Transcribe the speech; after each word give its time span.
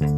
Hello, 0.00 0.08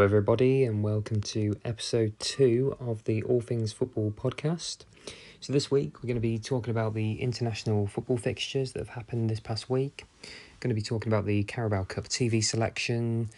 everybody, 0.00 0.64
and 0.64 0.82
welcome 0.82 1.20
to 1.20 1.54
episode 1.66 2.18
two 2.18 2.74
of 2.80 3.04
the 3.04 3.22
All 3.24 3.42
Things 3.42 3.74
Football 3.74 4.10
podcast. 4.10 4.86
So, 5.40 5.52
this 5.52 5.70
week 5.70 6.02
we're 6.02 6.06
going 6.06 6.16
to 6.16 6.20
be 6.22 6.38
talking 6.38 6.70
about 6.70 6.94
the 6.94 7.20
international 7.20 7.86
football 7.86 8.16
fixtures 8.16 8.72
that 8.72 8.78
have 8.78 8.88
happened 8.88 9.28
this 9.28 9.40
past 9.40 9.68
week. 9.68 10.06
We're 10.22 10.28
Going 10.60 10.70
to 10.70 10.74
be 10.74 10.80
talking 10.80 11.12
about 11.12 11.26
the 11.26 11.42
Carabao 11.44 11.84
Cup 11.84 12.08
TV 12.08 12.42
selection, 12.42 13.28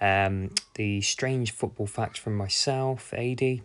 um, 0.00 0.52
the 0.74 1.00
strange 1.00 1.50
football 1.50 1.88
fact 1.88 2.16
from 2.16 2.36
myself, 2.36 3.12
Adie, 3.12 3.64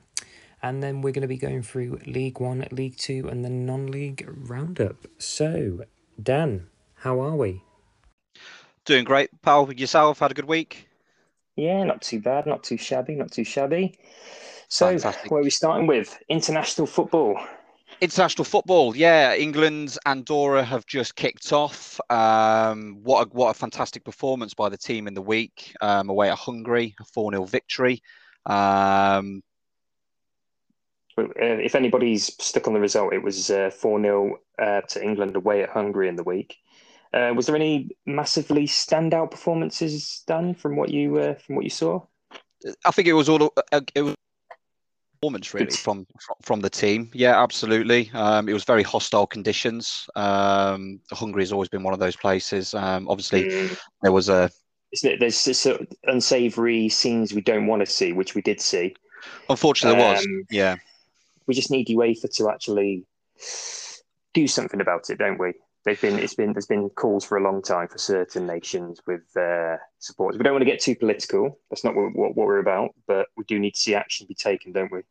and 0.63 0.81
then 0.81 1.01
we're 1.01 1.11
going 1.11 1.21
to 1.21 1.27
be 1.27 1.37
going 1.37 1.63
through 1.63 1.99
League 2.05 2.39
One, 2.39 2.65
League 2.71 2.97
Two, 2.97 3.27
and 3.27 3.43
the 3.43 3.49
non 3.49 3.87
league 3.87 4.27
roundup. 4.27 5.07
So, 5.17 5.85
Dan, 6.21 6.67
how 6.95 7.19
are 7.19 7.35
we? 7.35 7.63
Doing 8.85 9.03
great, 9.03 9.29
pal. 9.41 9.71
Yourself 9.71 10.19
had 10.19 10.31
a 10.31 10.33
good 10.33 10.45
week. 10.45 10.87
Yeah, 11.55 11.83
not 11.83 12.01
too 12.01 12.19
bad, 12.19 12.45
not 12.45 12.63
too 12.63 12.77
shabby, 12.77 13.15
not 13.15 13.31
too 13.31 13.43
shabby. 13.43 13.97
So, 14.67 14.87
Fantastic. 14.87 15.31
where 15.31 15.41
are 15.41 15.43
we 15.43 15.49
starting 15.49 15.85
with? 15.85 16.17
International 16.29 16.87
football. 16.87 17.39
International 17.99 18.45
football, 18.45 18.95
yeah. 18.95 19.35
England, 19.35 19.97
Andorra 20.05 20.63
have 20.63 20.85
just 20.85 21.15
kicked 21.15 21.51
off. 21.51 21.99
Um, 22.09 22.99
what 23.03 23.27
a, 23.27 23.29
what 23.29 23.49
a 23.49 23.53
fantastic 23.53 24.03
performance 24.05 24.53
by 24.53 24.69
the 24.69 24.77
team 24.77 25.07
in 25.07 25.13
the 25.13 25.21
week 25.21 25.75
um, 25.81 26.09
away 26.09 26.29
at 26.29 26.37
Hungary, 26.37 26.95
a 26.99 27.03
four 27.03 27.31
0 27.31 27.45
victory. 27.45 28.01
Um, 28.45 29.43
Uh, 31.17 31.23
if 31.37 31.75
anybody's 31.75 32.33
stuck 32.43 32.67
on 32.67 32.73
the 32.73 32.79
result, 32.79 33.13
it 33.13 33.21
was 33.23 33.49
uh, 33.51 33.69
4 33.69 34.01
0 34.01 34.37
uh, 34.59 34.81
to 34.81 35.03
England 35.03 35.35
away 35.35 35.63
at 35.63 35.69
Hungary 35.69 36.07
in 36.07 36.15
the 36.15 36.23
week. 36.23 36.57
Uh, 37.13 37.33
was 37.35 37.45
there 37.45 37.55
any 37.55 37.89
massively 38.05 38.65
standout 38.65 39.31
performances 39.31 40.23
done 40.27 40.53
from 40.55 40.77
what 40.77 40.89
you 40.89 41.17
uh, 41.17 41.35
from 41.35 41.55
what 41.55 41.63
you 41.65 41.69
saw? 41.69 42.01
I 42.85 42.91
think 42.91 43.07
it 43.07 43.13
was 43.13 43.27
all 43.27 43.51
uh, 43.71 43.81
it 43.93 44.01
was 44.01 44.15
performance 45.21 45.53
really 45.53 45.71
from 45.71 46.05
from- 46.19 46.37
from 46.41 46.59
the 46.61 46.69
team. 46.69 47.11
Yeah, 47.13 47.41
absolutely. 47.41 48.09
Um, 48.13 48.47
it 48.47 48.53
was 48.53 48.63
very 48.63 48.83
hostile 48.83 49.27
conditions. 49.27 50.07
Um, 50.15 51.01
Hungary 51.11 51.41
has 51.43 51.51
always 51.51 51.69
been 51.69 51.83
one 51.83 51.93
of 51.93 51.99
those 51.99 52.15
places. 52.15 52.73
Um, 52.73 53.07
obviously, 53.09 53.43
Mm, 53.45 53.77
there 54.01 54.11
was 54.11 54.29
a 54.29 54.49
isn't 54.93 55.11
it, 55.11 55.19
there's 55.19 55.37
sort 55.37 55.81
of 55.81 55.87
unsavoury 56.05 56.89
scenes 56.89 57.33
we 57.33 57.41
don't 57.41 57.65
want 57.67 57.81
to 57.81 57.85
see, 57.85 58.11
which 58.13 58.35
we 58.35 58.41
did 58.41 58.59
see. 58.61 58.95
unfortunately 59.49 59.99
there 59.99 60.11
was. 60.13 60.25
Um, 60.25 60.43
Yeah. 60.49 60.75
We 61.47 61.53
just 61.53 61.71
need 61.71 61.87
UEFA 61.87 62.33
to 62.35 62.49
actually 62.49 63.05
do 64.33 64.47
something 64.47 64.81
about 64.81 65.09
it, 65.09 65.17
don't 65.17 65.39
we? 65.39 65.53
They've 65.83 65.99
been 65.99 66.19
it's 66.19 66.35
been 66.35 66.53
there's 66.53 66.67
been 66.67 66.89
calls 66.89 67.25
for 67.25 67.37
a 67.37 67.43
long 67.43 67.61
time 67.61 67.87
for 67.87 67.97
certain 67.97 68.45
nations 68.45 69.01
with 69.07 69.35
uh, 69.35 69.77
supporters. 69.97 70.37
We 70.37 70.43
don't 70.43 70.53
want 70.53 70.61
to 70.61 70.69
get 70.69 70.79
too 70.79 70.95
political. 70.95 71.59
That's 71.69 71.83
not 71.83 71.95
what, 71.95 72.15
what, 72.15 72.35
what 72.35 72.45
we're 72.45 72.59
about, 72.59 72.91
but 73.07 73.27
we 73.35 73.43
do 73.45 73.57
need 73.57 73.71
to 73.71 73.79
see 73.79 73.95
action 73.95 74.27
be 74.27 74.35
taken, 74.35 74.73
don't 74.73 74.91
we? 74.91 75.01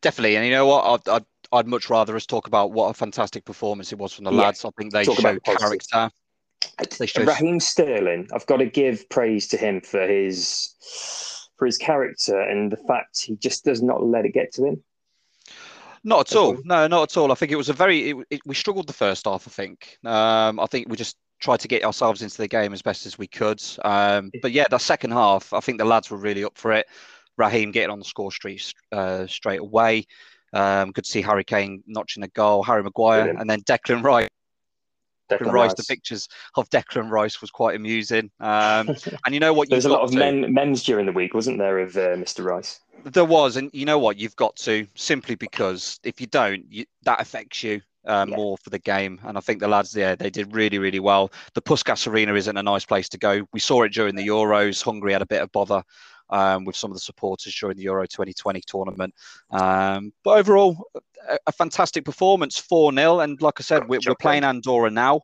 Definitely, 0.00 0.36
and 0.36 0.46
you 0.46 0.52
know 0.52 0.66
what? 0.66 0.84
I'd, 0.84 1.08
I'd 1.08 1.24
I'd 1.52 1.66
much 1.66 1.90
rather 1.90 2.14
us 2.16 2.26
talk 2.26 2.46
about 2.46 2.72
what 2.72 2.88
a 2.88 2.94
fantastic 2.94 3.44
performance 3.44 3.92
it 3.92 3.98
was 3.98 4.12
from 4.12 4.24
the 4.24 4.32
Yeah. 4.32 4.44
lads. 4.44 4.64
I 4.64 4.70
think 4.78 4.92
they 4.92 5.04
Talk 5.04 5.18
about 5.18 5.34
showed 5.44 5.58
character. 5.58 6.10
They 6.98 7.06
showed 7.06 7.26
Raheem 7.26 7.60
Sterling, 7.60 8.28
I've 8.32 8.46
got 8.46 8.58
to 8.58 8.66
give 8.66 9.08
praise 9.10 9.48
to 9.48 9.56
him 9.56 9.80
for 9.80 10.06
his 10.06 10.74
for 11.58 11.66
his 11.66 11.76
character 11.76 12.40
and 12.40 12.72
the 12.72 12.76
fact 12.76 13.20
he 13.22 13.36
just 13.36 13.64
does 13.64 13.82
not 13.82 14.02
let 14.04 14.24
it 14.24 14.32
get 14.32 14.52
to 14.54 14.64
him. 14.64 14.82
Not 16.04 16.30
at 16.30 16.36
all. 16.36 16.58
No, 16.64 16.86
not 16.86 17.02
at 17.10 17.16
all. 17.16 17.32
I 17.32 17.34
think 17.34 17.52
it 17.52 17.56
was 17.56 17.68
a 17.68 17.72
very. 17.72 18.10
It, 18.10 18.16
it, 18.30 18.40
we 18.46 18.54
struggled 18.54 18.86
the 18.86 18.92
first 18.92 19.26
half. 19.26 19.46
I 19.46 19.50
think. 19.50 19.98
Um, 20.04 20.60
I 20.60 20.66
think 20.66 20.88
we 20.88 20.96
just 20.96 21.16
tried 21.40 21.60
to 21.60 21.68
get 21.68 21.84
ourselves 21.84 22.22
into 22.22 22.36
the 22.36 22.48
game 22.48 22.72
as 22.72 22.82
best 22.82 23.04
as 23.06 23.18
we 23.18 23.26
could. 23.26 23.62
Um, 23.84 24.30
but 24.42 24.52
yeah, 24.52 24.64
the 24.70 24.78
second 24.78 25.10
half, 25.10 25.52
I 25.52 25.60
think 25.60 25.78
the 25.78 25.84
lads 25.84 26.10
were 26.10 26.16
really 26.16 26.44
up 26.44 26.56
for 26.56 26.72
it. 26.72 26.86
Raheem 27.36 27.72
getting 27.72 27.90
on 27.90 27.98
the 27.98 28.04
score 28.04 28.30
street 28.30 28.72
uh, 28.92 29.26
straight 29.26 29.60
away. 29.60 30.06
Um, 30.52 30.92
good 30.92 31.04
to 31.04 31.10
see 31.10 31.22
Harry 31.22 31.44
Kane 31.44 31.82
notching 31.86 32.22
a 32.22 32.28
goal. 32.28 32.62
Harry 32.62 32.82
Maguire, 32.82 33.22
Brilliant. 33.22 33.40
and 33.40 33.50
then 33.50 33.62
Declan 33.62 34.02
Rice. 34.04 34.28
Declan 35.38 35.52
Rice. 35.52 35.68
Rice. 35.70 35.74
The 35.74 35.84
pictures 35.94 36.28
of 36.56 36.68
Declan 36.70 37.10
Rice 37.10 37.40
was 37.40 37.50
quite 37.50 37.76
amusing. 37.76 38.30
Um, 38.40 38.88
and 39.26 39.32
you 39.32 39.40
know 39.40 39.52
what? 39.52 39.68
There's 39.70 39.84
a 39.84 39.88
lot 39.90 40.02
of 40.02 40.10
to- 40.12 40.18
men, 40.18 40.52
memes 40.52 40.82
during 40.82 41.06
the 41.06 41.12
week, 41.12 41.34
wasn't 41.34 41.58
there, 41.58 41.78
of 41.78 41.96
uh, 41.96 42.16
Mr. 42.16 42.44
Rice? 42.44 42.80
There 43.04 43.24
was, 43.24 43.56
and 43.56 43.70
you 43.72 43.84
know 43.84 43.98
what? 43.98 44.16
You've 44.16 44.36
got 44.36 44.54
to 44.56 44.86
simply 44.94 45.34
because 45.34 45.98
if 46.04 46.20
you 46.20 46.26
don't, 46.28 46.64
you, 46.70 46.84
that 47.02 47.20
affects 47.20 47.62
you 47.64 47.80
uh, 48.06 48.26
Yeah. 48.28 48.36
more 48.36 48.56
for 48.58 48.70
the 48.70 48.78
game. 48.78 49.20
And 49.24 49.36
I 49.36 49.40
think 49.40 49.60
the 49.60 49.66
lads 49.68 49.90
there, 49.92 50.14
they 50.14 50.30
did 50.30 50.54
really, 50.54 50.78
really 50.78 51.00
well. 51.00 51.32
The 51.54 51.62
Puskas 51.62 52.06
Arena 52.06 52.34
isn't 52.34 52.56
a 52.56 52.62
nice 52.62 52.84
place 52.84 53.08
to 53.10 53.18
go. 53.18 53.46
We 53.52 53.58
saw 53.60 53.82
it 53.82 53.92
during 53.92 54.14
the 54.14 54.26
Euros. 54.26 54.82
Hungary 54.82 55.12
had 55.12 55.22
a 55.22 55.26
bit 55.26 55.42
of 55.42 55.50
bother 55.52 55.82
um, 56.32 56.64
with 56.64 56.74
some 56.74 56.90
of 56.90 56.96
the 56.96 57.00
supporters 57.00 57.54
during 57.54 57.76
the 57.76 57.84
Euro 57.84 58.06
2020 58.06 58.60
tournament. 58.66 59.14
Um, 59.50 60.12
but 60.24 60.38
overall, 60.38 60.88
a, 61.28 61.38
a 61.46 61.52
fantastic 61.52 62.04
performance, 62.04 62.58
4 62.58 62.92
0. 62.92 63.20
And 63.20 63.40
like 63.40 63.60
I 63.60 63.62
said, 63.62 63.88
we're, 63.88 64.00
we're 64.06 64.16
playing 64.16 64.42
Andorra 64.42 64.90
now. 64.90 65.20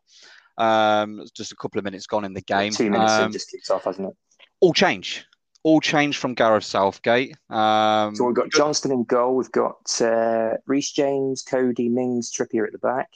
Um, 0.58 1.24
just 1.34 1.50
a 1.52 1.56
couple 1.56 1.78
of 1.78 1.84
minutes 1.84 2.06
gone 2.06 2.24
in 2.24 2.34
the 2.34 2.42
game. 2.42 2.72
Two 2.72 2.90
minutes 2.90 3.12
Um, 3.12 3.32
just 3.32 3.50
kicked 3.50 3.70
off, 3.70 3.84
hasn't 3.84 4.08
it? 4.08 4.16
all 4.60 4.72
change. 4.72 5.24
All 5.64 5.80
change 5.80 6.18
from 6.18 6.34
Gareth 6.34 6.64
Southgate. 6.64 7.36
Um, 7.50 8.14
So 8.14 8.24
we've 8.24 8.34
got 8.34 8.50
Johnstone 8.50 8.92
in 8.92 9.04
goal. 9.04 9.34
We've 9.36 9.50
got 9.52 10.00
uh, 10.00 10.54
Reece 10.66 10.92
James, 10.92 11.42
Coady, 11.42 11.88
Mings, 11.88 12.32
Trippier 12.32 12.64
at 12.66 12.72
the 12.72 12.78
back. 12.78 13.08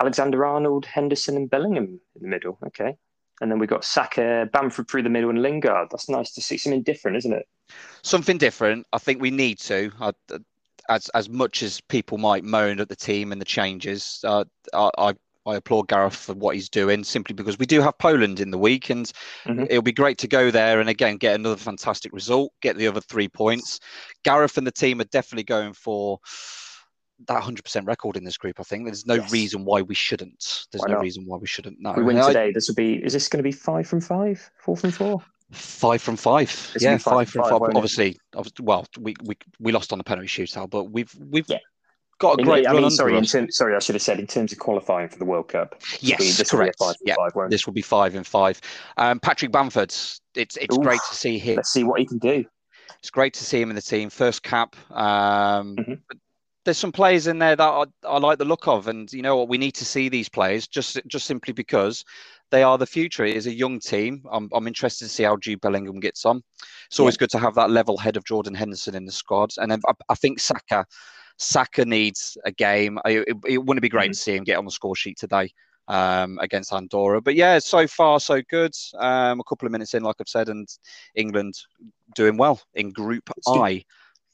Alexander 0.00 0.44
Arnold, 0.44 0.86
Henderson, 0.86 1.36
and 1.36 1.48
Bellingham 1.50 2.00
in 2.16 2.22
the 2.22 2.28
middle. 2.28 2.58
Okay. 2.66 2.96
And 3.42 3.50
then 3.50 3.58
we've 3.58 3.68
got 3.68 3.84
Saka, 3.84 4.48
Bamford 4.52 4.88
through 4.88 5.02
the 5.02 5.10
middle, 5.10 5.28
and 5.28 5.42
Lingard. 5.42 5.88
That's 5.90 6.08
nice 6.08 6.32
to 6.34 6.40
see. 6.40 6.56
Something 6.56 6.82
different, 6.84 7.16
isn't 7.18 7.32
it? 7.32 7.46
something 8.02 8.38
different. 8.38 8.86
I 8.92 8.98
think 8.98 9.20
we 9.20 9.30
need 9.30 9.58
to. 9.60 9.90
I, 10.00 10.12
as 10.88 11.08
as 11.10 11.28
much 11.28 11.62
as 11.62 11.80
people 11.80 12.18
might 12.18 12.44
moan 12.44 12.80
at 12.80 12.88
the 12.88 12.96
team 12.96 13.32
and 13.32 13.40
the 13.40 13.44
changes, 13.44 14.20
uh, 14.24 14.44
I, 14.72 15.14
I 15.44 15.56
applaud 15.56 15.88
Gareth 15.88 16.14
for 16.14 16.34
what 16.34 16.54
he's 16.54 16.68
doing. 16.68 17.02
Simply 17.02 17.34
because 17.34 17.58
we 17.58 17.66
do 17.66 17.80
have 17.80 17.98
Poland 17.98 18.38
in 18.38 18.52
the 18.52 18.58
week, 18.58 18.90
and 18.90 19.10
Mhm. 19.46 19.66
it'll 19.68 19.82
be 19.82 19.92
great 19.92 20.18
to 20.18 20.28
go 20.28 20.52
there 20.52 20.80
and 20.80 20.88
again 20.88 21.16
get 21.16 21.34
another 21.34 21.56
fantastic 21.56 22.12
result, 22.12 22.52
get 22.60 22.76
the 22.76 22.86
other 22.86 23.00
three 23.00 23.28
points. 23.28 23.80
Gareth 24.22 24.56
and 24.56 24.66
the 24.66 24.72
team 24.72 25.00
are 25.00 25.04
definitely 25.04 25.44
going 25.44 25.72
for 25.72 26.20
that 27.26 27.42
100% 27.42 27.86
record 27.86 28.16
in 28.16 28.24
this 28.24 28.36
group. 28.36 28.58
I 28.60 28.62
think 28.62 28.84
there's 28.84 29.06
no 29.06 29.14
Yes. 29.14 29.32
reason 29.32 29.64
why 29.64 29.82
we 29.82 29.94
shouldn't. 29.94 30.66
There's 30.70 30.82
Why 30.82 30.94
no 30.94 31.00
reason 31.00 31.24
why 31.26 31.36
we 31.38 31.46
shouldn't. 31.46 31.78
No, 31.80 31.92
we 31.92 32.02
win 32.02 32.18
I- 32.18 32.28
today, 32.28 32.52
this 32.52 32.68
will 32.68 32.74
be. 32.74 32.94
Is 33.04 33.12
this 33.12 33.28
going 33.28 33.38
to 33.38 33.42
be 33.42 33.52
five 33.52 33.86
from 33.86 34.00
five? 34.00 34.50
Four 34.58 34.76
from 34.76 34.90
four? 34.90 35.22
Five 35.50 36.00
from 36.00 36.16
five. 36.16 36.48
It's 36.74 36.82
yeah, 36.82 36.92
five 36.96 37.02
five 37.02 37.28
from 37.30 37.42
five, 37.42 37.50
five. 37.52 37.60
won't? 37.60 37.76
Obviously, 37.76 38.18
well, 38.60 38.86
we, 38.98 39.14
we 39.24 39.36
we 39.60 39.70
lost 39.72 39.92
on 39.92 39.98
the 39.98 40.04
penalty 40.04 40.28
shootout, 40.28 40.70
but 40.70 40.84
we've 40.84 41.14
we've 41.30 41.44
Yeah. 41.46 41.58
got 42.18 42.36
a 42.38 42.40
In- 42.40 42.46
great 42.46 42.66
I 42.66 42.72
mean, 42.72 42.90
sorry, 42.90 43.16
in 43.18 43.24
term, 43.24 43.50
sorry, 43.50 43.76
I 43.76 43.78
should 43.78 43.94
have 43.94 44.00
said 44.02 44.18
in 44.18 44.26
terms 44.26 44.52
of 44.52 44.58
qualifying 44.58 45.08
for 45.10 45.18
the 45.18 45.26
World 45.26 45.48
Cup. 45.48 45.78
this 45.80 45.90
will 45.92 45.98
be- 46.00 46.24
Yes, 46.24 46.38
this 46.38 46.52
will 46.52 46.58
be 46.60 46.64
correct. 46.64 46.78
Five 46.78 46.96
from 46.96 47.06
Yeah, 47.06 47.14
five, 47.34 47.50
this 47.50 47.66
will 47.66 47.74
be 47.74 47.82
five 47.82 48.14
and 48.14 48.26
five. 48.26 48.60
Um, 48.96 49.20
Patrick 49.20 49.52
Bamford, 49.52 49.90
it's 49.90 50.20
it's 50.34 50.74
Oof. 50.74 50.82
great 50.82 51.00
to 51.10 51.14
see 51.14 51.38
him. 51.38 51.56
Let's 51.56 51.70
see 51.72 51.84
what 51.84 52.00
he 52.00 52.06
can 52.06 52.18
do. 52.18 52.46
It's 52.98 53.10
great 53.10 53.34
to 53.34 53.44
see 53.44 53.60
him 53.60 53.68
in 53.68 53.76
the 53.76 53.82
team. 53.82 54.08
First 54.10 54.42
cap. 54.42 54.74
Um, 54.90 55.76
Mhm. 55.76 56.00
There's 56.64 56.78
some 56.78 56.92
players 56.92 57.26
in 57.26 57.38
there 57.38 57.56
that 57.56 57.62
I, 57.68 57.84
I 58.06 58.18
like 58.18 58.38
the 58.38 58.44
look 58.44 58.68
of, 58.68 58.86
and 58.88 59.12
you 59.12 59.22
know 59.22 59.36
what? 59.36 59.48
We 59.48 59.58
need 59.58 59.72
to 59.74 59.84
see 59.84 60.08
these 60.08 60.28
players 60.28 60.68
just 60.68 61.00
just 61.06 61.26
simply 61.26 61.52
because 61.52 62.04
they 62.50 62.62
are 62.62 62.78
the 62.78 62.86
future. 62.86 63.24
It 63.24 63.36
is 63.36 63.46
a 63.46 63.54
young 63.54 63.80
team. 63.80 64.24
I'm, 64.30 64.48
I'm 64.52 64.66
interested 64.66 65.06
to 65.06 65.10
see 65.10 65.24
how 65.24 65.36
Jude 65.38 65.60
Bellingham 65.60 65.98
gets 66.00 66.24
on. 66.24 66.42
It's 66.86 67.00
always 67.00 67.16
good 67.16 67.30
to 67.30 67.38
have 67.38 67.54
that 67.56 67.70
level 67.70 67.96
head 67.96 68.16
of 68.16 68.24
Jordan 68.24 68.54
Henderson 68.54 68.94
in 68.94 69.06
the 69.06 69.12
squad, 69.12 69.50
and 69.58 69.70
then 69.70 69.80
I, 69.88 69.92
I 70.08 70.14
think 70.14 70.38
Saka. 70.38 70.86
Saka 71.38 71.84
needs 71.84 72.36
a 72.44 72.52
game. 72.52 73.00
It, 73.04 73.36
it 73.46 73.58
wouldn't 73.58 73.82
be 73.82 73.88
great 73.88 74.10
Mhm. 74.10 74.14
to 74.14 74.18
see 74.18 74.36
him 74.36 74.44
get 74.44 74.58
on 74.58 74.64
the 74.64 74.70
score 74.70 74.94
sheet 74.94 75.16
today 75.18 75.50
um, 75.88 76.38
against 76.40 76.72
Andorra. 76.72 77.20
But 77.20 77.34
yeah, 77.34 77.58
so 77.58 77.86
far 77.88 78.20
so 78.20 78.42
good. 78.48 78.72
Um, 78.98 79.40
a 79.40 79.44
couple 79.44 79.66
of 79.66 79.72
minutes 79.72 79.94
in, 79.94 80.04
like 80.04 80.16
I've 80.20 80.28
said, 80.28 80.48
and 80.50 80.68
England 81.16 81.54
doing 82.14 82.36
well 82.36 82.60
in 82.74 82.90
Group. 82.92 83.28
I. 83.48 83.82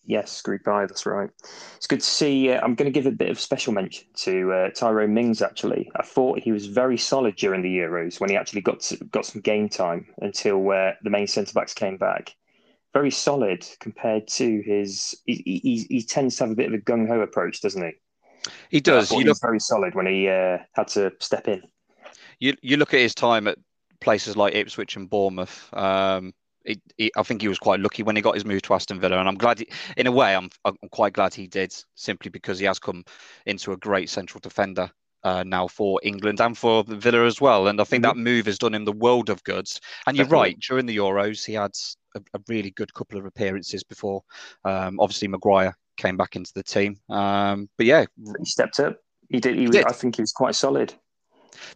Yes, 0.04 0.40
Group 0.40 0.66
I, 0.66 0.86
that's 0.86 1.04
right. 1.04 1.28
It's 1.76 1.86
good 1.86 2.00
to 2.00 2.06
see. 2.06 2.50
Uh, 2.50 2.60
I'm 2.62 2.74
going 2.74 2.90
to 2.90 3.00
give 3.00 3.06
a 3.06 3.14
bit 3.14 3.28
of 3.28 3.38
special 3.38 3.74
mention 3.74 4.06
to 4.16 4.52
uh, 4.52 4.70
Tyrone 4.70 5.12
Mings. 5.12 5.42
Actually, 5.42 5.90
I 5.96 6.02
thought 6.02 6.40
he 6.40 6.50
was 6.50 6.66
very 6.66 6.96
solid 6.96 7.36
during 7.36 7.60
the 7.60 7.76
Euros 7.76 8.18
when 8.18 8.30
he 8.30 8.36
actually 8.36 8.62
got 8.62 8.80
to, 8.80 8.96
got 9.06 9.26
some 9.26 9.42
game 9.42 9.68
time 9.68 10.06
until 10.22 10.70
uh, 10.70 10.92
the 11.02 11.10
main 11.10 11.26
centre 11.26 11.52
backs 11.52 11.74
came 11.74 11.98
back. 11.98 12.34
Very 12.94 13.10
solid 13.10 13.66
compared 13.80 14.26
to 14.28 14.62
his. 14.62 15.14
He, 15.26 15.60
he, 15.62 15.86
he 15.88 16.02
tends 16.02 16.36
to 16.36 16.44
have 16.44 16.52
a 16.52 16.56
bit 16.56 16.68
of 16.68 16.74
a 16.74 16.78
gung 16.78 17.06
ho 17.06 17.20
approach, 17.20 17.60
doesn't 17.60 17.82
he? 17.82 17.92
He 18.70 18.80
does. 18.80 19.10
You 19.10 19.18
he 19.18 19.24
look, 19.24 19.32
was 19.32 19.40
very 19.40 19.60
solid 19.60 19.94
when 19.94 20.06
he 20.06 20.28
uh, 20.28 20.58
had 20.72 20.88
to 20.88 21.12
step 21.20 21.48
in. 21.48 21.62
you, 22.38 22.56
you 22.62 22.76
look 22.76 22.94
at 22.94 23.00
his 23.00 23.14
time 23.14 23.46
at 23.48 23.58
places 24.00 24.36
like 24.36 24.54
Ipswich 24.54 24.96
and 24.96 25.10
Bournemouth. 25.10 25.68
Um, 25.74 26.32
he, 26.68 26.80
he, 26.96 27.12
I 27.16 27.22
think 27.22 27.42
he 27.42 27.48
was 27.48 27.58
quite 27.58 27.80
lucky 27.80 28.02
when 28.02 28.16
he 28.16 28.22
got 28.22 28.34
his 28.34 28.44
move 28.44 28.62
to 28.62 28.74
Aston 28.74 29.00
Villa, 29.00 29.18
and 29.18 29.28
I'm 29.28 29.36
glad. 29.36 29.58
He, 29.58 29.68
in 29.96 30.06
a 30.06 30.12
way, 30.12 30.36
I'm 30.36 30.50
I'm 30.64 30.76
quite 30.92 31.14
glad 31.14 31.34
he 31.34 31.46
did, 31.46 31.74
simply 31.94 32.30
because 32.30 32.58
he 32.58 32.66
has 32.66 32.78
come 32.78 33.04
into 33.46 33.72
a 33.72 33.76
great 33.76 34.10
central 34.10 34.40
defender 34.40 34.90
uh, 35.24 35.42
now 35.44 35.66
for 35.66 36.00
England 36.02 36.40
and 36.40 36.56
for 36.56 36.84
Villa 36.84 37.24
as 37.24 37.40
well. 37.40 37.68
And 37.68 37.80
I 37.80 37.84
think 37.84 38.04
mm-hmm. 38.04 38.18
that 38.18 38.22
move 38.22 38.46
has 38.46 38.58
done 38.58 38.74
him 38.74 38.84
the 38.84 38.92
world 38.92 39.30
of 39.30 39.42
goods. 39.44 39.80
And 40.06 40.16
you're 40.16 40.26
right, 40.26 40.58
during 40.60 40.86
the 40.86 40.96
Euros, 40.96 41.44
he 41.44 41.54
had 41.54 41.72
a, 42.14 42.20
a 42.34 42.40
really 42.48 42.70
good 42.70 42.92
couple 42.94 43.18
of 43.18 43.26
appearances 43.26 43.82
before. 43.84 44.22
Um, 44.64 45.00
obviously, 45.00 45.28
Maguire 45.28 45.76
came 45.96 46.16
back 46.16 46.36
into 46.36 46.52
the 46.54 46.62
team. 46.62 46.98
Um, 47.08 47.68
but 47.76 47.86
yeah, 47.86 48.04
he 48.38 48.44
stepped 48.44 48.80
up. 48.80 48.98
He 49.28 49.40
did. 49.40 49.56
He, 49.56 49.66
was, 49.66 49.72
did. 49.72 49.86
I 49.86 49.92
think 49.92 50.16
he 50.16 50.22
was 50.22 50.32
quite 50.32 50.54
solid. 50.54 50.94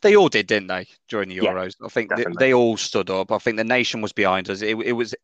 They 0.00 0.16
all 0.16 0.28
did, 0.28 0.46
didn't 0.46 0.68
they, 0.68 0.86
during 1.08 1.28
the 1.28 1.38
Euros? 1.38 1.76
Yeah, 1.80 1.86
I 1.86 1.88
think 1.88 2.14
they, 2.14 2.24
they, 2.38 2.54
all 2.54 2.76
stood 2.76 3.10
up. 3.10 3.32
I 3.32 3.38
think 3.38 3.56
the 3.56 3.64
nation 3.64 4.00
was 4.00 4.12
behind 4.12 4.50
us. 4.50 4.62
It, 4.62 4.76
it, 4.78 4.92
was, 4.92 5.14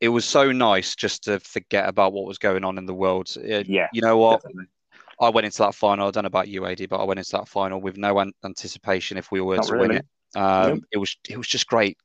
it 0.00 0.08
was 0.08 0.24
so 0.24 0.52
nice 0.52 0.94
just 0.94 1.24
to 1.24 1.40
forget 1.40 1.88
about 1.88 2.12
what 2.12 2.26
was 2.26 2.38
going 2.38 2.64
on 2.64 2.78
in 2.78 2.86
the 2.86 2.94
world. 2.94 3.34
yeah, 3.36 3.88
you 3.92 4.00
know 4.02 4.18
what? 4.18 4.42
Definitely. 4.42 4.66
I 5.20 5.30
went 5.30 5.46
into 5.46 5.58
that 5.58 5.74
final. 5.74 6.08
I 6.08 6.10
don't 6.10 6.24
know 6.24 6.28
about 6.28 6.48
you, 6.48 6.66
Adie, 6.66 6.86
but 6.86 7.00
I 7.00 7.04
went 7.04 7.18
into 7.18 7.32
that 7.32 7.48
final 7.48 7.80
with 7.80 7.96
no 7.96 8.18
an- 8.18 8.34
anticipation 8.44 9.16
if 9.16 9.32
we 9.32 9.40
were 9.40 9.56
Not 9.56 9.66
to 9.66 9.72
really. 9.72 9.88
win 9.88 9.96
it. 9.96 10.06
Um, 10.34 10.70
nope. 10.70 10.84
It 10.92 10.98
was 10.98 11.16
it 11.28 11.38
was 11.38 11.48
just 11.48 11.66
great 11.66 11.96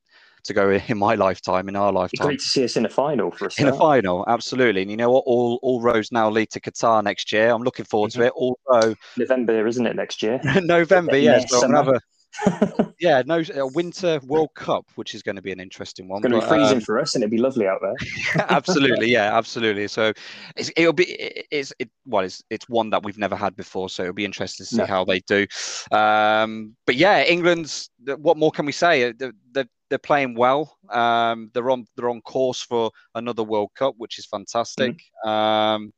to 0.44 0.54
go 0.54 0.72
in 0.72 0.98
my 0.98 1.16
lifetime, 1.16 1.70
in 1.70 1.76
our 1.76 1.92
lifetime. 1.92 2.28
Great 2.28 2.40
to 2.40 2.46
see 2.46 2.64
us 2.64 2.78
in 2.78 2.86
a 2.86 2.90
final 2.90 3.32
for 3.32 3.48
a 3.48 3.52
In 3.58 3.68
a 3.68 3.74
final, 3.74 4.26
absolutely. 4.28 4.82
And 4.82 4.92
you 4.92 4.98
know 4.98 5.12
what? 5.12 5.24
All 5.26 5.60
all 5.62 5.82
roads 5.82 6.12
now 6.12 6.30
lead 6.30 6.50
to 6.52 6.60
Qatar 6.60 7.04
next 7.04 7.32
year. 7.32 7.50
I'm 7.50 7.64
looking 7.64 7.86
forward 7.86 8.12
mm-hmm. 8.12 8.22
to 8.22 8.28
it. 8.28 8.34
Although 8.36 8.96
November, 9.18 9.68
isn't 9.68 9.86
it? 9.86 9.96
Next 9.96 10.22
year. 10.24 10.42
November, 10.62 11.18
yes. 11.18 11.48
Yeah, 11.52 11.60
so 11.60 11.72
have 11.72 11.88
a 11.88 12.00
yeah, 13.00 13.22
no, 13.26 13.44
a 13.56 13.68
winter 13.68 14.20
World 14.26 14.50
Cup, 14.56 14.86
which 14.96 15.14
is 15.14 15.22
going 15.22 15.36
to 15.36 15.42
be 15.42 15.52
an 15.52 15.60
interesting 15.60 16.08
one. 16.08 16.20
It's 16.20 16.30
going 16.30 16.42
to 16.42 16.48
be 16.48 16.50
freezing 16.50 16.78
um, 16.78 16.82
for 16.82 17.00
us, 17.00 17.16
and 17.16 17.24
it'd 17.24 17.32
be 17.32 17.38
lovely 17.38 17.68
out 17.68 17.80
there. 17.82 18.46
absolutely, 18.50 19.08
yeah, 19.12 19.36
absolutely. 19.38 19.88
So 19.88 20.14
it'll 20.56 20.94
be 20.94 21.06
it's 21.52 21.74
it 21.80 21.90
well, 22.06 22.24
it's 22.24 22.44
it's 22.50 22.70
one 22.70 22.90
that 22.92 23.04
we've 23.04 23.18
never 23.18 23.36
had 23.36 23.56
before, 23.56 23.90
so 23.90 24.04
it'll 24.04 24.14
be 24.14 24.26
interesting 24.26 24.66
to 24.66 24.70
see 24.70 24.78
no. 24.78 24.86
how 24.86 25.04
they 25.04 25.20
do. 25.22 25.46
Um, 25.92 26.76
but 26.86 26.96
yeah, 26.96 27.24
England's. 27.24 27.90
What 28.18 28.38
more 28.38 28.52
can 28.52 28.66
we 28.66 28.72
say? 28.72 29.12
They're, 29.12 29.32
they're, 29.52 29.70
they're 29.90 30.00
playing 30.00 30.34
well. 30.34 30.76
Um, 30.90 31.52
they're 31.54 31.70
on 31.70 31.86
they're 31.96 32.10
on 32.10 32.22
course 32.22 32.62
for 32.62 32.92
another 33.14 33.44
World 33.44 33.70
Cup, 33.76 33.96
which 33.98 34.18
is 34.18 34.26
fantastic. 34.26 35.00
Mm-hmm. 35.26 35.30
Um, 35.30 35.94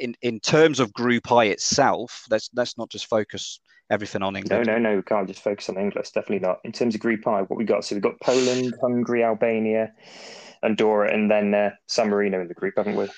in 0.00 0.14
in 0.22 0.40
terms 0.40 0.80
of 0.80 0.92
Group 0.92 1.30
I 1.30 1.44
itself, 1.46 2.24
let's 2.30 2.50
let's 2.54 2.76
not 2.76 2.90
just 2.90 3.06
focus 3.06 3.60
everything 3.94 4.22
on 4.22 4.36
England. 4.36 4.66
No, 4.66 4.74
no, 4.74 4.78
no. 4.78 4.96
We 4.96 5.02
can't 5.02 5.26
just 5.26 5.42
focus 5.42 5.68
on 5.68 5.78
England. 5.78 6.06
Definitely 6.14 6.46
not. 6.46 6.60
In 6.64 6.72
terms 6.72 6.94
of 6.94 7.00
Group 7.00 7.26
I, 7.26 7.42
what 7.42 7.56
we 7.56 7.64
got? 7.64 7.84
So 7.84 7.94
we've 7.94 8.02
got 8.02 8.20
Poland, 8.20 8.74
Hungary, 8.80 9.24
Albania, 9.24 9.92
Andorra, 10.62 11.12
and 11.12 11.30
then 11.30 11.54
uh, 11.54 11.70
San 11.86 12.08
Marino 12.08 12.40
in 12.40 12.48
the 12.48 12.54
group, 12.54 12.74
haven't 12.76 12.96
we? 12.96 13.08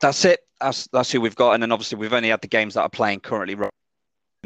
That's 0.00 0.24
it. 0.24 0.40
That's 0.60 0.86
that's 0.92 1.10
who 1.10 1.20
we've 1.20 1.34
got. 1.34 1.52
And 1.52 1.62
then 1.62 1.72
obviously 1.72 1.98
we've 1.98 2.12
only 2.12 2.28
had 2.28 2.42
the 2.42 2.48
games 2.48 2.74
that 2.74 2.82
are 2.82 2.88
playing 2.88 3.20
currently 3.20 3.56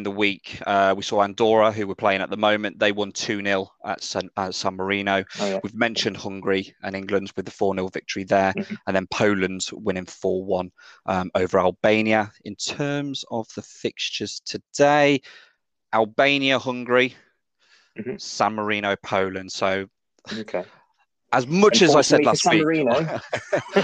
in 0.01 0.05
the 0.05 0.11
week. 0.11 0.59
Uh, 0.67 0.95
we 0.97 1.03
saw 1.03 1.23
Andorra, 1.23 1.71
who 1.73 1.87
we're 1.87 1.95
playing 1.95 2.23
at 2.23 2.31
the 2.31 2.37
moment. 2.37 2.79
They 2.79 2.91
won 2.91 3.13
2 3.13 3.43
0 3.43 3.71
at 3.85 4.03
San, 4.03 4.31
at 4.37 4.55
San 4.55 4.75
Marino. 4.75 5.25
Oh, 5.41 5.47
yeah. 5.47 5.61
We've 5.63 5.75
mentioned 5.75 6.17
Hungary 6.17 6.75
and 6.83 6.97
England 6.97 7.33
with 7.37 7.45
the 7.45 7.51
4 7.51 7.75
0 7.75 7.89
victory 7.89 8.25
there. 8.25 8.53
Mm-hmm. 8.55 8.75
And 8.87 8.97
then 8.97 9.07
Poland's 9.09 9.73
winning 9.73 10.07
4 10.07 10.45
1 10.45 10.71
um, 11.07 11.31
over 11.35 11.59
Albania. 11.59 12.33
In 12.45 12.57
terms 12.57 13.25
of 13.31 13.47
the 13.55 13.63
fixtures 13.63 14.41
today, 14.41 15.21
Albania, 15.93 16.59
Hungary, 16.59 17.15
mm-hmm. 17.99 18.17
San 18.19 18.55
Marino, 18.55 18.97
Poland. 19.03 19.51
So, 19.53 19.87
okay. 20.33 20.65
As 21.33 21.47
much 21.47 21.81
as 21.81 21.95
I 21.95 22.01
said 22.01 22.25
last 22.25 22.45
week, 22.51 22.65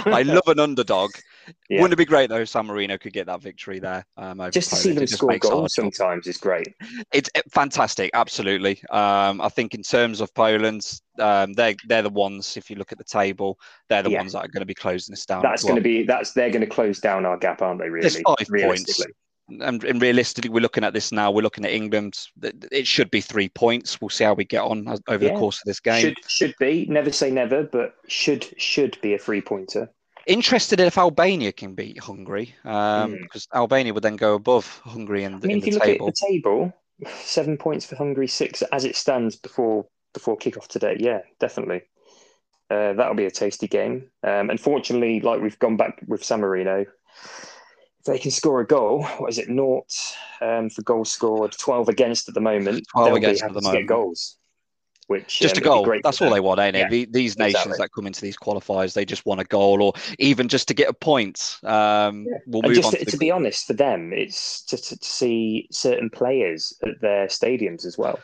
I 0.06 0.22
love 0.22 0.48
an 0.48 0.60
underdog. 0.60 1.10
Yeah. 1.68 1.80
Wouldn't 1.80 1.92
it 1.92 1.96
be 1.96 2.04
great 2.04 2.28
though? 2.28 2.44
San 2.44 2.66
Marino 2.66 2.98
could 2.98 3.12
get 3.12 3.26
that 3.26 3.40
victory 3.40 3.78
there. 3.78 4.04
Um, 4.16 4.42
just 4.50 4.70
to 4.70 4.76
Poland. 4.76 4.82
see 4.82 4.92
them 4.92 5.06
score 5.06 5.38
goals 5.38 5.74
sometimes 5.74 6.26
is 6.26 6.38
great. 6.38 6.66
It's 7.12 7.30
fantastic, 7.52 8.10
absolutely. 8.14 8.82
Um, 8.90 9.40
I 9.40 9.48
think 9.48 9.72
in 9.72 9.82
terms 9.82 10.20
of 10.20 10.34
Poland, 10.34 10.82
um, 11.20 11.52
they're 11.52 11.76
they're 11.86 12.02
the 12.02 12.10
ones. 12.10 12.56
If 12.56 12.68
you 12.68 12.74
look 12.74 12.90
at 12.90 12.98
the 12.98 13.04
table, 13.04 13.60
they're 13.88 14.02
the 14.02 14.10
yeah. 14.10 14.18
ones 14.18 14.32
that 14.32 14.40
are 14.40 14.48
going 14.48 14.62
to 14.62 14.66
be 14.66 14.74
closing 14.74 15.12
us 15.12 15.24
down. 15.24 15.42
That's 15.42 15.62
well. 15.62 15.74
going 15.74 15.82
to 15.84 15.88
be 15.88 16.02
that's 16.02 16.32
they're 16.32 16.50
going 16.50 16.62
to 16.62 16.66
close 16.66 16.98
down 16.98 17.24
our 17.24 17.36
gap, 17.36 17.62
aren't 17.62 17.80
they? 17.80 17.90
Really, 17.90 18.08
There's 18.08 18.20
five 18.22 18.48
points 18.50 19.06
and, 19.48 19.84
and, 19.84 20.02
realistically, 20.02 20.50
we're 20.50 20.60
looking 20.60 20.84
at 20.84 20.92
this 20.92 21.12
now. 21.12 21.30
We're 21.30 21.42
looking 21.42 21.64
at 21.64 21.72
England. 21.72 22.18
It 22.42 22.86
should 22.86 23.10
be 23.10 23.20
three 23.20 23.48
points. 23.48 24.00
We'll 24.00 24.08
see 24.08 24.24
how 24.24 24.34
we 24.34 24.44
get 24.44 24.62
on 24.62 24.88
over 25.08 25.24
yeah. 25.24 25.32
the 25.32 25.38
course 25.38 25.58
of 25.58 25.64
this 25.64 25.80
game. 25.80 26.00
Should 26.00 26.16
should 26.26 26.54
be. 26.58 26.86
Never 26.88 27.12
say 27.12 27.30
never, 27.30 27.62
but 27.62 27.94
should 28.08 28.46
should 28.60 28.98
be 29.00 29.14
a 29.14 29.18
three 29.18 29.40
pointer. 29.40 29.90
Interested 30.26 30.80
if 30.80 30.98
Albania 30.98 31.52
can 31.52 31.74
beat 31.74 32.00
Hungary, 32.00 32.54
um, 32.64 33.12
mm. 33.12 33.22
because 33.22 33.46
Albania 33.54 33.94
would 33.94 34.02
then 34.02 34.16
go 34.16 34.34
above 34.34 34.80
Hungary 34.84 35.22
in 35.22 35.38
the, 35.38 35.46
I 35.46 35.48
mean, 35.48 35.58
in 35.58 35.62
if 35.62 35.66
you 35.66 35.78
table. 35.78 36.06
Look 36.06 36.14
at 36.14 36.20
the 36.20 36.26
table, 36.26 36.72
seven 37.20 37.56
points 37.56 37.86
for 37.86 37.94
Hungary, 37.94 38.26
six 38.26 38.62
as 38.72 38.84
it 38.84 38.96
stands 38.96 39.36
before 39.36 39.86
before 40.12 40.36
kickoff 40.36 40.66
today. 40.66 40.96
Yeah, 40.98 41.20
definitely. 41.38 41.82
Uh, 42.68 42.94
that'll 42.94 43.14
be 43.14 43.26
a 43.26 43.30
tasty 43.30 43.68
game. 43.68 44.10
Um, 44.24 44.50
unfortunately, 44.50 45.20
like 45.20 45.40
we've 45.40 45.58
gone 45.60 45.76
back 45.76 46.02
with 46.08 46.24
San 46.24 46.40
Marino, 46.40 46.86
they 48.12 48.18
can 48.18 48.30
score 48.30 48.60
a 48.60 48.66
goal, 48.66 49.04
what 49.18 49.30
is 49.30 49.38
it, 49.38 49.48
naught 49.48 49.92
um, 50.40 50.70
for 50.70 50.82
goals 50.82 51.10
scored, 51.10 51.52
12 51.52 51.88
against 51.88 52.28
at 52.28 52.34
the 52.34 52.40
moment. 52.40 52.86
12 52.92 53.16
against 53.16 53.42
at 53.42 53.52
the 53.52 53.60
moment. 53.60 53.86
goals. 53.86 54.36
Which, 55.08 55.38
just 55.38 55.56
um, 55.56 55.62
a 55.62 55.64
goal. 55.64 56.00
That's 56.02 56.20
all 56.20 56.30
they 56.30 56.40
want, 56.40 56.58
ain't 56.58 56.74
it? 56.74 56.92
Yeah, 56.92 57.06
these 57.08 57.38
nations 57.38 57.66
exactly. 57.66 57.78
that 57.78 57.92
come 57.92 58.08
into 58.08 58.20
these 58.20 58.36
qualifiers, 58.36 58.92
they 58.92 59.04
just 59.04 59.24
want 59.24 59.40
a 59.40 59.44
goal, 59.44 59.80
or 59.80 59.92
even 60.18 60.48
just 60.48 60.66
to 60.68 60.74
get 60.74 60.88
a 60.88 60.92
point. 60.92 61.58
Um, 61.62 62.26
yeah. 62.28 62.38
We'll 62.46 62.62
move 62.62 62.74
just 62.74 62.86
on. 62.86 62.92
To, 62.94 63.04
to, 63.04 63.10
to 63.12 63.16
be 63.16 63.30
honest, 63.30 63.68
for 63.68 63.74
them, 63.74 64.12
it's 64.12 64.64
to, 64.64 64.76
to, 64.76 64.98
to, 64.98 65.04
see 65.04 65.68
certain 65.70 66.10
players 66.10 66.76
at 66.82 67.00
their 67.00 67.28
stadiums 67.28 67.86
as 67.86 67.96
well. 67.96 68.18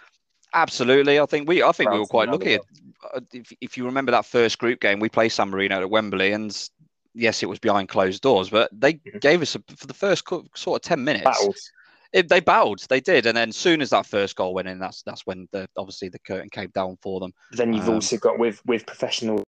Absolutely, 0.54 1.20
I 1.20 1.26
think 1.26 1.48
we. 1.48 1.62
I 1.62 1.70
think 1.70 1.88
France 1.88 1.94
we 1.94 2.00
were 2.00 2.06
quite 2.06 2.28
lucky. 2.28 2.56
Uh, 2.56 3.20
if, 3.32 3.52
if 3.60 3.76
you 3.76 3.84
remember 3.84 4.10
that 4.10 4.26
first 4.26 4.58
group 4.58 4.80
game, 4.80 4.98
we 4.98 5.08
played 5.08 5.28
San 5.28 5.50
Marino 5.50 5.82
at 5.82 5.88
Wembley, 5.90 6.32
and 6.32 6.68
yes, 7.14 7.42
it 7.42 7.48
was 7.48 7.58
behind 7.58 7.88
closed 7.88 8.22
doors, 8.22 8.50
but 8.50 8.70
they 8.72 8.94
mm-hmm. 8.94 9.18
gave 9.18 9.42
us 9.42 9.54
a, 9.54 9.62
for 9.76 9.86
the 9.86 9.94
first 9.94 10.24
sort 10.54 10.76
of 10.76 10.82
ten 10.82 11.02
minutes. 11.04 11.70
It, 12.12 12.28
they 12.28 12.40
bowed, 12.40 12.80
they 12.90 13.00
did, 13.00 13.24
and 13.24 13.34
then 13.34 13.48
as 13.48 13.56
soon 13.56 13.80
as 13.80 13.90
that 13.90 14.04
first 14.04 14.36
goal 14.36 14.52
went 14.52 14.68
in, 14.68 14.78
that's 14.78 15.02
that's 15.02 15.26
when 15.26 15.48
the 15.50 15.66
obviously 15.78 16.10
the 16.10 16.18
curtain 16.18 16.50
came 16.50 16.70
down 16.74 16.98
for 17.00 17.20
them. 17.20 17.32
Then 17.52 17.72
you've 17.72 17.88
um, 17.88 17.94
also 17.94 18.18
got 18.18 18.38
with 18.38 18.60
with 18.66 18.84
professional 18.84 19.42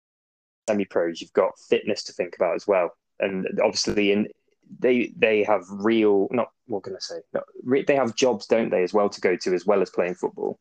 semi 0.69 0.87
pros, 0.87 1.21
you've 1.21 1.33
got 1.35 1.59
fitness 1.69 2.05
to 2.05 2.15
think 2.15 2.35
about 2.37 2.55
as 2.55 2.67
well, 2.67 2.91
and 3.21 3.47
obviously 3.63 4.13
in 4.13 4.29
they 4.79 5.13
they 5.17 5.45
have 5.45 5.63
real 5.69 6.27
not 6.31 6.49
what 6.67 6.85
can 6.85 6.95
I 6.95 7.01
say? 7.01 7.17
No, 7.35 7.43
they 7.87 7.97
have 7.97 8.17
jobs, 8.17 8.47
don't 8.47 8.71
they, 8.71 8.83
as 8.83 8.95
well 8.95 9.11
to 9.11 9.21
go 9.21 9.37
to 9.37 9.55
as 9.55 9.67
well 9.67 9.83
as 9.83 9.91
playing 9.91 10.15
football 10.15 10.59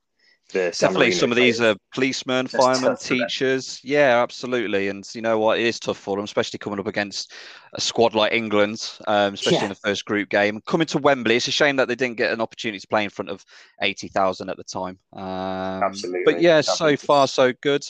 definitely 0.53 1.11
some 1.11 1.31
of 1.31 1.35
these 1.35 1.59
are 1.59 1.75
policemen, 1.93 2.47
firemen, 2.47 2.95
teachers. 2.97 3.79
Yeah, 3.83 4.21
absolutely. 4.21 4.87
And 4.87 5.07
you 5.13 5.21
know 5.21 5.39
what? 5.39 5.59
It 5.59 5.65
is 5.65 5.79
tough 5.79 5.97
for 5.97 6.15
them, 6.15 6.25
especially 6.25 6.59
coming 6.59 6.79
up 6.79 6.87
against 6.87 7.33
a 7.73 7.81
squad 7.81 8.15
like 8.15 8.33
England, 8.33 8.89
um, 9.07 9.33
especially 9.33 9.57
yeah. 9.57 9.63
in 9.63 9.69
the 9.69 9.75
first 9.75 10.05
group 10.05 10.29
game. 10.29 10.61
Coming 10.65 10.87
to 10.87 10.97
Wembley, 10.99 11.35
it's 11.35 11.47
a 11.47 11.51
shame 11.51 11.75
that 11.77 11.87
they 11.87 11.95
didn't 11.95 12.17
get 12.17 12.31
an 12.31 12.41
opportunity 12.41 12.79
to 12.79 12.87
play 12.87 13.03
in 13.03 13.09
front 13.09 13.29
of 13.29 13.45
80,000 13.81 14.49
at 14.49 14.57
the 14.57 14.63
time. 14.63 14.97
Um, 15.13 15.83
absolutely. 15.83 16.21
But 16.25 16.41
yeah, 16.41 16.61
so 16.61 16.95
far, 16.95 17.27
so 17.27 17.53
good. 17.61 17.83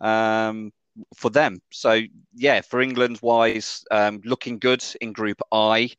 Um, 0.00 0.72
for 1.14 1.30
them. 1.30 1.62
So 1.70 2.00
yeah, 2.34 2.60
for 2.60 2.80
England 2.80 3.20
wise, 3.22 3.84
um, 3.90 4.20
looking 4.24 4.58
good 4.58 4.84
in 5.00 5.12
Group 5.12 5.40
I. 5.52 5.90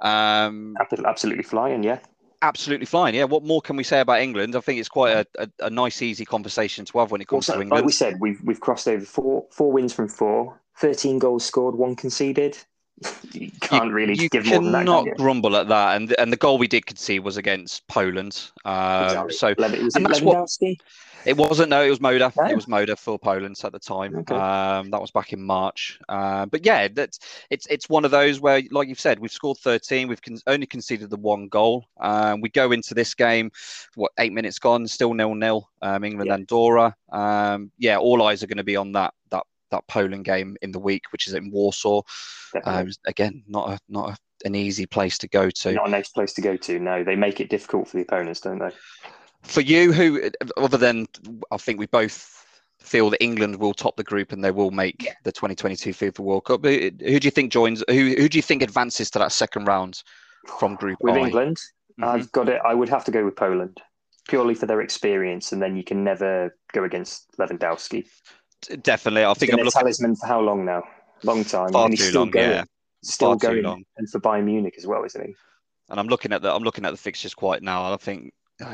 Um, 0.00 0.76
absolutely 0.78 1.42
flying, 1.42 1.82
yeah 1.82 1.98
absolutely 2.42 2.86
fine. 2.86 3.14
Yeah, 3.14 3.24
what 3.24 3.42
more 3.44 3.60
can 3.60 3.76
we 3.76 3.84
say 3.84 4.00
about 4.00 4.20
England? 4.20 4.56
I 4.56 4.60
think 4.60 4.80
it's 4.80 4.88
quite 4.88 5.12
a, 5.12 5.26
a, 5.42 5.66
a 5.66 5.70
nice, 5.70 6.02
easy 6.02 6.24
conversation 6.24 6.84
to 6.86 6.98
have 6.98 7.10
when 7.10 7.20
it 7.20 7.28
comes 7.28 7.48
well, 7.48 7.56
to 7.56 7.62
England. 7.62 7.80
Like 7.82 7.86
we 7.86 7.92
said, 7.92 8.20
we've 8.20 8.40
we've 8.42 8.60
crossed 8.60 8.88
over 8.88 9.04
four 9.04 9.46
four 9.50 9.72
wins 9.72 9.92
from 9.92 10.08
four, 10.08 10.60
13 10.76 11.18
goals 11.18 11.44
scored, 11.44 11.74
one 11.74 11.96
conceded. 11.96 12.58
you 13.32 13.50
can't 13.60 13.86
you, 13.86 13.92
really 13.92 14.14
you 14.14 14.28
give 14.28 14.44
more 14.46 14.60
than 14.60 14.72
that. 14.72 14.86
Cannot 14.86 15.16
grumble 15.16 15.56
at 15.56 15.68
that, 15.68 15.96
and 15.96 16.14
and 16.18 16.32
the 16.32 16.36
goal 16.36 16.58
we 16.58 16.66
did 16.66 16.86
concede 16.86 17.20
was 17.20 17.36
against 17.36 17.86
Poland. 17.86 18.50
Um, 18.64 19.04
exactly. 19.04 19.34
So 19.34 19.54
was 19.58 19.96
and 19.96 20.04
that's 20.04 20.20
what 20.20 20.50
it 21.24 21.36
wasn't. 21.36 21.70
No, 21.70 21.82
it 21.82 21.90
was 21.90 22.00
Moder. 22.00 22.32
No? 22.36 22.44
It 22.44 22.54
was 22.54 22.68
Moder 22.68 22.96
for 22.96 23.18
Poland 23.18 23.58
at 23.62 23.72
the 23.72 23.78
time. 23.78 24.16
Okay. 24.16 24.34
Um, 24.34 24.90
that 24.90 25.00
was 25.00 25.10
back 25.10 25.32
in 25.32 25.42
March. 25.42 25.98
Uh, 26.08 26.46
but 26.46 26.64
yeah, 26.64 26.88
that's 26.88 27.18
it's 27.50 27.66
it's 27.66 27.88
one 27.88 28.04
of 28.04 28.10
those 28.10 28.40
where, 28.40 28.62
like 28.70 28.88
you've 28.88 29.00
said, 29.00 29.18
we've 29.18 29.32
scored 29.32 29.58
13. 29.58 30.08
We've 30.08 30.22
con- 30.22 30.38
only 30.46 30.66
conceded 30.66 31.10
the 31.10 31.16
one 31.16 31.48
goal. 31.48 31.86
Um, 32.00 32.40
we 32.40 32.48
go 32.48 32.72
into 32.72 32.94
this 32.94 33.14
game, 33.14 33.50
what 33.94 34.12
eight 34.18 34.32
minutes 34.32 34.58
gone, 34.58 34.86
still 34.86 35.14
nil 35.14 35.34
nil. 35.34 35.68
Um, 35.82 36.04
England 36.04 36.28
yeah. 36.28 36.34
Andorra. 36.34 36.94
Um, 37.12 37.70
yeah, 37.78 37.98
all 37.98 38.22
eyes 38.22 38.42
are 38.42 38.46
going 38.46 38.58
to 38.58 38.64
be 38.64 38.76
on 38.76 38.92
that 38.92 39.14
that 39.30 39.44
that 39.70 39.86
Poland 39.86 40.24
game 40.24 40.56
in 40.62 40.72
the 40.72 40.78
week, 40.78 41.04
which 41.12 41.26
is 41.26 41.34
in 41.34 41.50
Warsaw. 41.50 42.02
Um, 42.64 42.90
again, 43.06 43.44
not 43.46 43.70
a 43.70 43.78
not 43.88 44.10
a, 44.10 44.46
an 44.46 44.54
easy 44.54 44.86
place 44.86 45.18
to 45.18 45.28
go 45.28 45.50
to. 45.50 45.72
Not 45.72 45.88
a 45.88 45.90
nice 45.90 46.08
place 46.08 46.32
to 46.34 46.40
go 46.40 46.56
to. 46.56 46.78
No, 46.78 47.04
they 47.04 47.16
make 47.16 47.40
it 47.40 47.50
difficult 47.50 47.88
for 47.88 47.96
the 47.96 48.02
opponents, 48.02 48.40
don't 48.40 48.58
they? 48.58 48.70
For 49.42 49.60
you, 49.60 49.92
who 49.92 50.30
other 50.56 50.76
than 50.76 51.06
I 51.50 51.56
think 51.56 51.78
we 51.78 51.86
both 51.86 52.44
feel 52.80 53.10
that 53.10 53.22
England 53.22 53.56
will 53.56 53.74
top 53.74 53.96
the 53.96 54.04
group 54.04 54.32
and 54.32 54.42
they 54.42 54.50
will 54.50 54.70
make 54.70 55.04
yeah. 55.04 55.12
the 55.24 55.32
2022 55.32 55.90
FIFA 55.90 56.20
World 56.20 56.44
Cup. 56.44 56.64
Who, 56.64 56.70
who, 56.70 57.20
do 57.20 57.26
you 57.26 57.30
think 57.30 57.52
joins? 57.52 57.82
Who, 57.88 58.14
who 58.16 58.28
do 58.28 58.38
you 58.38 58.42
think 58.42 58.62
advances 58.62 59.10
to 59.10 59.18
that 59.18 59.32
second 59.32 59.66
round 59.66 60.02
from 60.58 60.74
Group 60.76 60.98
with 61.00 61.14
I? 61.14 61.20
England? 61.20 61.56
Mhm. 62.00 62.06
I've 62.06 62.32
got 62.32 62.48
it. 62.48 62.60
I 62.64 62.74
would 62.74 62.88
have 62.88 63.04
to 63.06 63.10
go 63.10 63.24
with 63.24 63.36
Poland 63.36 63.80
purely 64.28 64.54
for 64.54 64.66
their 64.66 64.80
experience, 64.80 65.52
and 65.52 65.60
then 65.62 65.76
you 65.76 65.82
can 65.82 66.04
never 66.04 66.54
go 66.72 66.84
against 66.84 67.26
Lewandowski. 67.38 68.06
Definitely, 68.82 69.24
I 69.24 69.28
He's 69.30 69.38
think 69.38 69.50
been 69.50 69.60
I'm 69.60 69.62
a 69.62 69.64
looking 69.66 69.80
talisman 69.80 70.16
for 70.16 70.26
how 70.26 70.40
long 70.40 70.64
now? 70.64 70.82
Long 71.24 71.44
time, 71.44 71.72
far 71.72 71.84
and 71.84 71.92
he's 71.92 72.00
too 72.00 72.10
still 72.10 72.20
long. 72.22 72.30
going. 72.30 72.50
Yeah, 72.50 72.64
Still 73.02 73.28
far 73.30 73.38
too 73.38 73.46
going, 73.48 73.62
long. 73.64 73.84
and 73.96 74.08
for 74.10 74.20
Bayern 74.20 74.44
Munich 74.44 74.74
as 74.78 74.86
well, 74.86 75.04
isn't 75.04 75.26
he? 75.26 75.34
and 75.90 75.98
I'm 75.98 76.06
looking 76.08 76.32
at 76.32 76.42
the 76.42 76.54
I'm 76.54 76.62
looking 76.62 76.84
at 76.84 76.90
the 76.90 76.96
fixtures 76.96 77.34
quite 77.34 77.62
now. 77.62 77.92
I 77.92 77.96
think 77.96 78.26
uh, 78.26 78.28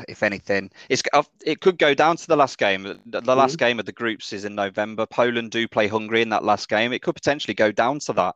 if 0.07 0.23
anything, 0.23 0.71
it's 0.89 1.03
uh, 1.13 1.23
it 1.45 1.61
could 1.61 1.77
go 1.77 1.93
down 1.93 2.17
to 2.17 2.27
the 2.27 2.35
last 2.35 2.57
game. 2.57 2.83
The, 3.05 3.21
the 3.21 3.35
last 3.35 3.57
game 3.57 3.79
of 3.79 3.85
the 3.85 3.91
groups 3.91 4.33
is 4.33 4.45
in 4.45 4.55
November. 4.55 5.05
Poland 5.05 5.51
do 5.51 5.67
play 5.67 5.87
Hungary 5.87 6.21
in 6.21 6.29
that 6.29 6.43
last 6.43 6.69
game. 6.69 6.93
It 6.93 7.01
could 7.01 7.15
potentially 7.15 7.53
go 7.53 7.71
down 7.71 7.99
to 7.99 8.13
that. 8.13 8.35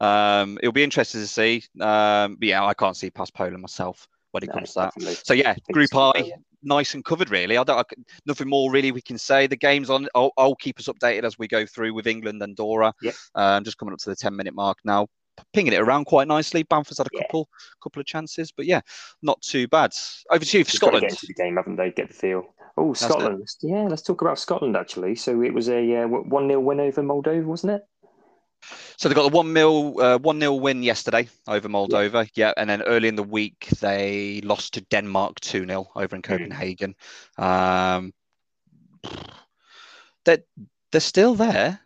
Um, 0.00 0.58
it'll 0.62 0.72
be 0.72 0.84
interesting 0.84 1.20
to 1.20 1.26
see. 1.26 1.64
Um, 1.80 2.36
but 2.36 2.48
yeah, 2.48 2.64
I 2.64 2.74
can't 2.74 2.96
see 2.96 3.10
past 3.10 3.34
Poland 3.34 3.60
myself 3.60 4.08
when 4.30 4.42
it 4.42 4.48
No, 4.48 4.54
comes 4.54 4.74
to 4.74 4.90
that. 4.96 5.26
So 5.26 5.34
yeah, 5.34 5.56
Group 5.72 5.94
I, 5.94 6.12
going. 6.12 6.32
nice 6.62 6.94
and 6.94 7.04
covered 7.04 7.30
really. 7.30 7.56
I 7.56 7.64
don't 7.64 7.78
I 7.78 7.84
nothing 8.26 8.48
more 8.48 8.70
really 8.70 8.92
we 8.92 9.02
can 9.02 9.18
say. 9.18 9.46
The 9.46 9.56
game's 9.56 9.90
on. 9.90 10.08
I'll, 10.14 10.32
I'll 10.36 10.56
keep 10.56 10.78
us 10.78 10.86
updated 10.86 11.24
as 11.24 11.38
we 11.38 11.48
go 11.48 11.66
through 11.66 11.94
with 11.94 12.06
England 12.06 12.42
Andorra. 12.42 12.92
Yep. 13.02 13.14
Um, 13.34 13.64
just 13.64 13.78
coming 13.78 13.92
up 13.92 14.00
to 14.00 14.10
the 14.10 14.16
ten 14.16 14.34
minute 14.36 14.54
mark 14.54 14.78
now. 14.84 15.08
Pinging 15.52 15.72
it 15.72 15.80
around 15.80 16.04
quite 16.06 16.28
nicely. 16.28 16.62
Bamford's 16.62 16.98
had 16.98 17.06
a 17.06 17.10
Yeah. 17.12 17.22
couple 17.22 17.48
couple 17.82 18.00
of 18.00 18.06
chances, 18.06 18.52
but 18.52 18.66
yeah, 18.66 18.80
not 19.22 19.40
too 19.42 19.66
bad. 19.68 19.94
Over 20.30 20.44
to 20.44 20.58
you 20.58 20.64
for 20.64 20.70
Just 20.70 20.80
got 20.80 20.90
to 20.90 20.96
Scotland. 20.98 21.02
get 21.02 21.12
into 21.12 21.26
the 21.26 21.34
game, 21.34 21.56
haven't 21.56 21.76
they? 21.76 21.90
Get 21.90 22.08
the 22.08 22.14
feel. 22.14 22.54
Oh. 22.76 22.92
Scotland. 22.94 23.48
Yeah, 23.62 23.82
let's 23.88 24.02
talk 24.02 24.20
about 24.22 24.38
Scotland 24.38 24.76
actually. 24.76 25.16
So 25.16 25.42
it 25.42 25.52
was 25.52 25.68
a 25.68 26.02
uh, 26.02 26.06
one 26.06 26.46
0 26.48 26.60
win 26.60 26.80
over 26.80 27.02
Moldova, 27.02 27.44
wasn't 27.44 27.72
it? 27.72 27.82
So 28.96 29.08
they 29.08 29.14
got 29.14 29.30
the 29.30 29.36
one 29.36 29.52
mil 29.52 30.00
uh, 30.00 30.18
one 30.18 30.40
0 30.40 30.54
win 30.54 30.82
yesterday 30.82 31.28
over 31.46 31.68
Moldova. 31.68 32.28
Yeah. 32.34 32.52
and 32.56 32.68
then 32.68 32.82
early 32.82 33.08
in 33.08 33.16
the 33.16 33.22
week 33.22 33.68
they 33.80 34.40
lost 34.42 34.74
to 34.74 34.80
Denmark 34.82 35.40
two 35.40 35.64
0 35.66 35.88
over 35.96 36.14
in 36.16 36.22
Hmm. 36.22 36.32
Copenhagen. 36.32 36.94
Um, 37.36 38.12
they 40.24 40.38
they're 40.92 41.00
still 41.00 41.34
there. 41.34 41.80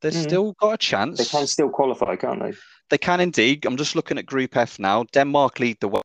They've 0.00 0.12
Mhm. 0.12 0.22
still 0.22 0.52
got 0.60 0.74
a 0.74 0.78
chance. 0.78 1.18
They 1.18 1.24
can 1.24 1.46
still 1.46 1.70
qualify, 1.70 2.16
can't 2.16 2.40
they? 2.42 2.52
They 2.90 2.98
can 2.98 3.20
indeed. 3.20 3.64
I'm 3.64 3.76
just 3.76 3.96
looking 3.96 4.18
at 4.18 4.26
Group 4.26 4.56
F 4.56 4.78
now. 4.78 5.04
Denmark 5.12 5.60
lead 5.60 5.78
the 5.80 5.88
way. 5.88 6.02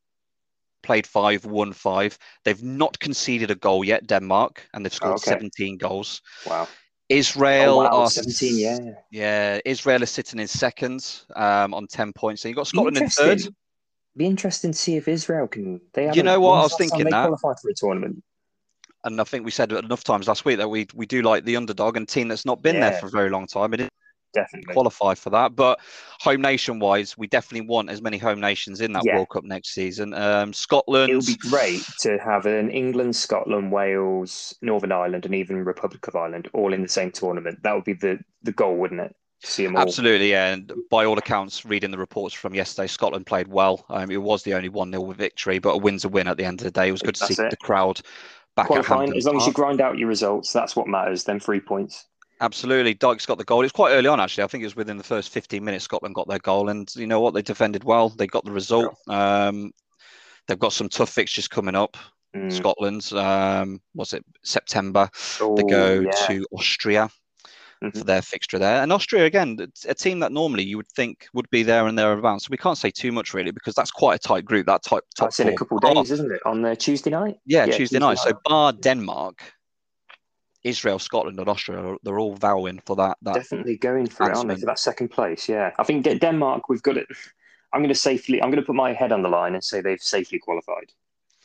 Played 0.81 1.05
five, 1.05 1.45
won 1.45 1.73
five. 1.73 2.17
They've 2.45 2.63
not 2.63 2.97
conceded 2.99 3.51
a 3.51 3.55
goal 3.55 3.83
yet, 3.83 4.07
Denmark, 4.07 4.67
and 4.73 4.85
they've 4.85 4.93
scored 4.93 5.15
okay. 5.15 5.31
17 5.31 5.77
goals. 5.77 6.21
Wow. 6.47 6.67
Israel 7.09 7.79
oh, 7.79 7.83
wow. 7.83 7.89
are 8.03 8.09
17, 8.09 8.57
yeah. 8.57 8.77
yeah. 9.11 9.59
Israel 9.65 10.03
is 10.03 10.11
sitting 10.11 10.39
in 10.39 10.47
second 10.47 11.23
um, 11.35 11.73
on 11.73 11.87
10 11.87 12.13
points. 12.13 12.41
So 12.41 12.47
you've 12.47 12.55
got 12.55 12.67
Scotland 12.67 12.97
in 12.97 13.09
third. 13.09 13.41
Be 14.15 14.25
interesting 14.25 14.71
to 14.71 14.77
see 14.77 14.95
if 14.95 15.07
Israel 15.07 15.47
can. 15.47 15.81
They 15.93 16.11
You 16.13 16.23
know 16.23 16.39
what? 16.39 16.51
I 16.51 16.61
was 16.61 16.71
the 16.71 16.75
last 16.75 16.77
time 16.77 16.89
thinking 16.89 17.05
they 17.05 17.11
that. 17.11 17.23
qualified 17.23 17.59
for 17.61 17.69
a 17.69 17.73
tournament. 17.75 18.23
And 19.03 19.19
I 19.19 19.23
think 19.23 19.45
we 19.45 19.51
said 19.51 19.71
enough 19.71 20.03
times 20.03 20.27
last 20.27 20.45
week 20.45 20.57
that 20.57 20.69
we 20.69 20.87
we 20.93 21.05
do 21.05 21.21
like 21.21 21.45
the 21.45 21.55
underdog 21.55 21.95
and 21.95 22.07
team 22.07 22.27
that's 22.27 22.45
not 22.45 22.61
been 22.61 22.81
there 22.81 22.93
for 22.93 23.05
a 23.05 23.09
very 23.09 23.29
long 23.29 23.47
time. 23.47 23.73
It 23.73 23.77
didn't 23.77 23.93
Definitely. 24.33 24.73
qualify 24.73 25.15
for 25.15 25.29
that. 25.31 25.55
But 25.55 25.79
home 26.19 26.41
nation 26.41 26.79
wise, 26.79 27.17
we 27.17 27.27
definitely 27.27 27.67
want 27.67 27.89
as 27.89 28.01
many 28.01 28.17
home 28.17 28.39
nations 28.39 28.81
in 28.81 28.93
that 28.93 29.03
Yeah. 29.05 29.15
World 29.15 29.29
Cup 29.29 29.43
next 29.43 29.69
season. 29.69 30.13
Um, 30.13 30.53
Scotland. 30.53 31.11
It 31.11 31.15
would 31.15 31.25
be 31.25 31.35
great 31.35 31.83
to 32.01 32.17
have 32.19 32.45
an 32.45 32.69
England, 32.69 33.15
Scotland, 33.15 33.71
Wales, 33.71 34.55
Northern 34.61 34.91
Ireland, 34.91 35.25
and 35.25 35.35
even 35.35 35.63
Republic 35.63 36.07
of 36.07 36.15
Ireland 36.15 36.49
all 36.53 36.73
in 36.73 36.81
the 36.81 36.87
same 36.87 37.11
tournament. 37.11 37.63
That 37.63 37.73
would 37.73 37.85
be 37.85 37.93
the, 37.93 38.19
the 38.43 38.51
goal, 38.51 38.77
wouldn't 38.77 39.01
it? 39.01 39.15
See 39.41 39.63
them 39.65 39.77
all. 39.77 39.81
Absolutely, 39.83 40.31
yeah. 40.31 40.53
And 40.53 40.71
by 40.89 41.05
all 41.05 41.17
accounts, 41.17 41.65
reading 41.65 41.91
the 41.91 41.97
reports 41.97 42.35
from 42.35 42.53
yesterday, 42.53 42.87
Scotland 42.87 43.25
played 43.25 43.47
well. 43.47 43.85
Um, 43.89 44.11
it 44.11 44.21
was 44.21 44.43
the 44.43 44.53
only 44.53 44.67
1 44.67 44.91
0 44.91 45.11
victory, 45.13 45.59
but 45.59 45.75
a 45.75 45.77
win's 45.77 46.03
a 46.03 46.09
win 46.09 46.27
at 46.27 46.35
the 46.35 46.43
end 46.43 46.59
of 46.59 46.65
the 46.65 46.71
day. 46.71 46.89
It 46.89 46.91
was 46.91 47.01
good 47.01 47.15
to 47.15 47.21
That's 47.21 47.35
see 47.37 47.43
it. 47.43 47.49
the 47.49 47.57
crowd 47.57 48.01
back 48.57 48.67
Qualifying, 48.67 49.15
as 49.15 49.25
long 49.25 49.37
as 49.37 49.47
you 49.47 49.53
grind 49.53 49.79
out 49.79 49.97
your 49.97 50.09
results, 50.09 50.51
that's 50.51 50.75
what 50.75 50.87
matters. 50.87 51.23
Then 51.23 51.39
three 51.39 51.61
points. 51.61 52.05
Absolutely. 52.41 52.93
Dykes 52.93 53.25
got 53.25 53.37
the 53.37 53.43
goal. 53.43 53.59
It 53.61 53.65
was 53.65 53.71
quite 53.71 53.91
early 53.91 54.07
on, 54.07 54.19
actually. 54.19 54.43
I 54.43 54.47
think 54.47 54.61
it 54.61 54.67
was 54.67 54.75
within 54.75 54.97
the 54.97 55.03
first 55.03 55.29
15 55.29 55.63
minutes, 55.63 55.83
Scotland 55.83 56.15
got 56.15 56.27
their 56.27 56.39
goal. 56.39 56.69
And 56.69 56.89
you 56.95 57.07
know 57.07 57.19
what? 57.19 57.33
They 57.33 57.41
defended 57.41 57.83
well. 57.83 58.09
They 58.09 58.27
got 58.27 58.45
the 58.45 58.51
result. 58.51 58.95
Um, 59.07 59.71
they've 60.47 60.59
got 60.59 60.73
some 60.73 60.89
tough 60.89 61.09
fixtures 61.09 61.47
coming 61.47 61.75
up. 61.75 61.97
Mm. 62.35 62.51
Scotland, 62.51 63.11
um, 63.13 63.81
was 63.95 64.13
it 64.13 64.23
September? 64.43 65.09
They 65.39 65.63
Oh, 65.63 65.67
go 65.67 65.99
yeah. 66.01 66.27
to 66.27 66.45
Austria 66.51 67.09
Mhm. 67.81 67.97
for 67.97 68.03
their 68.03 68.21
fixture 68.21 68.59
there. 68.59 68.83
And 68.83 68.93
Austria, 68.93 69.25
again, 69.25 69.57
a 69.87 69.95
team 69.95 70.19
that 70.19 70.31
normally 70.31 70.63
you 70.63 70.77
would 70.77 70.89
think 70.89 71.27
would 71.33 71.49
be 71.49 71.63
there 71.63 71.87
and 71.87 71.97
thereabouts. 71.97 72.45
So 72.45 72.49
we 72.51 72.57
can't 72.57 72.77
say 72.77 72.91
too 72.91 73.11
much 73.11 73.33
really 73.33 73.51
because 73.51 73.73
that's 73.73 73.89
quite 73.91 74.15
a 74.15 74.19
tight 74.19 74.45
group. 74.45 74.67
That 74.67 74.83
type 74.83 75.03
top 75.15 75.27
That's 75.27 75.39
in 75.39 75.47
a 75.49 75.55
couple 75.55 75.77
of 75.77 75.83
days, 75.95 76.11
isn't 76.11 76.31
it? 76.31 76.41
On 76.45 76.61
the 76.61 76.75
Tuesday 76.75 77.09
night? 77.09 77.37
yeah, 77.45 77.59
Yeah, 77.59 77.65
Tuesday 77.65 77.77
Tuesday 77.77 77.99
night. 77.99 78.19
So 78.19 78.33
bar 78.45 78.73
Denmark, 78.73 79.53
Israel, 80.63 80.99
Scotland, 80.99 81.39
and 81.39 81.47
Austria, 81.49 81.95
they're 82.03 82.19
all 82.19 82.35
vowing 82.35 82.79
for 82.85 82.95
that. 82.97 83.17
that 83.21 83.35
Definitely 83.35 83.77
going 83.77 84.07
for 84.07 84.29
it, 84.29 84.35
aren't 84.35 84.49
they? 84.49 84.55
For 84.55 84.65
that 84.65 84.79
second 84.79 85.09
place, 85.09 85.47
yeah. 85.47 85.71
I 85.79 85.83
think 85.83 86.03
De- 86.03 86.19
Denmark, 86.19 86.69
we've 86.69 86.81
got 86.83 86.97
it. 86.97 87.07
I'm 87.73 87.81
going 87.81 87.93
to 87.93 87.95
safely. 87.99 88.41
I'm 88.41 88.49
going 88.49 88.61
to 88.61 88.65
put 88.65 88.75
my 88.75 88.93
head 88.93 89.11
on 89.11 89.21
the 89.21 89.29
line 89.29 89.53
and 89.53 89.63
say 89.63 89.79
they've 89.81 90.01
safely 90.01 90.39
qualified. 90.39 90.91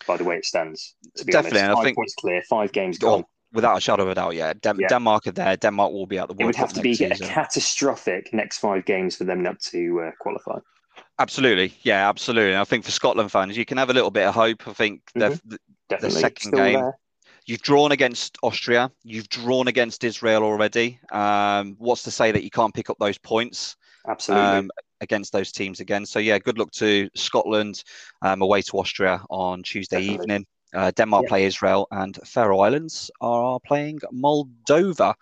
By 0.07 0.17
the 0.17 0.25
way 0.25 0.37
it 0.37 0.45
stands, 0.45 0.97
to 1.17 1.25
be 1.25 1.33
Definitely, 1.33 1.61
honest. 1.61 1.71
and 1.71 1.81
I 1.81 1.85
think- 1.85 1.97
points 1.97 2.15
clear, 2.15 2.43
five 2.49 2.73
games 2.73 2.99
Oh, 3.03 3.07
gone. 3.19 3.25
without 3.53 3.77
a 3.77 3.81
shadow 3.81 4.03
of 4.03 4.09
a 4.11 4.15
doubt, 4.15 4.35
yeah. 4.35 4.53
Yeah. 4.65 4.89
Denmark 4.89 5.27
are 5.29 5.33
there. 5.33 5.57
Denmark 5.57 5.93
will 5.93 6.07
be 6.07 6.19
at 6.19 6.29
the 6.29 6.35
World 6.35 6.41
It 6.43 6.47
would 6.47 6.57
Cup 6.57 6.67
have 6.69 6.75
to 6.75 6.81
be 6.83 6.91
next 6.91 7.01
a 7.01 7.15
season. 7.17 7.29
catastrophic 7.29 8.33
next 8.35 8.59
five 8.59 8.85
games 8.85 9.17
for 9.17 9.25
them 9.25 9.43
not 9.43 9.61
to 9.61 10.01
uh, 10.01 10.11
qualify. 10.21 10.59
Absolutely, 11.19 11.73
yeah, 11.83 12.09
absolutely. 12.09 12.51
And 12.53 12.61
I 12.61 12.65
think 12.65 12.85
for 12.85 12.91
Scotland 12.91 13.31
fans, 13.31 13.57
you 13.57 13.65
can 13.65 13.79
have 13.79 13.91
a 13.91 13.93
little 13.93 14.11
bit 14.11 14.27
of 14.27 14.35
hope. 14.35 14.67
I 14.67 14.73
think 14.73 15.01
they've 15.15 15.41
Definitely, 15.89 16.21
second 16.21 16.49
still 16.49 16.59
game, 16.65 16.81
there. 16.81 16.99
You've 17.47 17.63
drawn 17.63 17.93
against 17.93 18.39
Austria. 18.43 18.91
You've 19.03 19.29
drawn 19.29 19.69
against 19.69 20.03
Israel 20.05 20.43
already. 20.43 20.99
Um, 21.13 21.77
what's 21.79 22.03
to 22.05 22.11
say 22.11 22.33
that 22.33 22.43
you 22.43 22.51
can't 22.51 22.75
pick 22.75 22.89
up 22.89 22.97
those 22.99 23.19
points 23.19 23.77
Absolutely. 24.09 24.59
um, 24.59 24.71
against 25.01 25.33
those 25.33 25.53
teams 25.53 25.81
again? 25.81 26.07
So 26.07 26.19
yeah, 26.19 26.39
good 26.39 26.59
luck 26.59 26.71
to 26.73 27.11
Scotland 27.15 27.85
um, 28.23 28.41
away 28.41 28.63
to 28.63 28.79
Austria 28.79 29.21
on 29.29 29.63
Tuesday 29.63 29.99
Definitely. 29.99 30.25
evening. 30.25 30.47
Uh, 30.75 30.91
Denmark 30.91 31.25
Yeah. 31.25 31.29
play 31.29 31.45
Israel, 31.45 31.87
and 31.93 32.19
Faroe 32.25 32.61
Islands 32.61 33.11
are 33.21 33.61
playing 33.61 34.01
Moldova. 34.13 35.15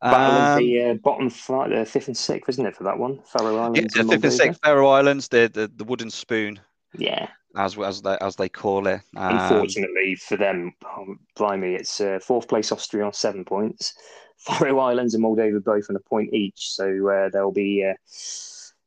Um, 0.00 0.54
the 0.56 0.82
uh, 0.90 0.94
bottom 0.94 1.28
five, 1.28 1.70
the 1.70 1.84
fifth 1.84 2.06
and 2.06 2.16
sixth, 2.16 2.48
isn't 2.48 2.64
it, 2.64 2.76
for 2.76 2.84
that 2.84 2.98
one? 2.98 3.20
Faroe 3.24 3.56
yeah, 3.56 3.64
Islands. 3.64 3.94
the 3.94 4.00
and 4.00 4.10
fifth 4.10 4.24
and 4.24 4.32
sixth 4.32 4.60
Faroe 4.64 4.88
Islands, 4.88 5.28
the, 5.28 5.50
the 5.52 5.70
the 5.76 5.84
wooden 5.84 6.10
spoon, 6.10 6.60
Yeah. 6.96 7.28
As 7.56 7.78
as 7.78 8.02
they 8.02 8.16
as 8.20 8.36
they 8.36 8.48
call 8.48 8.86
it. 8.86 9.00
Um, 9.16 9.38
Unfortunately 9.38 10.16
for 10.16 10.36
them, 10.36 10.72
oh, 10.84 11.14
blimey, 11.36 11.74
it's 11.74 12.00
uh, 12.00 12.18
fourth 12.22 12.48
place 12.48 12.72
Austria 12.72 13.04
on 13.04 13.12
seven 13.12 13.44
points. 13.44 13.94
Faroe 14.38 14.78
Islands 14.78 15.14
and 15.14 15.24
Moldova 15.24 15.62
both 15.62 15.86
on 15.90 15.96
a 15.96 16.00
point 16.00 16.32
each. 16.32 16.70
So 16.70 16.84
uh, 17.08 17.28
there'll 17.30 17.50
be, 17.50 17.84
uh, 17.84 17.94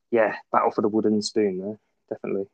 yeah, 0.10 0.36
battle 0.52 0.72
for 0.72 0.82
the 0.82 0.88
wooden 0.88 1.22
spoon 1.22 1.58
there, 1.60 1.80
definitely. 2.10 2.48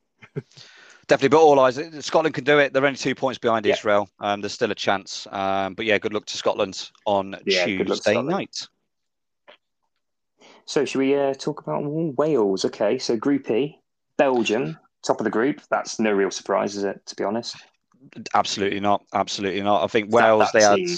Definitely, 1.07 1.29
but 1.29 1.41
all 1.41 1.59
eyes. 1.59 1.79
Scotland 2.03 2.33
can 2.33 2.43
do 2.43 2.57
it. 2.59 2.73
They're 2.73 2.85
only 2.85 2.97
two 2.97 3.15
points 3.15 3.37
behind 3.37 3.65
Yeah. 3.65 3.73
Israel. 3.75 4.09
Um, 4.19 4.41
there's 4.41 4.53
still 4.53 4.71
a 4.71 4.75
chance. 4.75 5.25
Um, 5.31 5.73
but 5.75 5.85
yeah, 5.85 5.99
good 5.99 6.11
luck 6.13 6.25
to 6.25 6.37
Scotland 6.37 6.89
on 7.05 7.35
Yeah, 7.45 7.65
Tuesday 7.65 8.21
night. 8.21 8.67
So 10.65 10.83
should 10.83 10.99
we 10.99 11.15
uh, 11.15 11.33
talk 11.35 11.61
about 11.61 11.83
Wales? 11.85 12.65
Okay, 12.65 12.97
so 12.97 13.15
Group 13.15 13.49
E, 13.49 13.79
Belgium, 14.17 14.77
top 15.05 15.19
of 15.19 15.23
the 15.23 15.29
group. 15.29 15.61
That's 15.69 15.99
no 15.99 16.11
real 16.11 16.31
surprise, 16.31 16.75
is 16.75 16.83
it? 16.83 17.05
To 17.05 17.15
be 17.15 17.23
honest, 17.23 17.55
Absolutely 18.33 18.79
not. 18.79 19.03
Absolutely 19.13 19.61
not. 19.61 19.83
I 19.83 19.87
think 19.87 20.13
Wales. 20.13 20.49
that 20.51 20.53
they 20.53 20.63
had. 20.63 20.97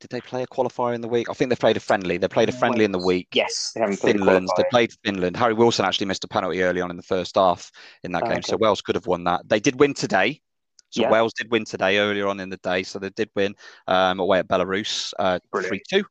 Did 0.00 0.10
they 0.10 0.20
play 0.20 0.42
a 0.42 0.46
qualifier 0.46 0.94
in 0.94 1.00
the 1.00 1.06
week? 1.08 1.30
I 1.30 1.32
think 1.34 1.50
they 1.50 1.56
played 1.56 1.76
a 1.76 1.80
friendly. 1.80 2.16
They 2.16 2.26
played 2.26 2.48
a 2.48 2.52
friendly 2.52 2.84
in 2.84 2.90
the 2.90 2.98
week. 2.98 3.28
yes, 3.34 3.70
they 3.72 3.80
haven't 3.80 4.00
played 4.00 4.16
a 4.16 4.18
Finland. 4.18 4.48
They 4.56 4.64
played 4.70 4.92
Finland. 5.04 5.36
Harry 5.36 5.54
Wilson 5.54 5.84
actually 5.84 6.06
missed 6.06 6.24
a 6.24 6.28
penalty 6.28 6.62
early 6.62 6.80
on 6.80 6.90
in 6.90 6.96
the 6.96 7.02
first 7.04 7.36
half 7.36 7.70
in 8.02 8.10
that 8.12 8.24
Oh, 8.24 8.28
game, 8.30 8.42
so. 8.42 8.56
Wales 8.56 8.80
could 8.80 8.96
have 8.96 9.06
won 9.06 9.22
that. 9.24 9.48
They 9.48 9.60
did 9.60 9.78
win 9.78 9.94
today. 9.94 10.40
So 10.88 11.02
Yeah. 11.02 11.10
Wales 11.10 11.32
did 11.34 11.50
win 11.52 11.64
today 11.64 11.98
earlier 11.98 12.26
on 12.26 12.40
in 12.40 12.48
the 12.48 12.56
day, 12.56 12.82
so 12.82 12.98
they 12.98 13.10
did 13.10 13.30
win 13.36 13.54
um, 13.86 14.18
away 14.18 14.40
at 14.40 14.48
Belarus, 14.48 15.12
uh, 15.20 15.38
three 15.54 15.80
two. 15.88 16.04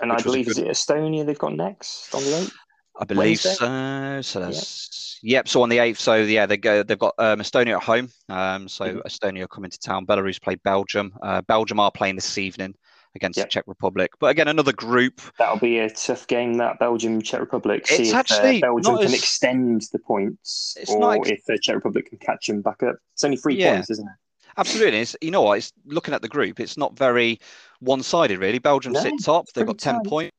And 0.00 0.10
I 0.10 0.16
which 0.16 0.24
was 0.24 0.34
a 0.34 0.38
believe 0.38 0.48
is 0.48 0.58
it 0.58 0.66
Estonia 0.66 1.24
they've 1.24 1.38
got 1.38 1.54
next 1.54 2.12
on 2.12 2.24
the 2.24 2.38
eighth. 2.38 2.56
I 2.98 3.04
believe 3.04 3.40
Wednesday? 3.44 3.50
so. 3.54 4.20
So 4.22 4.40
that's 4.40 5.18
yep. 5.22 5.48
So 5.48 5.62
on 5.62 5.68
the 5.68 5.78
eighth, 5.78 5.98
so 6.00 6.14
yeah, 6.16 6.46
they 6.46 6.56
go. 6.56 6.82
They've 6.82 6.98
got 6.98 7.14
um, 7.18 7.40
Estonia 7.40 7.76
at 7.76 7.82
home. 7.82 8.10
Um, 8.28 8.68
so 8.68 8.84
Mhm. 8.86 9.02
Estonia 9.02 9.42
are 9.42 9.48
coming 9.48 9.70
to 9.70 9.78
town. 9.78 10.06
Belarus 10.06 10.40
play 10.40 10.54
Belgium. 10.56 11.12
Uh, 11.22 11.42
Belgium 11.42 11.78
are 11.80 11.90
playing 11.90 12.14
this 12.14 12.38
evening 12.38 12.74
against 13.14 13.36
Yep. 13.38 13.46
the 13.46 13.50
Czech 13.50 13.64
Republic. 13.66 14.12
But 14.20 14.26
again, 14.28 14.48
another 14.48 14.72
group. 14.72 15.20
That'll 15.38 15.58
be 15.58 15.78
a 15.78 15.88
tough 15.90 16.26
game. 16.26 16.54
That 16.54 16.78
Belgium 16.78 17.20
Czech 17.22 17.40
Republic. 17.40 17.86
See 17.86 17.94
It's 18.02 18.10
if 18.10 18.14
actually 18.14 18.58
uh, 18.62 18.66
Belgium 18.66 18.96
can 18.96 19.04
as- 19.06 19.14
extend 19.14 19.82
the 19.92 19.98
points, 19.98 20.76
It's 20.80 20.90
or 20.90 21.14
ex- 21.16 21.28
if 21.30 21.44
the 21.46 21.58
Czech 21.58 21.74
Republic 21.76 22.08
can 22.10 22.18
catch 22.18 22.46
them 22.46 22.60
back 22.62 22.82
up. 22.82 22.96
It's 23.14 23.24
only 23.24 23.36
three 23.36 23.56
Yeah. 23.56 23.74
points, 23.74 23.90
isn't 23.90 24.06
it? 24.06 24.14
Absolutely, 24.58 25.00
it's, 25.00 25.14
you 25.20 25.30
know 25.30 25.42
what? 25.42 25.58
It's 25.58 25.70
looking 25.84 26.14
at 26.14 26.22
the 26.22 26.28
group. 26.28 26.60
It's 26.60 26.78
not 26.78 26.96
very 26.96 27.38
one-sided, 27.80 28.38
really. 28.38 28.58
Belgium 28.58 28.94
No, 28.94 29.00
sit 29.02 29.12
top. 29.22 29.44
They've 29.54 29.66
got 29.66 29.76
ten 29.78 29.96
tight. 29.96 30.04
points. 30.06 30.36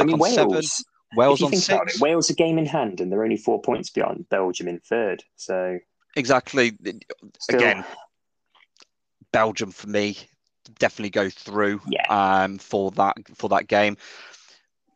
I 0.00 0.04
mean, 0.04 0.18
Wales. 0.18 0.34
seven. 0.34 0.62
If 1.12 1.16
Wales 1.16 1.42
on 1.42 1.52
six. 1.52 1.94
it, 1.96 2.00
Wales 2.00 2.30
are 2.30 2.34
game 2.34 2.58
in 2.58 2.66
hand, 2.66 3.00
and 3.00 3.10
they're 3.10 3.24
only 3.24 3.36
four 3.36 3.60
points 3.60 3.90
behind 3.90 4.28
Belgium 4.28 4.68
in 4.68 4.80
third. 4.80 5.22
So 5.36 5.78
Exactly. 6.16 6.72
Still, 7.38 7.58
Again, 7.58 7.84
Belgium 9.32 9.70
for 9.70 9.88
me 9.88 10.16
definitely 10.78 11.10
go 11.10 11.30
through 11.30 11.80
Yeah. 11.88 12.06
um, 12.08 12.58
for 12.58 12.90
that 12.92 13.16
for 13.36 13.48
that 13.50 13.68
game. 13.68 13.96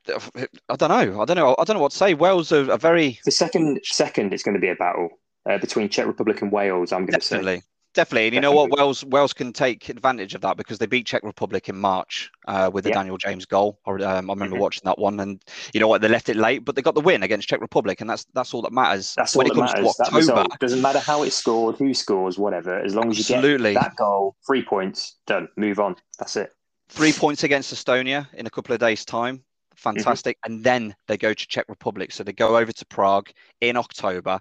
I 0.09 0.77
don't 0.77 0.89
know. 0.89 1.21
I 1.21 1.25
don't 1.25 1.37
know. 1.37 1.55
I 1.59 1.65
don't 1.65 1.77
know 1.77 1.83
what 1.83 1.93
to 1.93 1.99
say. 1.99 2.15
Wales 2.15 2.51
are, 2.53 2.71
are 2.73 2.79
very 2.79 3.21
the 3.25 3.31
second 3.31 3.81
second 3.85 4.33
it's 4.33 4.43
going 4.43 4.55
to 4.55 4.61
be 4.61 4.69
a 4.69 4.75
battle 4.75 5.11
uh, 5.49 5.59
between 5.59 5.89
Czech 5.89 6.07
Republic 6.07 6.43
and 6.43 6.51
Wales. 6.51 6.93
I'm 6.93 7.07
going 7.07 7.21
to 7.21 7.27
say. 7.27 7.63
Definitely. 7.95 8.27
And 8.29 8.35
you 8.35 8.41
know 8.41 8.53
what? 8.53 8.71
Wales 8.71 9.05
Wales 9.05 9.33
can 9.33 9.53
take 9.53 9.89
advantage 9.89 10.35
of 10.35 10.41
that 10.43 10.57
because 10.57 10.79
they 10.79 10.87
beat 10.87 11.07
Czech 11.07 11.23
Republic 11.23 11.69
in 11.69 11.77
March 11.77 12.31
uh, 12.49 12.71
with 12.73 12.85
the 12.85 12.91
Yeah. 12.91 12.97
Daniel 12.97 13.17
James 13.19 13.47
goal. 13.47 13.79
Or, 13.85 14.01
um, 14.05 14.31
I 14.31 14.33
remember 14.33 14.57
Mhm. 14.57 14.61
watching 14.61 14.83
that 14.85 14.99
one, 14.99 15.21
and 15.21 15.43
you 15.75 15.81
know 15.81 15.89
what? 15.89 16.01
They 16.01 16.09
left 16.09 16.29
it 16.29 16.37
late, 16.37 16.65
but 16.65 16.75
they 16.77 16.83
got 16.83 16.95
the 16.95 17.01
win 17.01 17.23
against 17.23 17.49
Czech 17.49 17.61
Republic, 17.61 18.01
and 18.01 18.09
that's 18.09 18.27
that's 18.35 18.55
all 18.55 18.63
that 18.63 18.73
matters. 18.73 19.15
That's 19.17 19.35
when 19.37 19.47
all 19.47 19.53
it 19.53 19.55
that 19.55 19.61
comes 19.61 19.73
matters. 19.73 19.95
to 19.95 19.99
That 19.99 20.07
October. 20.07 20.19
result 20.19 20.59
doesn't 20.61 20.83
matter 20.83 20.99
how 21.01 21.23
it's 21.23 21.37
scored, 21.37 21.77
who 21.77 21.95
scores, 21.95 22.39
whatever. 22.39 22.79
As 22.79 22.95
long 22.95 23.11
as 23.11 23.19
you 23.19 23.35
Absolutely. 23.37 23.75
get 23.75 23.83
that 23.83 23.97
goal, 23.97 24.37
three 24.47 24.63
points, 24.65 25.17
done. 25.27 25.49
Move 25.57 25.81
on. 25.81 25.97
That's 26.19 26.37
it. 26.37 26.53
three 26.89 27.13
points 27.13 27.45
against 27.45 27.73
Estonia 27.73 28.27
in 28.35 28.47
a 28.47 28.51
couple 28.51 28.75
of 28.75 28.81
days' 28.81 29.05
time. 29.05 29.45
Fantastic. 29.77 30.37
And 30.45 30.65
then 30.65 30.95
they 31.07 31.17
go 31.17 31.33
to 31.33 31.47
Czech 31.47 31.65
Republic. 31.69 32.11
So 32.11 32.25
they 32.25 32.33
go 32.33 32.57
over 32.57 32.73
to 32.73 32.87
Prague 32.87 33.31
in 33.61 33.77
October. 33.77 34.41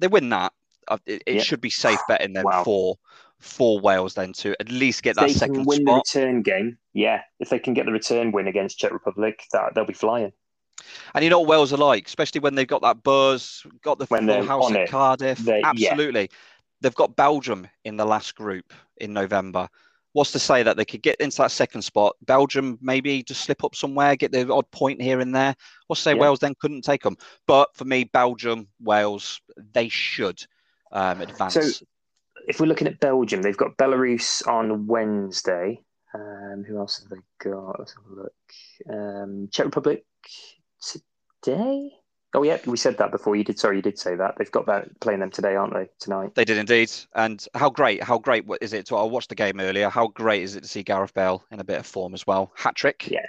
They 0.00 0.08
win 0.08 0.28
that. 0.30 0.52
It, 1.06 1.22
it 1.26 1.34
Yeah. 1.36 1.42
should 1.42 1.60
be 1.60 1.70
safe 1.70 1.98
betting 2.08 2.32
then 2.32 2.44
Wow. 2.44 2.64
for 2.64 2.96
for 3.40 3.78
Wales 3.78 4.14
then 4.14 4.32
to 4.32 4.56
at 4.60 4.68
least 4.68 5.04
get 5.04 5.10
If 5.10 5.16
that 5.16 5.30
second 5.30 5.64
win 5.66 5.82
spot. 5.82 6.04
the 6.12 6.18
return 6.20 6.42
game, 6.42 6.76
yeah. 6.92 7.22
If 7.38 7.50
they 7.50 7.60
can 7.60 7.72
get 7.72 7.86
the 7.86 7.92
return 7.92 8.32
win 8.32 8.48
against 8.48 8.78
Czech 8.80 8.90
Republic, 8.92 9.44
that 9.52 9.74
they'll 9.74 9.84
be 9.84 9.92
flying. 9.92 10.32
And 11.14 11.22
you 11.22 11.30
know 11.30 11.38
what 11.40 11.48
Wales 11.48 11.72
are 11.72 11.76
like, 11.76 12.06
especially 12.08 12.40
when 12.40 12.56
they've 12.56 12.66
got 12.66 12.82
that 12.82 13.04
buzz, 13.04 13.64
got 13.82 13.98
the 14.00 14.06
When 14.06 14.26
full 14.26 14.42
house 14.44 14.70
at 14.72 14.76
it, 14.76 14.88
Cardiff. 14.90 15.38
they- 15.38 15.60
yeah. 15.60 15.68
Absolutely. 15.70 16.30
They've 16.80 16.94
got 16.94 17.14
Belgium 17.16 17.68
in 17.84 17.96
the 17.96 18.04
last 18.04 18.34
group 18.34 18.72
in 18.96 19.12
November. 19.12 19.68
What's 20.14 20.32
to 20.32 20.38
say 20.40 20.64
that 20.64 20.76
they 20.76 20.84
could 20.84 21.02
get 21.02 21.20
into 21.20 21.36
that 21.38 21.52
second 21.52 21.82
spot? 21.82 22.16
Belgium 22.22 22.76
maybe 22.80 23.22
just 23.22 23.42
slip 23.42 23.62
up 23.62 23.76
somewhere, 23.76 24.16
get 24.16 24.32
the 24.32 24.52
odd 24.52 24.68
point 24.72 25.00
here 25.00 25.20
and 25.20 25.32
there. 25.34 25.54
What's 25.86 26.00
to 26.00 26.10
say 26.10 26.14
Yeah. 26.16 26.22
Wales 26.22 26.40
then 26.40 26.54
couldn't 26.60 26.82
take 26.82 27.02
them? 27.02 27.16
But 27.46 27.68
for 27.76 27.84
me, 27.84 28.02
Belgium, 28.04 28.66
Wales, 28.80 29.40
they 29.74 29.88
should 29.88 30.44
um, 30.92 31.20
advance. 31.20 31.54
So- 31.54 31.84
If 32.46 32.60
we're 32.60 32.66
looking 32.66 32.86
at 32.88 32.98
Belgium, 33.00 33.42
they've 33.42 33.56
got 33.56 33.76
Belarus 33.76 34.46
on 34.46 34.86
Wednesday. 34.86 35.80
Um, 36.14 36.64
who 36.66 36.78
else 36.78 37.02
have 37.02 37.10
they 37.10 37.50
got? 37.50 37.78
Let's 37.78 37.94
have 37.94 38.04
a 38.10 38.22
look. 38.22 38.32
Um, 38.88 39.48
Czech 39.52 39.66
Republic 39.66 40.04
today. 41.42 41.92
Oh 42.34 42.42
yeah, 42.42 42.58
we 42.66 42.76
said 42.76 42.98
that 42.98 43.10
before. 43.10 43.36
You 43.36 43.44
did. 43.44 43.58
Sorry, 43.58 43.76
you 43.76 43.82
did 43.82 43.98
say 43.98 44.14
that. 44.14 44.34
They've 44.36 44.50
got 44.50 44.66
that 44.66 45.00
playing 45.00 45.20
them 45.20 45.30
today, 45.30 45.56
aren't 45.56 45.72
they? 45.72 45.88
Tonight. 45.98 46.34
They 46.34 46.44
did 46.44 46.58
indeed. 46.58 46.90
And 47.14 47.44
how 47.54 47.70
great, 47.70 48.02
how 48.02 48.18
great 48.18 48.44
is 48.60 48.72
it? 48.74 48.86
To, 48.86 48.96
I 48.96 49.02
watched 49.04 49.30
the 49.30 49.34
game 49.34 49.60
earlier. 49.60 49.88
How 49.88 50.08
great 50.08 50.42
is 50.42 50.54
it 50.54 50.62
to 50.62 50.68
see 50.68 50.82
Gareth 50.82 51.14
Bale 51.14 51.42
in 51.50 51.60
a 51.60 51.64
bit 51.64 51.78
of 51.78 51.86
form 51.86 52.12
as 52.14 52.26
well? 52.26 52.52
Hat 52.54 52.74
trick. 52.74 53.08
Yeah. 53.10 53.26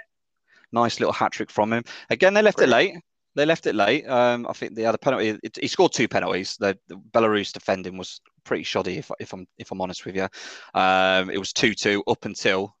Nice 0.72 1.00
little 1.00 1.12
hat 1.14 1.32
trick 1.32 1.50
from 1.50 1.72
him. 1.72 1.84
Again, 2.10 2.34
they 2.34 2.42
left 2.42 2.60
it 2.60 2.68
late. 2.68 2.94
They 3.36 3.46
left 3.46 3.66
it 3.66 3.74
late. 3.74 4.08
Um, 4.08 4.46
I 4.48 4.52
think 4.52 4.74
the 4.74 4.86
other 4.86 4.98
penalty, 4.98 5.38
it, 5.42 5.58
he 5.60 5.68
scored 5.68 5.92
two 5.92 6.08
penalties. 6.08 6.56
The, 6.58 6.76
the 6.88 6.96
Belarus 6.96 7.52
defending 7.52 7.96
was 7.96 8.20
pretty 8.44 8.64
shoddy, 8.64 8.98
if, 8.98 9.10
if 9.20 9.32
I'm 9.32 9.46
if 9.56 9.70
I'm 9.70 9.80
honest 9.80 10.04
with 10.04 10.16
you. 10.16 10.28
Um, 10.74 11.30
it 11.30 11.38
was 11.38 11.52
two 11.52 11.74
two 11.74 12.02
up 12.08 12.24
until 12.24 12.74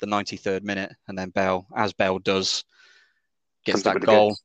the 0.00 0.06
93rd 0.06 0.62
minute, 0.62 0.92
and 1.08 1.18
then 1.18 1.30
Bale, 1.30 1.66
as 1.76 1.92
Bale 1.92 2.20
does, 2.20 2.64
gets 3.64 3.82
Comes 3.82 4.00
that 4.00 4.00
goal 4.06 4.30
goods. 4.30 4.42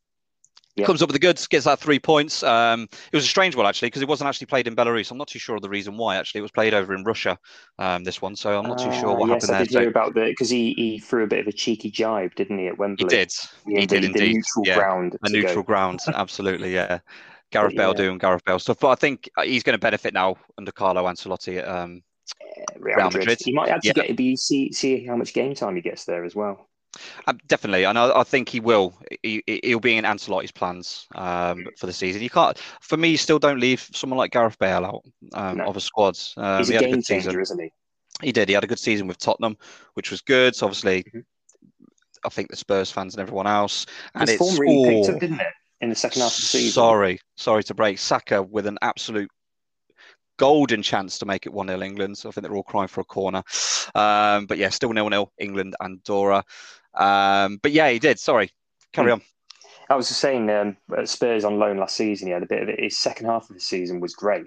Yeah. 0.75 0.85
comes 0.87 1.03
up 1.03 1.09
with 1.09 1.13
the 1.13 1.19
goods, 1.19 1.45
gets 1.45 1.65
that 1.65 1.79
three 1.79 1.99
points. 1.99 2.41
Um, 2.41 2.87
it 2.91 3.15
was 3.15 3.23
a 3.25 3.27
strange 3.27 3.55
one 3.55 3.67
actually 3.67 3.87
because 3.89 4.01
it 4.01 4.07
wasn't 4.07 4.27
actually 4.27 4.47
played 4.47 4.67
in 4.67 4.75
Belarus. 4.75 5.11
I'm 5.11 5.19
not 5.19 5.27
too 5.27 5.37
sure 5.37 5.55
of 5.55 5.61
the 5.61 5.69
reason 5.69 5.97
why. 5.97 6.15
Actually, 6.15 6.39
it 6.39 6.41
was 6.41 6.51
played 6.51 6.73
over 6.73 6.95
in 6.95 7.03
Russia. 7.03 7.37
Um, 7.77 8.03
this 8.03 8.21
one, 8.23 8.35
so 8.35 8.57
I'm 8.57 8.67
not 8.67 8.79
too 8.79 8.91
sure 8.91 9.09
Ah, 9.09 9.13
what 9.13 9.29
yes, 9.29 9.43
happened 9.43 9.51
I 9.55 9.57
there. 9.59 9.65
did 9.65 9.71
hear 9.71 9.83
So- 9.83 9.89
about 9.89 10.13
the 10.15 10.21
because 10.29 10.49
he, 10.49 10.73
he 10.73 10.97
threw 10.99 11.23
a 11.23 11.27
bit 11.27 11.39
of 11.41 11.47
a 11.47 11.51
cheeky 11.51 11.91
jibe, 11.91 12.33
didn't 12.35 12.57
he, 12.57 12.67
at 12.67 12.77
Wembley? 12.79 13.03
he 13.05 13.07
did. 13.07 13.31
Yeah, 13.67 13.79
he 13.81 13.85
the- 13.85 13.99
did 13.99 14.01
the 14.01 14.07
indeed. 14.07 14.35
neutral 14.35 14.65
Yeah, 14.65 14.75
ground. 14.75 15.15
a 15.23 15.27
to 15.27 15.33
go. 15.33 15.39
neutral 15.47 15.63
ground. 15.63 15.99
Absolutely, 16.07 16.73
yeah. 16.73 16.99
Gareth 17.51 17.75
Bale 17.75 17.93
doing 17.93 18.17
Gareth 18.17 18.43
Bale 18.43 18.57
stuff, 18.57 18.79
but 18.79 18.89
I 18.89 18.95
think 18.95 19.29
uh, 19.37 19.43
he's 19.43 19.61
going 19.61 19.75
to 19.75 19.79
benefit 19.79 20.11
now 20.15 20.37
under 20.57 20.71
Carlo 20.71 21.03
Ancelotti. 21.05 21.59
At, 21.59 21.67
um, 21.67 22.01
Uh, 22.41 22.79
Real, 22.79 22.95
Madrid. 22.97 23.19
Madrid. 23.27 23.37
He 23.45 23.53
might 23.53 23.69
actually 23.69 23.93
get 23.93 24.15
be 24.17 24.35
see 24.35 24.71
see 24.71 25.05
how 25.05 25.15
much 25.15 25.33
game 25.35 25.53
time 25.53 25.75
he 25.75 25.81
gets 25.83 26.05
there 26.05 26.25
as 26.25 26.33
well. 26.35 26.67
Uh, 27.27 27.33
definitely, 27.47 27.85
and 27.85 27.97
I, 27.97 28.19
I 28.19 28.23
think 28.23 28.49
he 28.49 28.59
will. 28.59 28.93
He, 29.23 29.43
he'll 29.63 29.79
be 29.79 29.97
in 29.97 30.05
Ancelotti's 30.05 30.51
plans 30.51 31.07
um, 31.15 31.65
for 31.77 31.87
the 31.87 31.93
season. 31.93 32.21
You 32.21 32.29
can't, 32.29 32.57
for 32.81 32.97
me, 32.97 33.09
you 33.09 33.17
still 33.17 33.39
don't 33.39 33.59
leave 33.59 33.87
someone 33.93 34.17
like 34.17 34.31
Gareth 34.31 34.59
Bale 34.59 34.85
out 34.85 35.03
um, 35.33 35.57
No. 35.57 35.65
of 35.65 35.77
a 35.77 35.81
squad. 35.81 36.17
Um, 36.37 36.59
He's 36.59 36.67
he 36.67 36.75
a 36.75 36.81
game 36.81 36.91
good 36.91 37.05
season. 37.05 37.31
changer, 37.31 37.41
isn't 37.41 37.59
he? 37.59 37.71
He 38.21 38.31
did. 38.31 38.47
He 38.47 38.53
had 38.53 38.63
a 38.63 38.67
good 38.67 38.79
season 38.79 39.07
with 39.07 39.17
Tottenham, 39.17 39.57
which 39.95 40.11
was 40.11 40.21
good. 40.21 40.55
So 40.55 40.67
obviously, 40.67 41.03
Mhm. 41.03 41.23
I 42.25 42.29
think 42.29 42.49
the 42.49 42.55
Spurs 42.55 42.91
fans 42.91 43.15
and 43.15 43.21
everyone 43.21 43.47
else. 43.47 43.85
And 44.13 44.29
His 44.29 44.31
it's 44.31 44.37
form 44.37 44.59
really 44.59 45.01
picked 45.01 45.09
up, 45.15 45.19
didn't 45.19 45.41
it, 45.41 45.47
in 45.81 45.89
the 45.89 45.95
second 45.95 46.21
half 46.21 46.31
of 46.35 46.35
the 46.41 46.45
season? 46.45 46.71
sorry, 46.73 47.19
sorry 47.35 47.63
to 47.65 47.73
break 47.73 47.97
Saka 47.97 48.41
with 48.43 48.67
an 48.67 48.77
absolute 48.81 49.29
golden 50.37 50.81
chance 50.81 51.19
to 51.19 51.25
make 51.25 51.45
it 51.45 51.53
one 51.53 51.67
0 51.67 51.81
England. 51.81 52.17
So 52.17 52.29
I 52.29 52.31
think 52.31 52.43
they're 52.45 52.55
all 52.55 52.63
crying 52.63 52.87
for 52.87 53.01
a 53.01 53.05
corner. 53.05 53.43
Um, 53.95 54.45
but 54.45 54.57
yeah, 54.57 54.69
still 54.69 54.93
nil 54.93 55.09
nil 55.09 55.31
England 55.37 55.75
Andorra. 55.81 56.43
Um, 56.95 57.59
but 57.61 57.71
yeah, 57.71 57.89
he 57.89 57.99
did. 57.99 58.19
Sorry, 58.19 58.49
carry 58.91 59.07
Hmm. 59.09 59.13
on. 59.13 59.21
I 59.89 59.95
was 59.95 60.07
just 60.07 60.21
saying, 60.21 60.49
um, 60.49 60.77
at 60.97 61.09
Spurs 61.09 61.43
on 61.43 61.59
loan 61.59 61.77
last 61.77 61.95
season, 61.95 62.27
he 62.27 62.33
had 62.33 62.43
a 62.43 62.47
bit 62.47 62.63
of 62.63 62.69
it. 62.69 62.79
His 62.79 62.97
second 62.97 63.25
half 63.27 63.49
of 63.49 63.55
the 63.55 63.59
season 63.61 63.99
was 63.99 64.15
great. 64.15 64.45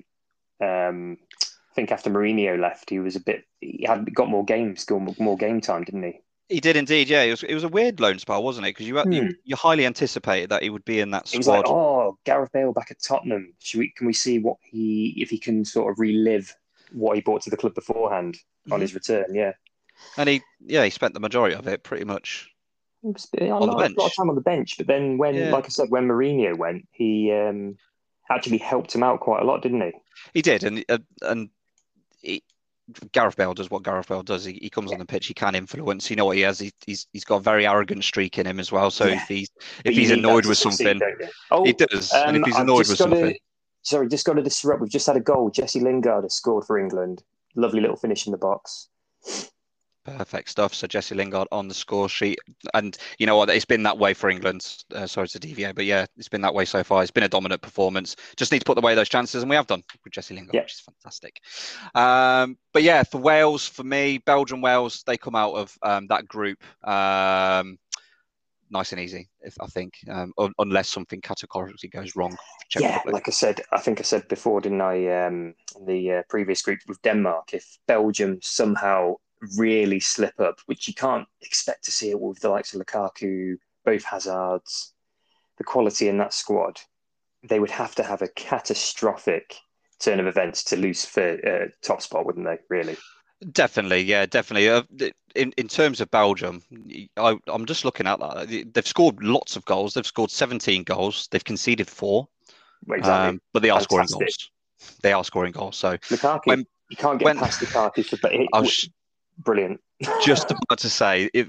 Um, 0.62 1.18
I 1.42 1.74
think 1.74 1.92
after 1.92 2.08
Mourinho 2.10 2.58
left, 2.58 2.88
he 2.90 2.98
was 3.00 3.16
a 3.16 3.20
bit. 3.20 3.44
He 3.60 3.84
had 3.86 4.12
got 4.14 4.28
more 4.30 4.44
games, 4.44 4.84
got 4.84 5.00
more, 5.02 5.14
more 5.18 5.36
game 5.36 5.60
time, 5.60 5.84
didn't 5.84 6.02
he? 6.04 6.20
He 6.48 6.60
did 6.60 6.76
indeed. 6.76 7.08
Yeah, 7.08 7.22
it 7.22 7.30
was 7.30 7.42
it 7.42 7.54
was 7.54 7.64
a 7.64 7.68
weird 7.68 8.00
loan 8.00 8.18
spell, 8.18 8.42
wasn't 8.42 8.66
it? 8.66 8.70
Because 8.70 8.86
you, 8.88 8.96
you 9.10 9.22
Hmm. 9.24 9.30
you 9.44 9.56
highly 9.56 9.84
anticipated 9.84 10.48
that 10.50 10.62
he 10.62 10.70
would 10.70 10.84
be 10.84 11.00
in 11.00 11.10
that 11.10 11.30
It 11.32 11.36
was 11.38 11.46
squad. 11.46 11.56
like, 11.58 11.68
oh, 11.68 12.16
Gareth 12.24 12.52
Bale 12.52 12.72
back 12.72 12.90
at 12.90 13.02
Tottenham. 13.02 13.52
Should 13.58 13.80
we? 13.80 13.92
Can 13.96 14.06
we 14.06 14.12
see 14.14 14.38
what 14.38 14.56
he 14.62 15.12
if 15.18 15.28
he 15.28 15.38
can 15.38 15.64
sort 15.64 15.92
of 15.92 15.98
relive 15.98 16.54
what 16.92 17.16
he 17.16 17.20
brought 17.20 17.42
to 17.42 17.50
the 17.50 17.56
club 17.56 17.74
beforehand 17.74 18.38
on 18.70 18.78
Mhm. 18.78 18.82
his 18.82 18.94
return? 18.94 19.34
Yeah. 19.34 19.52
And 20.18 20.28
he 20.28 20.42
yeah 20.60 20.84
he 20.84 20.90
spent 20.90 21.14
the 21.14 21.20
majority 21.20 21.54
of 21.54 21.66
it 21.66 21.82
pretty 21.82 22.04
much 22.04 22.48
He 23.02 23.08
was 23.08 23.28
a 23.38 23.50
On 23.50 23.60
the 23.60 23.66
lot, 23.66 23.74
a 23.74 23.76
lot 23.76 23.80
bench. 23.82 23.98
of 23.98 24.16
time 24.16 24.28
on 24.30 24.34
the 24.34 24.40
bench, 24.40 24.74
but 24.78 24.86
then 24.86 25.18
when, 25.18 25.34
Yeah. 25.34 25.50
like 25.52 25.64
I 25.66 25.68
said, 25.68 25.90
when 25.90 26.06
Mourinho 26.08 26.56
went, 26.56 26.86
he 26.92 27.32
um, 27.32 27.76
actually 28.30 28.58
helped 28.58 28.94
him 28.94 29.02
out 29.02 29.20
quite 29.20 29.42
a 29.42 29.44
lot, 29.44 29.62
didn't 29.62 29.82
he? 29.82 29.92
He 30.34 30.42
did, 30.42 30.64
and 30.64 30.84
uh, 30.88 30.98
and 31.22 31.50
he, 32.22 32.42
Gareth 33.12 33.36
Bale 33.36 33.52
does 33.54 33.70
what 33.70 33.82
Gareth 33.82 34.08
Bale 34.08 34.22
does. 34.22 34.44
He, 34.44 34.54
he 34.62 34.70
comes 34.70 34.92
on 34.92 34.98
the 34.98 35.04
pitch, 35.04 35.26
he 35.26 35.34
can 35.34 35.54
influence. 35.54 36.08
You 36.08 36.16
know 36.16 36.24
what 36.24 36.36
he 36.36 36.42
has. 36.42 36.58
He, 36.58 36.72
he's 36.86 37.06
he's 37.12 37.24
got 37.24 37.36
a 37.36 37.40
very 37.40 37.66
arrogant 37.66 38.02
streak 38.04 38.38
in 38.38 38.46
him 38.46 38.58
as 38.60 38.72
well. 38.72 38.90
So 38.90 39.06
Yeah. 39.06 39.16
if 39.16 39.28
he's 39.28 39.50
if 39.84 39.94
he's 39.94 40.10
annoyed 40.10 40.46
with 40.46 40.58
succeed, 40.58 40.98
something? 40.98 41.28
Oh, 41.50 41.64
he 41.64 41.72
does. 41.74 42.12
and 42.12 42.36
if 42.36 42.42
um, 42.42 42.48
he's 42.48 42.56
annoyed 42.56 42.88
with 42.88 42.98
something, 42.98 43.36
sorry, 43.82 44.08
just 44.08 44.24
got 44.24 44.34
to 44.34 44.42
disrupt. 44.42 44.80
We've 44.80 44.90
just 44.90 45.06
had 45.06 45.16
a 45.16 45.20
goal. 45.20 45.50
Jesse 45.50 45.80
Lingard 45.80 46.24
has 46.24 46.34
scored 46.34 46.64
for 46.64 46.78
England. 46.78 47.22
Lovely 47.56 47.80
little 47.80 47.96
finish 47.96 48.26
in 48.26 48.32
the 48.32 48.38
box. 48.38 48.88
Perfect 50.06 50.48
stuff. 50.50 50.74
So 50.74 50.86
Jesse 50.86 51.14
Lingard 51.14 51.48
on 51.52 51.68
the 51.68 51.74
score 51.74 52.08
sheet, 52.08 52.38
and 52.74 52.96
you 53.18 53.26
know 53.26 53.36
what? 53.36 53.50
It's 53.50 53.64
been 53.64 53.82
that 53.84 53.98
way 53.98 54.14
for 54.14 54.30
England. 54.30 54.84
Uh, 54.94 55.06
sorry 55.06 55.28
to 55.28 55.38
deviate, 55.38 55.74
but 55.74 55.84
yeah, 55.84 56.06
it's 56.16 56.28
been 56.28 56.40
that 56.42 56.54
way 56.54 56.64
so 56.64 56.82
far. 56.84 57.02
It's 57.02 57.10
been 57.10 57.24
a 57.24 57.28
dominant 57.28 57.62
performance. 57.62 58.16
Just 58.36 58.52
need 58.52 58.60
to 58.60 58.64
put 58.64 58.78
away 58.78 58.94
those 58.94 59.08
chances, 59.08 59.42
and 59.42 59.50
we 59.50 59.56
have 59.56 59.66
done 59.66 59.82
with 60.04 60.12
Jesse 60.12 60.34
Lingard, 60.34 60.54
Yeah. 60.54 60.62
which 60.62 60.74
is 60.74 60.80
fantastic. 60.80 61.40
Um, 61.94 62.56
but 62.72 62.82
yeah, 62.82 63.02
for 63.02 63.18
Wales, 63.18 63.66
for 63.66 63.84
me, 63.84 64.18
Belgium, 64.18 64.60
Wales, 64.60 65.02
they 65.06 65.16
come 65.16 65.34
out 65.34 65.54
of 65.54 65.76
um, 65.82 66.06
that 66.08 66.26
group. 66.28 66.62
Um, 66.86 67.78
nice 68.70 68.90
and 68.92 69.00
easy, 69.00 69.28
if 69.42 69.54
I 69.60 69.66
think, 69.66 69.94
um, 70.10 70.32
un- 70.38 70.52
unless 70.58 70.88
something 70.88 71.20
categorically 71.20 71.88
goes 71.88 72.16
wrong. 72.16 72.36
yeah, 72.78 73.00
like 73.06 73.28
I 73.28 73.30
said, 73.30 73.60
I 73.72 73.78
think 73.78 74.00
I 74.00 74.02
said 74.02 74.26
before, 74.28 74.60
didn't 74.60 74.80
I? 74.80 75.26
Um, 75.26 75.54
in 75.78 75.86
the 75.86 76.12
uh, 76.12 76.22
previous 76.28 76.62
group 76.62 76.80
with 76.88 77.00
Denmark, 77.02 77.54
if 77.54 77.78
Belgium 77.86 78.38
somehow 78.42 79.14
really 79.56 80.00
slip 80.00 80.38
up, 80.40 80.58
which 80.66 80.88
you 80.88 80.94
can't 80.94 81.26
expect 81.42 81.84
to 81.84 81.92
see 81.92 82.10
it 82.10 82.20
with 82.20 82.40
the 82.40 82.48
likes 82.48 82.74
of 82.74 82.80
Lukaku, 82.84 83.56
both 83.84 84.04
Hazards, 84.04 84.92
the 85.58 85.64
quality 85.64 86.08
in 86.08 86.18
that 86.18 86.34
squad, 86.34 86.80
they 87.42 87.60
would 87.60 87.70
have 87.70 87.94
to 87.96 88.02
have 88.02 88.22
a 88.22 88.28
catastrophic 88.28 89.56
turn 89.98 90.20
of 90.20 90.26
events 90.26 90.64
to 90.64 90.76
lose 90.76 91.04
for 91.04 91.38
uh, 91.46 91.68
top 91.82 92.02
spot, 92.02 92.26
wouldn't 92.26 92.46
they? 92.46 92.58
Really? 92.68 92.96
Definitely, 93.52 94.02
yeah, 94.02 94.24
definitely. 94.26 94.68
Uh, 94.68 94.82
in 95.34 95.52
in 95.58 95.68
terms 95.68 96.00
of 96.00 96.10
Belgium, 96.10 96.62
I, 97.18 97.36
I'm 97.48 97.66
just 97.66 97.84
looking 97.84 98.06
at 98.06 98.18
that. 98.18 98.72
They've 98.72 98.86
scored 98.86 99.22
lots 99.22 99.56
of 99.56 99.64
goals. 99.66 99.92
They've 99.94 100.06
scored 100.06 100.30
17 100.30 100.84
goals. 100.84 101.28
They've 101.30 101.44
conceded 101.44 101.88
four, 101.88 102.28
Exactly. 102.90 103.12
um, 103.12 103.40
but 103.52 103.62
they 103.62 103.68
are 103.70 103.80
scoring 103.82 104.08
goals. 104.10 104.50
They 105.02 105.12
are 105.12 105.22
scoring 105.24 105.52
goals. 105.52 105.76
So 105.76 105.96
Lukaku, 105.98 106.40
when- 106.46 106.66
you 106.88 106.96
can't 106.96 107.18
get 107.18 107.24
when- 107.26 107.38
past 107.38 107.60
Lukaku 107.60 108.06
for, 108.06 108.16
but 108.22 108.32
it, 108.32 108.48
I 108.54 108.60
was 108.60 108.88
brilliant. 109.38 109.80
just 110.24 110.50
about 110.50 110.78
to 110.78 110.90
say, 110.90 111.30
if 111.32 111.48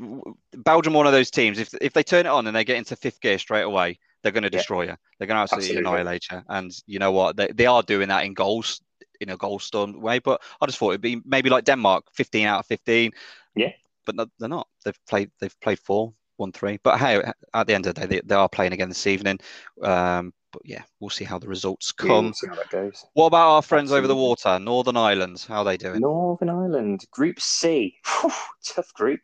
Belgium, 0.56 0.94
one 0.94 1.06
of 1.06 1.12
those 1.12 1.32
teams, 1.32 1.60
if 1.60 1.74
if 1.82 1.94
they 1.94 2.04
turn 2.04 2.26
it 2.26 2.30
on 2.30 2.48
and 2.48 2.56
they 2.56 2.64
get 2.64 2.78
into 2.78 2.96
fifth 2.96 3.20
gear 3.22 3.38
straight 3.38 3.64
away, 3.64 4.00
they're 4.24 4.32
going 4.32 4.44
to 4.44 4.50
destroy 4.50 4.84
yeah. 4.84 4.92
you. 4.92 4.98
They're 5.20 5.28
going 5.28 5.38
to 5.38 5.42
absolutely, 5.42 5.70
absolutely, 5.70 5.92
annihilate 5.92 6.26
you. 6.32 6.42
And 6.50 6.72
you 6.86 7.00
know 7.00 7.12
what? 7.12 7.38
They, 7.38 7.48
they 7.48 7.66
are 7.66 7.84
doing 7.84 8.08
that 8.10 8.26
in 8.26 8.34
goals, 8.34 8.82
in 9.20 9.30
a 9.30 9.38
goal 9.38 9.60
storm 9.60 10.00
way. 10.02 10.20
But 10.20 10.42
I 10.62 10.66
just 10.66 10.78
thought 10.78 10.92
it'd 10.92 11.02
be 11.02 11.22
maybe 11.26 11.50
like 11.50 11.66
Denmark, 11.66 12.06
15 12.14 12.48
out 12.48 12.60
of 12.60 12.66
15. 12.66 13.12
Yeah. 13.56 13.72
But 14.06 14.16
no, 14.16 14.26
they're 14.40 14.50
not. 14.50 14.68
They've 14.86 15.00
played. 15.08 15.32
They've 15.40 15.60
played 15.60 15.80
four, 15.80 16.14
one, 16.38 16.52
three. 16.52 16.80
But 16.82 17.00
hey, 17.00 17.22
at 17.54 17.68
the 17.68 17.74
end 17.74 17.86
of 17.86 17.96
the 17.96 18.02
day, 18.02 18.08
they, 18.08 18.22
they 18.24 18.36
are 18.36 18.50
playing 18.50 18.74
again 18.74 18.90
this 18.90 19.08
evening. 19.08 19.40
Um, 19.84 20.34
but 20.52 20.62
yeah, 20.66 20.84
we'll 21.00 21.10
see 21.10 21.26
how 21.26 21.38
the 21.38 21.48
results 21.48 21.92
come. 21.92 22.34
Yeah, 22.44 22.56
we'll 22.74 22.92
what 23.14 23.28
about 23.28 23.50
our 23.50 23.62
friends 23.62 23.92
Absolutely. 23.92 23.98
over 23.98 24.08
the 24.08 24.16
water, 24.16 24.60
Northern 24.60 24.98
Ireland? 24.98 25.46
How 25.48 25.60
are 25.60 25.66
they 25.66 25.78
doing? 25.78 26.02
Northern 26.02 26.50
Ireland, 26.50 27.06
Group 27.12 27.40
C. 27.40 27.96
Whew, 28.22 28.32
tough 28.66 28.94
group. 28.94 29.22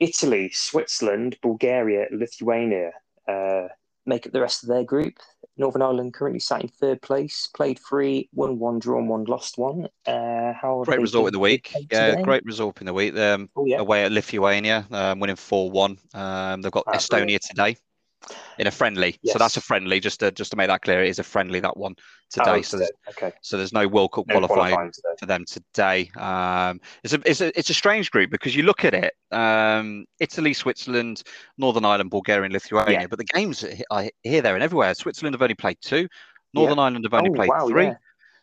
Italy, 0.00 0.50
Switzerland, 0.52 1.36
Bulgaria, 1.42 2.06
Lithuania 2.12 2.92
uh, 3.26 3.68
make 4.06 4.26
up 4.26 4.32
the 4.32 4.40
rest 4.40 4.62
of 4.62 4.68
their 4.68 4.84
group. 4.84 5.14
Northern 5.56 5.82
Ireland 5.82 6.14
currently 6.14 6.38
sat 6.40 6.62
in 6.62 6.68
third 6.68 7.02
place, 7.02 7.48
played 7.54 7.80
three, 7.80 8.28
won 8.32 8.58
one, 8.58 8.78
drawn 8.78 9.08
one, 9.08 9.24
lost 9.24 9.58
one. 9.58 9.88
Uh, 10.06 10.52
how 10.52 10.82
great 10.84 11.00
result 11.00 11.26
in 11.26 11.32
the 11.32 11.38
week. 11.38 11.72
Yeah, 11.90 12.10
today? 12.10 12.22
great 12.22 12.44
result 12.44 12.80
in 12.80 12.86
the 12.86 12.94
week. 12.94 13.16
Um, 13.16 13.50
oh, 13.56 13.66
yeah. 13.66 13.78
Away 13.78 14.04
at 14.04 14.12
Lithuania, 14.12 14.86
um, 14.92 15.18
winning 15.18 15.36
4 15.36 15.70
1. 15.70 15.98
Um, 16.14 16.62
they've 16.62 16.72
got 16.72 16.84
ah, 16.86 16.92
Estonia 16.92 17.18
brilliant. 17.18 17.42
today 17.42 17.76
in 18.58 18.66
a 18.66 18.70
friendly. 18.70 19.18
Yes. 19.22 19.32
So 19.32 19.38
that's 19.38 19.56
a 19.56 19.60
friendly. 19.60 20.00
Just 20.00 20.20
to 20.20 20.30
just 20.30 20.50
to 20.50 20.56
make 20.56 20.68
that 20.68 20.82
clear, 20.82 21.02
it 21.02 21.08
is 21.08 21.18
a 21.18 21.24
friendly 21.24 21.60
that 21.60 21.76
one 21.76 21.94
today. 22.30 22.58
Oh, 22.58 22.62
so 22.62 22.76
there's, 22.78 22.90
okay. 23.10 23.32
So 23.42 23.56
there's 23.56 23.72
no 23.72 23.86
World 23.86 24.12
Cup 24.12 24.26
no 24.26 24.34
qualifying, 24.34 24.74
qualifying 24.74 24.92
for 25.18 25.26
them 25.26 25.44
today. 25.46 26.10
Um, 26.16 26.80
it's 27.02 27.14
a 27.14 27.20
it's 27.24 27.40
a 27.40 27.58
it's 27.58 27.70
a 27.70 27.74
strange 27.74 28.10
group 28.10 28.30
because 28.30 28.54
you 28.54 28.62
look 28.62 28.84
at 28.84 28.94
it: 28.94 29.14
um, 29.32 30.04
Italy, 30.20 30.52
Switzerland, 30.52 31.22
Northern 31.56 31.84
Ireland, 31.84 32.10
Bulgaria, 32.10 32.44
and 32.44 32.52
Lithuania. 32.52 33.00
Yeah. 33.00 33.06
But 33.06 33.18
the 33.18 33.24
games 33.24 33.64
are 33.90 34.10
here, 34.22 34.42
there, 34.42 34.54
and 34.54 34.62
everywhere. 34.62 34.94
Switzerland 34.94 35.34
have 35.34 35.42
only 35.42 35.54
played 35.54 35.78
two. 35.80 36.08
Northern 36.54 36.78
yeah. 36.78 36.84
Ireland 36.84 37.04
have 37.04 37.14
only 37.14 37.30
oh, 37.30 37.34
played 37.34 37.50
wow, 37.50 37.68
three. 37.68 37.84
Yeah. 37.86 37.94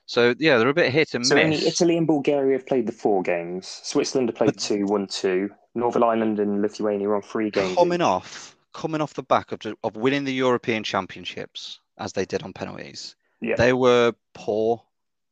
So 0.07 0.35
yeah, 0.37 0.57
they're 0.57 0.69
a 0.69 0.73
bit 0.73 0.91
hit 0.91 1.15
and 1.15 1.25
so 1.25 1.35
miss. 1.35 1.43
Only 1.43 1.67
Italy 1.67 1.97
and 1.97 2.05
Bulgaria 2.05 2.57
have 2.57 2.67
played 2.67 2.85
the 2.85 2.91
four 2.91 3.23
games. 3.23 3.81
Switzerland 3.83 4.29
have 4.29 4.35
played 4.35 4.53
but, 4.53 4.59
two, 4.59 4.85
one, 4.85 5.07
two. 5.07 5.49
Northern 5.73 6.03
Ireland 6.03 6.39
and 6.39 6.61
Lithuania 6.61 7.09
are 7.09 7.15
on 7.15 7.21
three 7.21 7.49
games. 7.49 7.75
Coming 7.75 8.01
off 8.01 8.54
coming 8.75 9.01
off 9.01 9.13
the 9.13 9.23
back 9.23 9.51
of, 9.51 9.61
of 9.83 9.95
winning 9.95 10.25
the 10.25 10.33
European 10.33 10.83
Championships 10.83 11.79
as 11.97 12.13
they 12.13 12.25
did 12.25 12.43
on 12.43 12.51
penalties. 12.51 13.15
Yeah. 13.41 13.55
They 13.55 13.73
were 13.73 14.13
poor. 14.33 14.83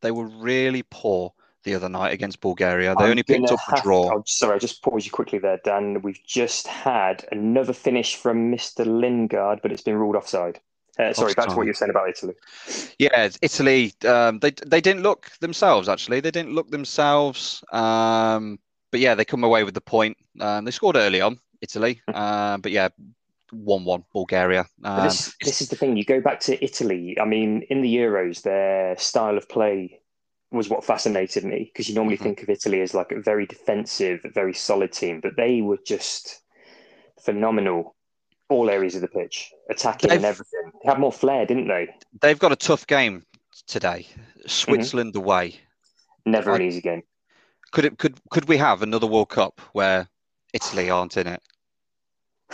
They 0.02 0.12
were 0.12 0.28
really 0.28 0.84
poor 0.90 1.34
the 1.64 1.76
other 1.76 1.90
night 1.90 2.14
against 2.14 2.40
Bulgaria. 2.40 2.96
They 2.98 3.06
I'm 3.06 3.12
only 3.12 3.24
picked 3.24 3.52
up 3.52 3.60
a 3.72 3.82
draw. 3.82 4.10
To, 4.10 4.16
oh, 4.18 4.24
sorry, 4.26 4.56
I 4.56 4.60
just 4.60 4.82
pause 4.82 5.06
you 5.06 5.12
quickly 5.12 5.40
there, 5.40 5.60
Dan. 5.64 6.02
We've 6.02 6.24
just 6.26 6.68
had 6.68 7.26
another 7.32 7.74
finish 7.74 8.16
from 8.16 8.52
Mr. 8.52 8.86
Lingard, 8.86 9.60
but 9.62 9.72
it's 9.72 9.82
been 9.82 9.96
ruled 9.96 10.16
offside. 10.16 10.60
Uh, 10.98 11.12
sorry, 11.14 11.32
offside. 11.32 11.36
back 11.36 11.50
to 11.50 11.56
what 11.56 11.64
you 11.64 11.70
were 11.70 11.74
saying 11.74 11.90
about 11.90 12.10
Italy. 12.10 12.36
Yeah, 13.00 13.30
Italy. 13.42 13.94
Um, 14.06 14.40
they 14.40 14.52
they 14.52 14.80
didn't 14.82 15.04
look 15.04 15.32
themselves. 15.40 15.90
Actually, 15.90 16.20
they 16.20 16.32
didn't 16.32 16.54
look 16.54 16.70
themselves. 16.70 17.64
Um, 17.72 18.60
but 18.92 19.00
yeah, 19.00 19.16
they 19.16 19.26
come 19.26 19.44
away 19.44 19.64
with 19.64 19.74
the 19.74 19.82
point. 19.82 20.18
Um, 20.40 20.66
they 20.66 20.72
scored 20.72 20.96
early 20.96 21.22
on, 21.22 21.40
Italy. 21.62 22.02
Um, 22.14 22.62
but 22.64 22.72
yeah, 22.72 22.90
one-one 23.54 24.04
Bulgaria. 24.14 24.66
Um, 24.84 25.04
this, 25.04 25.34
this 25.42 25.62
is 25.62 25.70
the 25.70 25.76
thing. 25.76 25.98
You 25.98 26.06
go 26.06 26.22
back 26.22 26.40
to 26.42 26.64
Italy. 26.64 27.18
I 27.20 27.26
mean, 27.26 27.64
in 27.70 27.82
the 27.82 27.96
Euros, 27.96 28.42
their 28.42 28.98
style 28.98 29.38
of 29.38 29.48
play 29.50 30.00
was 30.52 30.70
what 30.70 30.84
fascinated 30.84 31.44
me 31.44 31.72
because 31.74 31.90
you 31.90 31.96
normally 31.96 32.16
mm-hmm. 32.16 32.26
think 32.26 32.44
of 32.44 32.50
Italy 32.50 32.82
as 32.82 32.94
like 32.94 33.12
a 33.12 33.20
very 33.20 33.46
defensive, 33.46 34.22
very 34.34 34.54
solid 34.54 34.92
team, 34.92 35.20
but 35.20 35.36
they 35.36 35.62
were 35.62 35.80
just 35.86 36.42
phenomenal. 37.24 37.96
All 38.50 38.70
areas 38.70 38.94
of 38.94 39.02
the 39.02 39.08
pitch, 39.08 39.52
attacking 39.70 40.10
they've, 40.10 40.18
and 40.18 40.26
everything. 40.26 40.72
They 40.84 40.90
had 40.90 41.00
more 41.00 41.14
flair, 41.14 41.46
didn't 41.46 41.70
they? 41.70 41.88
They've 42.22 42.38
got 42.38 42.52
a 42.52 42.56
tough 42.56 42.86
game 42.86 43.26
today. 43.66 44.06
Switzerland 44.46 45.14
mm-hmm. 45.14 45.24
away. 45.24 45.56
Never 46.26 46.54
an 46.54 46.62
easy 46.62 46.82
game. 46.82 47.02
Could 47.72 47.86
it? 47.86 47.98
Could 47.98 48.20
could 48.30 48.48
we 48.48 48.58
have 48.58 48.84
another 48.84 49.08
World 49.08 49.30
Cup 49.30 49.60
where 49.72 50.08
Italy 50.54 50.90
aren't 50.90 51.18
in 51.18 51.26
it? 51.26 51.42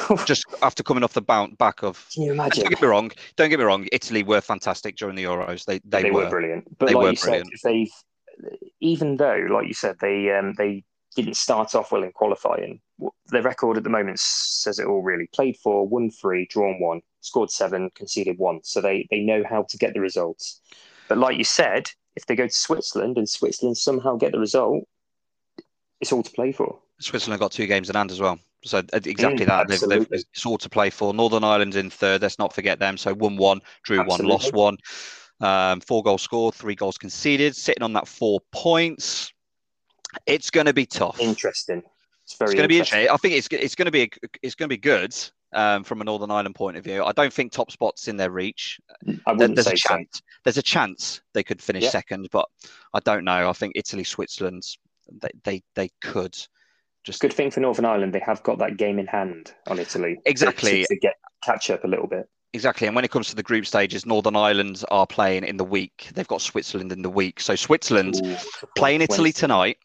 just 0.25 0.45
after 0.61 0.83
coming 0.83 1.03
off 1.03 1.13
the 1.13 1.21
bounce 1.21 1.55
back 1.55 1.83
of. 1.83 2.07
Can 2.13 2.23
you 2.23 2.31
imagine? 2.33 2.63
Don't 2.63 2.69
get 2.69 2.81
me 2.81 2.87
wrong. 2.87 3.11
Don't 3.35 3.49
get 3.49 3.59
me 3.59 3.65
wrong. 3.65 3.87
Italy 3.91 4.23
were 4.23 4.41
fantastic 4.41 4.95
during 4.95 5.15
the 5.15 5.23
Euros. 5.23 5.65
They 5.65 5.79
they, 5.85 6.03
they 6.03 6.11
were, 6.11 6.23
were, 6.23 6.29
brilliant. 6.29 6.77
But 6.77 6.87
they 6.87 6.95
like 6.95 7.17
you 7.17 7.23
brilliant. 7.23 7.49
said, 7.59 7.69
they 7.69 7.89
even 8.79 9.17
though, 9.17 9.47
like 9.51 9.67
you 9.67 9.73
said, 9.73 9.97
they 9.99 10.31
um, 10.31 10.53
they 10.57 10.83
didn't 11.15 11.37
start 11.37 11.75
off 11.75 11.91
well 11.91 12.03
in 12.03 12.11
qualifying. 12.11 12.79
Their 13.27 13.41
record 13.41 13.77
at 13.77 13.83
the 13.83 13.89
moment 13.89 14.19
says 14.19 14.79
it 14.79 14.85
all. 14.85 15.01
Really, 15.01 15.27
played 15.33 15.57
four, 15.57 15.87
won 15.87 16.11
three, 16.11 16.47
drawn 16.49 16.79
one, 16.79 17.01
scored 17.21 17.51
seven, 17.51 17.89
conceded 17.95 18.37
one. 18.37 18.61
So 18.63 18.81
they 18.81 19.07
they 19.09 19.21
know 19.21 19.43
how 19.49 19.63
to 19.63 19.77
get 19.77 19.93
the 19.93 20.01
results. 20.01 20.61
But 21.07 21.17
like 21.17 21.37
you 21.37 21.43
said, 21.43 21.89
if 22.15 22.25
they 22.25 22.35
go 22.35 22.47
to 22.47 22.53
Switzerland 22.53 23.17
and 23.17 23.27
Switzerland 23.27 23.77
somehow 23.77 24.15
get 24.15 24.31
the 24.31 24.39
result, 24.39 24.87
it's 25.99 26.13
all 26.13 26.23
to 26.23 26.31
play 26.31 26.51
for. 26.51 26.79
Switzerland 26.99 27.39
got 27.39 27.51
two 27.51 27.65
games 27.65 27.89
in 27.89 27.95
hand 27.95 28.11
as 28.11 28.19
well. 28.19 28.39
So 28.63 28.79
uh, 28.79 28.81
exactly 28.93 29.45
mm, 29.45 29.47
that. 29.47 29.67
They've, 29.67 29.79
they've, 29.79 30.07
it's 30.11 30.45
all 30.45 30.57
to 30.57 30.69
play 30.69 30.89
for. 30.89 31.13
Northern 31.13 31.43
Ireland's 31.43 31.75
in 31.75 31.89
third. 31.89 32.21
Let's 32.21 32.39
not 32.39 32.53
forget 32.53 32.79
them. 32.79 32.97
So 32.97 33.13
one 33.13 33.37
one, 33.37 33.61
drew 33.83 34.01
absolutely. 34.01 34.27
one, 34.27 34.33
lost 34.33 34.53
one. 34.53 34.77
Um, 35.41 35.79
four 35.79 36.03
goals 36.03 36.21
scored, 36.21 36.55
three 36.55 36.75
goals 36.75 36.97
conceded, 36.97 37.55
sitting 37.55 37.83
on 37.83 37.93
that 37.93 38.07
four 38.07 38.41
points. 38.51 39.31
It's 40.25 40.49
going 40.49 40.65
to 40.65 40.73
be 40.73 40.85
tough. 40.85 41.19
Interesting. 41.19 41.83
It's 42.25 42.35
very. 42.37 42.51
It's 42.51 42.55
going 42.55 42.63
to 42.63 42.67
be 42.67 42.79
interesting. 42.79 43.09
I 43.09 43.17
think 43.17 43.35
it's 43.35 43.47
it's 43.51 43.75
going 43.75 43.85
to 43.85 43.91
be 43.91 44.11
it's 44.41 44.55
going 44.55 44.69
to 44.69 44.75
be 44.75 44.77
good 44.77 45.15
um, 45.53 45.83
from 45.83 46.01
a 46.01 46.03
Northern 46.03 46.31
Ireland 46.31 46.55
point 46.55 46.77
of 46.77 46.83
view. 46.83 47.03
I 47.03 47.11
don't 47.13 47.31
think 47.31 47.51
top 47.51 47.71
spots 47.71 48.07
in 48.07 48.17
their 48.17 48.31
reach. 48.31 48.79
I 49.25 49.31
wouldn't 49.31 49.55
there's 49.55 49.67
say 49.67 49.73
a 49.73 49.77
chance. 49.77 50.17
So. 50.17 50.21
There's 50.43 50.57
a 50.57 50.63
chance 50.63 51.21
they 51.33 51.43
could 51.43 51.61
finish 51.61 51.89
second, 51.89 52.27
but 52.31 52.47
I 52.93 52.99
don't 52.99 53.23
know. 53.23 53.49
I 53.49 53.53
think 53.53 53.73
Italy, 53.75 54.03
Switzerland, 54.03 54.63
they 55.21 55.29
they, 55.43 55.63
they 55.75 55.89
could. 56.01 56.35
Just 57.03 57.21
good 57.21 57.33
thing 57.33 57.49
for 57.49 57.59
Northern 57.59 57.85
Ireland, 57.85 58.13
they 58.13 58.19
have 58.19 58.43
got 58.43 58.59
that 58.59 58.77
game 58.77 58.99
in 58.99 59.07
hand 59.07 59.53
on 59.67 59.79
Italy. 59.79 60.19
Exactly. 60.25 60.81
To, 60.83 60.87
to 60.87 60.99
get 60.99 61.15
catch 61.43 61.69
up 61.69 61.83
a 61.83 61.87
little 61.87 62.07
bit. 62.07 62.27
Exactly. 62.53 62.87
And 62.87 62.95
when 62.95 63.05
it 63.05 63.11
comes 63.11 63.29
to 63.29 63.35
the 63.35 63.43
group 63.43 63.65
stages, 63.65 64.05
Northern 64.05 64.35
Ireland 64.35 64.83
are 64.89 65.05
playing 65.05 65.43
in 65.43 65.57
the 65.57 65.63
week. 65.63 66.09
They've 66.13 66.27
got 66.27 66.41
Switzerland 66.41 66.91
in 66.91 67.03
the 67.03 67.09
week. 67.09 67.39
So 67.39 67.55
Switzerland 67.55 68.19
Ooh, 68.25 68.35
playing 68.75 69.01
Italy 69.01 69.27
Wednesday. 69.27 69.39
tonight, 69.41 69.77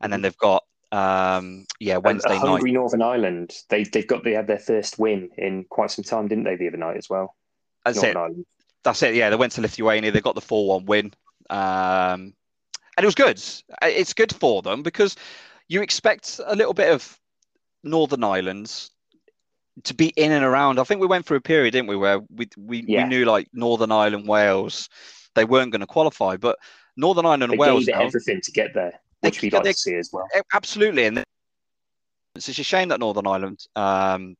and 0.00 0.12
then 0.12 0.22
they've 0.22 0.36
got 0.36 0.64
um, 0.92 1.66
yeah 1.78 1.98
Wednesday 1.98 2.32
and, 2.32 2.40
hungry 2.40 2.72
night. 2.72 2.78
Northern 2.78 3.02
Ireland. 3.02 3.54
They 3.68 3.84
they've 3.84 4.06
got 4.06 4.24
they 4.24 4.32
had 4.32 4.48
their 4.48 4.58
first 4.58 4.98
win 4.98 5.30
in 5.38 5.64
quite 5.70 5.92
some 5.92 6.04
time, 6.04 6.26
didn't 6.26 6.44
they? 6.44 6.56
The 6.56 6.68
other 6.68 6.76
night 6.76 6.96
as 6.96 7.08
well. 7.08 7.36
That's 7.84 7.96
Northern 7.96 8.16
it. 8.16 8.20
Ireland. 8.20 8.46
That's 8.82 9.02
it. 9.02 9.14
Yeah, 9.14 9.30
they 9.30 9.36
went 9.36 9.52
to 9.52 9.60
Lithuania. 9.60 10.10
They 10.10 10.20
got 10.20 10.34
the 10.34 10.40
four 10.40 10.66
one 10.66 10.86
win, 10.86 11.12
um, 11.48 12.34
and 12.96 13.04
it 13.04 13.04
was 13.04 13.14
good. 13.14 13.40
It's 13.82 14.14
good 14.14 14.34
for 14.34 14.62
them 14.62 14.82
because 14.82 15.16
you 15.70 15.82
expect 15.82 16.40
a 16.44 16.56
little 16.56 16.74
bit 16.74 16.92
of 16.92 17.16
Northern 17.84 18.24
Ireland 18.24 18.90
to 19.84 19.94
be 19.94 20.08
in 20.08 20.32
and 20.32 20.44
around. 20.44 20.80
I 20.80 20.84
think 20.84 21.00
we 21.00 21.06
went 21.06 21.24
through 21.24 21.36
a 21.36 21.40
period, 21.40 21.70
didn't 21.70 21.86
we, 21.86 21.96
where 21.96 22.18
we 22.28 22.48
we, 22.58 22.84
yeah. 22.86 23.04
we 23.04 23.08
knew 23.08 23.24
like 23.24 23.48
Northern 23.52 23.92
Ireland, 23.92 24.26
Wales, 24.26 24.88
they 25.36 25.44
weren't 25.44 25.70
going 25.70 25.80
to 25.80 25.86
qualify, 25.86 26.36
but 26.36 26.58
Northern 26.96 27.24
Ireland 27.24 27.52
and 27.52 27.58
Wales 27.58 27.86
gave 27.86 27.94
now, 27.94 28.02
everything 28.02 28.40
to 28.42 28.50
get 28.50 28.74
there, 28.74 29.00
which 29.20 29.40
we'd 29.40 29.52
like 29.52 29.62
they, 29.62 29.72
to 29.72 29.78
see 29.78 29.94
as 29.94 30.10
well. 30.12 30.26
Absolutely, 30.52 31.06
and 31.06 31.22
it's 32.34 32.48
a 32.48 32.52
shame 32.52 32.88
that 32.88 32.98
Northern 32.98 33.28
Ireland 33.28 33.64
um, 33.76 34.36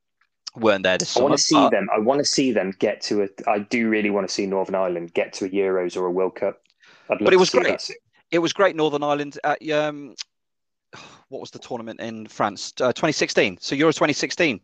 weren't 0.56 0.82
there 0.82 0.98
this 0.98 1.16
I 1.16 1.22
want 1.22 1.36
to 1.36 1.42
see 1.42 1.68
them. 1.68 1.88
I 1.94 2.00
want 2.00 2.18
to 2.18 2.24
see 2.24 2.50
them 2.50 2.74
get 2.80 3.02
to 3.02 3.22
a. 3.22 3.28
I 3.48 3.60
do 3.60 3.88
really 3.88 4.10
want 4.10 4.26
to 4.26 4.34
see 4.34 4.46
Northern 4.46 4.74
Ireland 4.74 5.14
get 5.14 5.32
to 5.34 5.44
a 5.44 5.48
Euros 5.48 5.96
or 5.96 6.06
a 6.06 6.10
World 6.10 6.34
Cup. 6.34 6.60
but 7.08 7.32
it 7.32 7.38
was 7.38 7.50
great. 7.50 7.88
It 8.32 8.40
was 8.40 8.52
great. 8.52 8.74
Northern 8.74 9.04
Ireland 9.04 9.38
at 9.44 9.68
um, 9.70 10.16
what 11.28 11.40
was 11.40 11.50
the 11.50 11.58
tournament 11.58 12.00
in 12.00 12.26
France? 12.26 12.72
Uh, 12.80 12.92
2016. 12.92 13.58
So 13.60 13.74
Euro 13.74 13.92
2016. 13.92 14.60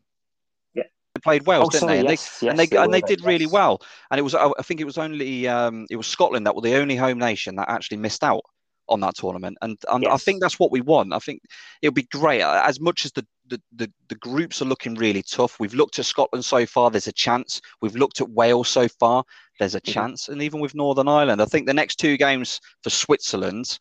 Yeah. 0.75 0.83
They 1.15 1.21
played 1.21 1.47
Wales, 1.47 1.67
oh, 1.67 1.71
didn't 1.71 1.81
sorry, 1.81 1.93
they? 1.95 1.99
And 2.01 2.09
they, 2.09 2.13
yes, 2.13 2.43
and 2.43 2.59
they, 2.59 2.67
they 2.67 2.77
and 2.77 2.93
they 2.93 3.01
did 3.01 3.25
really 3.25 3.47
well. 3.47 3.81
And 4.11 4.19
it 4.19 4.23
was, 4.23 4.35
I 4.35 4.51
think 4.63 4.81
it 4.81 4.85
was 4.85 4.99
only, 4.99 5.49
um, 5.49 5.87
it 5.91 5.97
was 5.97 6.07
Scotland 6.07 6.47
that 6.47 6.55
were 6.55 6.63
the 6.63 6.77
only 6.77 6.97
home 6.97 7.19
nation 7.19 7.57
that 7.57 7.69
actually 7.69 7.99
missed 7.99 8.25
out 8.25 8.43
on 8.89 9.01
that 9.01 9.17
tournament. 9.17 9.59
And, 9.63 9.79
and 9.91 10.05
yes. 10.05 10.13
I 10.13 10.17
think 10.17 10.41
that's 10.41 10.59
what 10.59 10.71
we 10.71 10.81
want. 10.81 11.13
I 11.13 11.19
think 11.19 11.43
it'll 11.83 11.95
be 11.95 12.05
great. 12.05 12.43
As 12.43 12.81
much 12.81 13.05
as 13.05 13.13
the, 13.13 13.27
the, 13.49 13.61
the, 13.75 13.93
the, 14.09 14.15
groups 14.17 14.63
are 14.63 14.67
looking 14.67 14.95
really 14.95 15.23
tough, 15.23 15.59
we've 15.59 15.75
looked 15.75 15.99
at 15.99 16.05
Scotland 16.05 16.45
so 16.45 16.67
far, 16.67 16.91
there's 16.91 17.09
a 17.09 17.13
chance. 17.13 17.61
We've 17.81 17.97
looked 17.97 18.21
at 18.21 18.31
Wales 18.31 18.69
so 18.69 18.89
far, 18.89 19.25
there's 19.59 19.75
a 19.75 19.81
mm-hmm. 19.81 19.93
chance. 19.93 20.29
And 20.29 20.43
even 20.43 20.61
with 20.61 20.75
Northern 20.75 21.09
Ireland, 21.09 21.43
I 21.43 21.47
think 21.47 21.67
the 21.67 21.75
next 21.75 21.97
two 21.97 22.17
games 22.17 22.61
for 22.83 22.91
Switzerland 22.91 23.79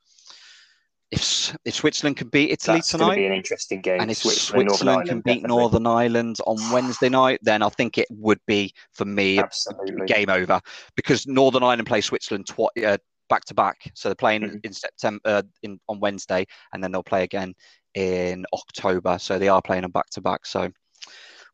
if 1.12 1.56
if 1.66 1.76
Switzerland 1.76 2.18
can 2.18 2.30
beat 2.30 2.52
Italy 2.52 2.78
That's 2.78 2.92
tonight, 2.92 3.16
be 3.16 3.26
an 3.26 3.34
interesting 3.34 3.82
game. 3.82 4.02
And 4.02 4.10
if 4.10 4.18
Switzerland, 4.18 4.70
Switzerland 4.72 5.08
can 5.08 5.22
beat 5.22 5.42
definitely. 5.42 5.58
Northern 5.58 5.88
Ireland 5.88 6.38
on 6.48 6.58
Wednesday 6.72 7.10
night, 7.10 7.40
then 7.42 7.62
I 7.62 7.70
think 7.70 7.98
it 7.98 8.08
would 8.10 8.40
be 8.48 8.74
for 8.92 9.06
me 9.06 9.40
Absolutely. 9.40 10.06
game 10.08 10.30
over 10.30 10.60
because 10.96 11.28
Northern 11.28 11.64
Ireland 11.64 11.88
play 11.88 12.02
Switzerland 12.02 12.48
twice. 12.48 12.70
Uh, 12.84 12.98
back 13.30 13.46
to 13.46 13.54
back. 13.54 13.92
So 13.96 14.10
they're 14.10 14.16
playing 14.16 14.44
mm-hmm. 14.44 14.58
in 14.64 14.74
September 14.74 15.22
uh, 15.26 15.42
in 15.64 15.80
on 15.88 16.00
Wednesday, 16.00 16.46
and 16.74 16.84
then 16.84 16.92
they'll 16.92 17.04
play 17.04 17.24
again 17.24 17.54
in 17.94 18.46
October. 18.54 19.18
So 19.20 19.40
they 19.40 19.48
are 19.48 19.62
playing 19.62 19.84
them 19.84 19.92
back 19.92 20.10
to 20.12 20.22
back. 20.22 20.46
So 20.46 20.72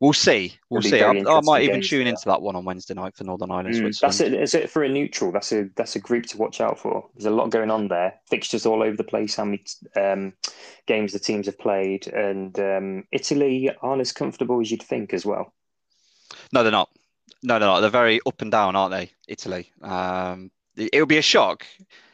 We'll 0.02 0.14
see. 0.14 0.58
We'll 0.72 0.82
see. 0.82 1.02
I, 1.02 1.12
I 1.12 1.42
might 1.44 1.62
even 1.62 1.82
tune 1.82 2.08
into 2.08 2.24
that 2.26 2.42
one 2.42 2.56
on 2.56 2.66
Wednesday 2.66 2.96
night 2.96 3.16
for 3.16 3.24
Northern 3.24 3.52
Ireland, 3.52 3.76
Mm, 3.76 3.80
Switzerland. 3.94 4.14
that's 4.14 4.20
it. 4.20 4.34
Is 4.34 4.54
it 4.56 4.70
for 4.72 4.84
a 4.84 4.90
neutral? 4.90 5.32
That's 5.32 5.52
a 5.52 5.70
that's 5.76 5.96
a 5.96 6.00
group 6.00 6.26
to 6.26 6.38
watch 6.38 6.60
out 6.60 6.80
for. 6.80 7.08
There's 7.14 7.28
a 7.28 7.30
lot 7.32 7.52
going 7.52 7.70
on 7.70 7.88
there. 7.88 8.16
Fixtures 8.28 8.66
all 8.66 8.82
over 8.82 8.98
the 8.98 9.04
place. 9.04 9.36
How 9.36 9.46
many 9.46 9.64
um, 9.96 10.34
games 10.88 11.14
the 11.14 11.20
teams 11.20 11.46
have 11.46 11.60
played, 11.60 12.08
and 12.08 12.58
um, 12.60 13.04
Italy 13.12 13.70
aren't 13.84 14.02
as 14.02 14.12
comfortable 14.12 14.60
as 14.60 14.72
you'd 14.72 14.82
think 14.82 15.14
as 15.14 15.24
well. 15.24 15.54
No, 16.52 16.64
they're 16.64 16.72
not. 16.72 16.90
No, 17.44 17.60
they're 17.60 17.68
not. 17.68 17.82
They're 17.82 17.90
very 17.92 18.20
up 18.26 18.42
and 18.42 18.52
down, 18.52 18.76
aren't 18.76 18.92
they? 18.94 19.12
Italy. 19.28 19.72
Um, 19.84 20.50
it 20.76 20.90
it 20.94 21.00
would 21.00 21.10
be 21.10 21.20
a 21.20 21.22
shock. 21.22 21.68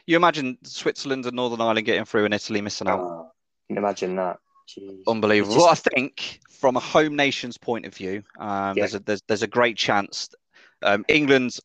You 0.06 0.18
imagine 0.18 0.58
Switzerland 0.64 1.26
and 1.26 1.38
Northern 1.38 1.62
Ireland 1.62 1.86
getting 1.86 2.04
through 2.06 2.26
and 2.26 2.34
Italy 2.34 2.60
missing 2.60 2.90
out. 2.90 3.00
Oh, 3.00 3.32
can 3.70 3.78
imagine 3.78 4.18
that. 4.18 4.40
Jeez. 4.68 5.02
Unbelievable. 5.08 5.54
It's 5.54 5.62
Well, 5.64 5.72
I 5.72 5.76
think 5.76 6.40
from 6.50 6.76
a 6.76 6.80
home 6.80 7.16
nation's 7.16 7.58
point 7.58 7.86
of 7.86 7.96
view, 7.96 8.24
um, 8.40 8.76
Yeah. 8.78 8.82
there's 8.84 8.96
a 8.96 9.00
there's, 9.00 9.22
there's 9.28 9.44
a 9.44 9.48
great 9.48 9.78
chance 9.78 10.30
um, 10.84 11.06
England 11.08 11.58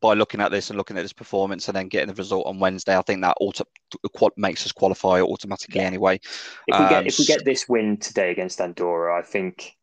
by 0.00 0.14
looking 0.14 0.40
at 0.40 0.50
this 0.50 0.68
and 0.70 0.76
looking 0.76 0.98
at 0.98 1.02
this 1.02 1.12
performance 1.12 1.68
and 1.68 1.76
then 1.76 1.86
getting 1.86 2.08
the 2.08 2.14
result 2.14 2.44
on 2.46 2.58
Wednesday. 2.58 2.96
I 2.96 3.02
think 3.02 3.20
that 3.22 3.36
auto, 3.40 3.64
makes 4.36 4.66
us 4.66 4.72
qualify 4.72 5.20
automatically 5.20 5.80
Yeah. 5.80 5.86
anyway. 5.86 6.16
If 6.66 6.78
we 6.78 6.84
Um, 6.84 6.88
get 6.88 7.06
if 7.06 7.18
we 7.18 7.24
get 7.24 7.44
this 7.44 7.68
win 7.68 7.96
today 7.98 8.30
against 8.32 8.60
Andorra, 8.60 9.16
I 9.16 9.22
think 9.22 9.76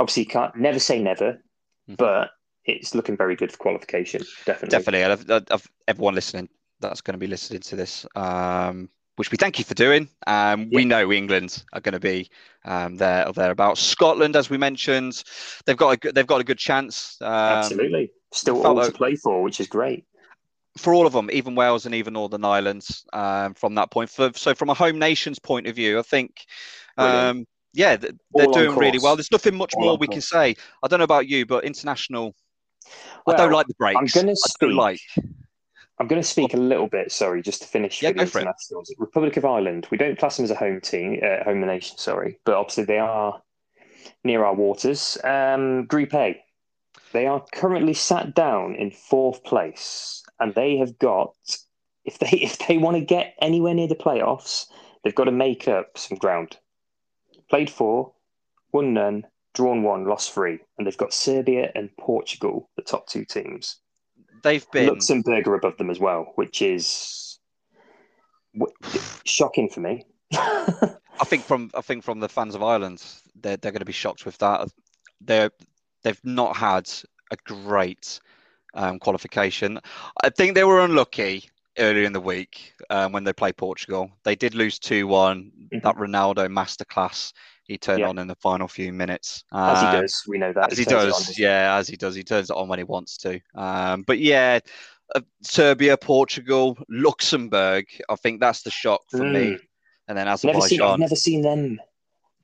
obviously 0.00 0.22
you 0.22 0.28
can't 0.28 0.56
never 0.56 0.78
say 0.78 1.02
never, 1.02 1.42
Mhm. 1.90 1.96
but 1.98 2.30
it's 2.64 2.94
looking 2.94 3.16
very 3.16 3.36
good 3.36 3.52
for 3.52 3.58
qualification. 3.58 4.22
Definitely. 4.46 4.78
Definitely, 4.78 5.04
I've- 5.04 5.52
I've- 5.52 5.68
everyone 5.88 6.14
listening 6.14 6.48
that's 6.80 7.00
going 7.00 7.14
to 7.14 7.18
be 7.18 7.26
listening 7.26 7.60
to 7.60 7.76
this, 7.76 8.06
um, 8.14 8.88
which 9.16 9.30
we 9.30 9.36
thank 9.36 9.58
you 9.58 9.64
for 9.64 9.74
doing. 9.74 10.08
Um, 10.26 10.70
We 10.72 10.84
know 10.84 11.12
England 11.12 11.62
are 11.72 11.80
going 11.80 11.92
to 11.92 12.00
be 12.00 12.30
um, 12.64 12.96
there 12.96 13.26
or 13.26 13.32
thereabouts. 13.32 13.80
Scotland, 13.80 14.36
as 14.36 14.48
we 14.48 14.56
mentioned, 14.56 15.22
they've 15.66 15.76
got 15.76 15.90
a 15.90 15.96
good, 15.96 16.14
they've 16.14 16.26
got 16.26 16.40
a 16.40 16.44
good 16.44 16.58
chance. 16.58 17.18
Um, 17.20 17.28
Absolutely. 17.28 18.10
Still 18.32 18.66
all 18.66 18.82
to 18.82 18.90
play 18.90 19.16
for, 19.16 19.42
which 19.42 19.60
is 19.60 19.66
great. 19.66 20.04
for 20.78 20.94
all 20.94 21.06
of 21.06 21.12
them, 21.12 21.30
even 21.32 21.54
Wales 21.54 21.84
and 21.84 21.94
even 21.94 22.14
Northern 22.14 22.44
Ireland, 22.44 22.86
um, 23.12 23.54
from 23.54 23.74
that 23.74 23.90
point. 23.90 24.08
For, 24.08 24.30
so, 24.34 24.54
from 24.54 24.70
a 24.70 24.74
home 24.74 24.98
nation's 24.98 25.38
point 25.38 25.66
of 25.66 25.76
view, 25.76 25.98
I 25.98 26.02
think, 26.02 26.46
um, 26.96 27.46
yeah, 27.74 27.96
they're 27.96 28.46
All 28.46 28.52
doing 28.52 28.76
really 28.76 28.98
well. 28.98 29.16
There's 29.16 29.30
nothing 29.30 29.56
much 29.56 29.74
All 29.74 29.82
more 29.82 29.96
we 29.98 30.08
can 30.08 30.20
say. 30.22 30.56
I 30.82 30.88
don't 30.88 30.98
know 30.98 31.04
about 31.04 31.28
you, 31.28 31.44
but 31.44 31.64
international, 31.64 32.34
I 33.26 33.36
don't 33.36 33.52
like 33.52 33.66
the 33.66 33.74
breaks. 33.74 33.98
I'm 33.98 34.06
going 34.06 34.34
to 34.34 34.36
speak. 34.36 34.72
like. 34.72 35.00
I'm 35.98 36.08
going 36.08 36.20
to 36.22 36.26
speak 36.28 36.54
a 36.54 36.58
little 36.58 36.88
bit. 36.88 37.12
Sorry, 37.12 37.42
just 37.42 37.62
to 37.62 37.68
finish 37.68 38.02
Yeah, 38.02 38.08
with 38.08 38.16
the 38.16 38.24
go 38.24 38.24
it. 38.24 38.34
internationals. 38.38 38.94
Republic 38.98 39.36
of 39.36 39.44
Ireland. 39.44 39.86
We 39.90 39.98
don't 39.98 40.18
class 40.18 40.36
them 40.36 40.44
as 40.44 40.50
a 40.50 40.56
home 40.56 40.80
team, 40.80 41.20
uh, 41.22 41.44
home 41.44 41.60
nation. 41.60 41.98
Sorry, 41.98 42.38
but 42.44 42.54
obviously 42.54 42.84
they 42.84 42.98
are 42.98 43.42
near 44.24 44.44
our 44.44 44.54
waters. 44.54 45.18
Um, 45.24 45.86
Group 45.86 46.14
A. 46.14 46.42
They 47.12 47.26
are 47.26 47.44
currently 47.52 47.94
sat 47.94 48.34
down 48.34 48.74
in 48.74 48.90
fourth 48.90 49.44
place, 49.44 50.22
and 50.40 50.54
they 50.54 50.78
have 50.78 50.98
got. 50.98 51.34
If 52.04 52.18
they 52.18 52.28
if 52.48 52.58
they 52.66 52.78
want 52.78 52.96
to 52.96 53.04
get 53.04 53.34
anywhere 53.40 53.74
near 53.74 53.88
the 53.88 53.94
playoffs, 53.94 54.66
they've 55.04 55.14
got 55.14 55.24
to 55.24 55.32
make 55.32 55.68
up 55.68 55.98
some 55.98 56.18
ground. 56.18 56.58
Played 57.50 57.70
four, 57.70 58.14
won 58.72 58.94
none, 58.94 59.26
drawn 59.54 59.82
one, 59.82 60.06
lost 60.06 60.32
three, 60.32 60.58
and 60.78 60.86
they've 60.86 60.96
got 60.96 61.12
Serbia 61.12 61.70
and 61.74 61.94
Portugal, 61.98 62.70
the 62.76 62.82
top 62.82 63.06
two 63.06 63.24
teams. 63.24 63.81
They've 64.42 64.68
been. 64.70 64.88
Luxembourg 64.88 65.46
are 65.46 65.54
above 65.54 65.76
them 65.76 65.90
as 65.90 65.98
well, 65.98 66.32
which 66.34 66.62
is 66.62 67.38
shocking 69.24 69.68
for 69.68 69.80
me. 69.80 70.04
I 70.32 71.24
think 71.24 71.44
from 71.44 71.70
I 71.74 71.80
think 71.80 72.04
from 72.04 72.20
the 72.20 72.28
fans 72.28 72.54
of 72.54 72.62
Ireland, 72.62 73.04
they're 73.40 73.56
they're 73.56 73.72
going 73.72 73.80
to 73.80 73.86
be 73.86 73.92
shocked 73.92 74.24
with 74.24 74.38
that. 74.38 74.68
They're 75.20 75.50
they've 76.02 76.20
not 76.24 76.56
had 76.56 76.90
a 77.30 77.36
great 77.44 78.20
um, 78.74 78.98
qualification. 78.98 79.78
I 80.22 80.30
think 80.30 80.54
they 80.54 80.64
were 80.64 80.84
unlucky 80.84 81.48
earlier 81.78 82.04
in 82.04 82.12
the 82.12 82.20
week 82.20 82.74
um, 82.90 83.12
when 83.12 83.24
they 83.24 83.32
played 83.32 83.56
Portugal. 83.56 84.10
They 84.24 84.34
did 84.34 84.54
lose 84.54 84.78
two 84.78 85.06
one. 85.06 85.52
Mhm. 85.72 85.82
That 85.82 85.96
Ronaldo 85.96 86.48
masterclass 86.48 87.32
he 87.72 87.78
turned 87.78 88.00
Yeah. 88.00 88.08
on 88.08 88.18
in 88.18 88.26
the 88.28 88.34
final 88.36 88.68
few 88.68 88.92
minutes. 88.92 89.44
as 89.52 89.80
he 89.80 89.86
Um, 89.86 90.02
does, 90.02 90.22
we 90.28 90.38
know 90.38 90.52
that. 90.52 90.72
as 90.72 90.78
he 90.78 90.82
it 90.84 90.88
does, 90.88 91.28
on, 91.28 91.34
he? 91.34 91.42
yeah, 91.42 91.76
as 91.76 91.88
he 91.88 91.96
does, 91.96 92.14
he 92.14 92.22
turns 92.22 92.50
it 92.50 92.56
on 92.56 92.68
when 92.68 92.78
he 92.78 92.84
wants 92.84 93.16
to. 93.18 93.40
Um, 93.54 94.02
but 94.06 94.18
yeah, 94.18 94.60
uh, 95.14 95.20
Serbia, 95.42 95.96
Portugal, 95.96 96.78
Luxembourg. 96.88 97.86
I 98.08 98.16
think 98.16 98.40
that's 98.40 98.62
the 98.62 98.70
shock 98.70 99.02
for 99.10 99.24
me. 99.24 99.52
Mm. 99.52 99.60
And 100.08 100.18
then 100.18 100.26
Never 100.26 100.36
seen. 100.38 100.50
I've 100.50 100.56
Azerbaijan. 100.62 101.00
never 101.00 101.16
seen 101.16 101.42
them 101.42 101.80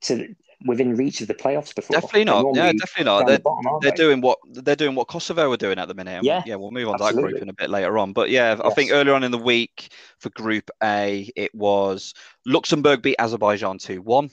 to 0.03 0.35
within 0.67 0.97
reach 0.97 1.21
of 1.21 1.29
the 1.29 1.35
playoffs 1.35 1.73
before. 1.75 1.95
Definitely 2.01 2.25
not. 2.25 2.45
Yeah, 2.55 2.73
definitely 2.73 3.05
not. 3.05 3.27
They're, 3.27 3.37
the 3.37 3.43
bottom, 3.43 3.79
they're 3.81 3.91
they? 3.93 3.97
doing 3.97 4.21
what 4.21 4.39
they're 4.53 4.75
doing 4.77 4.95
what 4.97 5.07
Kosovo 5.09 5.53
are 5.53 5.57
doing 5.57 5.79
at 5.79 5.87
the 5.89 5.95
minute. 5.95 6.25
Yeah, 6.25 6.43
yeah, 6.47 6.57
we'll 6.57 6.73
move 6.73 6.89
on 6.89 6.99
to 6.99 7.05
that 7.05 7.15
group 7.15 7.41
in 7.41 7.49
a 7.49 7.53
bit 7.53 7.71
later 7.71 7.97
on. 7.99 8.13
But 8.13 8.31
yeah, 8.31 8.59
I 8.65 8.71
think 8.71 8.91
Yes. 8.91 8.97
earlier 8.97 9.15
on 9.15 9.23
in 9.23 9.31
the 9.31 9.39
week 9.39 9.89
for 10.19 10.31
Group 10.31 10.69
A, 10.83 11.31
it 11.37 11.55
was 11.55 12.13
Luxembourg 12.45 13.03
beat 13.03 13.17
Azerbaijan 13.21 13.79
two 13.79 14.03
one. 14.03 14.31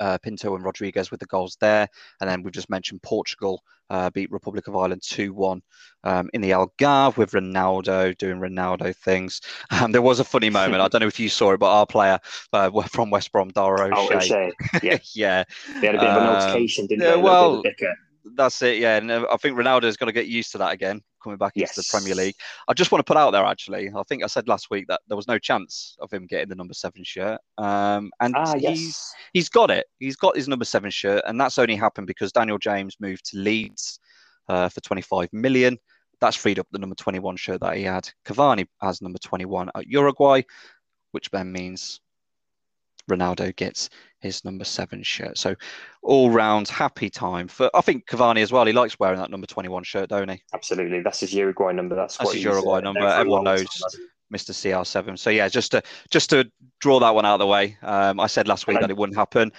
Uh, 0.00 0.18
Pinto 0.18 0.54
and 0.54 0.64
Rodriguez 0.64 1.10
with 1.10 1.20
the 1.20 1.26
goals 1.26 1.56
there, 1.60 1.88
and 2.20 2.28
then 2.30 2.42
we've 2.42 2.52
just 2.52 2.70
mentioned 2.70 3.02
Portugal 3.02 3.62
uh, 3.88 4.10
beat 4.10 4.30
Republic 4.32 4.66
of 4.66 4.76
Ireland 4.76 5.02
two 5.04 5.32
one 5.32 5.62
um, 6.04 6.28
in 6.34 6.40
the 6.40 6.50
Algarve 6.50 7.16
with 7.16 7.30
Ronaldo 7.32 8.16
doing 8.18 8.38
Ronaldo 8.38 8.94
things. 8.96 9.40
Um, 9.70 9.92
there 9.92 10.02
was 10.02 10.20
a 10.20 10.24
funny 10.24 10.48
moment. 10.48 10.80
I 10.80 10.88
don't 10.88 11.00
know 11.00 11.06
if 11.06 11.20
you 11.20 11.28
saw 11.28 11.52
it, 11.52 11.60
but 11.60 11.70
our 11.70 11.86
player 11.86 12.18
uh, 12.52 12.70
from 12.88 13.10
West 13.10 13.30
Brom, 13.32 13.48
Dara 13.48 13.90
Oh, 13.94 14.06
O'Shea, 14.06 14.16
O'Shea. 14.16 14.52
yeah. 14.82 14.98
yeah, 15.14 15.44
They 15.80 15.86
had 15.86 15.96
a 15.96 15.98
bit 15.98 16.08
of 16.08 16.22
an 16.22 16.28
altercation, 16.28 16.86
didn't 16.86 17.02
yeah, 17.02 17.10
they? 17.10 17.16
Little 17.16 17.24
well, 17.24 17.62
bit 18.26 18.34
of 18.34 18.38
a 18.38 18.40
bicker. 18.40 18.42
that's 18.42 18.62
it, 18.62 18.78
yeah. 18.78 18.96
And 18.96 19.10
uh, 19.10 19.26
I 19.32 19.36
think 19.36 19.56
Ronaldo's 19.58 19.96
got 19.96 20.06
to 20.06 20.12
get 20.12 20.26
used 20.26 20.52
to 20.52 20.58
that 20.58 20.72
again, 20.72 21.02
coming 21.22 21.38
back 21.38 21.52
into 21.56 21.72
the 21.76 21.86
Premier 21.90 22.14
League. 22.14 22.34
I 22.68 22.74
just 22.74 22.90
want 22.92 23.00
to 23.04 23.10
put 23.10 23.16
out 23.16 23.30
there, 23.32 23.44
actually, 23.44 23.90
I 23.94 24.02
think 24.08 24.22
I 24.24 24.26
said 24.26 24.48
last 24.48 24.70
week 24.70 24.86
that 24.88 25.00
there 25.08 25.16
was 25.16 25.28
no 25.28 25.38
chance 25.38 25.96
of 26.00 26.10
him 26.10 26.26
getting 26.26 26.48
the 26.48 26.54
number 26.54 26.74
seven 26.74 27.04
shirt. 27.04 27.40
Um, 27.58 28.10
and 28.20 28.34
Ah, 28.36 28.54
he's, 28.54 28.62
yes. 28.62 29.12
he's 29.32 29.48
got 29.48 29.70
it. 29.70 29.86
He's 29.98 30.16
got 30.16 30.36
his 30.36 30.48
number 30.48 30.64
seven 30.64 30.90
shirt. 30.90 31.22
And 31.26 31.40
that's 31.40 31.58
only 31.58 31.76
happened 31.76 32.06
because 32.06 32.32
Daniel 32.32 32.58
James 32.58 32.96
moved 33.00 33.30
to 33.30 33.38
Leeds 33.38 33.98
uh, 34.48 34.68
for 34.68 34.80
25 34.80 35.32
million. 35.32 35.78
That's 36.20 36.36
freed 36.36 36.58
up 36.58 36.66
the 36.70 36.78
number 36.78 36.94
21 36.94 37.36
shirt 37.36 37.60
that 37.60 37.76
he 37.76 37.82
had. 37.82 38.08
Cavani 38.24 38.66
has 38.80 39.02
number 39.02 39.18
21 39.18 39.70
at 39.74 39.86
Uruguay, 39.86 40.42
which 41.12 41.28
then 41.30 41.52
means 41.52 42.00
Ronaldo 43.10 43.54
gets 43.56 43.88
his 44.20 44.44
number 44.44 44.64
seven 44.64 45.02
shirt. 45.02 45.38
So 45.38 45.54
all 46.02 46.30
round 46.30 46.68
happy 46.68 47.10
time 47.10 47.48
for 47.48 47.70
I 47.74 47.80
think 47.80 48.06
Cavani 48.06 48.42
as 48.42 48.52
well. 48.52 48.66
He 48.66 48.72
likes 48.72 48.98
wearing 48.98 49.18
that 49.18 49.30
number 49.30 49.46
21 49.46 49.84
shirt, 49.84 50.08
don't 50.08 50.28
he? 50.28 50.42
Absolutely. 50.54 51.00
That's 51.02 51.20
his 51.20 51.34
Uruguay 51.34 51.72
number. 51.72 51.94
That's, 51.94 52.16
That's 52.16 52.26
what 52.26 52.34
his 52.34 52.44
Uruguay 52.44 52.80
number. 52.80 53.00
known 53.00 53.10
for 53.10 53.14
a 53.14 53.20
Everyone 53.20 53.44
knows. 53.44 53.64
time. 53.64 54.00
Mr. 54.32 54.50
CR7. 54.50 55.18
So 55.18 55.30
yeah, 55.30 55.48
just 55.48 55.70
to 55.72 55.82
just 56.10 56.30
to 56.30 56.50
draw 56.80 56.98
that 57.00 57.14
one 57.14 57.24
out 57.24 57.34
of 57.34 57.40
the 57.40 57.46
way. 57.46 57.76
Um, 57.82 58.18
I 58.18 58.26
said 58.26 58.48
last 58.48 58.66
week 58.66 58.80
that 58.80 58.90
it 58.90 58.96
wouldn't 58.96 59.16
happen. 59.16 59.52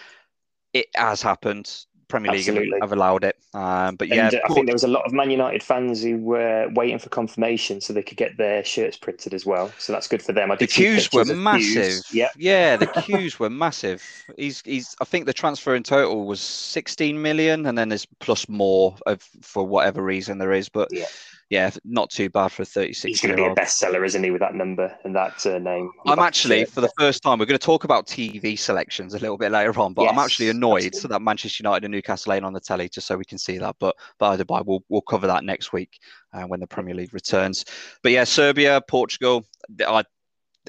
It 0.73 0.88
has 0.95 1.21
happened. 1.21 1.86
Premier 2.07 2.31
League 2.31 2.45
have, 2.45 2.55
Absolutely. 2.55 2.79
have 2.79 2.91
allowed 2.93 3.23
it. 3.23 3.35
Um, 3.53 3.95
but 3.95 4.07
yeah, 4.07 4.27
And 4.27 4.35
uh, 4.35 4.39
I 4.45 4.53
think 4.53 4.65
there 4.65 4.75
was 4.75 4.83
a 4.83 4.87
lot 4.87 5.05
of 5.05 5.13
Man 5.13 5.29
United 5.29 5.61
fans 5.61 6.01
who 6.01 6.17
were 6.17 6.69
waiting 6.73 6.99
for 6.99 7.09
confirmation 7.09 7.81
so 7.81 7.93
they 7.93 8.03
could 8.03 8.17
get 8.17 8.37
their 8.37 8.63
shirts 8.63 8.97
printed 8.97 9.33
as 9.33 9.45
well. 9.45 9.71
So 9.77 9.93
that's 9.93 10.07
good 10.07 10.21
for 10.21 10.31
them. 10.31 10.51
I 10.51 10.55
the 10.55 10.67
queues 10.67 11.11
were 11.11 11.25
massive. 11.25 12.03
Yeah, 12.11 12.29
yeah, 12.37 12.77
the 12.77 12.87
queues 13.03 13.39
were 13.39 13.49
massive. 13.49 14.03
He's 14.37 14.61
he's. 14.61 14.95
I 15.01 15.05
think 15.05 15.25
the 15.25 15.33
transfer 15.33 15.75
in 15.75 15.83
total 15.83 16.25
was 16.25 16.39
16 16.39 17.21
million, 17.21 17.65
and 17.65 17.77
then 17.77 17.89
there's 17.89 18.05
plus 18.19 18.47
more 18.47 18.95
of 19.05 19.21
for 19.41 19.65
whatever 19.65 20.01
reason 20.01 20.37
there 20.37 20.53
is. 20.53 20.69
But 20.69 20.89
Yeah. 20.91 21.05
Yeah, 21.49 21.69
not 21.86 22.10
too 22.10 22.29
bad 22.29 22.49
for 22.49 22.63
a 22.63 22.65
36 22.65 23.03
he's 23.03 23.21
going 23.21 23.36
to 23.36 23.41
be 23.41 23.49
a 23.49 23.55
bestseller, 23.55 24.05
isn't 24.05 24.21
he, 24.21 24.31
with 24.31 24.41
that 24.41 24.53
number 24.53 24.93
and 25.05 25.15
that 25.15 25.45
uh, 25.45 25.57
name? 25.60 25.91
I'm 26.05 26.05
back 26.05 26.12
of 26.12 26.15
the 26.17 26.21
actually, 26.23 26.65
for 26.65 26.81
the 26.81 26.91
first 26.97 27.23
time, 27.23 27.39
we're 27.39 27.45
going 27.45 27.57
to 27.57 27.65
talk 27.65 27.86
about 27.86 28.05
TV 28.05 28.60
selections 28.60 29.13
a 29.13 29.19
little 29.19 29.38
bit 29.38 29.51
later 29.51 29.79
on, 29.79 29.93
but 29.93 30.07
I'm 30.07 30.19
actually 30.19 30.49
annoyed 30.49 30.86
absolutely. 30.86 31.15
that 31.15 31.21
Manchester 31.21 31.63
United 31.63 31.86
and 31.86 31.93
Newcastle 31.93 32.33
ain't 32.33 32.43
on 32.43 32.51
the 32.51 32.60
telly 32.60 32.89
just 32.89 33.07
so 33.07 33.15
we 33.15 33.23
can 33.23 33.38
see 33.38 33.57
that. 33.60 33.77
But 33.79 33.95
by 34.19 34.36
the 34.36 34.43
by, 34.43 34.62
we'll, 34.62 34.83
we'll 34.89 35.01
cover 35.01 35.27
that 35.27 35.45
next 35.45 35.71
week 35.71 35.99
uh, 36.33 36.43
when 36.43 36.60
the 36.60 36.67
Premier 36.67 36.95
League 36.95 37.13
returns. 37.13 37.63
But 38.03 38.12
yeah, 38.12 38.25
Serbia, 38.25 38.81
Portugal, 38.86 39.45
I, 39.88 40.03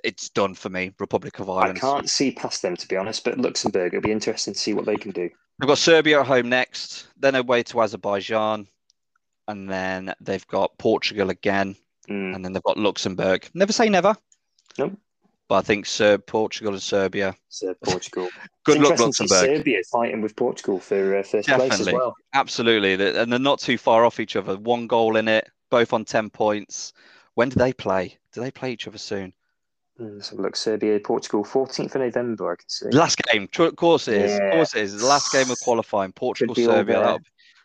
it's 0.05 0.29
done 0.29 0.55
for 0.55 0.69
me. 0.69 0.93
Republic 1.01 1.41
of 1.41 1.51
Ireland. 1.51 1.79
I 1.79 1.81
can't 1.81 2.09
see 2.09 2.31
past 2.31 2.63
them, 2.63 2.77
to 2.77 2.87
be 2.87 2.97
honest, 2.97 3.25
but 3.25 3.37
Luxembourg, 3.37 3.95
it'll 3.95 4.03
be 4.03 4.13
interesting 4.13 4.55
to 4.55 4.61
see 4.61 4.75
what 4.75 4.87
they 4.87 4.97
can 4.97 5.11
do. 5.11 5.29
We've 5.59 5.67
got 5.67 5.79
Serbia 5.79 6.21
at 6.21 6.27
home 6.27 6.49
next, 6.49 7.09
then 7.19 7.35
away 7.35 7.65
to 7.65 7.81
Azerbaijan, 7.83 8.69
and 9.49 9.69
then 9.69 10.15
they've 10.21 10.47
got 10.47 10.77
Portugal 10.79 11.31
again, 11.31 11.75
Mm. 12.09 12.35
and 12.35 12.45
then 12.45 12.53
they've 12.55 12.63
got 12.63 12.79
Luxembourg. 12.79 13.47
Never 13.53 13.73
say 13.73 13.89
never. 13.91 14.15
Nope. 14.79 14.93
But 15.49 15.57
I 15.57 15.61
think 15.63 15.87
Serb, 15.87 16.27
Portugal, 16.27 16.73
and 16.75 16.83
Serbia. 16.83 17.35
So 17.49 17.75
Portugal. 17.85 18.29
Good 18.65 18.79
luck, 18.79 18.93
interesting 18.93 19.27
to 19.27 19.29
see 19.29 19.35
Luxembourg. 19.35 19.57
Serbia 19.59 19.79
fighting 19.91 20.21
with 20.23 20.37
Portugal 20.37 20.79
for 20.79 21.17
uh, 21.19 21.23
first 21.23 21.49
place 21.49 21.81
as 21.81 21.93
well. 21.93 22.15
Absolutely, 22.35 22.93
and 22.95 23.33
they're 23.33 23.39
not 23.39 23.59
too 23.59 23.77
far 23.79 24.05
off 24.05 24.21
each 24.21 24.37
other. 24.37 24.57
One 24.57 24.87
goal 24.87 25.17
in 25.17 25.27
it, 25.29 25.49
both 25.71 25.93
on 25.93 26.05
ten 26.05 26.31
points. 26.31 26.93
When 27.35 27.49
do 27.51 27.57
they 27.57 27.73
play? 27.73 28.17
Do 28.33 28.41
they 28.41 28.51
play 28.51 28.73
each 28.73 28.87
other 28.89 28.99
soon? 28.99 29.33
Mm, 30.01 30.17
Let's 30.17 30.31
have 30.31 30.39
a 30.39 30.43
look. 30.43 30.57
Serbia, 30.57 30.99
Portugal, 31.01 31.45
14th 31.45 31.95
of 31.95 32.01
November, 32.03 32.53
I 32.53 32.57
can 32.57 32.69
see. 32.69 32.89
Last 32.91 33.19
game, 33.19 33.49
of 33.59 33.77
course 33.77 34.09
it 34.09 34.23
is. 34.23 34.33
Of 34.39 34.53
course 34.53 34.75
it 34.77 34.83
is. 34.83 35.01
The 35.01 35.07
last 35.07 35.33
game 35.33 35.51
of 35.51 35.59
qualifying, 35.61 36.13
Portugal, 36.13 36.55
Serbia. 36.55 37.01
That'll, 37.01 37.19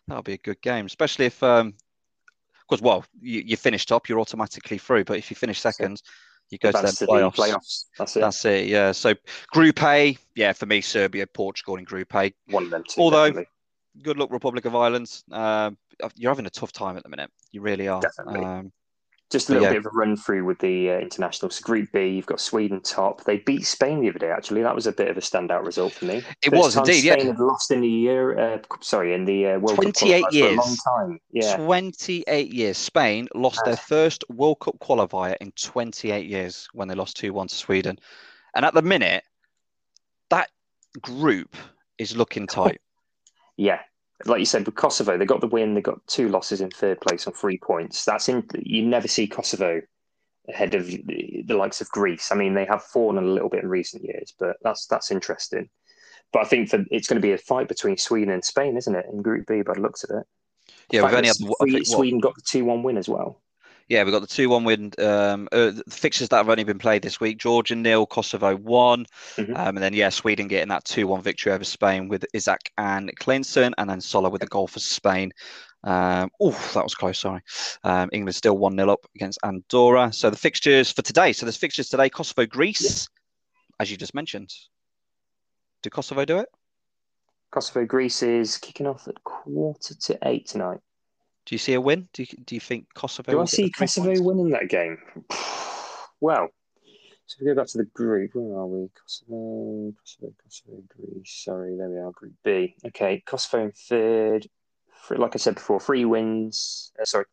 that'll 0.08 0.24
be 0.24 0.34
a 0.34 0.38
good 0.38 0.62
game, 0.62 0.86
especially 0.86 1.26
if, 1.26 1.42
um, 1.44 1.74
because 2.70 2.82
well, 2.82 3.06
you, 3.22 3.42
you 3.46 3.58
finish 3.58 3.86
top, 3.86 4.08
you're 4.08 4.20
automatically 4.20 4.78
through. 4.78 5.04
But 5.04 5.18
if 5.18 5.30
you 5.30 5.36
finish 5.36 5.60
second, 5.60 6.02
you 6.50 6.58
go 6.58 6.72
to 6.72 6.78
Advance 6.78 7.00
the 7.00 7.06
to 7.08 7.12
playoffs. 7.12 7.36
the 7.36 7.42
playoffs. 7.42 7.86
That's 7.98 8.16
it. 8.16 8.20
That's 8.20 8.46
it. 8.46 8.68
Yeah. 8.68 8.92
So 8.92 9.14
Group 9.52 9.84
A, 9.84 10.18
yeah, 10.36 10.54
for 10.54 10.66
me, 10.66 10.82
Serbia, 10.82 11.28
Portugal 11.28 11.78
in 11.78 11.84
Group 11.84 12.14
A. 12.16 12.34
One 12.48 12.64
of 12.64 12.70
them 12.70 12.84
two. 12.88 13.02
Although- 13.02 13.28
definitely. 13.28 13.48
Good 14.02 14.18
luck, 14.18 14.32
Republic 14.32 14.66
of 14.66 14.76
Ireland. 14.76 15.22
Um, 15.32 15.78
you're 16.16 16.32
having 16.32 16.48
a 16.48 16.50
tough 16.50 16.72
time 16.72 16.98
at 16.98 17.04
the 17.04 17.10
minute. 17.10 17.30
You 17.52 17.62
really 17.62 17.88
are. 17.88 18.02
Definitely. 18.02 18.44
Um, 18.44 18.72
Just 19.34 19.50
a 19.50 19.54
little 19.54 19.66
yeah. 19.66 19.72
bit 19.74 19.80
of 19.80 19.88
a 19.88 19.90
run 19.90 20.16
through 20.16 20.46
with 20.46 20.60
the 20.60 20.92
uh, 20.92 21.00
internationals. 21.00 21.60
Group 21.60 21.92
B, 21.92 22.08
you've 22.08 22.28
got 22.28 22.40
Sweden 22.40 22.80
top. 22.82 23.24
They 23.24 23.38
beat 23.40 23.66
Spain 23.66 24.00
the 24.00 24.10
other 24.10 24.20
day. 24.20 24.30
Actually, 24.30 24.62
that 24.62 24.76
was 24.76 24.86
a 24.86 24.92
bit 24.92 25.08
of 25.10 25.18
a 25.18 25.22
standout 25.22 25.66
result 25.66 25.94
for 25.94 26.06
me. 26.06 26.18
It 26.44 26.52
First 26.52 26.54
was 26.54 26.78
indeed, 26.78 27.04
yeah. 27.04 27.14
Spain 27.14 27.26
had 27.26 27.40
lost 27.40 27.72
in 27.72 27.82
the 27.82 27.90
year. 27.90 28.38
Uh, 28.40 28.60
sorry, 28.80 29.16
in 29.16 29.26
the 29.26 29.48
uh, 29.48 29.60
World 29.60 29.78
28 29.82 30.22
Cup 30.22 30.30
qualifiers 30.30 30.30
for 30.30 30.30
a 30.30 30.34
years. 30.36 30.58
long 30.58 30.76
time. 31.10 31.20
Yeah, 31.32 31.58
28 31.58 32.54
years. 32.54 32.78
Spain 32.78 33.28
lost 33.34 33.60
their 33.66 33.74
Ah. 33.74 33.88
first 33.88 34.24
World 34.30 34.60
Cup 34.60 34.78
qualifier 34.78 35.36
in 35.42 35.52
28 35.54 36.28
years 36.28 36.68
when 36.74 36.88
they 36.88 36.94
lost 36.94 37.18
2 37.18 37.34
1 37.34 37.48
to 37.48 37.56
Sweden. 37.56 37.98
And 38.56 38.64
at 38.64 38.76
the 38.76 38.84
minute, 38.84 39.24
that 40.30 40.52
group 41.02 41.56
is 41.98 42.16
looking 42.16 42.46
tight. 42.60 42.80
yeah. 43.58 43.80
Like 44.26 44.40
you 44.40 44.46
said, 44.46 44.66
with 44.66 44.76
Kosovo, 44.76 45.18
they 45.18 45.26
got 45.26 45.42
the 45.42 45.48
win. 45.48 45.74
They 45.74 45.82
got 45.82 46.06
two 46.08 46.30
losses 46.30 46.62
in 46.62 46.70
third 46.70 47.02
place 47.02 47.28
on 47.28 47.34
three 47.34 47.58
points. 47.58 48.06
That's 48.06 48.30
in. 48.30 48.46
You 48.58 48.86
never 48.86 49.08
see 49.08 49.28
Kosovo 49.28 49.82
ahead 50.50 50.76
of 50.76 50.88
the, 50.88 51.44
the 51.46 51.56
likes 51.58 51.82
of 51.82 51.90
Greece. 51.90 52.32
I 52.32 52.36
mean, 52.36 52.54
they 52.54 52.66
have 52.66 52.84
fallen 52.84 53.18
a 53.24 53.28
little 53.28 53.50
bit 53.50 53.64
in 53.64 53.70
recent 53.70 54.04
years, 54.04 54.34
but 54.40 54.58
that's 54.62 54.86
that's 54.88 55.12
interesting. 55.12 55.70
But 56.32 56.44
I 56.44 56.46
think 56.46 56.70
for, 56.70 56.84
it's 56.90 57.08
going 57.08 57.22
to 57.22 57.26
be 57.26 57.34
a 57.34 57.38
fight 57.38 57.68
between 57.68 57.98
Sweden 57.98 58.34
and 58.34 58.44
Spain, 58.44 58.78
isn't 58.78 58.96
it? 58.96 59.06
In 59.12 59.22
Group 59.22 59.46
B, 59.48 59.62
by 59.62 59.74
the 59.74 59.82
looks 59.82 60.04
of 60.04 60.12
it. 60.18 60.26
Yeah, 60.90 61.04
we've 61.04 61.14
only 61.14 61.28
had 61.28 61.38
the- 61.38 61.46
I 61.60 61.66
Swe- 61.66 61.72
think, 61.72 61.74
what- 61.90 61.98
Sweden 61.98 62.20
got 62.20 62.36
the 62.36 62.42
two-one 62.42 62.82
win 62.84 62.98
as 62.98 63.08
well. 63.10 63.43
Yeah, 63.90 64.04
we've 64.04 64.14
got 64.14 64.22
the 64.22 64.28
2 64.28 64.50
1 64.50 64.64
win. 64.64 64.92
Um, 64.98 65.48
uh, 65.52 65.72
the 65.72 65.84
fixtures 65.90 66.30
that 66.30 66.38
have 66.38 66.50
only 66.50 66.64
been 66.64 66.80
played 66.80 67.02
this 67.02 67.20
week 67.20 67.38
Georgia 67.38 67.76
nil, 67.76 68.06
Kosovo 68.06 68.56
1. 68.56 69.06
Mhm. 69.36 69.58
Um, 69.58 69.76
and 69.76 69.78
then, 69.78 69.94
yeah, 69.94 70.10
Sweden 70.10 70.48
getting 70.48 70.70
that 70.70 70.86
2 70.86 71.08
1 71.08 71.22
victory 71.22 71.52
over 71.52 71.64
Spain 71.64 72.08
with 72.08 72.26
Isak 72.34 72.72
and 72.78 73.12
Clinton. 73.18 73.74
And 73.78 73.90
then 73.90 74.02
Soler 74.02 74.30
with 74.30 74.42
the 74.42 74.48
goal 74.48 74.68
for 74.68 74.80
Spain. 74.80 75.32
Um, 75.84 76.30
oh, 76.40 76.52
that 76.74 76.84
was 76.84 76.96
close. 76.96 77.20
Sorry. 77.20 77.42
Um, 77.84 78.10
England 78.14 78.36
still 78.36 78.58
1 78.58 78.76
0 78.76 78.90
up 78.90 79.06
against 79.16 79.40
Andorra. 79.44 80.14
So 80.14 80.30
the 80.30 80.38
fixtures 80.38 80.92
for 80.92 81.02
today. 81.02 81.34
So 81.34 81.46
there's 81.46 81.58
fixtures 81.58 81.90
today 81.90 82.10
Kosovo, 82.10 82.46
Greece, 82.46 83.10
as 83.80 83.92
you 83.92 83.98
just 83.98 84.16
mentioned. 84.16 84.54
Did 85.82 85.92
Kosovo 85.92 86.24
do 86.24 86.40
it? 86.40 86.48
Kosovo 87.52 87.86
Greece 87.86 88.24
is 88.24 88.58
kicking 88.58 88.88
off 88.88 89.08
at 89.08 89.24
quarter 89.24 89.94
to 89.94 90.18
eight 90.24 90.48
tonight. 90.48 90.80
Do 91.46 91.56
you 91.56 91.60
see 91.60 91.74
a 91.74 91.82
win? 91.82 92.08
Do 92.14 92.24
you, 92.24 92.28
do 92.46 92.56
you 92.56 92.62
think 92.62 92.94
Kosovo 92.94 93.32
Do 93.32 93.38
will 93.38 93.44
I 93.44 93.48
see 93.48 93.70
Kosovo 93.70 94.08
points? 94.08 94.22
winning 94.22 94.50
that 94.50 94.70
game? 94.70 94.98
Well, 96.22 96.48
so 97.26 97.36
if 97.36 97.42
we 97.42 97.48
go 97.48 97.56
back 97.56 97.68
to 97.68 97.80
the 97.80 97.84
group, 97.84 98.32
where 98.34 98.58
are 98.58 98.66
we? 98.66 98.88
Kosovo, 98.96 99.94
Kosovo, 100.00 100.34
Kosovo, 100.42 100.84
Greece. 100.88 101.42
Sorry, 101.44 101.76
there 101.76 101.90
we 101.90 101.98
are, 101.98 102.12
Group 102.12 102.32
B. 102.46 102.78
Okay, 102.86 103.22
Kosovo 103.26 103.66
in 103.66 103.72
third. 103.74 104.48
Like 105.10 105.36
I 105.36 105.38
said 105.38 105.56
before, 105.56 105.82
three 105.82 106.06
wins. 106.06 106.94
Uh, 106.98 107.04
sorry, 107.04 107.26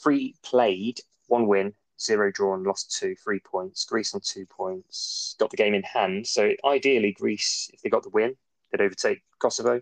three 0.00 0.36
played, 0.44 1.00
one 1.26 1.48
win, 1.48 1.74
zero 2.00 2.30
drawn, 2.30 2.62
lost 2.62 2.96
two, 2.96 3.16
three 3.16 3.40
points. 3.40 3.84
Greece 3.84 4.14
on 4.14 4.20
two 4.20 4.46
points. 4.46 5.34
Got 5.40 5.50
the 5.50 5.56
game 5.56 5.74
in 5.74 5.82
hand. 5.82 6.26
So 6.28 6.52
ideally, 6.64 7.12
Greece, 7.12 7.68
if 7.72 7.82
they 7.82 7.88
got 7.88 8.04
the 8.04 8.10
win, 8.10 8.36
they'd 8.70 8.80
overtake 8.80 9.22
Kosovo. 9.40 9.80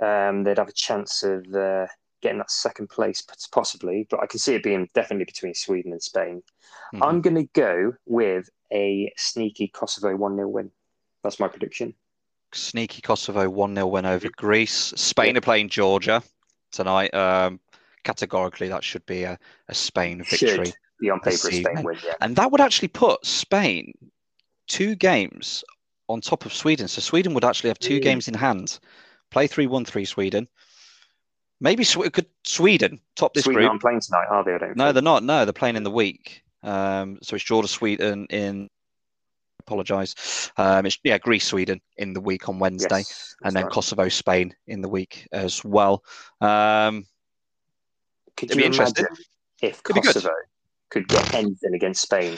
Um, 0.00 0.42
they'd 0.42 0.58
have 0.58 0.68
a 0.68 0.72
chance 0.72 1.22
of 1.22 1.46
uh, 1.54 1.86
getting 2.20 2.38
that 2.38 2.50
second 2.50 2.88
place, 2.88 3.22
possibly. 3.52 4.06
But 4.10 4.20
I 4.20 4.26
can 4.26 4.38
see 4.38 4.54
it 4.54 4.62
being 4.62 4.88
definitely 4.94 5.24
between 5.24 5.54
Sweden 5.54 5.92
and 5.92 6.02
Spain. 6.02 6.42
Mhm. 6.94 7.06
I'm 7.06 7.20
going 7.20 7.36
to 7.36 7.48
go 7.54 7.94
with 8.06 8.48
a 8.72 9.12
sneaky 9.16 9.68
Kosovo 9.68 10.16
1 10.16 10.36
0 10.36 10.48
win. 10.48 10.70
That's 11.22 11.40
my 11.40 11.48
prediction. 11.48 11.94
sneaky 12.52 13.00
Kosovo 13.02 13.48
1 13.48 13.74
0 13.74 13.86
win 13.86 14.06
over 14.06 14.28
Greece. 14.36 14.92
Spain 14.96 15.36
are 15.36 15.40
playing 15.40 15.68
Georgia 15.68 16.22
tonight. 16.72 17.12
Um, 17.14 17.60
categorically, 18.04 18.68
that 18.68 18.82
should 18.84 19.04
be 19.06 19.22
a, 19.24 19.38
a 19.68 19.74
Spain 19.74 20.22
victory. 20.24 20.66
Should 20.66 20.74
be 21.00 21.10
on 21.10 21.20
paper 21.20 21.36
Spain 21.36 21.82
win, 21.84 21.98
yeah. 22.04 22.14
And 22.20 22.36
that 22.36 22.50
would 22.50 22.60
actually 22.60 22.88
put 22.88 23.24
Spain 23.24 23.92
two 24.66 24.94
games 24.96 25.64
on 26.08 26.20
top 26.20 26.44
of 26.44 26.52
Sweden. 26.52 26.88
So 26.88 27.00
Sweden 27.00 27.34
would 27.34 27.44
actually 27.44 27.70
have 27.70 27.78
two 27.78 28.00
Mm. 28.00 28.02
games 28.02 28.28
in 28.28 28.34
hand. 28.34 28.78
Play 29.30 29.46
3 29.46 29.66
1 29.68 29.84
3 29.84 30.04
Sweden. 30.04 30.48
Maybe 31.60 31.84
could 31.84 32.26
Sweden 32.44 33.00
top 33.16 33.34
this 33.34 33.44
Sweden 33.44 33.60
group? 33.62 33.70
aren't 33.70 33.82
playing 33.82 34.00
tonight, 34.00 34.26
are 34.30 34.42
they? 34.44 34.54
I 34.54 34.58
don't 34.58 34.76
No, 34.76 34.86
think. 34.86 34.94
they're 34.94 35.02
not. 35.02 35.22
No, 35.24 35.44
they're 35.44 35.52
playing 35.52 35.76
in 35.76 35.82
the 35.82 35.90
week. 35.90 36.42
Um, 36.62 37.18
so 37.22 37.36
it's 37.36 37.44
Georgia, 37.44 37.68
Sweden 37.68 38.26
in. 38.30 38.68
Apologise. 39.60 40.50
Um, 40.56 40.86
it's 40.86 40.98
yeah, 41.04 41.18
Greece, 41.18 41.46
Sweden 41.46 41.80
in 41.96 42.12
the 42.12 42.20
week 42.20 42.48
on 42.48 42.58
Wednesday 42.58 42.98
Yes, 42.98 43.36
and 43.44 43.54
then 43.54 43.64
right. 43.64 43.72
Kosovo, 43.72 44.08
Spain 44.08 44.54
in 44.66 44.80
the 44.80 44.88
week 44.88 45.28
as 45.32 45.62
well. 45.64 46.02
Um, 46.40 47.06
Could 48.36 48.50
you 48.50 48.56
be 48.56 48.64
interesting. 48.64 49.04
imagine 49.04 49.24
if 49.62 49.80
It'd 49.84 49.94
be 49.94 50.00
good. 50.00 50.14
Kosovo 50.14 50.32
could 50.88 51.06
get 51.08 51.34
anything 51.34 51.74
against 51.74 52.02
Spain 52.02 52.36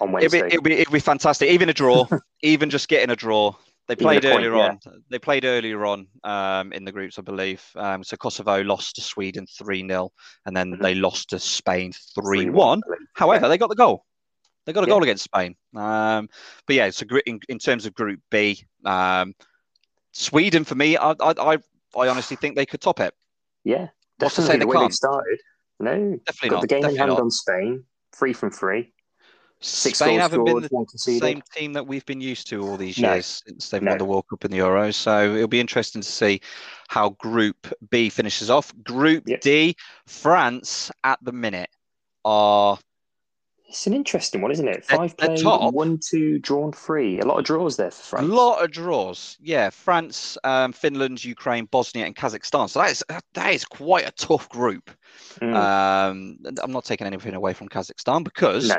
on 0.00 0.16
it'd, 0.16 0.30
be, 0.32 0.40
Wednesday? 0.40 0.46
it'd, 0.46 0.62
be, 0.62 0.72
it'd 0.74 0.92
be 0.92 1.00
fantastic. 1.00 1.50
Even 1.50 1.68
a 1.68 1.74
draw, 1.74 2.06
even 2.42 2.70
just 2.70 2.88
getting 2.88 3.10
a 3.10 3.16
draw. 3.16 3.52
They 3.88 3.94
played 3.96 4.22
point, 4.22 4.44
earlier 4.44 4.56
yeah. 4.56 4.68
on. 4.70 5.02
They 5.10 5.18
played 5.18 5.44
earlier 5.44 5.84
on 5.86 6.08
um, 6.24 6.72
in 6.72 6.84
the 6.84 6.90
groups, 6.90 7.18
I 7.18 7.22
believe. 7.22 7.64
Um, 7.76 8.02
so 8.02 8.16
Kosovo 8.16 8.62
lost 8.62 8.96
to 8.96 9.00
Sweden 9.00 9.46
3 9.46 9.86
0, 9.86 10.10
and 10.44 10.56
then 10.56 10.72
Mhm. 10.72 10.82
they 10.82 10.94
lost 10.96 11.30
to 11.30 11.38
Spain 11.38 11.92
3 11.92 12.46
3-1, 12.46 12.52
1. 12.52 12.78
I 12.78 12.80
believe. 12.86 13.08
However, 13.14 13.48
they 13.48 13.58
got 13.58 13.68
the 13.68 13.76
goal. 13.76 14.04
They 14.64 14.72
got 14.72 14.82
a 14.82 14.86
Yeah. 14.88 14.94
goal 14.94 15.02
against 15.04 15.22
Spain. 15.24 15.54
Um, 15.76 16.28
but 16.66 16.74
yeah, 16.74 16.90
so 16.90 17.06
in, 17.26 17.38
in 17.48 17.58
terms 17.60 17.86
of 17.86 17.94
Group 17.94 18.20
B, 18.30 18.64
um, 18.84 19.34
Sweden 20.12 20.64
for 20.64 20.74
me, 20.74 20.96
I, 20.96 21.10
I, 21.20 21.34
I, 21.38 21.58
I 21.96 22.08
honestly 22.08 22.36
think 22.36 22.56
they 22.56 22.66
could 22.66 22.80
top 22.80 22.98
it. 22.98 23.14
Yeah, 23.62 23.88
What's 24.18 24.34
to 24.36 24.40
definitely 24.40 24.46
say 24.46 24.52
the 24.54 24.58
they 24.60 24.64
way 24.64 24.76
can't? 24.76 24.94
started. 24.94 25.40
No, 25.78 26.18
Definitely 26.26 26.48
got 26.48 26.54
not. 26.56 26.60
the 26.62 26.66
game 26.66 26.84
in 26.86 26.96
hand 26.96 27.10
on 27.12 27.30
Spain, 27.30 27.84
three 28.16 28.32
from 28.32 28.50
three. 28.50 28.92
Six 29.60 29.98
Spain 29.98 30.20
haven't 30.20 30.44
been 30.44 30.60
the 30.60 30.86
same 30.96 31.42
team 31.54 31.72
that 31.72 31.86
we've 31.86 32.04
been 32.04 32.20
used 32.20 32.46
to 32.48 32.66
all 32.66 32.76
these 32.76 32.98
No. 32.98 33.14
years 33.14 33.42
since 33.46 33.70
they've 33.70 33.82
No. 33.82 33.92
won 33.92 33.98
the 33.98 34.04
World 34.04 34.26
Cup 34.28 34.44
and 34.44 34.52
the 34.52 34.58
Euros. 34.58 34.94
So 34.94 35.34
it'll 35.34 35.48
be 35.48 35.60
interesting 35.60 36.02
to 36.02 36.08
see 36.08 36.40
how 36.88 37.10
Group 37.10 37.72
B 37.90 38.10
finishes 38.10 38.50
off. 38.50 38.72
Group 38.84 39.24
Yep. 39.26 39.40
D, 39.40 39.76
France 40.06 40.90
at 41.04 41.18
the 41.22 41.32
minute 41.32 41.70
are 42.24 42.78
It's 43.68 43.86
an 43.86 43.94
interesting 43.94 44.42
one, 44.42 44.52
isn't 44.52 44.68
it? 44.68 44.84
Five 44.84 45.16
played, 45.16 45.44
one, 45.44 45.98
two, 45.98 46.38
drawn 46.38 46.70
three. 46.72 47.18
A 47.18 47.24
lot 47.24 47.38
of 47.38 47.44
draws 47.44 47.76
there 47.76 47.90
for 47.90 48.20
a 48.20 48.22
lot 48.22 48.62
of 48.62 48.70
draws. 48.70 49.36
Yeah, 49.40 49.70
France, 49.70 50.38
um, 50.44 50.72
Finland, 50.72 51.24
Ukraine, 51.24 51.64
Bosnia, 51.64 52.06
and 52.06 52.14
Kazakhstan. 52.14 52.70
So 52.70 52.78
that 52.80 52.90
is 52.90 53.04
that 53.34 53.52
is 53.52 53.64
quite 53.64 54.06
a 54.06 54.12
tough 54.12 54.48
group. 54.48 54.90
Mm, 55.40 55.54
Um, 55.54 56.38
I'm 56.62 56.70
not 56.70 56.84
taking 56.84 57.06
anything 57.08 57.34
away 57.34 57.54
from 57.54 57.68
Kazakhstan 57.68 58.22
because 58.22 58.68
no, 58.68 58.76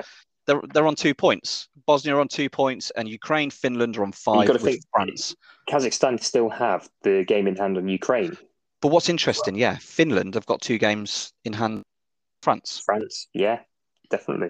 they're 0.47 0.61
they're 0.73 0.87
on 0.87 0.95
two 0.95 1.13
points. 1.13 1.67
Bosnia 1.85 2.15
are 2.15 2.19
on 2.19 2.27
two 2.27 2.49
points, 2.49 2.91
and 2.91 3.07
Ukraine, 3.07 3.49
Finland 3.51 3.97
are 3.97 4.03
on 4.03 4.11
five 4.11 4.47
gotta 4.47 4.59
think- 4.59 4.81
France. 4.91 5.35
Kazakhstan 5.69 6.21
still 6.23 6.49
have 6.49 6.89
the 7.03 7.23
game 7.25 7.45
in 7.47 7.55
hand 7.55 7.77
on 7.77 7.87
Ukraine. 7.87 8.35
But 8.81 8.89
what's 8.89 9.09
interesting, 9.09 9.55
yeah, 9.55 9.77
Finland 9.77 10.33
have 10.35 10.45
got 10.45 10.61
two 10.61 10.77
games 10.77 11.33
in 11.43 11.53
hand. 11.53 11.83
France, 12.41 12.81
France, 12.85 13.27
yeah, 13.33 13.59
definitely. 14.09 14.49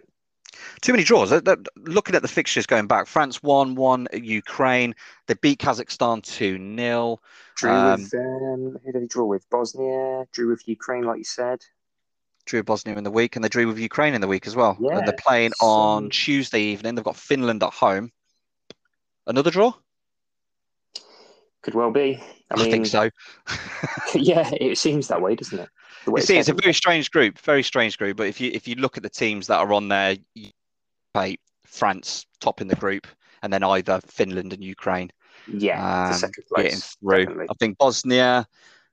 too 0.81 0.91
many 0.91 1.03
draws. 1.03 1.31
Looking 1.77 2.15
at 2.15 2.21
the 2.21 2.27
fixtures 2.27 2.65
going 2.67 2.85
back, 2.87 3.07
France 3.07 3.41
won 3.41 3.75
one, 3.75 4.07
Ukraine. 4.13 4.93
They 5.27 5.33
beat 5.35 5.59
Kazakhstan 5.59 6.21
two 6.21 6.57
0 6.75 7.19
Drew 7.55 7.71
Um, 7.71 8.01
with 8.01 8.13
um, 8.13 8.77
who 8.83 8.91
did 8.91 9.01
he 9.01 9.07
draw 9.07 9.25
with? 9.25 9.49
Bosnia. 9.49 10.25
Drew 10.33 10.49
with 10.49 10.67
Ukraine, 10.67 11.03
like 11.03 11.17
you 11.17 11.23
said. 11.23 11.59
Drew 12.47 12.63
Bosnia 12.63 12.95
in 12.97 13.03
the 13.03 13.11
week, 13.11 13.35
and 13.35 13.45
they 13.45 13.49
drew 13.49 13.67
with 13.67 13.77
Ukraine 13.77 14.13
in 14.13 14.21
the 14.21 14.27
week 14.27 14.47
as 14.47 14.55
well. 14.55 14.77
Yeah, 14.79 14.97
and 14.97 15.07
they're 15.07 15.15
playing 15.17 15.51
on 15.61 16.09
Tuesday 16.09 16.61
evening. 16.61 16.95
They've 16.95 17.03
got 17.03 17.15
Finland 17.15 17.61
at 17.63 17.73
home. 17.73 18.11
Another 19.27 19.51
draw? 19.51 19.73
Could 21.61 21.75
well 21.75 21.91
be. 21.91 22.19
I, 22.49 22.55
I, 22.55 22.57
mean, 22.57 22.71
think 22.71 22.85
so. 22.85 23.09
yeah, 24.15 24.49
it 24.59 24.77
seems 24.77 25.09
that 25.09 25.21
way, 25.21 25.35
doesn't 25.35 25.59
it? 25.59 25.69
You 26.07 26.21
see, 26.21 26.37
it's 26.37 26.49
a 26.49 26.53
very 26.53 26.73
strange 26.73 27.11
group, 27.11 27.37
very 27.39 27.63
strange 27.63 27.97
group. 27.97 28.17
But 28.17 28.27
if 28.27 28.39
you 28.39 28.49
if 28.53 28.67
you 28.67 28.75
look 28.75 28.95
at 28.95 29.03
the 29.03 29.09
teams 29.09 29.47
that 29.47 29.57
are 29.57 29.73
on 29.73 29.89
there, 29.89 30.15
you 30.33 30.49
pay 31.13 31.37
France 31.65 32.25
top 32.39 32.61
in 32.61 32.67
the 32.67 32.75
group, 32.77 33.05
and 33.43 33.51
then 33.51 33.63
either 33.63 33.99
Finland 34.07 34.53
and 34.53 34.63
Ukraine 34.63 35.11
yeah, 35.47 36.05
um, 36.05 36.11
the 36.11 36.17
second 36.17 36.43
getting 36.55 36.71
place. 36.71 36.95
through. 37.01 37.25
definitely. 37.25 37.47
I 37.49 37.53
think 37.59 37.77
Bosnia, 37.77 38.47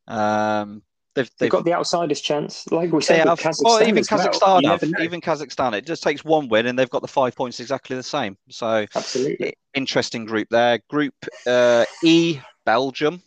um, 0.07 0.83
They've, 1.15 1.31
They've 1.39 1.51
got 1.51 1.65
the 1.65 1.75
outsiders 1.75 2.21
chance, 2.21 2.67
like 2.73 2.91
we 2.91 3.01
said. 3.01 3.29
have, 3.29 3.39
Kazakhstan 3.39 3.63
well, 3.63 3.83
even 3.83 3.99
as 3.99 4.11
well. 4.11 4.29
Kazakhstan 4.29 4.65
have, 4.65 5.01
even 5.01 5.21
Kazakhstan. 5.21 5.73
It 5.75 5.87
just 5.87 6.03
takes 6.03 6.25
one 6.25 6.49
win, 6.49 6.67
and 6.67 6.77
they've 6.77 6.91
got 6.91 7.03
the 7.03 7.09
five 7.09 7.37
points 7.37 7.61
exactly 7.61 7.95
the 7.95 8.03
same. 8.03 8.37
So 8.51 8.85
Absolutely. 8.97 9.55
interesting 9.75 10.25
group 10.25 10.49
there. 10.51 10.81
Group 10.91 11.15
uh, 11.47 11.85
E, 12.03 12.41
Belgium, 12.67 13.23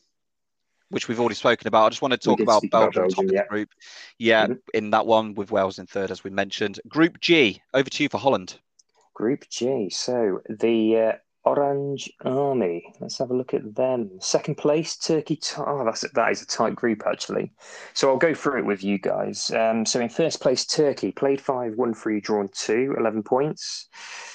which 0.90 1.08
we've 1.08 1.20
already 1.20 1.36
spoken 1.36 1.66
about. 1.68 1.86
I 1.86 1.90
just 1.90 2.02
want 2.02 2.12
to 2.12 2.18
talk 2.18 2.42
about 2.42 2.60
speak 2.60 2.72
about 2.72 2.94
Belgium, 2.94 3.10
top 3.10 3.16
Belgium, 3.18 3.26
of 3.26 3.30
the 3.30 3.36
yeah. 3.36 3.48
group. 3.48 3.70
Yeah, 4.20 4.48
Mhm. 4.48 4.60
in 4.74 4.90
that 4.90 5.06
one 5.06 5.34
with 5.36 5.52
Wales 5.52 5.80
in 5.80 5.88
third, 5.88 6.12
as 6.12 6.26
we 6.26 6.30
mentioned. 6.30 6.82
Group 6.90 7.22
G, 7.22 7.62
over 7.74 7.90
to 7.90 8.04
you 8.04 8.10
for 8.10 8.18
Holland. 8.18 8.60
Group 9.14 9.48
G. 9.50 9.90
So 9.90 10.42
the 10.50 10.98
uh, 10.98 11.12
Orange 11.48 12.12
Army. 12.26 12.94
Let's 13.00 13.18
have 13.20 13.32
a 13.32 13.34
look 13.34 13.54
at 13.54 13.76
them. 13.76 14.12
Second 14.20 14.56
place, 14.56 14.98
Turkey. 14.98 15.40
Oh, 15.58 15.86
that's 15.86 16.02
that 16.14 16.32
is 16.32 16.42
a 16.42 16.46
tight 16.46 16.76
group 16.76 17.04
actually. 17.08 17.54
So 17.94 18.10
I'll 18.10 18.18
go 18.18 18.34
through 18.34 18.60
it 18.60 18.66
with 18.66 18.84
you 18.84 18.98
guys. 18.98 19.50
Um, 19.52 19.86
so 19.86 20.02
in 20.02 20.10
first 20.10 20.42
place, 20.42 20.66
Turkey 20.66 21.14
played 21.14 21.40
five, 21.40 21.76
won 21.76 21.94
three, 21.94 22.20
drawn 22.20 22.50
two, 22.54 22.94
11 22.98 23.24
points. 23.24 23.88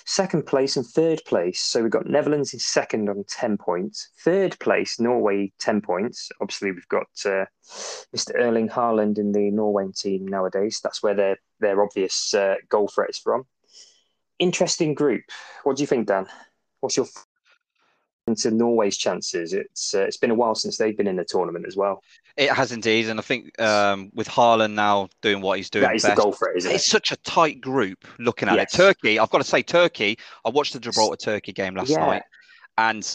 Second 0.06 0.46
place 0.46 0.76
and 0.76 0.86
third 0.86 1.20
place. 1.26 1.60
So 1.60 1.82
we've 1.82 1.90
got 1.90 2.06
Netherlands 2.06 2.54
in 2.54 2.60
second 2.60 3.10
on 3.10 3.24
10 3.28 3.58
points. 3.58 4.08
Third 4.20 4.58
place, 4.58 4.98
Norway, 4.98 5.52
10 5.60 5.82
points. 5.82 6.30
Obviously, 6.40 6.72
we've 6.72 6.88
got 6.88 7.08
uh, 7.26 7.44
Mr. 8.16 8.32
Erling 8.36 8.70
Haaland 8.70 9.18
in 9.18 9.32
the 9.32 9.50
Norway 9.50 9.88
team 9.94 10.26
nowadays. 10.26 10.80
That's 10.82 11.02
where 11.02 11.14
their 11.14 11.36
their 11.60 11.82
obvious 11.82 12.32
uh, 12.32 12.56
goal 12.70 12.88
threat 12.88 13.10
is 13.10 13.18
from. 13.18 13.44
Interesting 14.38 14.94
group. 14.94 15.22
What 15.62 15.76
do 15.76 15.82
you 15.82 15.86
think, 15.86 16.08
Dan? 16.08 16.26
What's 16.82 16.96
your 16.96 17.06
into 18.26 18.50
Norway's 18.50 18.96
chances? 18.96 19.52
It's 19.52 19.94
uh, 19.94 20.00
it's 20.00 20.16
been 20.16 20.30
a 20.30 20.34
while 20.34 20.54
since 20.54 20.76
they've 20.76 20.96
been 20.96 21.06
in 21.06 21.16
the 21.16 21.24
tournament 21.24 21.64
as 21.66 21.76
well. 21.76 22.02
It 22.36 22.50
has 22.50 22.72
indeed, 22.72 23.08
and 23.08 23.18
I 23.20 23.22
think 23.22 23.58
um, 23.60 24.10
with 24.14 24.28
Haaland 24.28 24.74
now 24.74 25.08
doing 25.22 25.40
what 25.40 25.58
he's 25.58 25.70
doing 25.70 25.84
that 25.84 25.96
is 25.96 26.02
best, 26.02 26.16
the 26.16 26.22
goal 26.22 26.36
isn't 26.56 26.70
it? 26.70 26.74
It's 26.74 26.86
such 26.86 27.12
a 27.12 27.16
tight 27.18 27.60
group 27.60 28.04
looking 28.18 28.48
at 28.48 28.56
Yes. 28.56 28.74
it. 28.74 28.76
Turkey, 28.76 29.18
I've 29.18 29.30
got 29.30 29.38
to 29.38 29.44
say, 29.44 29.62
Turkey, 29.62 30.18
I 30.44 30.50
watched 30.50 30.72
the 30.72 30.80
Gibraltar 30.80 31.16
Turkey 31.16 31.52
game 31.52 31.74
last 31.76 31.90
Yeah. 31.90 32.00
night 32.04 32.22
and 32.78 33.14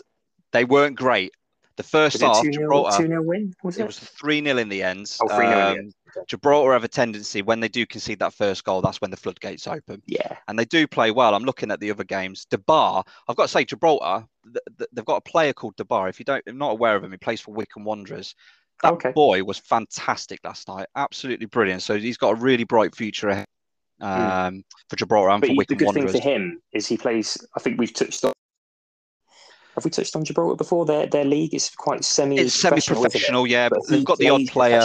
they 0.53 0.63
weren't 0.63 0.95
great. 0.95 1.33
The 1.77 1.83
first 1.83 2.21
half, 2.21 2.41
2 2.41 2.51
0 2.51 2.63
Gibraltar, 2.63 3.21
win? 3.21 3.53
Was 3.63 3.77
it? 3.77 3.83
it 3.83 3.85
was 3.85 3.99
3 3.99 4.43
0 4.43 4.57
in 4.57 4.67
the 4.69 4.81
end. 4.83 5.15
Oh, 5.21 5.27
3 5.27 5.45
0 5.45 5.47
in 5.47 5.49
the 5.51 5.63
Um, 5.71 5.77
end. 5.77 5.93
Okay. 6.09 6.25
Gibraltar 6.27 6.73
have 6.73 6.83
a 6.83 6.87
tendency, 6.87 7.41
when 7.43 7.59
they 7.59 7.67
do 7.67 7.85
concede 7.85 8.17
that 8.19 8.33
first 8.33 8.63
goal, 8.63 8.81
that's 8.81 8.99
when 8.99 9.11
the 9.11 9.17
floodgates 9.17 9.67
open. 9.67 10.01
Yeah. 10.07 10.37
And 10.47 10.57
they 10.57 10.65
do 10.65 10.87
play 10.87 11.11
well. 11.11 11.35
I'm 11.35 11.43
looking 11.43 11.69
at 11.69 11.79
the 11.79 11.91
other 11.91 12.03
games. 12.03 12.45
De 12.45 12.57
Barr, 12.57 13.03
I've 13.27 13.35
got 13.35 13.43
to 13.43 13.47
say, 13.49 13.63
Gibraltar, 13.63 14.25
th- 14.45 14.55
th- 14.79 14.89
they've 14.91 15.05
got 15.05 15.17
a 15.17 15.21
player 15.21 15.53
called 15.53 15.75
De 15.75 15.85
Barr. 15.85 16.09
If 16.09 16.17
you 16.19 16.25
don't, 16.25 16.39
if 16.39 16.45
you're 16.47 16.55
not 16.55 16.71
aware 16.71 16.95
of 16.95 17.03
him, 17.03 17.11
he 17.11 17.17
plays 17.17 17.41
for 17.41 17.51
Wycombe 17.53 17.83
Wanderers. 17.83 18.33
That 18.81 18.93
Okay. 18.93 19.11
boy 19.11 19.43
was 19.43 19.59
fantastic 19.59 20.39
last 20.43 20.67
night. 20.67 20.87
Absolutely 20.95 21.45
brilliant. 21.45 21.83
So 21.83 21.97
he's 21.99 22.17
got 22.17 22.29
a 22.31 22.35
really 22.35 22.63
bright 22.63 22.95
future 22.95 23.29
ahead 23.29 23.47
um, 24.01 24.63
for 24.89 24.95
Gibraltar 24.95 25.29
and 25.29 25.37
Hmm. 25.37 25.41
But 25.41 25.47
for 25.47 25.51
he- 25.51 25.53
the 25.53 25.57
Wycombe 25.57 25.77
good 25.77 25.85
Wanderers. 25.85 26.11
thing 26.13 26.21
for 26.21 26.27
him 26.29 26.61
is 26.73 26.87
he 26.87 26.97
plays. 26.97 27.37
I 27.55 27.59
think 27.59 27.79
we've 27.79 27.93
touched 27.93 28.23
on. 28.25 28.33
Have 29.77 29.85
we 29.85 29.91
touched 29.91 30.15
on 30.15 30.25
Gibraltar 30.25 30.55
before? 30.55 30.87
Their 30.87 31.05
their 31.05 31.23
league 31.23 31.53
is 31.53 31.69
quite 31.69 32.03
semi. 32.03 32.39
It's 32.39 32.55
semi-professional, 32.55 33.45
yeah, 33.45 33.69
but 33.69 33.79
But 33.81 33.89
they've 33.89 34.03
got 34.05 34.17
the 34.17 34.31
odd 34.31 34.47
player. 34.47 34.81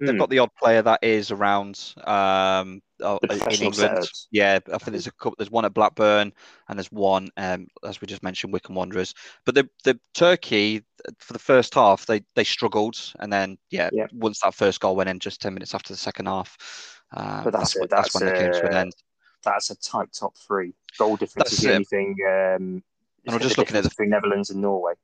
They've 0.00 0.14
Mm. 0.14 0.18
got 0.18 0.30
the 0.30 0.38
odd 0.38 0.54
player 0.54 0.82
that 0.82 1.00
is 1.02 1.32
around 1.32 1.94
um, 2.04 2.80
uh, 3.02 3.18
The 3.22 3.32
in 3.32 3.38
professional 3.38 3.72
England. 3.72 3.98
setups. 3.98 4.26
Yeah, 4.30 4.58
I 4.66 4.78
think 4.78 4.92
there's 4.92 5.06
a 5.08 5.12
couple. 5.12 5.34
There's 5.38 5.50
one 5.50 5.64
at 5.64 5.72
Blackburn, 5.74 6.32
and 6.68 6.78
there's 6.78 6.92
one, 6.92 7.30
um, 7.38 7.66
as 7.84 8.00
we 8.00 8.06
just 8.06 8.22
mentioned, 8.22 8.52
Wycombe 8.52 8.76
Wanderers. 8.76 9.14
But 9.46 9.54
the 9.54 9.68
the 9.84 9.98
Turkey 10.12 10.84
for 11.18 11.32
the 11.32 11.38
first 11.38 11.74
half, 11.74 12.04
they 12.04 12.22
they 12.36 12.44
struggled, 12.44 13.12
and 13.18 13.32
then 13.32 13.56
yeah, 13.70 13.88
Yeah. 13.92 14.06
once 14.12 14.40
that 14.40 14.54
first 14.54 14.78
goal 14.80 14.94
went 14.94 15.08
in, 15.08 15.18
just 15.20 15.40
ten 15.40 15.54
minutes 15.54 15.74
after 15.74 15.92
the 15.92 15.98
second 15.98 16.26
half, 16.26 17.00
uh, 17.16 17.44
But 17.44 17.54
that's 17.54 17.72
that's, 17.72 17.76
it, 17.76 17.90
that's, 17.90 18.12
that's, 18.12 18.14
when 18.14 18.26
they 18.32 18.38
came 18.38 18.52
to 18.52 18.66
an 18.66 18.74
end. 18.74 18.92
That's 19.42 19.70
a 19.70 19.76
tight 19.76 20.12
top 20.12 20.36
three. 20.36 20.74
Goal 20.98 21.16
difference 21.16 21.54
is 21.54 21.58
That's 21.58 21.62
the 21.62 21.70
it. 21.70 21.72
only 21.72 21.84
thing. 21.86 22.16
Um, 22.28 22.84
And 23.28 23.34
I'm 23.34 23.42
just 23.42 23.58
looking 23.58 23.76
at 23.76 23.82
the 23.82 23.90
between 23.90 24.08
Netherlands 24.08 24.48
and 24.48 24.60
Norway. 24.60 24.94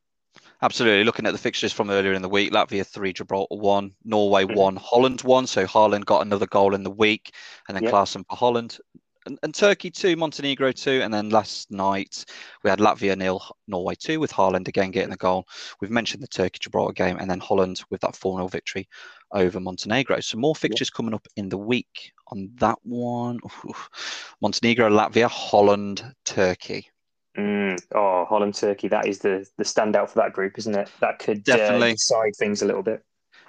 Absolutely. 0.62 1.04
Looking 1.04 1.26
at 1.26 1.32
the 1.32 1.38
fixtures 1.38 1.74
from 1.74 1.90
earlier 1.90 2.14
in 2.14 2.22
the 2.22 2.28
week, 2.28 2.52
Latvia 2.52 2.86
three, 2.86 3.12
Gibraltar 3.12 3.54
one, 3.54 3.92
Norway 4.02 4.44
Mhm. 4.44 4.56
one, 4.56 4.76
Holland 4.76 5.20
one. 5.20 5.46
So 5.46 5.66
Haaland 5.66 6.06
got 6.06 6.22
another 6.22 6.46
goal 6.46 6.74
in 6.74 6.82
the 6.82 6.90
week, 6.90 7.34
and 7.68 7.76
then 7.76 7.84
Yep. 7.84 7.92
Klaassen 7.92 8.24
for 8.26 8.36
Holland. 8.36 8.78
And, 9.26 9.38
and 9.42 9.54
Turkey 9.54 9.90
two, 9.90 10.16
Montenegro 10.16 10.72
two, 10.72 11.02
and 11.02 11.12
then 11.12 11.28
last 11.28 11.70
night 11.70 12.24
we 12.62 12.70
had 12.70 12.78
Latvia 12.78 13.16
nil, 13.16 13.42
Norway 13.68 13.94
two, 13.94 14.20
with 14.20 14.32
Haaland 14.32 14.68
again 14.68 14.90
getting 14.90 15.10
the 15.10 15.16
goal. 15.16 15.46
We've 15.80 15.90
mentioned 15.90 16.22
the 16.22 16.28
Turkey 16.28 16.60
Gibraltar 16.60 16.94
game, 16.94 17.18
and 17.18 17.30
then 17.30 17.40
Holland 17.40 17.82
with 17.90 18.00
that 18.00 18.16
4 18.16 18.38
0 18.38 18.48
victory 18.48 18.88
over 19.32 19.60
Montenegro. 19.60 20.20
So 20.20 20.38
more 20.38 20.54
fixtures 20.54 20.90
coming 20.90 21.14
up 21.14 21.26
in 21.36 21.50
the 21.50 21.58
week 21.58 22.12
on 22.28 22.50
that 22.56 22.78
one. 22.84 23.38
Oof. 23.44 24.34
Montenegro, 24.40 24.88
Latvia, 24.88 25.28
Holland, 25.28 26.14
Turkey. 26.24 26.90
Mm. 27.36 27.80
Oh, 27.94 28.24
Holland 28.26 28.54
Turkey. 28.54 28.88
That 28.88 29.06
is 29.06 29.18
the 29.18 29.46
the 29.56 29.64
standout 29.64 30.08
for 30.10 30.20
that 30.20 30.32
group, 30.32 30.56
isn't 30.58 30.74
it? 30.74 30.88
That 31.00 31.18
could 31.18 31.42
Definitely. 31.44 31.90
uh, 31.90 31.94
decide 31.94 32.36
things 32.36 32.62
a 32.62 32.66
little 32.66 32.82
bit. 32.82 33.04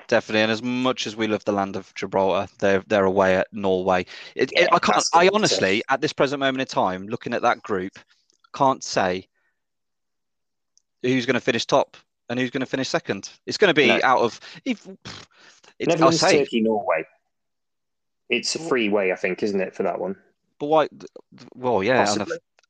Definitely, 0.08 0.42
and 0.42 0.52
as 0.52 0.62
much 0.64 1.08
as 1.08 1.16
we 1.16 1.28
love 1.28 1.44
the 1.46 1.52
land 1.52 1.76
of 1.76 1.94
Gibraltar, 1.96 2.52
they're 2.60 2.84
they're 2.88 3.06
away 3.06 3.36
at 3.36 3.48
Norway. 3.52 4.06
It, 4.36 4.52
it- 4.54 4.70
I 4.72 4.80
can't. 4.80 5.04
I 5.14 5.30
honestly, 5.34 5.84
at 5.90 6.02
this 6.02 6.14
present 6.14 6.40
moment 6.40 6.62
in 6.62 6.68
time, 6.68 7.08
looking 7.08 7.34
at 7.34 7.42
that 7.44 7.62
group, 7.64 7.98
can't 8.54 8.84
say 8.84 9.28
who's 11.04 11.26
going 11.26 11.36
to 11.36 11.40
finish 11.40 11.66
top 11.66 11.98
and 12.30 12.40
who's 12.40 12.50
going 12.50 12.62
to 12.62 12.66
finish 12.68 12.90
second. 12.90 13.30
It's 13.46 13.58
going 13.58 13.70
to 13.70 13.74
be 13.76 13.88
No. 13.88 14.00
out 14.04 14.20
of. 14.22 14.40
If, 14.64 14.88
it's, 15.78 15.88
Netherlands, 15.90 16.20
say, 16.20 16.40
Turkey, 16.40 16.62
Norway. 16.62 17.04
It's 18.30 18.56
a 18.56 18.60
free 18.60 18.90
way, 18.90 19.12
I 19.12 19.16
think, 19.16 19.44
isn't 19.44 19.60
it, 19.62 19.76
for 19.76 19.84
that 19.84 20.00
one? 20.00 20.16
but 20.60 20.66
why? 20.68 20.88
Well, 21.54 21.84
yeah, 21.84 22.06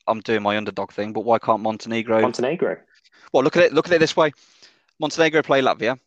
I'm 0.07 0.19
doing 0.21 0.41
my 0.43 0.57
underdog 0.57 0.91
thing, 0.91 1.13
but 1.13 1.21
why 1.21 1.39
can't 1.39 1.61
Montenegro? 1.61 2.21
Montenegro. 2.21 2.77
well, 3.33 3.43
look 3.43 3.55
at 3.57 3.63
it. 3.63 3.73
Look 3.73 3.87
at 3.87 3.93
it 3.93 3.99
this 3.99 4.15
way: 4.15 4.31
Montenegro 4.99 5.41
play 5.41 5.61
Latvia. 5.61 5.99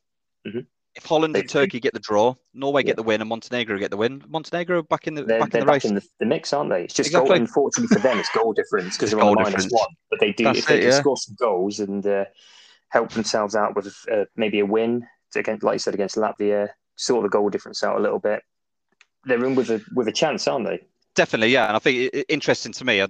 Mhm. 0.47 0.67
If 0.95 1.05
Holland 1.05 1.37
and 1.37 1.49
Turkey 1.49 1.79
get 1.79 1.93
the 1.95 2.01
draw, 2.01 2.35
Norway 2.55 2.83
Yeah. 2.83 2.87
get 2.87 2.97
the 2.97 3.03
win, 3.05 3.21
and 3.21 3.29
Montenegro 3.29 3.79
get 3.79 3.91
the 3.91 3.97
win. 3.97 4.25
Montenegro 4.29 4.83
back 4.83 5.07
in 5.07 5.15
the 5.15 5.23
They're, 5.23 5.39
back 5.39 5.51
they're 5.51 5.61
in 5.61 5.67
the 5.67 5.71
back 5.71 5.75
race. 5.75 5.85
in 5.85 5.95
the, 5.95 6.03
the 6.19 6.27
mix, 6.27 6.53
aren't 6.53 6.71
they? 6.71 6.85
It's 6.85 6.95
just 6.95 7.11
Exactly. 7.11 7.29
goal. 7.31 7.37
Unfortunately 7.39 7.95
for 7.95 8.03
them, 8.03 8.19
it's 8.19 8.31
goal 8.31 8.53
difference 8.53 8.97
because 8.97 9.11
they're 9.11 9.21
on 9.21 9.35
minus 9.35 9.51
difference. 9.51 9.73
one. 9.73 9.89
But 10.11 10.21
they 10.21 10.33
do 10.33 10.45
That's 10.45 10.59
if 10.61 10.67
they 10.67 10.79
it, 10.79 10.81
can 10.81 10.89
yeah. 10.91 10.99
score 10.99 11.17
some 11.17 11.37
goals 11.39 11.79
and 11.79 12.05
uh, 12.07 12.25
help 12.89 13.11
themselves 13.11 13.55
out 13.55 13.77
with 13.77 13.95
uh, 14.11 14.25
maybe 14.35 14.59
a 14.61 14.67
win 14.67 15.07
against, 15.37 15.63
like 15.63 15.75
you 15.75 15.79
said, 15.79 15.95
against 15.95 16.17
Latvia, 16.17 16.71
sort 16.97 17.23
the 17.23 17.29
goal 17.29 17.49
difference 17.51 17.85
out 17.85 17.97
a 17.99 18.01
little 18.03 18.19
bit. 18.19 18.43
They're 19.25 19.45
in 19.45 19.55
with 19.55 19.71
a 19.71 19.85
with 19.95 20.09
a 20.09 20.13
chance, 20.13 20.49
aren't 20.49 20.67
they? 20.67 20.81
Definitely, 21.15 21.51
yeah, 21.51 21.67
and 21.69 21.77
I 21.77 21.79
think 21.81 22.13
it, 22.15 22.27
interesting 22.29 22.73
to 22.73 22.85
me 22.85 23.01
uh, 23.03 23.09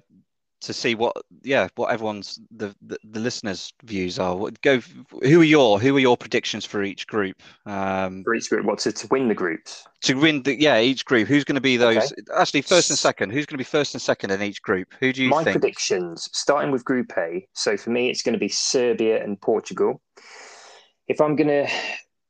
to 0.61 0.73
see 0.73 0.95
what, 0.95 1.17
yeah, 1.43 1.69
what 1.77 1.93
everyone's 1.93 2.41
the, 2.51 2.75
the 2.83 2.99
the 3.05 3.21
listeners' 3.21 3.73
views 3.85 4.19
are. 4.19 4.35
What- 4.37 4.61
Go, 4.63 4.81
who 5.23 5.41
are 5.41 5.45
your 5.45 5.79
who 5.79 5.97
are 5.97 6.01
your 6.01 6.17
predictions 6.17 6.65
for 6.65 6.83
each 6.83 7.07
group? 7.07 7.41
Um, 7.67 8.25
For 8.25 8.35
each 8.35 8.51
group, 8.51 8.67
what 8.67 8.79
to, 8.81 8.93
to 8.93 9.07
win 9.09 9.29
the 9.29 9.35
groups? 9.35 9.85
to 10.03 10.15
win, 10.15 10.43
the, 10.43 10.61
yeah, 10.61 10.81
each 10.81 11.05
group. 11.05 11.29
Who's 11.29 11.45
going 11.45 11.55
to 11.57 11.61
be 11.61 11.77
those? 11.77 12.13
Actually, 12.37 12.63
first 12.63 12.91
and 12.91 12.99
second. 12.99 13.31
Who's 13.31 13.47
going 13.47 13.55
to 13.55 13.59
be 13.59 13.65
first 13.65 13.95
and 13.95 14.03
second 14.03 14.31
in 14.31 14.43
each 14.43 14.61
group? 14.63 14.93
Who 15.01 15.13
do 15.13 15.23
you 15.23 15.29
think 15.29 15.37
My 15.37 15.45
think? 15.45 15.61
predictions, 15.61 16.29
starting 16.33 16.71
with 16.71 16.85
Group 16.85 17.13
A. 17.17 17.47
So 17.55 17.77
for 17.77 17.91
me, 17.91 18.11
it's 18.11 18.23
going 18.23 18.33
to 18.35 18.39
be 18.39 18.49
Serbia 18.49 19.23
and 19.23 19.41
Portugal. 19.41 20.01
If 21.07 21.21
I'm 21.21 21.37
going 21.37 21.49
to 21.49 21.69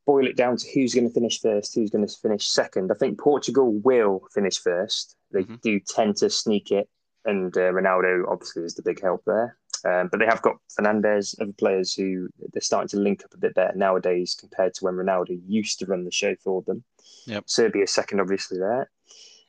boil 0.07 0.27
it 0.27 0.37
down 0.37 0.57
to 0.57 0.67
who's 0.73 0.95
going 0.95 1.07
to 1.09 1.13
finish 1.13 1.41
first, 1.41 1.75
who's 1.75 1.91
going 1.91 2.07
to 2.07 2.15
finish 2.23 2.47
second, 2.49 2.91
I 2.91 2.95
think 2.95 3.19
Portugal 3.19 3.73
will 3.73 4.23
finish 4.33 4.59
first. 4.59 5.17
They 5.33 5.43
Mhm. 5.45 5.61
do 5.61 5.81
tend 5.81 6.17
to 6.19 6.31
sneak 6.31 6.71
it, 6.71 6.89
and 7.29 7.57
uh, 7.57 7.71
Ronaldo 7.73 8.25
obviously 8.29 8.65
is 8.65 8.75
the 8.75 8.83
big 8.83 9.01
help 9.01 9.23
there. 9.27 9.57
Um, 9.85 10.09
but 10.11 10.19
they 10.19 10.27
have 10.27 10.43
got 10.43 10.57
Fernandes, 10.77 11.41
other 11.41 11.53
players 11.53 11.95
who 11.95 12.29
they're 12.53 12.61
starting 12.61 12.89
to 12.89 12.97
link 12.99 13.25
up 13.25 13.33
a 13.35 13.39
bit 13.39 13.55
better 13.55 13.77
nowadays 13.77 14.37
compared 14.39 14.75
to 14.75 14.85
when 14.85 14.95
Ronaldo 14.95 15.41
used 15.47 15.79
to 15.79 15.87
run 15.87 16.05
the 16.05 16.11
show 16.11 16.35
for 16.43 16.63
them. 16.63 16.83
Yep. 17.27 17.45
Serbia 17.47 17.87
second, 17.87 18.21
obviously 18.21 18.59
there. 18.59 18.91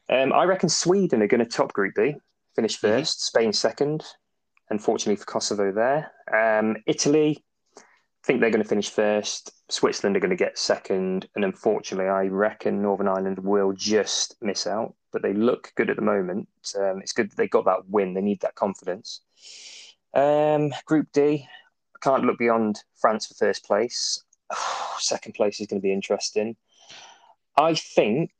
Um, 0.07 0.31
I 0.31 0.43
reckon 0.43 0.69
Sweden 0.69 1.23
are 1.23 1.27
going 1.27 1.43
to 1.43 1.49
top 1.49 1.73
Group 1.73 1.95
B, 1.95 2.15
finish 2.55 2.79
Mhm. 2.79 2.99
1st 2.99 3.21
Spain 3.21 3.53
second. 3.53 4.05
Unfortunately 4.69 5.15
for 5.15 5.25
Kosovo 5.25 5.71
there. 5.71 6.11
Um, 6.31 6.77
Italy, 6.85 7.43
think 8.23 8.41
they're 8.41 8.51
going 8.51 8.63
to 8.63 8.69
finish 8.69 8.89
first. 8.89 9.51
Switzerland 9.69 10.17
are 10.17 10.19
going 10.19 10.29
to 10.29 10.35
get 10.35 10.57
second, 10.57 11.27
and 11.35 11.45
unfortunately, 11.45 12.09
I 12.09 12.23
reckon 12.23 12.81
Northern 12.81 13.07
Ireland 13.07 13.39
will 13.39 13.73
just 13.73 14.35
miss 14.41 14.67
out. 14.67 14.95
But 15.11 15.21
they 15.21 15.33
look 15.33 15.71
good 15.75 15.89
at 15.89 15.95
the 15.95 16.03
moment. 16.03 16.47
Um, 16.77 16.99
it's 17.01 17.13
good 17.13 17.31
that 17.31 17.37
they 17.37 17.47
got 17.47 17.65
that 17.65 17.89
win. 17.89 18.13
They 18.13 18.21
need 18.21 18.41
that 18.41 18.55
confidence. 18.55 19.21
Um, 20.13 20.71
Group 20.85 21.07
D, 21.13 21.47
I 21.95 21.99
can't 22.01 22.25
look 22.25 22.37
beyond 22.37 22.83
France 22.99 23.27
for 23.27 23.33
first 23.33 23.65
place. 23.65 24.23
Second 24.99 25.33
place 25.33 25.59
is 25.59 25.67
going 25.67 25.81
to 25.81 25.85
be 25.85 25.93
interesting. 25.93 26.55
I 27.57 27.75
think 27.75 28.31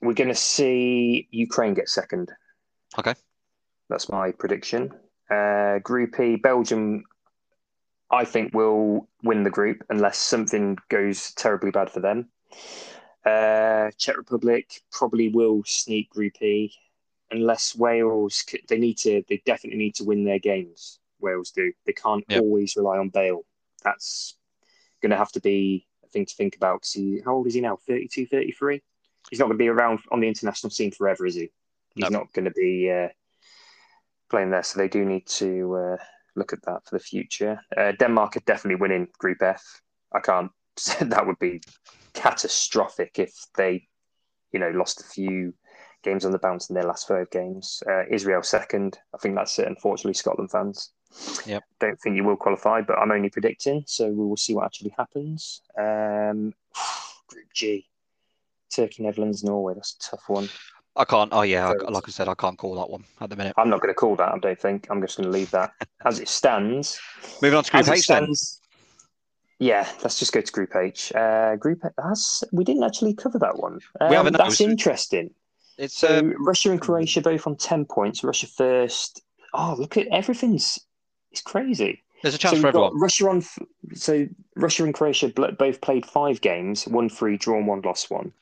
we're 0.00 0.14
going 0.14 0.28
to 0.28 0.34
see 0.34 1.28
Ukraine 1.30 1.74
get 1.74 1.88
second. 1.88 2.32
Okay. 2.98 3.14
That's 3.88 4.08
my 4.08 4.32
prediction. 4.32 4.92
Uh, 5.30 5.78
group 5.80 6.18
E, 6.20 6.36
Belgium, 6.36 7.04
I 8.10 8.24
think 8.24 8.54
will 8.54 9.08
win 9.22 9.42
the 9.42 9.50
group 9.50 9.84
unless 9.90 10.18
something 10.18 10.78
goes 10.88 11.32
terribly 11.32 11.70
bad 11.70 11.90
for 11.90 12.00
them. 12.00 12.28
Uh, 13.24 13.90
Czech 13.98 14.16
Republic 14.16 14.80
probably 14.92 15.28
will 15.28 15.62
sneak 15.66 16.10
Group 16.10 16.40
E, 16.40 16.72
unless 17.32 17.74
Wales. 17.74 18.44
They 18.68 18.78
need 18.78 18.98
to. 18.98 19.24
They 19.28 19.42
definitely 19.44 19.78
need 19.78 19.96
to 19.96 20.04
win 20.04 20.24
their 20.24 20.38
games. 20.38 21.00
Wales 21.18 21.50
do. 21.50 21.72
They 21.84 21.92
can't 21.92 22.24
Yep. 22.28 22.42
always 22.42 22.76
rely 22.76 22.98
on 22.98 23.08
Bale. 23.08 23.44
That's 23.82 24.36
going 25.02 25.10
to 25.10 25.16
have 25.16 25.32
to 25.32 25.40
be 25.40 25.86
a 26.04 26.08
thing 26.08 26.26
to 26.26 26.34
think 26.34 26.54
about. 26.56 26.86
He, 26.92 27.20
how 27.24 27.34
old 27.34 27.48
is 27.48 27.54
he 27.54 27.60
now? 27.60 27.78
32, 27.88 28.26
33? 28.26 28.80
He's 29.30 29.40
not 29.40 29.46
going 29.46 29.58
to 29.58 29.62
be 29.62 29.68
around 29.68 30.00
on 30.12 30.20
the 30.20 30.28
international 30.28 30.70
scene 30.70 30.92
forever, 30.92 31.26
is 31.26 31.34
he? 31.34 31.50
He's 31.96 32.10
No. 32.10 32.18
not 32.20 32.32
going 32.32 32.44
to 32.44 32.52
be 32.52 32.90
uh, 32.90 33.08
playing 34.30 34.50
there. 34.50 34.62
So 34.62 34.78
they 34.78 34.88
do 34.88 35.04
need 35.04 35.26
to 35.26 35.74
uh, 35.74 35.96
look 36.36 36.52
at 36.52 36.62
that 36.62 36.84
for 36.84 36.98
the 36.98 37.04
future. 37.04 37.60
Uh, 37.76 37.92
Denmark 37.98 38.36
are 38.36 38.42
definitely 38.46 38.80
winning 38.80 39.08
Group 39.18 39.42
F. 39.42 39.62
I 40.14 40.20
can't. 40.20 40.50
Say 40.78 41.06
that 41.06 41.26
would 41.26 41.38
be 41.38 41.62
catastrophic 42.12 43.18
if 43.18 43.32
they, 43.56 43.88
you 44.52 44.60
know, 44.60 44.70
lost 44.70 45.00
a 45.00 45.04
few 45.04 45.54
games 46.02 46.26
on 46.26 46.32
the 46.32 46.38
bounce 46.38 46.68
in 46.68 46.74
their 46.74 46.84
last 46.84 47.08
five 47.08 47.30
games. 47.30 47.82
Uh, 47.88 48.02
Israel 48.10 48.42
second. 48.42 48.98
I 49.14 49.18
think 49.18 49.36
that's 49.36 49.58
it. 49.58 49.66
Unfortunately, 49.66 50.12
Scotland 50.12 50.50
fans. 50.50 50.92
Yep. 51.46 51.62
Don't 51.80 52.00
think 52.00 52.16
you 52.16 52.24
will 52.24 52.36
qualify, 52.36 52.82
but 52.82 52.98
I'm 52.98 53.10
only 53.10 53.30
predicting, 53.30 53.84
so 53.86 54.08
we 54.08 54.26
will 54.26 54.36
see 54.36 54.54
what 54.54 54.66
actually 54.66 54.94
happens. 54.96 55.62
Um, 55.78 56.52
Group 57.28 57.46
G. 57.54 57.88
Turkey, 58.74 59.02
Netherlands, 59.02 59.42
Norway. 59.42 59.74
That's 59.74 59.94
a 59.94 60.10
tough 60.10 60.28
one. 60.28 60.48
I 60.96 61.04
can't. 61.04 61.30
Oh 61.32 61.42
yeah, 61.42 61.68
I, 61.68 61.90
like 61.90 62.04
I 62.06 62.10
said, 62.10 62.28
I 62.28 62.34
can't 62.34 62.56
call 62.58 62.74
that 62.76 62.88
one 62.90 63.04
at 63.20 63.30
the 63.30 63.36
minute. 63.36 63.54
I'm 63.56 63.68
not 63.68 63.80
going 63.80 63.90
to 63.92 63.94
call 63.94 64.16
that. 64.16 64.32
I 64.32 64.38
don't 64.38 64.58
think. 64.60 64.86
I'm 64.90 65.00
just 65.02 65.16
going 65.18 65.26
to 65.26 65.30
leave 65.32 65.50
that 65.50 65.72
as 66.04 66.20
it 66.20 66.28
stands. 66.28 66.98
Moving 67.42 67.58
on 67.58 67.64
to 67.64 67.70
Group 67.70 67.88
H 67.88 68.06
then. 68.06 68.32
yeah, 69.58 69.88
let's 70.02 70.18
just 70.18 70.32
go 70.32 70.40
to 70.40 70.52
Group 70.52 70.74
H. 70.76 71.12
Uh, 71.14 71.56
group 71.56 71.80
H, 71.84 71.92
that's, 71.98 72.44
we 72.52 72.64
didn't 72.64 72.82
actually 72.84 73.14
cover 73.14 73.38
that 73.38 73.58
one. 73.58 73.80
Um, 74.00 74.12
haven't, 74.12 74.32
That's 74.36 74.60
it's- 74.60 74.70
interesting. 74.70 75.30
It's 75.78 75.98
So 75.98 76.18
um, 76.20 76.34
Russia 76.42 76.70
and 76.70 76.80
Croatia 76.80 77.20
both 77.20 77.46
on 77.46 77.56
ten 77.56 77.84
points. 77.84 78.24
Russia 78.24 78.46
first. 78.46 79.22
Oh, 79.52 79.74
look 79.78 79.96
at 79.98 80.06
everything's. 80.08 80.78
It's 81.32 81.42
crazy. 81.42 82.02
there's 82.22 82.34
a 82.34 82.38
So 82.38 82.42
chance 82.42 82.52
we've 82.54 82.62
for 82.62 82.68
everyone. 82.68 82.98
Russia 82.98 83.28
on. 83.28 83.42
So 83.94 84.26
Russia 84.54 84.84
and 84.84 84.94
Croatia 84.94 85.28
both 85.28 85.82
played 85.82 86.06
five 86.06 86.40
games, 86.40 86.86
one 86.88 87.10
free, 87.10 87.36
drawn 87.36 87.66
one, 87.66 87.82
lost 87.82 88.10
one. 88.10 88.32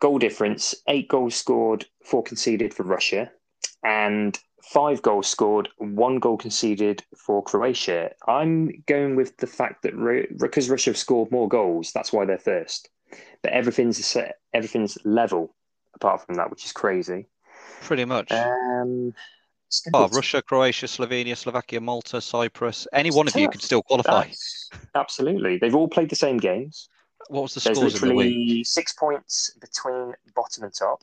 Goal 0.00 0.18
difference: 0.18 0.74
eight 0.88 1.08
goals 1.08 1.34
scored, 1.34 1.86
four 2.04 2.22
conceded 2.22 2.74
for 2.74 2.82
Russia, 2.82 3.30
and 3.84 4.38
five 4.62 5.02
goals 5.02 5.28
scored, 5.28 5.68
one 5.78 6.18
goal 6.18 6.36
conceded 6.36 7.02
for 7.16 7.42
Croatia. 7.42 8.10
I'm 8.26 8.82
going 8.86 9.16
with 9.16 9.36
the 9.38 9.46
fact 9.46 9.82
that 9.82 9.94
because 10.38 10.70
Russia 10.70 10.90
have 10.90 10.96
scored 10.96 11.30
more 11.30 11.48
goals, 11.48 11.92
that's 11.92 12.12
why 12.12 12.24
they're 12.24 12.38
first. 12.38 12.88
But 13.42 13.52
everything's 13.52 14.04
set, 14.04 14.36
everything's 14.54 14.96
level 15.04 15.54
apart 15.94 16.24
from 16.24 16.36
that, 16.36 16.50
which 16.50 16.64
is 16.64 16.72
crazy. 16.72 17.26
Pretty 17.82 18.04
much. 18.04 18.30
Um, 18.30 19.12
oh, 19.92 20.08
Russia, 20.08 20.40
Croatia, 20.42 20.86
Slovenia, 20.86 21.36
Slovakia, 21.36 21.80
Malta, 21.80 22.20
Cyprus. 22.20 22.86
Any 22.92 23.10
one 23.10 23.26
of 23.26 23.36
you 23.36 23.48
could 23.48 23.62
still 23.62 23.82
qualify. 23.82 24.22
That's- 24.22 24.70
Absolutely. 24.94 25.58
They've 25.58 25.74
all 25.74 25.88
played 25.88 26.10
the 26.10 26.16
same 26.16 26.38
games. 26.38 26.88
What 27.28 27.42
was 27.42 27.54
the 27.54 27.60
There's 27.60 27.78
scores 27.78 28.02
in 28.02 28.08
the 28.08 28.14
week? 28.14 28.66
six 28.66 28.92
points 28.92 29.52
between 29.60 30.14
bottom 30.34 30.64
and 30.64 30.74
top. 30.74 31.02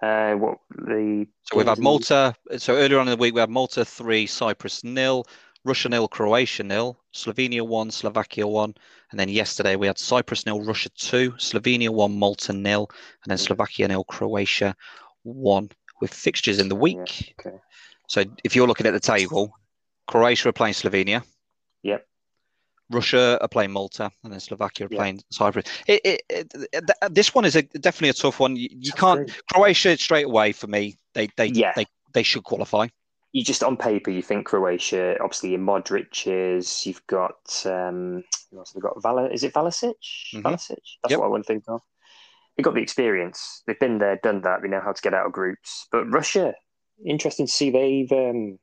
Uh, 0.00 0.34
what 0.34 0.58
the 0.70 1.26
So 1.44 1.58
we've 1.58 1.66
had 1.66 1.78
Malta. 1.78 2.34
So 2.58 2.74
earlier 2.74 2.98
on 2.98 3.08
in 3.08 3.12
the 3.12 3.20
week, 3.20 3.34
we 3.34 3.40
had 3.40 3.50
Malta 3.50 3.84
three, 3.84 4.26
Cyprus 4.26 4.82
nil, 4.82 5.26
Russia 5.64 5.88
nil, 5.88 6.08
Croatia 6.08 6.62
nil, 6.62 6.98
Slovenia 7.14 7.66
one, 7.66 7.90
Slovakia 7.90 8.46
one, 8.46 8.74
and 9.10 9.20
then 9.20 9.28
yesterday 9.28 9.76
we 9.76 9.86
had 9.86 9.98
Cyprus 9.98 10.46
nil, 10.46 10.64
Russia 10.64 10.88
two, 10.90 11.32
Slovenia 11.32 11.90
one, 11.90 12.18
Malta 12.18 12.52
nil, 12.52 12.88
and 13.24 13.30
then. 13.30 13.38
Slovakia 13.38 13.88
nil, 13.88 14.04
Croatia 14.04 14.74
one. 15.22 15.70
With 16.00 16.12
fixtures 16.12 16.58
in 16.58 16.68
the 16.68 16.74
week. 16.74 17.34
Okay. 17.38 17.56
So 18.08 18.24
if 18.42 18.56
you're 18.56 18.66
looking 18.66 18.88
at 18.88 18.92
the 18.92 18.98
table, 18.98 19.56
Croatia 20.08 20.48
are 20.48 20.52
playing 20.52 20.74
Slovenia. 20.74 21.22
Yep. 21.84 22.04
Russia 22.92 23.38
are 23.40 23.48
playing 23.48 23.72
Malta, 23.72 24.10
and 24.22 24.32
then 24.32 24.40
Slovakia 24.40 24.86
are 24.86 24.88
Yeah. 24.92 24.98
playing 24.98 25.22
Cyprus. 25.30 25.64
It, 25.86 26.00
it, 26.04 26.22
it, 26.28 26.50
th- 26.52 27.10
this 27.10 27.34
one 27.34 27.44
is 27.44 27.56
a, 27.56 27.62
definitely 27.62 28.10
a 28.10 28.14
tough 28.14 28.40
one. 28.40 28.56
You, 28.56 28.68
you 28.70 28.92
can't. 28.92 29.30
Croatia 29.52 29.96
straight 29.96 30.26
away 30.26 30.52
for 30.52 30.66
me. 30.66 30.96
They 31.14 31.28
they 31.36 31.46
Yeah. 31.46 31.72
they, 31.76 31.86
they 32.12 32.22
should 32.22 32.44
qualify. 32.44 32.88
You 33.32 33.42
just 33.42 33.62
on 33.64 33.78
paper, 33.78 34.10
you 34.10 34.20
think 34.22 34.46
Croatia. 34.46 35.16
Obviously, 35.20 35.50
your 35.50 35.60
Modric 35.60 36.26
is. 36.26 36.84
You've 36.86 37.06
got. 37.06 37.64
Um, 37.64 38.24
who 38.50 38.58
else 38.58 38.74
have 38.74 38.82
got? 38.82 39.00
Vala, 39.02 39.28
is 39.30 39.42
it? 39.42 39.54
Mhm. 39.54 40.42
Valicic. 40.42 40.76
That's 41.02 41.10
Yep. 41.10 41.18
what 41.18 41.26
I 41.26 41.28
want 41.28 41.44
to 41.44 41.52
think 41.52 41.64
of. 41.68 41.80
They've 42.56 42.64
got 42.64 42.74
the 42.74 42.82
experience. 42.82 43.62
They've 43.66 43.78
been 43.80 43.98
there, 43.98 44.16
done 44.22 44.42
that. 44.42 44.60
They 44.60 44.68
know 44.68 44.82
how 44.84 44.92
to 44.92 45.00
get 45.02 45.14
out 45.14 45.24
of 45.24 45.32
groups. 45.32 45.88
But 45.90 46.04
Russia, 46.10 46.54
interesting 47.04 47.46
to 47.46 47.52
see 47.52 47.70
they've 47.70 48.12
um, 48.12 48.58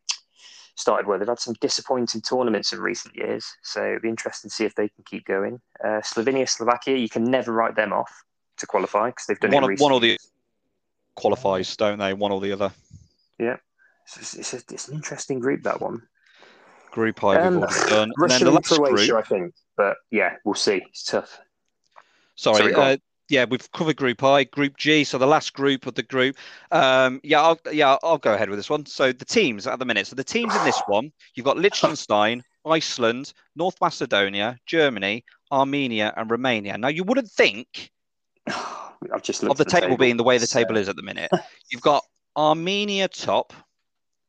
started 0.80 1.06
well. 1.08 1.20
They've 1.20 1.28
had 1.28 1.40
some 1.40 1.56
disappointing 1.60 2.22
tournaments 2.22 2.72
in 2.74 2.80
recent 2.80 3.16
years. 3.16 3.46
So 3.64 3.86
it'll 3.86 4.00
be 4.02 4.10
interesting 4.10 4.50
to 4.50 4.56
see 4.56 4.66
if 4.66 4.76
they 4.76 4.88
can 4.88 5.04
keep 5.06 5.26
going. 5.26 5.60
Uh, 5.84 6.00
Slovenia, 6.02 6.48
Slovakia, 6.48 6.96
you 6.96 7.10
can 7.10 7.24
never 7.26 7.52
write 7.52 7.76
them 7.76 7.92
off 7.94 8.24
to 8.58 8.66
qualify 8.66 9.10
because 9.10 9.26
they've 9.28 9.40
done 9.40 9.52
One 9.52 9.64
it 9.66 9.74
of- 9.74 9.80
one 9.82 9.92
or 9.92 10.00
the- 10.00 10.18
Qualifies, 11.16 11.76
don't 11.76 12.00
they? 12.00 12.14
One 12.14 12.32
or 12.32 12.40
the 12.40 12.54
other. 12.54 12.72
It's, 14.18 14.34
it's, 14.36 14.54
a- 14.54 14.74
it's 14.74 14.88
an 14.88 14.96
interesting 14.96 15.40
group 15.40 15.62
that 15.64 15.82
one. 15.82 16.02
Group 16.92 17.24
I 17.24 17.36
Um, 17.36 17.58
already 17.60 17.90
done. 17.90 18.04
And 18.04 18.14
Russia 18.18 18.46
the 18.46 18.56
and 18.56 18.66
Croatia, 18.66 19.08
group. 19.12 19.20
I 19.20 19.22
think. 19.28 19.54
But 19.78 19.98
yeah, 20.10 20.36
we'll 20.44 20.56
see. 20.56 20.82
It's 20.90 21.04
tough. 21.04 21.40
Sorry, 22.36 22.58
Sorry, 22.58 22.74
uh, 22.74 22.98
yeah, 23.30 23.46
we've 23.46 23.72
covered 23.72 23.96
Group 23.96 24.24
I, 24.24 24.44
Group 24.44 24.78
G, 24.78 25.04
so 25.04 25.18
the 25.18 25.28
last 25.28 25.54
group 25.54 25.86
of 25.86 25.96
the 25.96 26.04
group. 26.04 26.36
Um, 26.72 27.22
yeah, 27.24 27.42
I'll, 27.42 27.60
yeah, 27.72 27.98
I'll 28.04 28.18
go 28.18 28.34
ahead 28.34 28.50
with 28.50 28.60
this 28.60 28.70
one. 28.70 28.86
So 28.86 29.12
the 29.12 29.26
teams 29.26 29.68
at 29.68 29.80
the 29.80 29.86
minute. 29.86 30.08
So 30.08 30.16
the 30.16 30.24
teams 30.24 30.56
in 30.56 30.64
this 30.66 30.82
one, 30.88 31.12
you've 31.36 31.46
got 31.46 31.58
Liechtenstein, 31.58 32.44
Iceland, 32.66 33.34
North 33.56 33.76
Macedonia, 33.80 34.58
Germany, 34.66 35.24
Armenia, 35.52 36.14
and 36.18 36.30
Romania. 36.30 36.78
Now 36.78 36.90
you 36.90 37.04
wouldn't 37.04 37.30
think 37.30 37.92
I've 39.14 39.24
just 39.24 39.44
of 39.44 39.58
the 39.58 39.64
at 39.64 39.82
table, 39.82 39.98
being 39.98 40.18
the 40.18 40.24
way 40.24 40.38
the 40.38 40.48
table 40.48 40.78
is 40.78 40.90
at 40.90 40.96
the 40.96 41.04
minute. 41.04 41.32
You've 41.72 41.82
got 41.82 42.04
Armenia 42.36 43.08
top. 43.08 43.54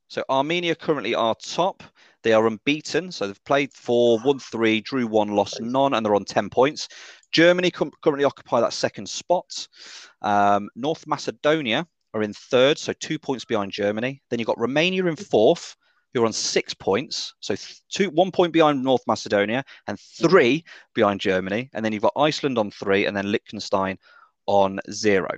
So 0.09 0.25
Armenia 0.29 0.75
currently 0.75 1.15
are 1.15 1.35
top. 1.35 1.83
They 2.23 2.33
are 2.33 2.47
unbeaten. 2.47 3.13
So 3.13 3.27
they've 3.27 3.45
played 3.45 3.73
four, 3.73 4.19
won 4.25 4.39
three, 4.39 4.81
drew 4.81 5.07
one, 5.07 5.29
lost 5.29 5.61
none, 5.61 5.95
and 5.95 6.05
they're 6.05 6.15
on 6.15 6.25
10 6.25 6.51
points. 6.51 6.89
Germany 7.33 7.71
com- 7.71 7.93
currently 8.03 8.25
occupy 8.25 8.61
that 8.61 8.73
second 8.73 9.09
spot. 9.09 9.69
Um, 10.23 10.69
North 10.75 11.07
Macedonia 11.07 11.87
are 12.15 12.23
in 12.23 12.33
third, 12.33 12.79
so 12.79 12.93
two 12.93 13.19
points 13.19 13.45
behind 13.45 13.73
Germany. 13.73 14.23
Then 14.31 14.39
you've 14.39 14.47
got 14.47 14.59
Romania 14.59 15.07
in 15.07 15.17
fourth, 15.17 15.77
who 16.13 16.23
are 16.23 16.27
on 16.27 16.33
six 16.33 16.75
points. 16.75 17.35
So 17.41 17.55
two, 17.89 18.11
one 18.11 18.33
point 18.33 18.53
behind 18.53 18.83
North 18.83 19.03
Macedonia 19.07 19.65
and 19.87 19.99
three 19.99 20.65
behind 20.95 21.21
Germany. 21.21 21.71
And 21.73 21.85
then 21.85 21.93
you've 21.93 22.03
got 22.03 22.13
Iceland 22.17 22.59
on 22.59 22.71
three, 22.73 23.07
and 23.07 23.17
then 23.17 23.31
Liechtenstein 23.31 23.99
on 24.47 24.81
zero. 24.91 25.31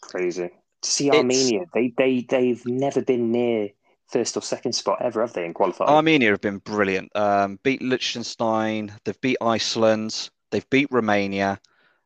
crazy. 0.00 0.48
To 0.82 0.90
see 0.90 1.08
It's- 1.08 1.20
Armenia, 1.20 1.66
they 1.74 1.92
they 1.98 2.20
they've 2.26 2.64
never 2.64 3.02
been 3.02 3.30
near 3.30 3.68
first 4.08 4.36
or 4.36 4.40
second 4.42 4.72
spot 4.72 5.02
ever, 5.02 5.20
have 5.20 5.34
they? 5.34 5.44
In 5.44 5.52
qualifying, 5.52 5.90
Armenia 5.90 6.30
have 6.30 6.40
been 6.40 6.56
brilliant. 6.58 7.14
Um, 7.14 7.58
beat 7.62 7.82
Liechtenstein, 7.82 8.90
they've 9.04 9.20
beat 9.20 9.36
Iceland, 9.42 10.30
they've 10.50 10.68
beat 10.70 10.88
Romania. 10.90 11.60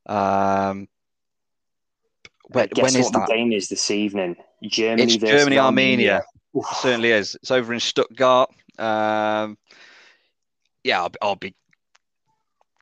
Um, 0.07 0.89
when, 2.49 2.69
Guess 2.69 2.83
when 2.83 3.01
is 3.01 3.05
what 3.07 3.13
that? 3.15 3.27
the 3.29 3.35
game 3.35 3.53
is 3.53 3.69
this 3.69 3.91
evening? 3.91 4.37
Germany 4.63 5.03
It's 5.03 5.17
versus 5.17 5.41
Germany, 5.41 5.59
Armenia. 5.59 6.23
It 6.55 6.65
certainly 6.77 7.11
is. 7.11 7.35
It's 7.37 7.51
over 7.51 7.73
in 7.73 7.81
Stuttgart. 7.81 8.51
Um, 8.79 9.59
yeah, 10.85 11.03
I'll, 11.03 11.13
I'll 11.23 11.37
be 11.37 11.55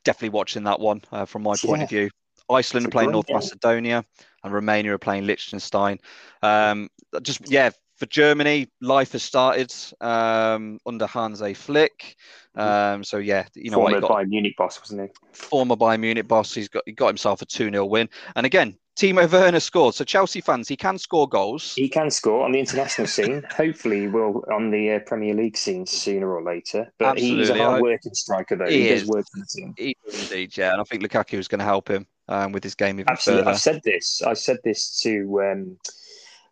definitely 0.05 0.31
watching 0.31 0.65
that 0.65 0.81
one 0.81 1.03
uh, 1.13 1.25
from 1.25 1.43
my 1.43 1.55
point 1.57 1.79
Yeah. 1.79 1.85
of 1.85 1.89
view. 1.91 2.11
Iceland 2.51 2.87
are 2.87 2.89
It's 2.89 2.93
a 2.93 2.97
playing 2.97 3.13
North 3.13 3.27
game. 3.27 3.37
Macedonia, 3.37 4.05
and 4.45 4.53
Romania 4.53 4.93
are 4.95 4.99
playing 4.99 5.27
Liechtenstein. 5.27 5.99
Um, 6.43 6.89
just 7.23 7.49
yeah, 7.51 7.71
for 8.03 8.07
Germany, 8.07 8.69
life 8.81 9.13
has 9.13 9.23
started 9.23 9.73
um, 10.01 10.81
under 10.85 11.07
Hansi 11.07 11.55
Flick. 11.55 12.17
Um, 12.57 13.05
so 13.05 13.19
yeah, 13.19 13.47
you 13.55 13.71
know 13.71 13.77
Former 13.77 14.01
got 14.01 14.11
Bayern 14.11 14.29
Munich 14.29 14.55
boss, 14.59 14.81
wasn't 14.81 15.03
he? 15.03 15.09
former 15.31 15.77
Bayern 15.77 16.01
Munich 16.01 16.27
boss. 16.27 16.53
He's 16.53 16.69
got 16.69 16.83
he 16.85 16.91
got 16.91 17.07
himself 17.07 17.43
a 17.43 17.47
2 17.47 17.71
0 17.71 17.87
win. 17.87 18.09
And 18.35 18.45
again, 18.45 18.77
Timo 18.99 19.31
Werner 19.31 19.61
scored. 19.61 19.95
So 19.95 20.05
Chelsea 20.05 20.41
fans, 20.41 20.67
he 20.67 20.77
can 20.77 20.99
score 20.99 21.29
goals. 21.29 21.75
He 21.77 21.89
can 21.89 22.11
score 22.11 22.45
on 22.45 22.51
the 22.51 22.59
international 22.59 23.07
scene. 23.17 23.47
Hopefully, 23.57 24.01
he 24.01 24.09
will 24.09 24.45
on 24.53 24.73
the 24.73 24.95
uh, 24.95 24.99
Premier 25.07 25.35
League 25.35 25.57
scene 25.57 25.87
sooner 25.87 26.29
or 26.29 26.43
later. 26.43 26.93
But 26.99 27.21
he's 27.21 27.51
a 27.51 27.57
hard-working 27.57 28.15
striker, 28.15 28.57
though. 28.57 28.67
He 28.69 28.83
He, 28.83 28.89
does 28.89 29.03
is. 29.03 29.09
work 29.09 29.27
for 29.33 29.39
the 29.39 29.47
team. 29.47 29.75
He 29.79 29.97
indeed, 30.13 30.57
yeah. 30.57 30.73
And 30.73 30.81
I 30.81 30.85
think 30.85 31.05
Lukaku 31.05 31.39
is 31.39 31.47
going 31.47 31.61
to 31.61 31.65
help 31.65 31.89
him 31.89 32.09
um, 32.27 32.51
with 32.51 32.65
his 32.65 32.75
game 32.75 32.99
even 32.99 33.13
Absolutely. 33.13 33.45
further. 33.45 33.55
I've 33.55 33.61
said 33.61 33.81
this. 33.85 34.23
I 34.23 34.35
said 34.35 34.59
this 34.65 35.01
to 35.03 35.41
um, 35.53 35.79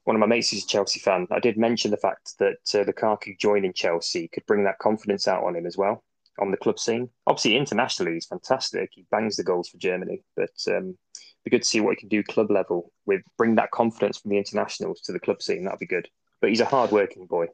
one 0.05 0.17
of 0.17 0.21
my 0.21 0.27
mates 0.27 0.53
is 0.53 0.65
a 0.65 0.67
Chelsea 0.67 0.99
fan. 1.01 1.27
I 1.31 1.41
did 1.41 1.57
mention 1.59 1.91
the 1.91 1.97
fact 1.97 2.39
that 2.39 2.59
uh, 2.75 2.85
Lukaku 2.85 3.39
joining 3.39 3.73
Chelsea 3.73 4.29
could 4.29 4.47
bring 4.47 4.65
that 4.65 4.79
confidence 4.79 5.29
out 5.29 5.45
on 5.45 5.55
him 5.57 5.67
as 5.67 5.77
well. 5.77 6.03
on 6.39 6.51
the 6.51 6.57
club 6.57 6.79
scene. 6.79 7.11
Obviously, 7.27 7.57
internationally, 7.57 8.15
he's 8.15 8.27
fantastic. 8.27 8.91
He 8.95 9.05
bangs 9.11 9.37
the 9.37 9.45
goals 9.45 9.69
for 9.69 9.77
Germany, 9.79 10.23
but 10.37 10.51
um, 10.69 10.97
be 11.45 11.51
good 11.51 11.63
to 11.63 11.69
see 11.69 11.81
what 11.81 11.91
he 11.97 11.97
can 12.01 12.09
do 12.09 12.23
club 12.23 12.51
level 12.51 12.91
with 13.07 13.21
bring 13.37 13.57
that 13.57 13.71
confidence 13.73 14.19
from 14.19 14.31
the 14.31 14.39
internationals 14.39 15.01
to 15.03 15.13
the 15.13 15.21
club 15.21 15.43
scene. 15.43 15.65
That'd 15.65 15.79
be 15.81 15.87
good. 15.87 16.09
But 16.41 16.49
he's 16.51 16.61
a 16.61 16.65
hard-working 16.65 17.27
boy. 17.27 17.49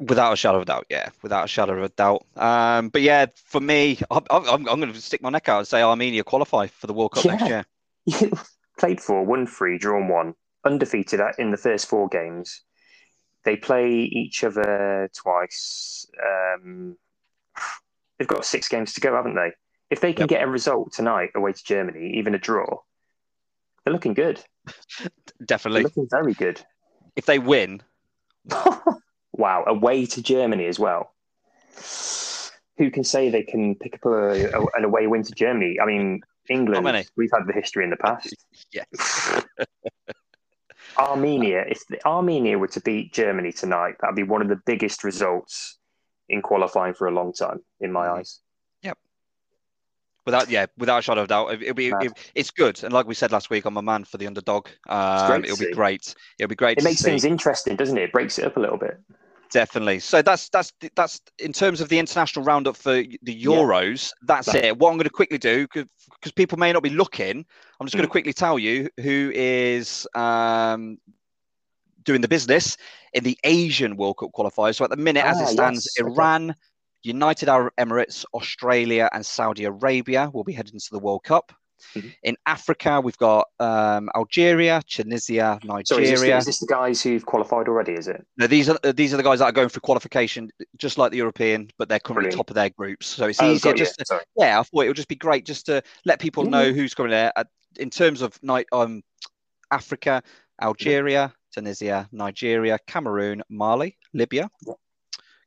Without 0.00 0.32
a 0.32 0.36
shadow 0.36 0.58
of 0.58 0.62
a 0.62 0.66
doubt, 0.66 0.86
yeah, 0.88 1.08
without 1.22 1.44
a 1.46 1.48
shadow 1.48 1.76
of 1.76 1.82
a 1.82 1.88
doubt. 1.88 2.24
Um, 2.36 2.88
but 2.90 3.02
yeah, 3.02 3.26
for 3.34 3.60
me, 3.60 3.98
I'm, 4.12 4.22
I'm, 4.30 4.46
I'm 4.68 4.80
going 4.80 4.92
to 4.92 5.00
stick 5.00 5.20
my 5.22 5.30
neck 5.30 5.48
out 5.48 5.58
and 5.58 5.66
say 5.66 5.82
Armenia 5.82 6.22
qualify 6.22 6.68
for 6.68 6.86
the 6.86 6.92
World 6.92 7.10
Cup 7.12 7.24
Yeah. 7.24 7.32
next 7.32 7.48
year. 8.06 8.30
Played 8.78 9.00
four, 9.00 9.24
won 9.24 9.44
three, 9.48 9.76
drawn 9.76 10.06
one, 10.06 10.34
undefeated 10.64 11.20
at- 11.20 11.38
in 11.38 11.50
the 11.50 11.56
first 11.56 11.86
four 11.88 12.08
games. 12.08 12.62
They 13.44 13.56
play 13.56 13.90
each 13.90 14.44
other 14.44 15.08
twice. 15.14 16.06
Um, 16.22 16.96
they've 18.18 18.28
got 18.28 18.44
six 18.44 18.68
games 18.68 18.92
to 18.94 19.00
go, 19.00 19.14
haven't 19.14 19.36
they? 19.36 19.52
If 19.90 20.00
they 20.00 20.12
can 20.12 20.22
Yep. 20.24 20.28
get 20.28 20.42
a 20.42 20.48
result 20.48 20.92
tonight 20.92 21.30
away 21.34 21.52
to 21.52 21.64
Germany, 21.64 22.12
even 22.18 22.34
a 22.34 22.38
draw, 22.38 22.80
they're 23.84 23.92
looking 23.92 24.14
good. 24.14 24.44
They're 24.98 25.46
Definitely. 25.46 25.84
looking 25.84 26.08
very 26.10 26.34
good. 26.34 26.60
If 27.16 27.24
they 27.24 27.38
win, 27.38 27.80
wow, 29.32 29.64
away 29.66 30.04
to 30.06 30.22
Germany 30.22 30.66
as 30.66 30.78
well. 30.78 31.14
Who 32.76 32.90
can 32.90 33.02
say 33.04 33.30
they 33.30 33.42
can 33.44 33.74
pick 33.76 33.94
up 33.94 34.04
a, 34.04 34.44
a, 34.52 34.66
an 34.76 34.84
away 34.84 35.06
win 35.06 35.22
to 35.22 35.32
Germany? 35.32 35.78
I 35.82 35.86
mean, 35.86 36.20
England, 36.50 37.08
we've 37.16 37.30
had 37.32 37.46
the 37.46 37.52
history 37.54 37.84
in 37.84 37.90
the 37.90 37.96
past. 37.96 38.34
yes. 38.72 38.86
Armenia, 40.98 41.64
if 41.68 41.86
the, 41.88 42.04
Armenia 42.06 42.58
were 42.58 42.68
to 42.68 42.80
beat 42.80 43.12
Germany 43.12 43.52
tonight, 43.52 43.94
that'd 44.00 44.16
be 44.16 44.22
one 44.22 44.42
of 44.42 44.48
the 44.48 44.60
biggest 44.66 45.04
results 45.04 45.78
in 46.28 46.42
qualifying 46.42 46.94
for 46.94 47.06
a 47.06 47.10
long 47.10 47.32
time, 47.32 47.60
in 47.80 47.92
my 47.92 48.08
eyes. 48.08 48.18
eyes. 48.18 48.40
Without 50.28 50.50
yeah, 50.50 50.66
without 50.76 50.98
a 50.98 51.02
shadow 51.02 51.22
of 51.22 51.28
doubt, 51.28 51.54
it, 51.54 51.62
it'll 51.62 51.74
be 51.74 51.88
it, 51.88 52.12
it's 52.34 52.50
good. 52.50 52.84
And 52.84 52.92
like 52.92 53.06
we 53.06 53.14
said 53.14 53.32
last 53.32 53.48
week, 53.48 53.64
I'm 53.64 53.78
a 53.78 53.82
man 53.82 54.04
for 54.04 54.18
the 54.18 54.26
underdog. 54.26 54.68
Um, 54.86 55.42
it'll 55.42 55.56
be 55.56 55.72
great. 55.72 56.14
It'll 56.38 56.50
be 56.50 56.54
great 56.54 56.76
It 56.76 56.84
makes 56.84 57.00
see. 57.00 57.08
things 57.08 57.24
interesting, 57.24 57.76
doesn't 57.76 57.96
it? 57.96 58.02
It 58.02 58.12
breaks 58.12 58.38
it 58.38 58.44
up 58.44 58.58
a 58.58 58.60
little 58.60 58.76
bit. 58.76 59.00
Definitely. 59.50 60.00
So 60.00 60.20
that's 60.20 60.48
that's 60.50 60.72
that's 60.94 61.20
in 61.38 61.52
terms 61.52 61.80
of 61.80 61.88
the 61.88 61.98
international 61.98 62.44
roundup 62.44 62.76
for 62.76 62.92
the 62.92 63.18
Euros. 63.44 64.12
That's 64.22 64.46
That- 64.52 64.64
it. 64.64 64.78
What 64.78 64.90
I'm 64.90 64.96
going 64.96 65.04
to 65.04 65.10
quickly 65.10 65.38
do 65.38 65.66
because 65.72 66.32
people 66.32 66.58
may 66.58 66.72
not 66.72 66.82
be 66.82 66.90
looking, 66.90 67.44
I'm 67.80 67.86
just 67.86 67.94
going 67.96 68.02
to 68.04 68.08
Mm. 68.08 68.12
quickly 68.12 68.32
tell 68.32 68.58
you 68.58 68.88
who 69.00 69.32
is 69.34 70.06
um, 70.14 70.98
doing 72.02 72.20
the 72.20 72.28
business 72.28 72.76
in 73.14 73.24
the 73.24 73.38
Asian 73.44 73.96
World 73.96 74.18
Cup 74.18 74.30
qualifiers. 74.36 74.76
So 74.76 74.84
at 74.84 74.90
the 74.90 74.96
minute, 74.96 75.24
as 75.24 75.38
Ah, 75.38 75.44
it 75.44 75.48
stands, 75.48 75.88
yes. 75.98 76.06
Iran, 76.06 76.54
United 77.02 77.48
Arab 77.48 77.72
Emirates, 77.78 78.24
Australia, 78.34 79.08
and 79.12 79.24
Saudi 79.24 79.64
Arabia 79.64 80.30
will 80.34 80.44
be 80.44 80.52
heading 80.52 80.78
to 80.78 80.90
the 80.90 80.98
World 80.98 81.24
Cup. 81.24 81.52
Mhm. 81.96 82.12
In 82.22 82.36
Africa, 82.46 83.00
we've 83.00 83.16
got 83.18 83.48
um, 83.60 84.10
Algeria, 84.14 84.82
Tunisia, 84.86 85.58
So 85.62 85.68
is 85.98 86.10
Nigeria. 86.10 86.36
this, 86.36 86.40
is 86.40 86.44
this 86.46 86.58
the 86.60 86.66
guys 86.66 87.02
who've 87.02 87.24
qualified 87.24 87.68
already? 87.68 87.92
Is 87.92 88.08
it? 88.08 88.24
No, 88.36 88.46
these 88.46 88.68
are 88.68 88.78
these 88.92 89.12
are 89.14 89.16
the 89.16 89.22
guys 89.22 89.38
that 89.40 89.46
are 89.46 89.52
going 89.52 89.68
for 89.68 89.80
qualification, 89.80 90.50
just 90.76 90.98
like 90.98 91.10
the 91.10 91.16
European, 91.16 91.70
but 91.78 91.88
they're 91.88 91.98
currently 91.98 92.24
Brilliant. 92.24 92.36
top 92.36 92.50
of 92.50 92.54
their 92.54 92.70
groups. 92.70 93.06
So 93.06 93.26
it's 93.26 93.40
Oh, 93.40 93.52
easier 93.52 93.74
just 93.74 93.98
to, 93.98 94.20
yeah. 94.36 94.60
I 94.60 94.62
thought 94.62 94.84
it 94.84 94.88
would 94.88 94.96
just 94.96 95.08
be 95.08 95.16
great 95.16 95.44
just 95.44 95.66
to 95.66 95.82
let 96.04 96.20
people 96.20 96.44
Yeah, 96.44 96.50
know 96.50 96.72
who's 96.72 96.94
coming 96.94 97.10
there. 97.10 97.32
Uh, 97.36 97.44
In 97.78 97.90
terms 97.90 98.22
of 98.22 98.40
night, 98.42 98.66
um, 98.72 99.02
Africa, 99.70 100.22
Algeria, 100.60 101.32
Tunisia, 101.52 102.08
Nigeria, 102.12 102.78
Cameroon, 102.86 103.42
Mali, 103.48 103.96
Libya, 104.14 104.50
Okay. 104.66 104.76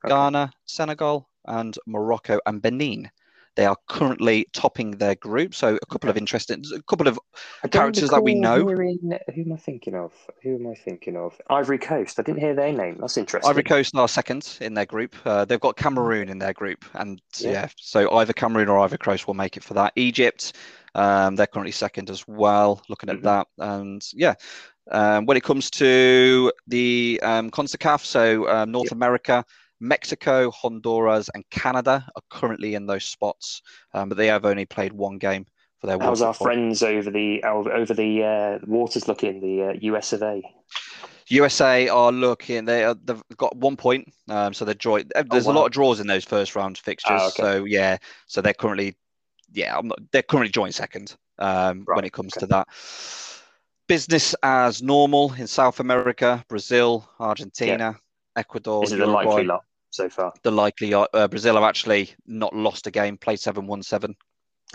Ghana, 0.08 0.52
Senegal, 0.66 1.30
and 1.46 1.78
Morocco 1.86 2.40
and 2.46 2.62
Benin. 2.62 3.10
They 3.58 3.66
are 3.66 3.76
currently 3.90 4.48
topping 4.54 4.92
their 4.92 5.16
group. 5.16 5.54
So 5.54 5.78
a 5.82 5.86
couple 5.88 6.10
of 6.10 6.16
interesting, 6.18 6.64
a 6.74 6.82
couple 6.84 7.08
of 7.10 7.20
characters 7.70 8.10
that 8.10 8.24
we 8.24 8.34
know. 8.34 8.66
hearing- 8.68 9.20
who 9.36 9.42
am 9.42 9.54
I 9.54 9.58
thinking 9.58 9.94
of? 9.94 10.14
Who 10.42 10.56
am 10.56 10.68
I 10.68 10.76
thinking 10.76 11.18
of? 11.18 11.40
Ivory 11.50 11.78
Coast. 11.78 12.18
I 12.18 12.24
didn't 12.24 12.40
hear 12.40 12.56
their 12.56 12.72
name. 12.72 12.98
That's 13.02 13.18
interesting. 13.18 13.50
Ivory 13.50 13.64
Coast 13.64 13.96
are 13.96 14.08
second 14.08 14.58
in 14.62 14.74
their 14.74 14.86
group. 14.86 15.16
Uh, 15.26 15.44
they've 15.44 15.60
got 15.60 15.76
Cameroon 15.76 16.30
in 16.30 16.40
their 16.40 16.54
group, 16.54 16.86
and 16.94 17.22
yeah. 17.40 17.52
Yeah. 17.52 17.68
so 17.76 18.10
either 18.16 18.32
Cameroon 18.32 18.70
or 18.70 18.80
Ivory 18.80 18.98
Coast 19.00 19.28
will 19.28 19.34
make 19.34 19.58
it 19.58 19.64
for 19.66 19.74
that. 19.74 19.92
Egypt, 19.98 20.54
um, 20.96 21.36
they're 21.36 21.48
currently 21.48 21.72
second 21.74 22.10
as 22.10 22.26
well. 22.28 22.82
Looking 22.88 23.10
at 23.10 23.18
Mhm. 23.18 23.24
that, 23.24 23.48
and 23.58 24.02
yeah, 24.14 24.36
um, 24.92 25.26
when 25.26 25.36
it 25.36 25.44
comes 25.44 25.70
to 25.72 26.54
the 26.68 27.20
um, 27.22 27.52
CONCACAF, 27.52 28.06
so 28.06 28.48
um, 28.50 28.72
North 28.72 28.86
Yep. 28.86 28.94
America. 28.94 29.46
Mexico, 29.82 30.52
Honduras, 30.52 31.30
and 31.34 31.44
Canada 31.50 32.08
are 32.16 32.22
currently 32.30 32.76
in 32.76 32.86
those 32.86 33.04
spots, 33.04 33.62
um, 33.94 34.10
but 34.10 34.18
they 34.18 34.28
have 34.28 34.46
only 34.46 34.66
played 34.66 34.94
one 34.94 35.18
game 35.18 35.46
for 35.80 35.88
their 35.88 36.00
How's 36.00 36.22
our 36.22 36.34
friends 36.34 36.84
over 36.84 37.10
the 37.10 37.44
over 37.44 37.94
the 37.94 38.24
uh, 38.24 38.66
waters 38.66 39.08
looking? 39.08 39.42
The 39.42 39.70
uh, 39.70 39.74
US 39.94 40.14
of 40.14 40.22
A. 40.22 40.42
USA 41.28 41.88
are 41.88 42.12
looking. 42.12 42.66
They 42.66 42.84
are, 42.84 42.96
they've 43.04 43.22
got 43.38 43.56
one 43.58 43.76
point, 43.76 44.14
um, 44.30 44.54
so 44.54 44.64
they're 44.64 44.76
draw. 44.76 45.00
There's 45.30 45.48
a 45.48 45.50
wow. 45.50 45.56
lot 45.56 45.66
of 45.66 45.72
draws 45.72 46.00
in 46.00 46.08
those 46.08 46.26
first 46.26 46.56
round 46.56 46.78
fixtures. 46.78 47.20
Ah, 47.20 47.28
okay. 47.28 47.42
So 47.42 47.66
yeah, 47.66 47.98
so 48.28 48.42
they're 48.42 48.54
currently, 48.54 48.96
yeah, 49.52 49.78
I'm 49.78 49.88
not, 49.88 50.00
they're 50.12 50.22
currently 50.22 50.52
joint 50.52 50.76
second 50.76 51.16
um, 51.40 51.84
when 51.86 52.06
it 52.06 52.14
comes 52.14 52.34
okay. 52.38 52.42
to 52.42 52.48
that. 52.48 52.68
Business 53.88 54.36
as 54.44 54.82
normal 54.82 55.34
in 55.34 55.48
South 55.48 55.80
America, 55.80 56.46
Brazil, 56.48 57.10
Argentina, 57.20 57.98
Ecuador, 58.36 58.84
Is 58.84 58.94
it 58.94 59.00
the 59.00 59.08
likely 59.08 59.44
lot 59.44 59.64
so 59.92 60.10
far? 60.10 60.34
The 60.44 60.52
likely 60.52 60.94
uh, 60.94 61.06
uh, 61.14 61.28
Brazil 61.28 61.56
have 61.56 61.64
actually 61.64 62.12
not 62.26 62.56
lost 62.56 62.88
a 62.88 62.92
game, 62.92 63.18
played 63.18 63.40
seven, 63.40 63.68
won 63.68 63.84
seven. 63.84 64.16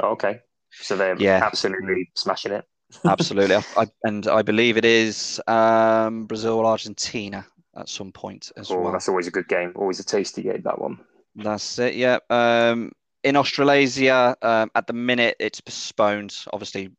Oh, 0.02 0.10
okay. 0.10 0.40
So 0.70 0.96
they're 0.96 1.18
Yeah. 1.20 1.40
absolutely 1.42 2.10
smashing 2.14 2.52
it. 2.52 2.64
Absolutely, 3.04 3.56
I, 3.56 3.62
I, 3.76 3.86
and 4.04 4.26
I 4.28 4.42
believe 4.42 4.76
it 4.76 4.84
is 4.84 5.40
um, 5.46 6.26
Brazil 6.26 6.64
Argentina 6.66 7.44
at 7.76 7.88
some 7.88 8.12
point 8.12 8.52
as 8.56 8.70
Oh, 8.70 8.80
well. 8.80 8.92
that's 8.92 9.08
always 9.08 9.26
a 9.26 9.30
good 9.30 9.48
game. 9.48 9.72
Always 9.74 10.00
a 10.00 10.04
tasty 10.04 10.42
game. 10.42 10.62
That 10.62 10.80
one. 10.80 10.98
That's 11.34 11.78
it. 11.78 11.94
Yeah. 11.94 12.18
Um, 12.30 12.92
in 13.24 13.36
Australasia, 13.36 14.36
um, 14.40 14.70
at 14.74 14.86
the 14.86 14.92
minute, 14.92 15.36
it's 15.40 15.60
postponed. 15.60 16.36
Obviously, 16.52 16.90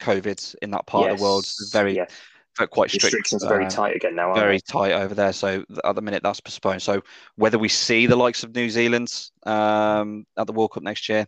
COVID 0.00 0.54
in 0.62 0.70
that 0.72 0.86
part 0.86 1.10
of 1.10 1.18
the 1.18 1.22
world 1.22 1.44
is 1.44 1.56
Yes, 1.60 1.72
very, 1.72 1.96
yeah. 1.96 2.06
very 2.06 2.10
quite 2.64 2.90
strict. 2.90 3.04
Restrictions 3.04 3.44
are 3.44 3.48
very 3.48 3.64
um, 3.64 3.70
tight 3.70 3.96
again 3.96 4.14
now. 4.14 4.32
Very 4.32 4.56
they? 4.56 4.60
tight 4.60 4.92
over 4.92 5.14
there. 5.14 5.32
So 5.32 5.64
at 5.84 5.94
the 5.94 6.02
minute, 6.02 6.22
that's 6.22 6.40
postponed. 6.40 6.80
So 6.80 7.02
whether 7.36 7.58
we 7.58 7.68
see 7.68 8.06
the 8.06 8.16
likes 8.16 8.42
of 8.42 8.54
New 8.54 8.70
Zealand 8.70 9.12
um, 9.44 10.24
at 10.38 10.46
the 10.46 10.52
World 10.54 10.72
Cup 10.72 10.82
next 10.82 11.08
year, 11.08 11.26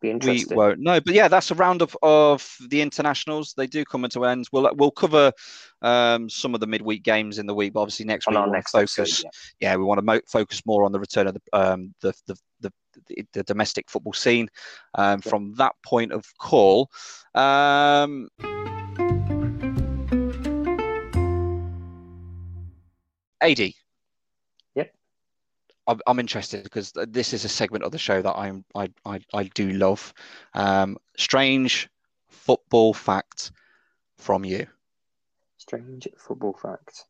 Be 0.00 0.14
we 0.14 0.46
won't 0.50 0.78
know. 0.78 1.00
But 1.00 1.14
yeah, 1.14 1.28
that's 1.28 1.50
a 1.50 1.54
roundup 1.54 1.92
of 2.02 2.56
the 2.68 2.80
internationals. 2.80 3.54
They 3.56 3.66
do 3.66 3.84
come 3.84 4.08
to 4.08 4.24
end. 4.24 4.46
We'll 4.52 4.70
we'll 4.74 4.92
cover 4.92 5.32
um, 5.82 6.30
some 6.30 6.54
of 6.54 6.60
the 6.60 6.66
midweek 6.66 7.02
games 7.02 7.38
in 7.38 7.46
the 7.46 7.54
week. 7.54 7.72
But 7.72 7.80
obviously, 7.80 8.06
next 8.06 8.26
On 8.28 8.34
week 8.34 8.38
we 8.38 8.40
want 8.42 8.52
next 8.52 8.72
to 8.72 8.78
episode, 8.78 9.02
focus 9.02 9.24
yeah. 9.24 9.30
yeah, 9.70 9.76
we 9.76 9.84
want 9.84 9.98
to 9.98 10.02
mo- 10.02 10.20
focus 10.26 10.62
more 10.64 10.84
on 10.84 10.92
the 10.92 11.00
return 11.00 11.26
of 11.26 11.34
the 11.34 11.40
um, 11.52 11.94
the, 12.00 12.14
the, 12.26 12.36
the 12.60 12.72
the 13.08 13.26
the 13.32 13.42
domestic 13.42 13.90
football 13.90 14.12
scene 14.12 14.48
um, 14.94 15.20
Yeah. 15.24 15.30
from 15.30 15.54
that 15.54 15.74
point 15.84 16.12
of 16.12 16.24
call. 16.38 16.90
Um, 17.34 18.28
Adie. 23.42 23.76
Yep. 24.74 24.94
I'm, 25.86 26.00
I'm 26.06 26.18
interested 26.18 26.64
because 26.64 26.92
this 27.08 27.32
is 27.32 27.44
a 27.44 27.48
segment 27.48 27.84
of 27.84 27.92
the 27.92 27.98
show 27.98 28.22
that 28.22 28.36
I'm 28.36 28.64
I 28.74 28.90
I, 29.04 29.20
I 29.32 29.44
do 29.54 29.72
love. 29.72 30.12
Um, 30.54 30.98
strange 31.16 31.88
football 32.28 32.94
fact 32.94 33.52
from 34.16 34.44
you. 34.44 34.66
Strange 35.58 36.08
football 36.16 36.54
fact. 36.54 37.04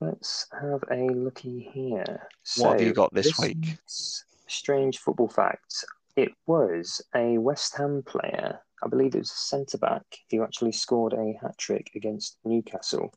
Let's 0.00 0.46
have 0.60 0.82
a 0.90 1.08
looky 1.12 1.70
here. 1.72 2.28
What 2.56 2.78
have 2.78 2.86
you 2.86 2.92
got 2.92 3.14
this 3.14 3.38
week? 3.38 3.78
Strange 3.86 4.98
football 4.98 5.28
fact. 5.28 5.84
It 6.16 6.32
was 6.46 7.00
a 7.14 7.38
West 7.38 7.76
Ham 7.76 8.02
player, 8.04 8.60
I 8.82 8.88
believe 8.88 9.14
it 9.14 9.18
was 9.18 9.30
a 9.30 9.34
centre 9.34 9.78
back, 9.78 10.04
who 10.30 10.42
actually 10.42 10.72
scored 10.72 11.12
a 11.12 11.38
hat 11.40 11.58
trick 11.58 11.90
against 11.94 12.38
Newcastle. 12.44 13.12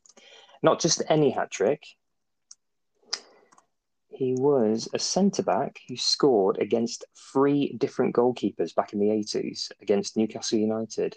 Not 0.62 0.80
just 0.80 1.02
any 1.08 1.30
hat 1.30 1.50
trick. 1.50 1.82
He 4.10 4.34
was 4.34 4.88
a 4.94 4.98
centre 4.98 5.42
back 5.42 5.80
who 5.86 5.96
scored 5.96 6.58
against 6.58 7.04
three 7.32 7.74
different 7.78 8.14
goalkeepers 8.14 8.74
back 8.74 8.92
in 8.92 8.98
the 8.98 9.06
80s 9.08 9.70
against 9.80 10.16
Newcastle 10.16 10.58
United. 10.58 11.16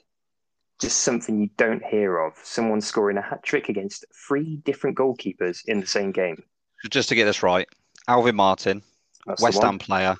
Just 0.79 0.99
something 1.01 1.39
you 1.39 1.49
don't 1.57 1.83
hear 1.83 2.19
of. 2.19 2.33
Someone 2.43 2.81
scoring 2.81 3.17
a 3.17 3.21
hat 3.21 3.43
trick 3.43 3.69
against 3.69 4.05
three 4.27 4.57
different 4.57 4.97
goalkeepers 4.97 5.61
in 5.67 5.79
the 5.79 5.87
same 5.87 6.11
game. 6.11 6.43
Just 6.89 7.09
to 7.09 7.15
get 7.15 7.25
this 7.25 7.43
right, 7.43 7.67
Alvin 8.07 8.35
Martin, 8.35 8.81
That's 9.25 9.41
West. 9.41 9.61
Ham 9.61 9.77
player, 9.79 10.15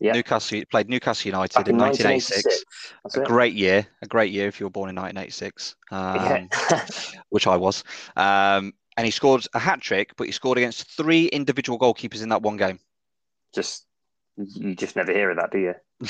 Yeah. 0.00 0.12
Newcastle 0.12 0.62
played 0.70 0.88
Newcastle 0.88 1.28
United 1.28 1.54
Back 1.54 1.68
in 1.68 1.76
in 1.76 1.80
1986. 1.80 2.64
1986. 3.04 3.16
A 3.16 3.20
it. 3.20 3.26
great 3.26 3.54
year, 3.54 3.86
a 4.02 4.06
great 4.06 4.32
year 4.32 4.48
if 4.48 4.58
you 4.60 4.66
were 4.66 4.70
born 4.70 4.90
in 4.90 4.96
1986, 4.96 5.76
um, 5.90 6.48
yeah. 6.70 6.86
which 7.30 7.46
I 7.46 7.56
was. 7.56 7.84
Um, 8.16 8.74
and 9.00 9.06
he 9.06 9.10
scored 9.10 9.46
a 9.54 9.58
hat 9.58 9.80
trick, 9.80 10.14
but 10.18 10.26
he 10.26 10.32
scored 10.32 10.58
against 10.58 10.86
three 10.94 11.24
individual 11.28 11.78
goalkeepers 11.78 12.22
in 12.22 12.28
that 12.28 12.42
one 12.42 12.58
game. 12.58 12.78
Just 13.54 13.86
You 14.36 14.74
just 14.74 14.94
never 14.94 15.10
hear 15.10 15.30
of 15.30 15.38
that, 15.38 15.50
do 15.50 15.58
you? 15.58 15.74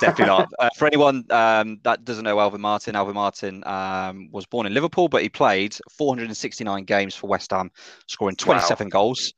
Definitely 0.00 0.26
not. 0.26 0.48
Uh, 0.56 0.68
for 0.76 0.86
anyone 0.86 1.24
um, 1.30 1.80
that 1.82 2.04
doesn't 2.04 2.22
know 2.22 2.38
Alvin 2.38 2.60
Martin, 2.60 2.94
Alvin 2.94 3.16
Martin 3.16 3.64
um, 3.66 4.28
was 4.30 4.46
born 4.46 4.68
in 4.68 4.72
Liverpool, 4.74 5.08
but 5.08 5.22
he 5.22 5.28
played 5.28 5.76
469 5.90 6.84
games 6.84 7.16
for 7.16 7.26
West 7.26 7.50
Ham, 7.50 7.72
scoring 8.06 8.36
27 8.36 8.86
wow. 8.86 8.88
goals. 8.88 9.32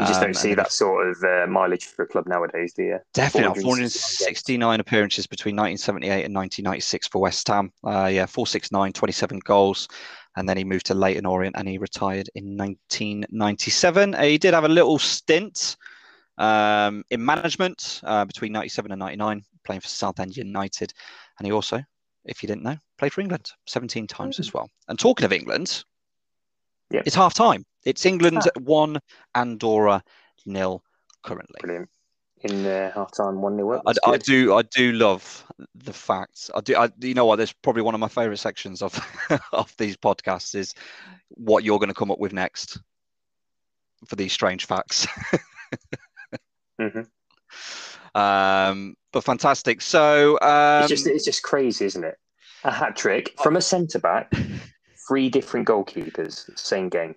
You 0.00 0.06
just 0.06 0.20
don't 0.20 0.30
um, 0.30 0.34
see 0.34 0.54
that 0.54 0.72
sort 0.72 1.10
of 1.10 1.22
uh, 1.22 1.46
mileage 1.46 1.84
for 1.84 2.04
a 2.04 2.08
club 2.08 2.26
nowadays, 2.26 2.72
do 2.72 2.82
you? 2.82 2.98
Definitely, 3.12 3.62
469 3.62 4.80
appearances 4.80 5.26
between 5.26 5.54
1978 5.54 6.24
and 6.24 6.34
1996 6.34 7.08
for 7.08 7.20
West 7.20 7.46
Ham. 7.48 7.70
Uh, 7.84 8.06
yeah, 8.10 8.24
469, 8.24 8.94
27 8.94 9.38
goals. 9.40 9.88
And 10.36 10.48
then 10.48 10.56
he 10.56 10.64
moved 10.64 10.86
to 10.86 10.94
Leyton 10.94 11.26
Orient 11.26 11.56
and 11.58 11.68
he 11.68 11.78
retired 11.78 12.30
in 12.34 12.56
1997. 12.56 14.14
Uh, 14.14 14.22
he 14.22 14.38
did 14.38 14.54
have 14.54 14.64
a 14.64 14.68
little 14.68 14.98
stint 14.98 15.76
um, 16.38 17.04
in 17.10 17.24
management 17.24 18.00
uh, 18.04 18.24
between 18.24 18.52
97 18.52 18.92
and 18.92 18.98
99, 18.98 19.42
playing 19.64 19.80
for 19.80 19.88
Southend 19.88 20.36
United. 20.36 20.92
And 21.38 21.46
he 21.46 21.52
also, 21.52 21.82
if 22.24 22.42
you 22.42 22.46
didn't 22.46 22.62
know, 22.62 22.76
played 22.98 23.12
for 23.12 23.20
England 23.20 23.50
17 23.66 24.06
times 24.06 24.36
mm. 24.36 24.40
as 24.40 24.54
well. 24.54 24.68
And 24.88 24.98
talking 24.98 25.24
of 25.24 25.32
England, 25.32 25.84
yep. 26.90 27.02
it's 27.06 27.16
half 27.16 27.34
time. 27.34 27.64
It's 27.84 28.06
England 28.06 28.42
ah. 28.44 28.60
1, 28.60 28.98
Andorra 29.34 30.02
nil 30.46 30.82
currently. 31.22 31.58
Brilliant. 31.60 31.90
In 32.44 32.66
uh, 32.66 32.90
half 32.92 33.12
time, 33.12 33.40
1 33.40 33.56
nil 33.56 33.80
I, 33.86 33.92
I, 34.04 34.16
do, 34.16 34.54
I 34.54 34.62
do 34.62 34.92
love 34.92 35.46
the 35.76 35.92
facts. 35.92 36.50
I 36.54 36.60
do, 36.60 36.76
I, 36.76 36.90
you 37.00 37.14
know 37.14 37.24
what? 37.24 37.36
There's 37.36 37.52
probably 37.52 37.82
one 37.82 37.94
of 37.94 38.00
my 38.00 38.08
favourite 38.08 38.40
sections 38.40 38.82
of 38.82 38.98
of 39.52 39.72
these 39.76 39.96
podcasts 39.96 40.56
is 40.56 40.74
what 41.28 41.62
you're 41.62 41.78
going 41.78 41.88
to 41.88 41.94
come 41.94 42.10
up 42.10 42.18
with 42.18 42.32
next 42.32 42.78
for 44.06 44.16
these 44.16 44.32
strange 44.32 44.66
facts. 44.66 45.06
Mm-hmm. 46.80 47.02
Um, 48.14 48.94
but 49.12 49.24
fantastic. 49.24 49.80
So 49.80 50.38
um, 50.42 50.82
it's 50.82 50.88
just 50.88 51.06
it's 51.06 51.24
just 51.24 51.42
crazy, 51.42 51.86
isn't 51.86 52.04
it? 52.04 52.18
A 52.64 52.70
hat 52.70 52.94
trick 52.94 53.34
from 53.42 53.56
a 53.56 53.60
centre 53.62 53.98
back, 53.98 54.30
three 55.08 55.30
different 55.30 55.66
goalkeepers, 55.66 56.46
same 56.58 56.90
game. 56.90 57.14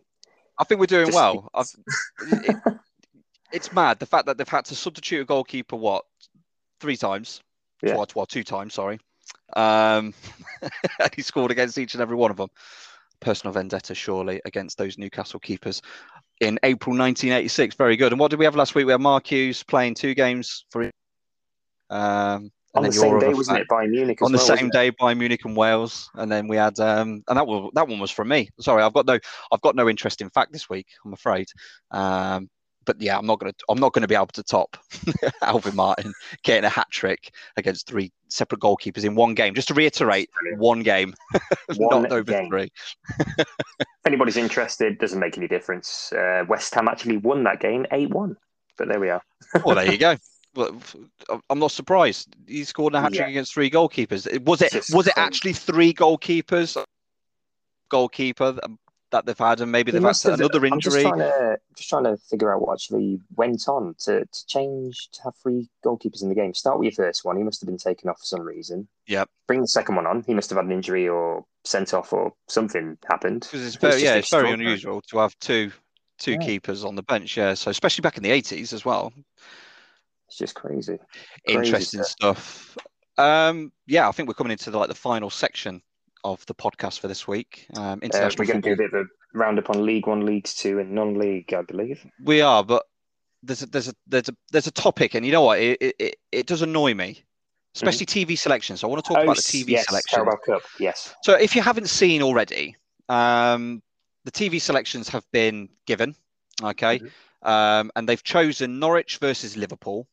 I 0.58 0.64
think 0.64 0.80
we're 0.80 0.86
doing 0.86 1.08
just, 1.08 1.16
well. 1.16 1.50
it, 3.52 3.56
it's 3.56 3.74
mad 3.74 4.00
the 4.00 4.06
fact 4.06 4.26
that 4.26 4.38
they've 4.38 4.48
had 4.48 4.66
to 4.66 4.76
substitute 4.76 5.22
a 5.22 5.26
goalkeeper 5.26 5.76
what 5.76 6.06
three 6.80 6.98
times, 6.98 7.42
yeah. 7.82 7.96
well, 7.96 8.08
well 8.16 8.26
two 8.26 8.44
times, 8.44 8.74
sorry. 8.74 9.00
Um, 9.56 10.14
and 10.62 11.16
he 11.16 11.22
scored 11.22 11.52
against 11.52 11.78
each 11.78 11.94
and 11.94 12.02
every 12.02 12.16
one 12.16 12.32
of 12.32 12.38
them. 12.38 12.50
Personal 13.20 13.54
vendetta, 13.54 13.96
surely, 13.96 14.42
against 14.46 14.78
those 14.78 14.98
Newcastle 14.98 15.40
keepers 15.40 15.82
in 16.42 16.60
April 16.64 16.96
1986. 16.96 17.76
Very 17.76 17.96
good. 17.96 18.12
And 18.12 18.20
what 18.20 18.30
did 18.30 18.40
we 18.40 18.46
have 18.46 18.56
last 18.56 18.76
week? 18.76 18.86
We 18.86 18.92
had 18.92 19.02
Mark 19.02 19.32
Hughes 19.32 19.64
playing 19.64 19.96
two 19.96 20.14
games 20.14 20.66
for. 20.70 20.92
Um, 21.90 22.52
on 22.76 22.84
the 22.84 22.92
same 22.92 23.20
day, 23.20 23.34
wasn't 23.34 23.60
it? 23.60 23.68
Bayern 23.70 23.90
Munich. 23.90 24.22
on 24.22 24.34
the 24.34 24.38
well, 24.38 24.58
same 24.58 24.70
day, 24.70 24.92
Bayern 24.92 25.18
Munich 25.18 25.46
and 25.46 25.56
Wales, 25.56 26.10
and 26.16 26.30
then 26.30 26.48
we 26.48 26.58
had, 26.58 26.78
um, 26.80 27.24
and 27.30 27.38
that 27.38 27.48
was 27.48 27.72
that 27.74 27.88
one 27.88 28.00
was 28.00 28.12
from 28.12 28.28
me. 28.28 28.50
Sorry, 28.60 28.84
I've 28.84 28.94
got 28.94 29.06
no, 29.06 29.18
I've 29.52 29.62
got 29.62 29.78
no 29.78 29.88
interest 29.88 30.22
in 30.22 30.30
fact 30.30 30.52
this 30.52 30.70
week. 30.70 30.88
I'm 31.06 31.14
afraid. 31.14 31.48
Um, 31.92 32.50
but 32.86 33.02
yeah, 33.02 33.18
I'm 33.18 33.26
not 33.26 33.40
gonna 33.40 33.54
I'm 33.70 33.80
not 33.80 33.94
gonna 33.94 34.08
be 34.08 34.16
able 34.16 34.28
to 34.28 34.44
top 34.44 34.78
Alvin 35.42 35.76
Martin 35.76 36.14
getting 36.44 36.64
a 36.64 36.70
hat 36.70 36.88
trick 36.92 37.32
against 37.58 37.88
three 37.88 38.12
separate 38.30 38.62
goalkeepers 38.62 39.04
in 39.04 39.16
one 39.16 39.34
game. 39.34 39.54
Just 39.54 39.68
to 39.70 39.74
reiterate, 39.74 40.30
one 40.58 40.82
game, 40.82 41.14
one 41.76 42.04
not 42.04 42.12
over 42.12 42.32
game. 42.32 42.50
three. 42.50 42.72
if 43.20 43.48
anybody's 44.06 44.38
interested, 44.38 44.98
doesn't 45.00 45.20
make 45.20 45.38
any 45.38 45.48
difference. 45.48 46.14
Uh, 46.14 46.44
West 46.48 46.74
Ham 46.76 46.88
actually 46.88 47.18
won 47.18 47.44
that 47.44 47.60
game 47.60 47.86
eight 47.92 48.10
one, 48.10 48.36
but 48.78 48.88
there 48.88 49.00
we 49.00 49.10
are. 49.10 49.22
well, 49.64 49.76
there 49.76 49.92
you 49.92 49.98
go. 49.98 50.16
Well, 50.56 50.80
I'm 51.50 51.60
not 51.60 51.72
surprised. 51.72 52.34
He 52.48 52.64
scored 52.64 52.96
a 52.96 53.02
hat 53.02 53.10
trick 53.10 53.22
yeah. 53.22 53.28
against 53.28 53.54
three 53.54 53.70
goalkeepers. 53.70 54.42
Was 54.46 54.62
it 54.62 54.74
was 54.94 55.08
it 55.08 55.14
actually 55.18 55.54
three 55.54 55.94
goalkeepers? 55.94 56.82
Goalkeeper 57.90 58.58
that 59.16 59.26
they've 59.26 59.38
had, 59.38 59.62
and 59.62 59.72
maybe 59.72 59.92
they've 59.92 60.04
had 60.04 60.26
another 60.26 60.66
injury. 60.66 60.72
I'm 60.72 60.80
just 60.80 61.02
trying, 61.02 61.20
to, 61.20 61.58
just 61.76 61.90
trying 61.90 62.04
to 62.04 62.18
figure 62.18 62.54
out 62.54 62.62
what 62.62 62.74
actually 62.74 63.20
went 63.36 63.68
on 63.68 63.96
to, 64.00 64.26
to 64.26 64.46
change 64.48 65.10
to 65.14 65.24
have 65.24 65.34
three 65.42 65.70
goalkeepers 65.86 66.22
in 66.22 66.30
the 66.30 66.36
game. 66.36 66.54
Start 66.54 66.78
with 66.78 66.86
your 66.86 67.06
first 67.06 67.24
one. 67.24 67.38
He 67.38 67.44
must 67.44 67.62
have 67.62 67.68
been 67.68 67.78
taken 67.78 68.10
off 68.10 68.20
for 68.20 68.26
some 68.26 68.42
reason. 68.42 68.88
Yeah. 69.08 69.26
Bring 69.48 69.62
the 69.62 69.68
second 69.68 69.96
one 69.96 70.06
on. 70.06 70.24
He 70.28 70.34
must 70.34 70.50
have 70.50 70.58
had 70.58 70.66
an 70.66 70.72
injury 70.72 71.08
or 71.08 71.46
sent 71.64 71.94
off 71.94 72.12
or 72.12 72.34
something 72.48 72.98
happened. 73.10 73.42
Because 73.42 73.66
it's 73.66 73.78
very, 73.78 74.04
yeah, 74.04 74.16
it's 74.16 74.32
very 74.32 74.52
unusual 74.52 75.02
to 75.10 75.20
have 75.20 75.38
two 75.40 75.72
two 76.18 76.34
yeah. 76.34 76.38
keepers 76.40 76.84
on 76.84 76.96
the 76.96 77.04
bench. 77.04 77.38
Yeah, 77.38 77.54
so 77.54 77.72
especially 77.72 78.02
back 78.02 78.18
in 78.18 78.24
the 78.24 78.30
80s 78.30 78.74
as 78.74 78.86
well. 78.86 79.14
It's 80.28 80.38
just 80.38 80.56
crazy. 80.56 80.98
crazy 81.46 81.58
Interesting 81.58 82.04
stuff. 82.04 82.76
stuff. 82.76 82.78
Um, 83.18 83.72
yeah, 83.88 84.10
I 84.10 84.12
think 84.12 84.28
we're 84.28 84.36
coming 84.36 84.52
into 84.52 84.72
the, 84.72 84.78
like 84.78 84.90
the 84.90 84.96
final 84.96 85.30
section 85.30 85.82
of 86.26 86.46
the 86.48 86.56
podcast 86.56 87.00
for 87.00 87.08
this 87.08 87.28
week. 87.28 87.68
Um, 87.78 88.00
international 88.02 88.26
uh, 88.28 88.36
we're 88.40 88.52
going 88.54 88.62
to 88.64 88.70
do 88.70 88.74
a 88.74 88.88
bit 88.88 88.94
of 88.94 89.06
a 89.06 89.38
roundup 89.38 89.70
on 89.70 89.86
League 89.86 90.08
One, 90.08 90.26
League 90.26 90.46
Two, 90.46 90.80
and 90.80 90.92
non-league, 90.92 91.54
I 91.54 91.62
believe. 91.62 92.06
We 92.24 92.42
are, 92.42 92.64
but 92.64 92.84
there's 93.44 93.62
a, 93.62 93.68
there's 93.68 93.88
a 93.88 93.94
there's 94.08 94.28
a 94.28 94.36
there's 94.52 94.68
a 94.68 94.72
topic, 94.72 95.14
and 95.14 95.26
you 95.26 95.32
know 95.32 95.44
what? 95.44 95.60
It 95.60 95.96
it, 96.00 96.16
it 96.32 96.48
does 96.48 96.64
annoy 96.64 96.96
me, 96.96 97.24
especially 97.76 98.08
mm-hmm. 98.08 98.32
TV 98.32 98.38
selection. 98.38 98.76
So 98.76 98.88
I 98.88 98.92
want 98.92 99.06
to 99.06 99.08
talk 99.08 99.20
oh, 99.20 99.24
about 99.24 99.38
the 99.38 99.44
TV 99.44 99.70
yes, 99.70 99.86
selection. 99.88 100.18
Carabao 100.18 100.38
Cup, 100.46 100.64
yes. 100.80 101.14
So 101.24 101.34
if 101.34 101.56
you 101.56 101.62
haven't 101.62 101.90
seen 101.90 102.24
already, 102.24 102.76
um, 103.08 103.82
the 104.26 104.32
TV 104.32 104.60
selections 104.60 105.08
have 105.10 105.26
been 105.32 105.70
given, 105.86 106.16
okay, 106.64 107.00
mm-hmm. 107.00 107.48
um, 107.48 107.92
and 107.96 108.10
they've 108.10 108.24
chosen 108.24 108.80
Norwich 108.80 109.18
versus 109.18 109.56
Liverpool 109.56 110.08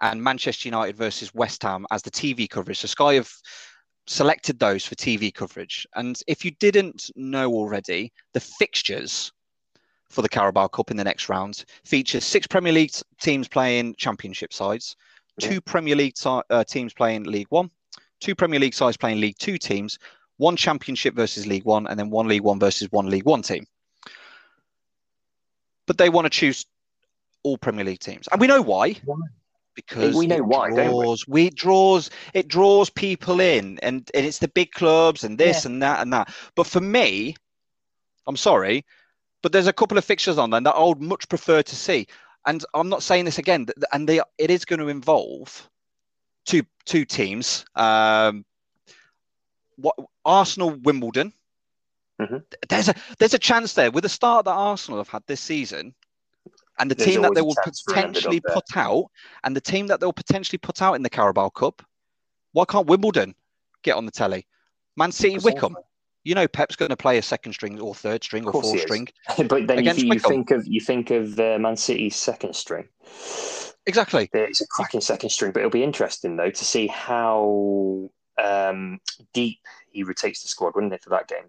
and 0.00 0.22
Manchester 0.22 0.68
United 0.68 0.96
versus 0.96 1.34
West 1.34 1.62
Ham 1.62 1.84
as 1.90 2.02
the 2.02 2.10
TV 2.10 2.48
coverage. 2.48 2.78
So 2.78 2.86
Sky 2.86 3.14
have 3.14 3.32
selected 4.06 4.58
those 4.58 4.84
for 4.84 4.94
TV 4.94 5.32
coverage. 5.32 5.86
And 5.94 6.20
if 6.26 6.44
you 6.44 6.52
didn't 6.52 7.10
know 7.16 7.52
already, 7.52 8.12
the 8.32 8.40
fixtures 8.40 9.32
for 10.08 10.22
the 10.22 10.28
Carabao 10.28 10.68
Cup 10.68 10.90
in 10.90 10.96
the 10.96 11.04
next 11.04 11.28
round 11.28 11.64
features 11.84 12.24
six 12.24 12.46
Premier 12.46 12.72
League 12.72 12.92
teams 13.20 13.48
playing 13.48 13.94
Championship 13.96 14.52
sides, 14.52 14.96
two 15.40 15.60
Premier 15.60 15.96
League 15.96 16.14
uh, 16.24 16.64
teams 16.64 16.94
playing 16.94 17.24
League 17.24 17.48
One, 17.50 17.70
two 18.20 18.34
Premier 18.34 18.60
League 18.60 18.74
sides 18.74 18.96
playing 18.96 19.20
League 19.20 19.38
Two 19.38 19.58
teams, 19.58 19.98
one 20.38 20.56
Championship 20.56 21.14
versus 21.14 21.46
League 21.46 21.64
One, 21.64 21.86
and 21.86 21.98
then 21.98 22.10
one 22.10 22.28
League 22.28 22.42
One 22.42 22.60
versus 22.60 22.90
one 22.92 23.10
League 23.10 23.26
One 23.26 23.42
team. 23.42 23.66
But 25.86 25.98
they 25.98 26.08
want 26.08 26.24
to 26.24 26.30
choose 26.30 26.66
all 27.42 27.58
Premier 27.58 27.84
League 27.84 28.00
teams, 28.00 28.28
and 28.30 28.40
we 28.40 28.46
know 28.46 28.62
why. 28.62 28.96
why? 29.04 29.16
Because 29.76 30.16
we 30.16 30.26
know 30.26 30.42
why, 30.42 30.70
draws, 30.70 31.28
we? 31.28 31.44
we? 31.44 31.50
draws 31.50 32.10
it 32.34 32.48
draws 32.48 32.90
people 32.90 33.40
in, 33.40 33.78
and 33.82 34.10
and 34.12 34.26
it's 34.26 34.38
the 34.38 34.48
big 34.48 34.72
clubs 34.72 35.22
and 35.22 35.38
this 35.38 35.64
yeah. 35.64 35.70
and 35.70 35.82
that 35.82 36.00
and 36.00 36.12
that. 36.12 36.34
But 36.56 36.66
for 36.66 36.80
me, 36.80 37.36
I'm 38.26 38.36
sorry, 38.36 38.84
but 39.42 39.52
there's 39.52 39.68
a 39.68 39.72
couple 39.72 39.98
of 39.98 40.04
fixtures 40.04 40.38
on 40.38 40.50
there 40.50 40.60
that 40.60 40.74
I 40.74 40.82
would 40.82 41.00
much 41.00 41.28
prefer 41.28 41.62
to 41.62 41.76
see. 41.76 42.08
And 42.46 42.64
I'm 42.74 42.88
not 42.88 43.02
saying 43.02 43.24
this 43.26 43.38
again, 43.38 43.66
and 43.92 44.08
they 44.08 44.20
it 44.38 44.50
is 44.50 44.64
going 44.64 44.80
to 44.80 44.88
involve 44.88 45.68
two 46.46 46.62
two 46.84 47.04
teams. 47.04 47.64
Um, 47.76 48.44
what 49.76 49.96
Arsenal 50.24 50.70
Wimbledon. 50.70 51.32
Mm-hmm. 52.20 52.38
There's 52.70 52.88
a 52.88 52.94
there's 53.18 53.34
a 53.34 53.38
chance 53.38 53.74
there 53.74 53.90
with 53.90 54.02
the 54.02 54.08
start 54.08 54.46
that 54.46 54.52
Arsenal 54.52 54.98
have 54.98 55.08
had 55.08 55.22
this 55.26 55.40
season 55.40 55.94
and 56.78 56.90
the 56.90 56.94
There's 56.94 57.10
team 57.10 57.22
that 57.22 57.34
they 57.34 57.42
will 57.42 57.56
potentially 57.64 58.40
put 58.40 58.76
out, 58.76 59.06
and 59.44 59.56
the 59.56 59.60
team 59.60 59.86
that 59.86 60.00
they'll 60.00 60.12
potentially 60.12 60.58
put 60.58 60.82
out 60.82 60.94
in 60.94 61.02
the 61.02 61.10
Carabao 61.10 61.50
Cup, 61.50 61.82
why 62.52 62.64
can't 62.64 62.86
Wimbledon 62.86 63.34
get 63.82 63.96
on 63.96 64.06
the 64.06 64.12
telly? 64.12 64.46
Man 64.96 65.12
City, 65.12 65.38
Wycombe. 65.38 65.76
You 66.24 66.34
know, 66.34 66.48
Pep's 66.48 66.74
going 66.74 66.88
to 66.88 66.96
play 66.96 67.18
a 67.18 67.22
second 67.22 67.52
string 67.52 67.78
or 67.80 67.94
third 67.94 68.24
string 68.24 68.46
or 68.46 68.52
fourth 68.52 68.80
string. 68.80 69.08
but 69.48 69.68
then 69.68 69.84
you, 69.84 70.14
you 70.14 70.18
think 70.18 70.50
of 70.50 70.66
you 70.66 70.80
think 70.80 71.10
of 71.10 71.38
uh, 71.38 71.58
Man 71.58 71.76
City's 71.76 72.16
second 72.16 72.56
string. 72.56 72.88
Exactly. 73.86 74.28
It's 74.32 74.60
a 74.60 74.66
cracking 74.66 75.00
second 75.00 75.30
string, 75.30 75.52
but 75.52 75.60
it'll 75.60 75.70
be 75.70 75.84
interesting 75.84 76.36
though 76.36 76.50
to 76.50 76.64
see 76.64 76.88
how 76.88 78.10
um, 78.42 79.00
deep 79.32 79.60
he 79.90 80.02
rotates 80.02 80.42
the 80.42 80.48
squad, 80.48 80.74
wouldn't 80.74 80.92
it, 80.92 81.02
for 81.02 81.10
that 81.10 81.28
game? 81.28 81.46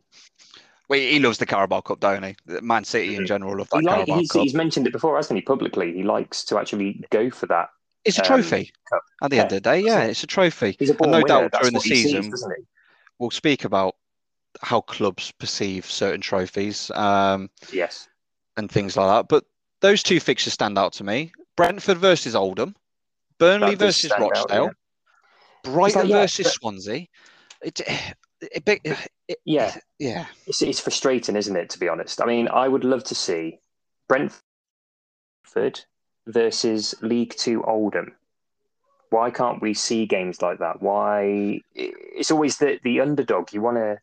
Well, 0.89 0.99
he 0.99 1.19
loves 1.19 1.37
the 1.37 1.45
Carabao 1.45 1.81
Cup, 1.81 1.99
don't 1.99 2.23
he? 2.23 2.35
Man 2.61 2.83
City 2.85 3.09
in 3.09 3.21
mm-hmm. 3.21 3.25
general 3.25 3.57
love 3.57 3.69
that 3.71 3.83
like, 3.83 3.95
Carabao 3.95 4.19
he's, 4.19 4.31
Cup. 4.31 4.41
He's 4.41 4.53
mentioned 4.53 4.87
it 4.87 4.93
before, 4.93 5.17
hasn't 5.17 5.37
he? 5.37 5.41
Publicly, 5.41 5.93
he 5.93 6.03
likes 6.03 6.45
to 6.45 6.57
actually 6.57 7.03
go 7.09 7.29
for 7.29 7.45
that. 7.47 7.69
It's 8.05 8.17
a 8.17 8.21
um, 8.21 8.27
trophy 8.27 8.71
um, 8.93 8.99
at 9.23 9.29
the 9.29 9.35
yeah. 9.35 9.41
end 9.41 9.51
of 9.51 9.55
the 9.57 9.69
day. 9.69 9.79
Yeah, 9.81 10.03
it's 10.03 10.23
a 10.23 10.27
trophy. 10.27 10.77
He's 10.79 10.89
a 10.89 10.93
and 10.93 11.11
no 11.11 11.17
winner. 11.17 11.27
doubt 11.27 11.51
That's 11.51 11.63
during 11.63 11.73
the 11.73 11.81
season, 11.81 12.23
sees, 12.23 12.45
we'll 13.19 13.31
speak 13.31 13.65
about 13.65 13.95
how 14.61 14.79
clubs 14.79 15.31
perceive 15.33 15.85
certain 15.85 16.21
trophies. 16.21 16.89
Um, 16.91 17.49
yes, 17.73 18.07
and 18.55 18.71
things 18.71 18.95
like 18.95 19.07
that. 19.07 19.27
But 19.27 19.43
those 19.81 20.01
two 20.03 20.21
fixtures 20.21 20.53
stand 20.53 20.77
out 20.77 20.93
to 20.93 21.03
me: 21.03 21.33
Brentford 21.57 21.97
versus 21.97 22.33
Oldham, 22.33 22.77
Burnley 23.39 23.75
versus 23.75 24.09
Rochdale, 24.17 24.67
out, 24.67 24.75
yeah. 25.65 25.71
Brighton 25.71 26.01
like, 26.03 26.09
yeah, 26.09 26.21
versus 26.21 26.45
but... 26.45 26.53
Swansea. 26.53 27.07
It, 27.61 27.81
it, 28.41 28.63
it, 28.65 28.91
uh, 28.91 28.95
it, 29.27 29.39
yeah, 29.45 29.75
yeah, 29.99 30.25
it's, 30.45 30.61
it's 30.61 30.79
frustrating, 30.79 31.35
isn't 31.35 31.55
it? 31.55 31.69
To 31.71 31.79
be 31.79 31.89
honest, 31.89 32.21
I 32.21 32.25
mean, 32.25 32.47
I 32.47 32.67
would 32.67 32.83
love 32.83 33.03
to 33.05 33.15
see 33.15 33.59
Brentford 34.07 34.41
versus 36.25 36.95
League 37.01 37.35
Two 37.35 37.63
Oldham. 37.63 38.13
Why 39.09 39.31
can't 39.31 39.61
we 39.61 39.73
see 39.73 40.05
games 40.05 40.41
like 40.41 40.59
that? 40.59 40.81
Why 40.81 41.61
it's 41.73 42.31
always 42.31 42.57
the 42.57 42.79
the 42.83 42.99
underdog. 42.99 43.53
You 43.53 43.61
want 43.61 43.77
to, 43.77 43.99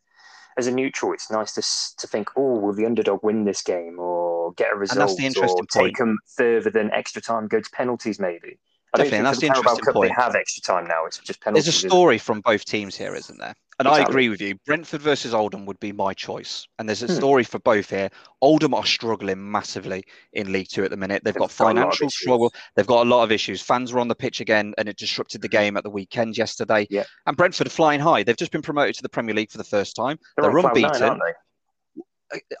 as 0.57 0.67
a 0.67 0.71
neutral, 0.71 1.13
it's 1.13 1.29
nice 1.31 1.53
to 1.53 1.61
to 2.01 2.07
think, 2.07 2.29
oh, 2.35 2.59
will 2.59 2.73
the 2.73 2.85
underdog 2.85 3.23
win 3.23 3.45
this 3.45 3.61
game 3.61 3.99
or 3.99 4.53
get 4.53 4.73
a 4.73 4.75
result, 4.75 4.97
and 4.97 5.09
that's 5.09 5.17
the 5.17 5.25
interesting 5.25 5.65
or 5.65 5.81
point. 5.81 5.89
take 5.89 5.97
them 5.97 6.17
further 6.35 6.69
than 6.69 6.91
extra 6.91 7.21
time, 7.21 7.47
go 7.47 7.59
to 7.59 7.69
penalties, 7.71 8.19
maybe. 8.19 8.59
I 8.93 8.99
Definitely, 8.99 9.17
don't 9.17 9.23
that's 9.25 9.39
the, 9.39 9.41
the 9.41 9.47
interesting 9.47 9.85
Cup 9.85 9.93
point. 9.93 10.09
They 10.09 10.23
have 10.23 10.35
extra 10.35 10.63
time 10.63 10.87
now. 10.87 11.05
It's 11.05 11.17
just 11.17 11.41
penalties. 11.41 11.65
There's 11.65 11.83
a 11.83 11.87
story 11.87 12.17
from 12.17 12.41
both 12.41 12.65
teams 12.65 12.95
here, 12.95 13.13
isn't 13.13 13.37
there? 13.37 13.55
And 13.77 13.87
exactly. 13.89 14.05
I 14.05 14.09
agree 14.09 14.29
with 14.29 14.41
you. 14.41 14.55
Brentford 14.65 15.01
versus 15.01 15.33
Oldham 15.33 15.65
would 15.65 15.79
be 15.81 15.91
my 15.91 16.13
choice. 16.13 16.65
And 16.79 16.87
there's 16.87 17.03
a 17.03 17.07
hmm. 17.07 17.13
story 17.13 17.43
for 17.43 17.59
both 17.59 17.89
here. 17.89 18.09
Oldham 18.41 18.73
are 18.73 18.85
struggling 18.85 19.51
massively 19.51 20.03
in 20.31 20.53
League 20.53 20.69
Two 20.69 20.85
at 20.85 20.91
the 20.91 20.97
minute. 20.97 21.23
They've, 21.25 21.33
They've 21.33 21.41
got 21.41 21.51
financial 21.51 22.09
struggle. 22.09 22.53
They've 22.75 22.87
got 22.87 23.05
a 23.05 23.09
lot 23.09 23.23
of 23.23 23.33
issues. 23.33 23.61
Fans 23.61 23.91
were 23.91 23.99
on 23.99 24.07
the 24.07 24.15
pitch 24.15 24.39
again, 24.39 24.73
and 24.77 24.87
it 24.87 24.97
disrupted 24.97 25.41
the 25.41 25.49
game 25.49 25.75
at 25.75 25.83
the 25.83 25.89
weekend 25.89 26.37
yesterday. 26.37 26.87
Yeah. 26.89 27.03
And 27.25 27.35
Brentford 27.35 27.67
are 27.67 27.71
flying 27.71 27.99
high. 27.99 28.23
They've 28.23 28.37
just 28.37 28.53
been 28.53 28.61
promoted 28.61 28.95
to 28.95 29.01
the 29.01 29.09
Premier 29.09 29.35
League 29.35 29.51
for 29.51 29.57
the 29.57 29.65
first 29.65 29.95
time. 29.95 30.19
They're, 30.37 30.49
They're 30.49 30.57
unbeaten. 30.57 30.99
Nine, 31.01 31.19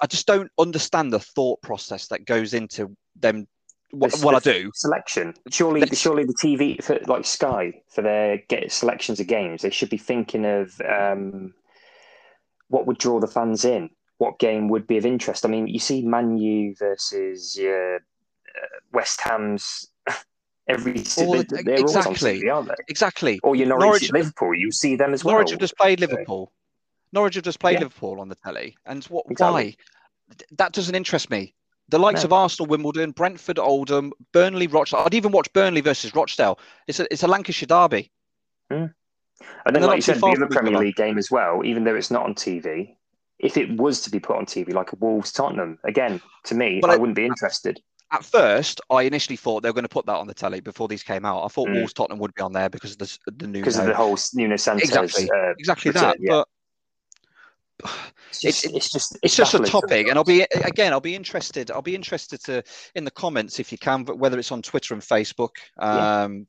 I 0.01 0.07
just 0.07 0.27
don't 0.27 0.51
understand 0.59 1.11
the 1.11 1.19
thought 1.19 1.61
process 1.61 2.07
that 2.07 2.25
goes 2.25 2.53
into 2.53 2.95
them 3.15 3.47
well, 3.91 4.11
well 4.23 4.35
I 4.35 4.39
do. 4.39 4.71
Selection. 4.73 5.33
Surely, 5.51 5.81
Let's... 5.81 5.97
surely 5.97 6.23
the 6.23 6.33
TV 6.33 6.83
for 6.83 6.99
like 7.07 7.25
Sky 7.25 7.81
for 7.89 8.01
their 8.01 8.37
get 8.47 8.71
selections 8.71 9.19
of 9.19 9.27
games, 9.27 9.61
they 9.61 9.69
should 9.69 9.89
be 9.89 9.97
thinking 9.97 10.45
of 10.45 10.79
um, 10.81 11.53
what 12.67 12.87
would 12.87 12.97
draw 12.97 13.19
the 13.19 13.27
fans 13.27 13.65
in. 13.65 13.89
What 14.17 14.39
game 14.39 14.69
would 14.69 14.87
be 14.87 14.97
of 14.97 15.05
interest? 15.05 15.45
I 15.45 15.49
mean, 15.49 15.67
you 15.67 15.79
see 15.79 16.01
Man 16.01 16.37
U 16.37 16.73
versus 16.79 17.59
uh, 17.59 17.99
West 18.93 19.21
Ham's 19.21 19.87
every 20.69 21.03
well, 21.17 21.43
they're, 21.49 21.63
they're 21.63 21.75
exactly, 21.75 22.41
TV, 22.41 22.53
aren't 22.53 22.69
they? 22.69 22.75
Exactly. 22.87 23.39
Or 23.43 23.55
your 23.55 23.67
Norwich, 23.67 23.83
Norwich 23.83 24.11
Liverpool, 24.11 24.55
you 24.55 24.71
see 24.71 24.95
them 24.95 25.13
as 25.13 25.23
well. 25.23 25.33
Norwich 25.33 25.51
have 25.51 25.59
just 25.59 25.77
played 25.77 25.99
Liverpool. 25.99 26.51
Norwich 27.11 27.35
have 27.35 27.43
just 27.43 27.59
played 27.59 27.73
yeah. 27.73 27.81
Liverpool 27.81 28.19
on 28.19 28.29
the 28.29 28.35
telly, 28.35 28.77
and 28.85 29.03
what? 29.05 29.25
Exactly. 29.29 29.77
Why? 30.27 30.35
That 30.57 30.71
doesn't 30.71 30.95
interest 30.95 31.29
me. 31.29 31.53
The 31.89 31.99
likes 31.99 32.21
No. 32.21 32.25
of 32.25 32.33
Arsenal, 32.33 32.67
Wimbledon, 32.67 33.11
Brentford, 33.11 33.59
Oldham, 33.59 34.11
Burnley, 34.33 34.67
Rochdale. 34.67 35.01
I'd 35.05 35.13
even 35.13 35.31
watch 35.31 35.51
Burnley 35.53 35.81
versus 35.81 36.15
Rochdale. 36.15 36.57
It's 36.87 36.99
a 36.99 37.11
it's 37.13 37.23
a 37.23 37.27
Lancashire 37.27 37.67
derby. 37.67 38.11
And 38.71 38.89
And 39.65 39.75
then, 39.75 39.81
they're 39.81 39.87
like 39.89 39.97
you 39.97 40.01
said, 40.01 40.19
the 40.19 40.27
other 40.27 40.47
Premier. 40.47 40.77
League 40.79 40.95
game 40.95 41.17
as 41.17 41.29
well, 41.29 41.61
even 41.63 41.83
though 41.83 41.95
it's 41.95 42.09
not 42.09 42.23
on 42.23 42.33
TV, 42.33 42.95
if 43.39 43.57
it 43.57 43.69
was 43.77 44.01
to 44.01 44.09
be 44.09 44.19
put 44.19 44.35
on 44.37 44.45
TV, 44.45 44.73
like 44.73 44.93
a 44.93 44.95
Wolves 44.95 45.31
Tottenham, 45.31 45.77
again, 45.83 46.21
to 46.45 46.55
me, 46.55 46.79
Well, 46.81 46.91
I 46.91 46.95
wouldn't 46.97 47.15
be 47.17 47.25
interested. 47.25 47.79
At 48.11 48.23
first, 48.23 48.81
I 48.89 49.01
initially 49.03 49.35
thought 49.35 49.61
they 49.61 49.69
were 49.69 49.73
going 49.73 49.83
to 49.83 49.89
put 49.89 50.05
that 50.05 50.15
on 50.15 50.27
the 50.27 50.33
telly 50.33 50.61
before 50.61 50.87
these 50.87 51.03
came 51.03 51.25
out. 51.25 51.43
I 51.43 51.47
thought 51.49 51.67
Mm. 51.67 51.75
Wolves 51.75 51.93
Tottenham 51.93 52.19
would 52.19 52.33
be 52.33 52.41
on 52.41 52.53
there 52.53 52.69
because 52.69 52.91
of 52.93 52.97
the, 52.99 53.17
the 53.37 53.47
new 53.47 53.59
Because 53.59 53.77
of 53.77 53.85
the 53.85 53.95
whole 53.95 54.17
Nuno 54.33 54.55
Santos. 54.55 54.87
exactly 54.87 55.29
uh, 55.29 55.53
exactly 55.59 55.89
return, 55.91 56.03
that. 56.09 56.17
yeah. 56.19 56.31
But 56.31 56.47
it's, 58.29 58.41
just, 58.41 58.65
it's 58.65 58.91
just 58.91 59.17
it's 59.21 59.35
just 59.35 59.53
a 59.53 59.59
topic, 59.59 60.07
and 60.07 60.17
I'll 60.17 60.23
be 60.23 60.41
again. 60.63 60.93
I'll 60.93 60.99
be 61.01 61.15
interested. 61.15 61.71
I'll 61.71 61.81
be 61.81 61.95
interested 61.95 62.43
to 62.45 62.63
in 62.95 63.03
the 63.05 63.11
comments 63.11 63.59
if 63.59 63.71
you 63.71 63.77
can, 63.77 64.03
but 64.03 64.17
whether 64.17 64.39
it's 64.39 64.51
on 64.51 64.61
Twitter 64.61 64.93
and 64.93 65.03
Facebook. 65.03 65.55
Yeah. 65.79 66.23
Um, 66.23 66.47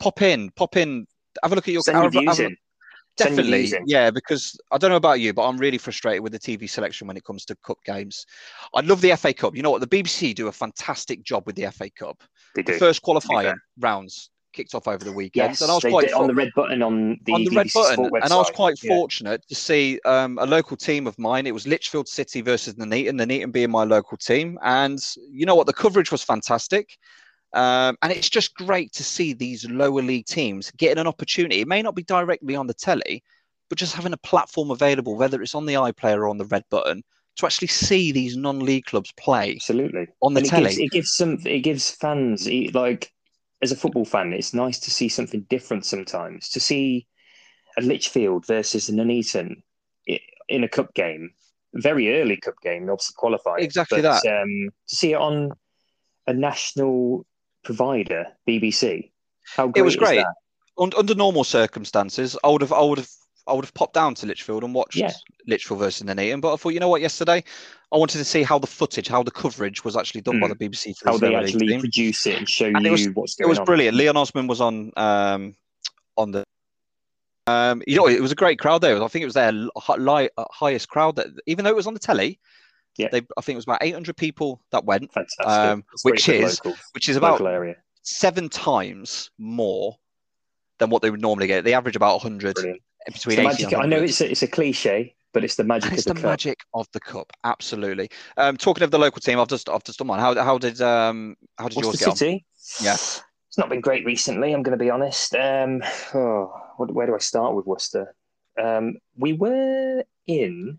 Pop 0.00 0.22
in, 0.22 0.50
pop 0.50 0.76
in. 0.76 1.06
Have 1.42 1.52
a 1.52 1.54
look 1.54 1.68
at 1.68 1.72
your. 1.72 1.82
Send 1.82 1.98
have 1.98 2.12
views 2.12 2.38
have 2.38 2.46
in. 2.46 2.56
Definitely, 3.16 3.72
yeah. 3.86 4.10
Because 4.10 4.58
I 4.72 4.78
don't 4.78 4.90
know 4.90 4.96
about 4.96 5.20
you, 5.20 5.32
but 5.32 5.46
I'm 5.46 5.56
really 5.56 5.78
frustrated 5.78 6.22
with 6.22 6.32
the 6.32 6.38
TV 6.38 6.68
selection 6.68 7.06
when 7.06 7.16
it 7.16 7.24
comes 7.24 7.44
to 7.46 7.56
cup 7.64 7.78
games. 7.84 8.26
I 8.74 8.80
love 8.80 9.00
the 9.00 9.16
FA 9.16 9.32
Cup. 9.32 9.54
You 9.56 9.62
know 9.62 9.70
what? 9.70 9.88
The 9.88 10.02
BBC 10.02 10.34
do 10.34 10.48
a 10.48 10.52
fantastic 10.52 11.22
job 11.22 11.44
with 11.46 11.54
the 11.54 11.70
FA 11.70 11.90
Cup. 11.90 12.22
They 12.56 12.62
The 12.62 12.72
do. 12.72 12.78
first 12.78 13.02
qualifying 13.02 13.54
rounds 13.78 14.30
kicked 14.54 14.74
off 14.74 14.88
over 14.88 15.04
the 15.04 15.12
weekend, 15.12 15.50
Yes, 15.50 15.60
and 15.60 15.70
I 15.70 15.74
was 15.74 15.84
quite 15.84 16.06
did 16.06 16.14
on 16.14 16.26
the 16.26 16.34
red 16.34 16.50
button 16.56 16.82
on 16.82 17.18
the, 17.24 17.32
on 17.32 17.44
the 17.44 17.50
BBC 17.50 17.56
red 17.56 17.66
button, 17.74 17.94
Sport 18.06 18.22
and 18.22 18.32
I 18.32 18.36
was 18.36 18.50
quite 18.50 18.78
Yeah. 18.82 18.96
fortunate 18.96 19.46
to 19.48 19.54
see 19.54 20.00
um, 20.04 20.38
a 20.38 20.46
local 20.46 20.76
team 20.76 21.06
of 21.06 21.18
mine. 21.18 21.46
It 21.46 21.52
was 21.52 21.66
Lichfield 21.66 22.08
City 22.08 22.40
versus 22.40 22.74
Nuneaton, 22.74 23.16
Nuneaton 23.16 23.50
being 23.52 23.70
my 23.70 23.84
local 23.84 24.16
team, 24.16 24.58
and 24.62 24.98
you 25.30 25.44
know 25.44 25.54
what? 25.54 25.66
The 25.66 25.72
coverage 25.72 26.10
was 26.10 26.22
fantastic. 26.22 26.96
Um, 27.52 27.96
and 28.02 28.12
it's 28.12 28.28
just 28.28 28.54
great 28.54 28.92
to 28.94 29.04
see 29.04 29.32
these 29.32 29.68
lower 29.70 30.02
league 30.02 30.26
teams 30.26 30.72
getting 30.72 30.98
an 30.98 31.06
opportunity. 31.06 31.60
It 31.60 31.68
may 31.68 31.82
not 31.82 31.94
be 31.94 32.02
directly 32.02 32.56
on 32.56 32.66
the 32.66 32.74
telly, 32.74 33.22
but 33.68 33.78
just 33.78 33.94
having 33.94 34.12
a 34.12 34.16
platform 34.18 34.72
available, 34.72 35.16
whether 35.16 35.40
it's 35.40 35.54
on 35.54 35.64
the 35.66 35.74
iPlayer 35.74 36.16
or 36.16 36.28
on 36.28 36.38
the 36.38 36.46
red 36.46 36.64
button, 36.68 37.04
to 37.36 37.46
actually 37.46 37.68
see 37.68 38.12
these 38.12 38.36
non-league 38.36 38.86
clubs 38.86 39.12
play 39.16 39.52
Absolutely. 39.54 40.06
on 40.22 40.34
the 40.34 40.38
and 40.40 40.46
it 40.46 40.50
telly. 40.50 40.64
gives, 40.64 40.78
it 40.78 40.90
gives 40.90 41.14
some 41.14 41.38
it 41.44 41.60
gives 41.60 41.90
fans 41.90 42.48
like 42.74 43.12
as 43.62 43.72
a 43.72 43.76
football 43.76 44.04
fan 44.04 44.32
it's 44.32 44.54
nice 44.54 44.78
to 44.78 44.90
see 44.90 45.08
something 45.08 45.40
different 45.48 45.84
sometimes 45.84 46.48
to 46.48 46.60
see 46.60 47.06
a 47.76 47.82
Lichfield 47.82 48.46
versus 48.46 48.88
an 48.88 48.96
Nuneaton 48.96 49.62
in 50.48 50.64
a 50.64 50.68
cup 50.68 50.94
game 50.94 51.30
very 51.74 52.20
early 52.20 52.36
cup 52.36 52.54
game 52.62 52.88
obviously 52.88 53.14
qualified. 53.16 53.60
Exactly 53.60 54.00
but, 54.00 54.22
that. 54.22 54.42
um, 54.42 54.70
to 54.88 54.94
see 54.94 55.12
it 55.12 55.16
on 55.16 55.50
a 56.26 56.32
national 56.32 57.26
provider 57.64 58.26
BBC 58.48 59.10
how 59.44 59.68
great 59.68 59.80
it 59.80 59.84
was 59.84 59.96
great. 59.96 60.24
Under 60.78 61.14
normal 61.14 61.44
circumstances, 61.44 62.36
I 62.42 62.48
would 62.48 62.62
have, 62.62 62.72
I 62.72 62.82
would 62.82 62.98
have, 62.98 63.08
I 63.46 63.52
would 63.52 63.64
have 63.64 63.74
popped 63.74 63.94
down 63.94 64.14
to 64.16 64.26
Lichfield 64.26 64.64
and 64.64 64.74
watched 64.74 64.96
Yeah. 64.96 65.12
Lichfield 65.46 65.80
versus 65.80 66.02
Nuneaton. 66.06 66.40
But 66.40 66.54
I 66.54 66.56
thought, 66.56 66.70
you 66.70 66.80
know 66.80 66.88
what? 66.88 67.00
Yesterday, 67.02 67.44
I 67.92 67.96
wanted 67.98 68.18
to 68.18 68.24
see 68.24 68.42
how 68.42 68.58
the 68.58 68.66
footage, 68.66 69.06
how 69.08 69.22
the 69.22 69.30
coverage 69.30 69.84
was 69.84 69.96
actually 69.96 70.22
done 70.22 70.40
by 70.40 70.48
the 70.48 70.54
BBC 70.56 70.94
how 71.04 71.18
they 71.18 71.34
actually 71.34 71.66
team. 71.68 71.80
produce 71.80 72.26
it 72.26 72.38
and 72.38 72.48
show 72.48 72.66
And 72.66 72.80
you 72.82 72.86
it 72.88 72.90
was- 72.90 73.08
what's 73.14 73.34
going 73.34 73.44
on. 73.44 73.48
It 73.48 73.50
was 73.50 73.58
on 73.58 73.64
brilliant. 73.66 73.96
Leon 73.96 74.16
Osman 74.16 74.46
was 74.46 74.60
on, 74.60 74.92
um, 74.96 75.56
on 76.16 76.30
the. 76.30 76.44
Um, 77.46 77.82
you 77.86 77.96
know, 77.96 78.08
it 78.08 78.22
was 78.22 78.32
a 78.32 78.36
great 78.36 78.58
crowd 78.58 78.80
there. 78.80 79.02
I 79.02 79.08
think 79.08 79.22
it 79.22 79.26
was 79.26 79.34
their 79.34 79.52
li- 79.52 80.30
uh, 80.38 80.44
highest 80.50 80.88
crowd 80.88 81.16
that, 81.16 81.26
even 81.46 81.64
though 81.64 81.70
it 81.70 81.76
was 81.76 81.86
on 81.86 81.92
the 81.92 82.00
telly. 82.00 82.40
Yeah. 82.96 83.08
They, 83.10 83.18
I 83.36 83.40
think 83.42 83.54
it 83.54 83.56
was 83.56 83.64
about 83.64 83.82
800 83.82 84.16
people 84.16 84.62
that 84.70 84.84
went, 84.84 85.10
um, 85.44 85.84
which 86.04 86.28
is 86.28 86.60
locals, 86.64 86.78
which 86.92 87.08
is 87.08 87.16
about 87.16 87.42
seven 88.02 88.48
times 88.48 89.30
more 89.36 89.98
than 90.78 90.90
what 90.90 91.02
they 91.02 91.10
would 91.10 91.20
normally 91.20 91.46
get. 91.48 91.64
They 91.64 91.74
average 91.74 91.96
about 91.96 92.14
100 92.14 92.54
brilliant 92.54 92.82
between 93.12 93.36
the 93.36 93.42
magic, 93.42 93.74
I 93.74 93.86
know 93.86 94.02
it's 94.02 94.20
a, 94.20 94.30
it's 94.30 94.42
a 94.42 94.48
cliche 94.48 95.14
but 95.34 95.44
it's 95.44 95.56
the 95.56 95.64
magic 95.64 95.90
And 95.90 95.98
it's 95.98 96.06
of 96.06 96.14
the, 96.14 96.14
the, 96.14 96.20
cup 96.22 96.30
magic 96.30 96.60
of 96.72 96.86
the 96.92 97.00
cup, 97.00 97.30
absolutely. 97.42 98.08
Um, 98.38 98.56
talking 98.56 98.84
of 98.84 98.90
the 98.90 98.98
local 98.98 99.20
team, 99.20 99.38
I've 99.38 99.48
just 99.48 99.68
I've 99.68 99.84
just 99.84 99.98
done 99.98 100.08
one. 100.08 100.20
How, 100.20 100.34
how 100.36 100.56
did 100.56 100.80
um 100.80 101.36
how 101.58 101.68
did 101.68 101.74
yours 101.74 101.86
Worcester 101.88 102.04
get 102.04 102.10
on? 102.10 102.16
City. 102.16 102.46
Yeah. 102.80 102.94
It's 102.94 103.58
not 103.58 103.68
been 103.68 103.80
great 103.80 104.06
recently, 104.06 104.52
I'm 104.52 104.62
going 104.62 104.76
to 104.76 104.82
be 104.82 104.90
honest. 104.90 105.34
Um, 105.34 105.82
oh, 106.14 106.52
what, 106.76 106.92
where 106.92 107.06
do 107.06 107.14
I 107.14 107.18
start 107.18 107.54
with 107.54 107.66
Worcester? 107.66 108.14
Um, 108.60 108.96
we 109.16 109.32
were 109.32 110.02
in 110.26 110.78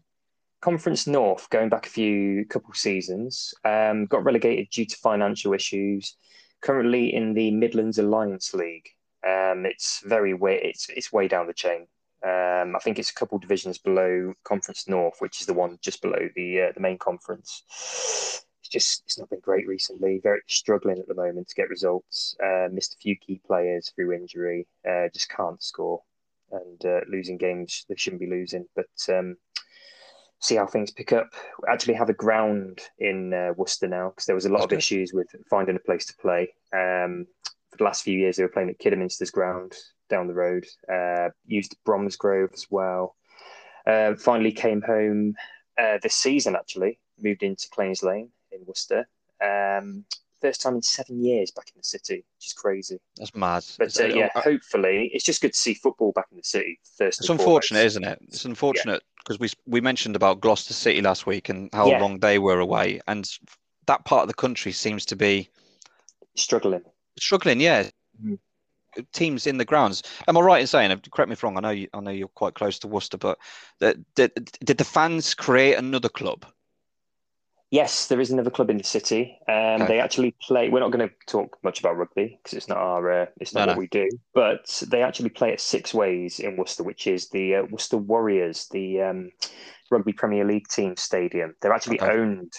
Conference 0.62 1.08
North 1.08 1.50
going 1.50 1.70
back 1.70 1.86
a 1.86 1.90
few 1.90 2.46
couple 2.46 2.74
seasons, 2.74 3.54
um, 3.64 4.08
got 4.08 4.26
relegated 4.26 4.70
due 4.72 4.86
to 4.86 4.98
financial 4.98 5.54
issues. 5.54 6.18
Currently 6.62 7.14
in 7.14 7.34
the 7.34 7.52
Midlands 7.52 8.00
Alliance 8.00 8.54
League. 8.54 8.90
Um, 9.26 9.66
it's 9.66 10.02
very 10.04 10.34
way 10.34 10.60
it's 10.64 10.90
it's 10.90 11.14
way 11.14 11.28
down 11.28 11.48
the 11.48 11.54
chain. 11.54 11.88
Um, 12.26 12.76
I 12.76 12.80
think 12.80 12.98
it's 12.98 13.12
a 13.12 13.14
couple 13.14 13.38
divisions 13.38 13.78
below 13.78 14.34
Conference 14.44 14.88
North, 14.88 15.18
which 15.20 15.42
is 15.42 15.48
the 15.48 15.54
one 15.54 15.78
just 15.82 16.02
below 16.02 16.28
the 16.36 16.62
uh, 16.62 16.72
the 16.74 16.80
main 16.80 16.98
conference. 16.98 17.64
It's 17.70 18.70
just 18.72 19.04
it's 19.06 19.20
not 19.20 19.30
been 19.30 19.42
great 19.42 19.68
recently. 19.68 20.20
Very 20.24 20.42
struggling 20.48 20.98
at 20.98 21.08
the 21.08 21.14
moment 21.14 21.50
to 21.50 21.56
get 21.56 21.70
results. 21.70 22.36
Uh, 22.44 22.68
missed 22.72 22.96
a 22.96 22.98
few 22.98 23.16
key 23.16 23.40
players 23.46 23.92
through 23.96 24.14
injury. 24.14 24.66
Uh, 24.88 25.08
just 25.14 25.30
can't 25.30 25.62
score 25.62 26.02
and 26.52 26.86
uh, 26.86 27.02
losing 27.10 27.38
games 27.38 27.86
they 27.90 27.96
shouldn't 27.96 28.22
be 28.22 28.30
losing. 28.30 28.66
But 28.76 29.16
um, 29.16 29.38
see 30.40 30.56
how 30.56 30.66
things 30.66 30.90
pick 30.90 31.14
up. 31.14 31.30
We 31.62 31.72
actually 31.72 31.94
have 31.96 32.10
a 32.10 32.14
ground 32.14 32.80
in 32.98 33.36
uh, 33.36 33.54
Worcester 33.56 33.88
now 33.88 34.10
because 34.10 34.26
there 34.26 34.36
was 34.36 34.46
a 34.46 34.50
lot 34.50 34.60
That's 34.60 34.66
of 34.66 34.70
good. 34.72 34.78
issues 34.80 35.14
with 35.14 35.28
finding 35.48 35.76
a 35.76 35.80
place 35.80 36.06
to 36.08 36.16
play. 36.18 36.54
Um, 36.74 37.28
for 37.70 37.78
the 37.78 37.84
last 37.84 38.04
few 38.04 38.18
years, 38.18 38.38
they 38.38 38.44
were 38.44 38.50
playing 38.50 38.70
at 38.70 38.80
Kidderminster's 38.80 39.32
ground 39.32 39.74
down 40.10 40.28
the 40.28 40.34
road. 40.34 40.66
Uh, 40.92 41.30
used 41.48 41.76
Bromsgrove 41.86 42.52
as 42.54 42.68
well. 42.70 43.16
Uh, 43.88 44.16
finally 44.16 44.52
came 44.52 44.82
home 44.82 45.36
uh, 45.78 45.98
this 46.02 46.16
season. 46.16 46.56
Actually, 46.56 47.00
moved 47.22 47.44
into 47.44 47.68
Claines 47.70 48.04
Lane 48.04 48.30
in 48.52 48.66
Worcester. 48.66 49.08
Um, 49.44 50.06
first 50.42 50.62
time 50.62 50.76
in 50.76 50.82
seven 50.82 51.24
years 51.24 51.52
back 51.52 51.68
in 51.74 51.80
the 51.80 51.84
city, 51.84 52.26
which 52.38 52.48
is 52.48 52.54
crazy. 52.54 53.00
That's 53.18 53.36
mad. 53.36 53.64
But 53.78 54.00
uh, 54.00 54.08
yeah, 54.08 54.30
uh, 54.36 54.42
hopefully, 54.42 55.12
it's 55.14 55.24
just 55.24 55.42
good 55.42 55.54
to 55.54 55.58
see 55.60 55.74
football 55.74 56.12
back 56.14 56.28
in 56.32 56.38
the 56.38 56.44
city. 56.44 56.80
First, 56.98 57.20
it's 57.20 57.30
unfortunate, 57.30 57.78
foremost. 57.80 57.96
isn't 57.98 58.04
it? 58.06 58.20
It's 58.30 58.46
unfortunate 58.46 59.04
because 59.20 59.40
we 59.40 59.50
we 59.68 59.82
mentioned 59.82 60.16
about 60.16 60.42
Gloucester 60.42 60.74
City 60.74 61.02
last 61.02 61.26
week 61.26 61.50
and 61.50 61.70
how 61.74 61.90
Yeah. 61.90 62.00
long 62.00 62.20
they 62.20 62.40
were 62.40 62.60
away, 62.60 63.02
and 63.08 63.30
that 63.88 64.06
part 64.06 64.24
of 64.24 64.28
the 64.28 64.34
country 64.34 64.72
seems 64.72 65.06
to 65.06 65.16
be 65.16 65.50
Struggling. 66.36 66.84
struggling. 67.20 67.60
Yeah, 67.60 67.90
Mhm. 68.22 68.40
Teams 69.14 69.48
in 69.48 69.58
the 69.58 69.66
grounds. 69.66 70.04
Am 70.28 70.38
I 70.38 70.42
right 70.42 70.62
in 70.62 70.68
saying? 70.68 71.02
Correct 71.12 71.30
me 71.30 71.34
if 71.34 71.44
wrong. 71.44 71.58
I 71.58 71.62
know 71.62 71.70
you, 71.70 71.88
I 71.94 72.00
know 72.00 72.12
you're 72.12 72.28
quite 72.30 72.54
close 72.56 72.80
to 72.80 72.88
Worcester, 72.88 73.18
but 73.18 73.38
that 73.80 73.98
did, 74.16 74.34
did 74.64 74.78
the 74.78 74.84
fans 74.86 75.34
create 75.34 75.76
another 75.78 76.10
club? 76.10 76.46
Yes, 77.72 78.08
there 78.08 78.22
is 78.22 78.32
another 78.32 78.52
club 78.52 78.70
in 78.70 78.78
the 78.78 78.84
city. 78.84 79.38
Um, 79.50 79.82
Okay. 79.82 79.88
They 79.88 80.00
actually 80.00 80.36
play. 80.42 80.70
We're 80.70 80.80
not 80.80 80.92
going 80.92 81.10
to 81.10 81.16
talk 81.28 81.58
much 81.64 81.80
about 81.80 81.98
rugby 81.98 82.40
because 82.42 82.56
it's 82.56 82.70
not 82.70 82.78
our. 82.78 83.24
Uh, 83.24 83.26
it's 83.42 83.54
not 83.54 83.62
No, 83.62 83.66
what 83.68 83.76
no. 83.76 83.80
we 83.80 83.88
do. 83.88 84.10
But 84.34 84.84
they 84.88 85.02
actually 85.02 85.30
play 85.30 85.52
at 85.52 85.60
Sixways 85.60 86.40
in 86.40 86.56
Worcester, 86.58 86.84
which 86.84 87.08
is 87.08 87.28
the 87.30 87.56
uh, 87.56 87.64
Worcester 87.70 87.98
Warriors, 87.98 88.68
the 88.72 89.02
um, 89.02 89.32
rugby 89.92 90.14
Premier 90.14 90.46
League 90.46 90.68
team 90.68 90.96
stadium. 90.96 91.56
They're 91.62 91.74
actually 91.74 92.00
Okay. 92.00 92.12
owned 92.12 92.54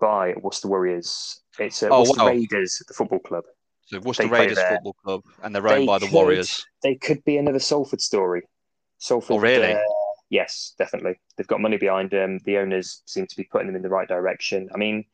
by 0.00 0.34
Worcester 0.40 0.68
Warriors. 0.68 1.40
It's 1.58 1.82
uh, 1.82 1.90
Oh, 1.90 2.00
Worcester 2.00 2.20
wow. 2.20 2.26
Raiders, 2.28 2.82
the 2.88 2.94
football 2.94 3.20
club. 3.20 3.44
So 3.92 4.00
Worcester 4.00 4.22
They 4.24 4.30
Raiders. 4.30 4.58
Football 4.58 4.94
Club, 5.04 5.22
and 5.42 5.54
they're 5.54 5.68
owned 5.68 5.82
They 5.82 5.86
by 5.86 5.98
the 5.98 6.06
could- 6.06 6.14
Warriors. 6.14 6.66
They 6.82 6.94
could 6.94 7.22
be 7.24 7.36
another 7.36 7.58
Salford 7.58 8.00
story. 8.00 8.42
Salford. 8.98 9.36
Oh, 9.36 9.38
really? 9.38 9.72
uh, 9.74 9.78
yes, 10.30 10.74
definitely. 10.78 11.18
They've 11.36 11.46
got 11.46 11.60
money 11.60 11.76
behind 11.76 12.10
them. 12.10 12.38
The 12.44 12.56
owners 12.58 13.02
seem 13.06 13.26
to 13.26 13.36
be 13.36 13.44
putting 13.44 13.66
them 13.66 13.76
in 13.76 13.82
the 13.82 13.88
right 13.90 14.08
direction. 14.08 14.68
I 14.74 14.78
mean, 14.78 15.04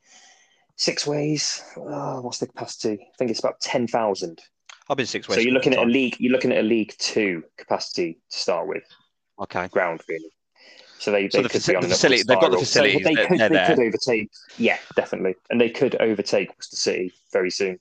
Sixways. 0.78 1.62
Oh, 1.76 2.20
what's 2.20 2.38
the 2.38 2.46
capacity? 2.46 3.00
I 3.02 3.16
think 3.18 3.30
it's 3.30 3.40
about 3.40 3.60
ten 3.60 3.86
thousand. 3.88 4.40
I've 4.88 4.96
been 4.96 5.06
Sixways. 5.06 5.34
So 5.34 5.40
you're 5.40 5.52
looking 5.52 5.72
at 5.72 5.76
couple 5.78 5.90
a 5.90 5.92
league. 5.92 6.16
You're 6.20 6.32
looking 6.32 6.52
at 6.52 6.58
a 6.58 6.62
League 6.66 6.94
Two 6.98 7.42
capacity 7.56 8.18
to 8.30 8.38
start 8.38 8.68
with. 8.68 8.84
Okay. 9.40 9.68
ground 9.68 10.02
really. 10.08 10.30
So 11.00 11.12
they, 11.12 11.28
So 11.30 11.38
they 11.38 11.42
the 11.44 11.48
could 11.50 11.60
faci- 11.62 11.68
be 11.68 11.76
on 11.76 11.82
the 11.82 11.88
facility- 11.90 12.22
they've 12.24 12.40
got 12.40 12.50
the 12.50 12.64
spiral. 12.64 12.64
So 12.64 12.82
facilities, 12.82 13.04
they 13.04 13.14
could, 13.26 13.38
they're 13.52 13.66
could 13.66 13.78
overtake. 13.80 14.30
Yeah, 14.56 14.78
definitely, 14.96 15.36
and 15.50 15.60
they 15.60 15.70
could 15.70 15.94
overtake 16.00 16.50
Worcester 16.56 16.76
City 16.76 17.12
very 17.32 17.50
soon. 17.50 17.78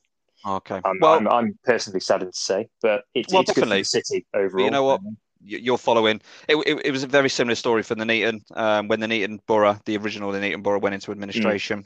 Okay. 0.47 0.81
I'm, 0.83 0.97
well, 1.01 1.13
I'm, 1.15 1.27
I'm 1.27 1.59
personally 1.65 1.99
saddened 1.99 2.33
to 2.33 2.39
say, 2.39 2.69
but 2.81 3.03
it's, 3.13 3.33
Well, 3.33 3.41
it's 3.41 3.53
good 3.53 3.67
for 3.67 3.75
the 3.75 3.83
city 3.83 4.25
overall. 4.33 4.63
you 4.65 4.71
know 4.71 4.83
what? 4.83 5.01
you're 5.43 5.77
following. 5.77 6.21
It, 6.47 6.55
it, 6.55 6.85
it 6.85 6.91
was 6.91 7.03
a 7.03 7.07
very 7.07 7.29
similar 7.29 7.55
story 7.55 7.83
for 7.83 7.95
Nuneaton 7.95 8.41
um, 8.55 8.87
when 8.87 8.99
Nuneaton 8.99 9.39
Borough, 9.47 9.77
the 9.85 9.97
original 9.97 10.31
Nuneaton 10.31 10.61
Borough, 10.61 10.79
went 10.79 10.95
into 10.95 11.11
administration. 11.11 11.85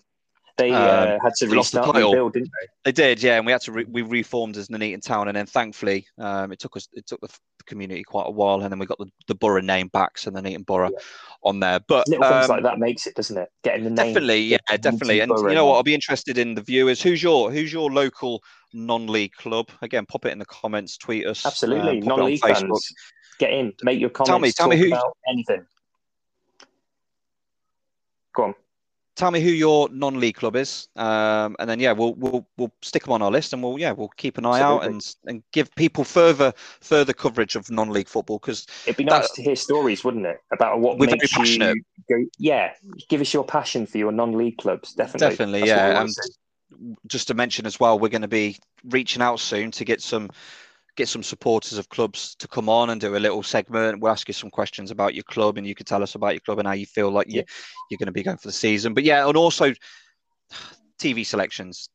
They 0.57 0.71
Um, 0.71 0.81
uh, 0.81 1.17
had 1.23 1.33
to 1.37 1.47
restart 1.47 1.87
the 1.87 2.01
build, 2.01 2.33
didn't 2.33 2.51
they? 2.59 2.67
They 2.85 2.91
did, 2.91 3.23
yeah, 3.23 3.37
and 3.37 3.45
we 3.45 3.51
had 3.51 3.61
to 3.61 3.71
re- 3.71 3.85
we 3.85 4.01
reformed 4.01 4.57
as 4.57 4.69
Nuneaton 4.69 5.01
Town, 5.01 5.27
and 5.27 5.35
then 5.37 5.45
thankfully, 5.45 6.05
um, 6.17 6.51
it 6.51 6.59
took 6.59 6.75
us 6.75 6.87
it 6.93 7.07
took 7.07 7.21
the, 7.21 7.29
community 7.67 8.01
quite 8.03 8.25
a 8.25 8.31
while, 8.31 8.61
and 8.61 8.71
then 8.71 8.79
we 8.79 8.87
got 8.87 8.97
the, 8.97 9.05
the 9.27 9.35
borough 9.35 9.61
name 9.61 9.87
back, 9.89 10.17
so 10.17 10.31
Nuneaton 10.31 10.63
Borough 10.65 10.89
Yeah. 10.91 10.97
on 11.43 11.59
there. 11.59 11.79
But 11.79 12.07
Little 12.07 12.27
things 12.27 12.45
um, 12.45 12.49
like 12.49 12.63
that 12.63 12.79
makes 12.79 13.05
it, 13.05 13.13
doesn't 13.13 13.37
it? 13.37 13.49
Getting 13.63 13.83
the 13.83 13.89
name. 13.91 14.07
definitely, 14.13 14.41
yeah, 14.41 14.57
definitely, 14.77 15.19
and 15.19 15.31
you 15.31 15.53
know 15.53 15.67
what? 15.67 15.75
I'll 15.75 15.83
be 15.83 15.93
interested 15.93 16.39
in 16.39 16.55
the 16.55 16.61
viewers. 16.61 17.01
Who's 17.03 17.21
your 17.21 17.51
who's 17.51 17.71
your 17.71 17.91
local 17.91 18.43
non-league 18.73 19.33
club? 19.33 19.69
Again, 19.83 20.07
pop 20.07 20.25
it 20.25 20.31
in 20.31 20.39
the 20.39 20.45
comments, 20.45 20.97
tweet 20.97 21.27
us. 21.27 21.45
Absolutely, 21.45 21.99
um, 22.01 22.11
on 22.11 22.17
non-league 22.19 22.41
fans, 22.41 22.91
get 23.37 23.51
in, 23.51 23.73
make 23.83 23.99
your 23.99 24.09
comments. 24.09 24.55
Tell 24.55 24.67
me- 24.67 24.75
tell 24.75 24.83
me 24.83 24.89
who- 24.89 24.93
about 24.95 25.15
anything. 25.29 25.65
Go 28.33 28.43
on. 28.45 28.55
Tell 29.17 29.29
me 29.29 29.41
who 29.41 29.49
your 29.49 29.89
non-league 29.89 30.35
club 30.35 30.55
is, 30.55 30.87
um, 30.95 31.55
and 31.59 31.69
then 31.69 31.79
yeah, 31.81 31.91
we'll 31.91 32.13
we'll 32.13 32.47
we'll 32.57 32.71
stick 32.81 33.03
them 33.03 33.11
on 33.11 33.21
our 33.21 33.29
list, 33.29 33.51
and 33.51 33.61
we'll 33.61 33.77
yeah 33.77 33.91
we'll 33.91 34.07
keep 34.15 34.37
an 34.37 34.45
eye 34.45 34.61
out 34.61 34.85
and 34.85 35.05
and 35.25 35.43
give 35.51 35.73
people 35.75 36.05
further 36.05 36.53
further 36.79 37.11
coverage 37.11 37.57
of 37.57 37.69
non-league 37.69 38.07
football 38.07 38.39
because 38.39 38.65
It'd 38.85 38.95
be 38.95 39.03
That- 39.03 39.19
nice 39.21 39.31
to 39.31 39.43
hear 39.43 39.57
stories, 39.57 40.03
wouldn't 40.05 40.25
it, 40.25 40.37
about 40.53 40.79
what 40.79 40.97
We're 40.97 41.07
very 41.07 41.17
makes 41.19 41.33
passionate. 41.33 41.75
you 41.75 41.83
go. 42.23 42.29
Yeah, 42.39 42.73
give 43.09 43.19
us 43.19 43.33
your 43.33 43.43
passion 43.43 43.85
for 43.85 43.97
your 43.97 44.13
non-league 44.13 44.57
clubs. 44.57 44.93
Definitely, 44.93 45.29
Definitely, 45.29 45.59
That's 45.59 45.69
yeah, 45.69 46.01
and 46.01 46.09
just 47.07 47.27
to 47.27 47.33
mention 47.33 47.65
as 47.65 47.79
well, 47.81 47.99
we're 47.99 48.07
going 48.07 48.21
to 48.21 48.29
be 48.29 48.57
reaching 48.85 49.21
out 49.21 49.41
soon 49.41 49.71
to 49.71 49.83
get 49.83 50.01
some 50.01 50.29
get 50.95 51.07
some 51.07 51.23
supporters 51.23 51.77
of 51.77 51.89
clubs 51.89 52.35
to 52.35 52.47
come 52.47 52.69
on 52.69 52.89
and 52.89 52.99
do 52.99 53.15
a 53.15 53.17
little 53.17 53.43
segment. 53.43 53.99
We'll 53.99 54.11
ask 54.11 54.27
you 54.27 54.33
some 54.33 54.49
questions 54.49 54.91
about 54.91 55.13
your 55.13 55.23
club, 55.23 55.57
and 55.57 55.65
you 55.65 55.75
can 55.75 55.85
tell 55.85 56.03
us 56.03 56.15
about 56.15 56.33
your 56.33 56.41
club 56.41 56.59
and 56.59 56.67
how 56.67 56.73
you 56.73 56.85
feel 56.85 57.11
like 57.11 57.27
you, 57.29 57.43
you're 57.89 57.97
going 57.97 58.07
to 58.07 58.11
be 58.11 58.23
going 58.23 58.37
for 58.37 58.47
the 58.47 58.53
season. 58.53 58.93
But 58.93 59.03
yeah, 59.03 59.27
and 59.27 59.37
also 59.37 59.73
TV 60.99 61.25
selections. 61.25 61.89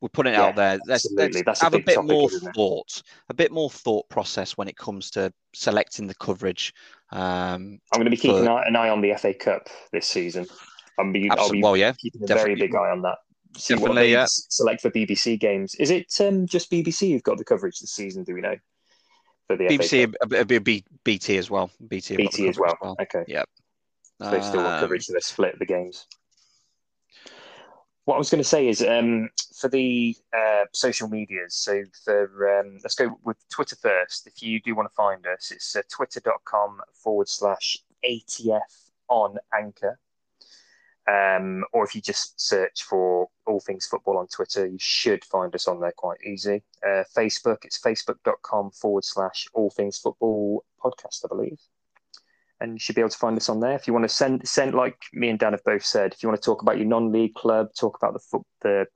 We're 0.00 0.10
putting 0.10 0.34
it 0.34 0.36
Yeah, 0.36 0.44
out 0.44 0.56
there. 0.56 0.78
Let's, 0.86 1.10
let's 1.12 1.42
That's 1.42 1.60
have 1.60 1.74
a 1.74 1.78
big 1.78 1.86
bit 1.86 1.94
topic, 1.96 2.08
more 2.08 2.28
thought, 2.54 3.02
a 3.28 3.34
bit 3.34 3.50
more 3.50 3.68
thought 3.68 4.08
process 4.08 4.56
when 4.56 4.68
it 4.68 4.76
comes 4.76 5.10
to 5.12 5.32
selecting 5.54 6.06
the 6.06 6.14
coverage. 6.14 6.72
Um, 7.10 7.80
I'm 7.92 7.98
going 7.98 8.04
to 8.04 8.10
be 8.10 8.16
keeping 8.16 8.44
for- 8.44 8.62
an 8.62 8.76
eye 8.76 8.88
on 8.88 9.00
the 9.00 9.14
FA 9.14 9.34
Cup 9.34 9.68
this 9.92 10.06
season. 10.06 10.46
I'll 10.98 11.12
be, 11.12 11.28
I'll 11.30 11.50
be 11.50 11.62
well, 11.62 11.76
yeah, 11.76 11.92
keeping 11.98 12.22
a 12.22 12.26
very 12.26 12.54
big 12.54 12.74
eye 12.74 12.90
on 12.90 13.02
that. 13.02 13.18
See 13.56 13.74
what 13.74 13.94
they 13.94 14.12
yeah. 14.12 14.24
select 14.28 14.80
for 14.80 14.90
BBC 14.90 15.38
games. 15.38 15.74
Is 15.76 15.90
it 15.90 16.12
um, 16.20 16.46
just 16.46 16.70
BBC 16.70 17.08
you've 17.08 17.22
got 17.22 17.38
the 17.38 17.44
coverage 17.44 17.80
this 17.80 17.92
season? 17.92 18.24
Do 18.24 18.34
we 18.34 18.40
know 18.40 18.56
for 19.46 19.56
the 19.56 19.64
BBC, 19.64 20.10
Cup? 20.18 20.32
a, 20.32 20.36
a, 20.36 20.56
a, 20.56 20.60
B- 20.60 20.84
BT 21.04 21.36
as 21.36 21.50
well. 21.50 21.70
BT, 21.88 22.14
have 22.14 22.24
got 22.24 22.32
the 22.32 22.38
BT 22.38 22.48
as 22.48 22.58
well. 22.58 22.96
Okay, 23.00 23.24
Yep. 23.28 23.48
so 24.22 24.30
they've 24.30 24.44
still 24.44 24.62
got 24.62 24.74
Um, 24.74 24.80
coverage, 24.80 25.04
so 25.04 25.12
they 25.12 25.20
split 25.20 25.58
the 25.58 25.66
games. 25.66 26.06
What 28.04 28.16
I 28.16 28.18
was 28.18 28.30
going 28.30 28.42
to 28.42 28.48
say 28.48 28.66
is 28.66 28.82
um, 28.82 29.28
for 29.56 29.68
the 29.68 30.16
uh, 30.36 30.64
social 30.72 31.08
medias. 31.08 31.54
So 31.54 31.82
for 32.04 32.58
um, 32.58 32.78
let's 32.82 32.96
go 32.96 33.16
with 33.22 33.36
Twitter 33.48 33.76
first. 33.76 34.26
If 34.26 34.42
you 34.42 34.60
do 34.60 34.74
want 34.74 34.88
to 34.88 34.94
find 34.94 35.24
us, 35.26 35.52
it's 35.52 35.76
uh, 35.76 35.82
twitter.com 35.88 36.80
forward 36.94 37.28
slash 37.28 37.76
ATF 38.04 38.60
on 39.08 39.36
Anchor. 39.56 40.00
Um, 41.10 41.64
or 41.72 41.84
if 41.84 41.94
you 41.94 42.00
just 42.00 42.40
search 42.40 42.84
for 42.84 43.28
all 43.46 43.60
things 43.60 43.86
football 43.86 44.18
on 44.18 44.28
Twitter, 44.28 44.66
you 44.66 44.78
should 44.78 45.24
find 45.24 45.54
us 45.54 45.66
on 45.66 45.80
there 45.80 45.92
quite 45.96 46.18
easy. 46.24 46.62
Uh, 46.86 47.02
Facebook, 47.16 47.64
it's 47.64 47.80
facebook.com 47.80 48.70
forward 48.70 49.04
slash 49.04 49.48
all 49.52 49.70
things 49.70 49.98
football 49.98 50.64
podcast, 50.82 51.24
I 51.24 51.28
believe. 51.28 51.58
And 52.60 52.74
you 52.74 52.78
should 52.78 52.94
be 52.94 53.00
able 53.00 53.10
to 53.10 53.18
find 53.18 53.36
us 53.36 53.48
on 53.48 53.58
there. 53.58 53.74
If 53.74 53.88
you 53.88 53.92
want 53.92 54.04
to 54.04 54.08
send, 54.08 54.46
send 54.46 54.74
like 54.74 54.96
me 55.12 55.28
and 55.28 55.38
Dan 55.38 55.52
have 55.52 55.64
both 55.64 55.84
said, 55.84 56.12
if 56.14 56.22
you 56.22 56.28
want 56.28 56.40
to 56.40 56.44
talk 56.44 56.62
about 56.62 56.78
your 56.78 56.86
non-league 56.86 57.34
club, 57.34 57.70
talk 57.76 57.96
about 57.96 58.12
the 58.12 58.20
foot, 58.20 58.46
the 58.60 58.86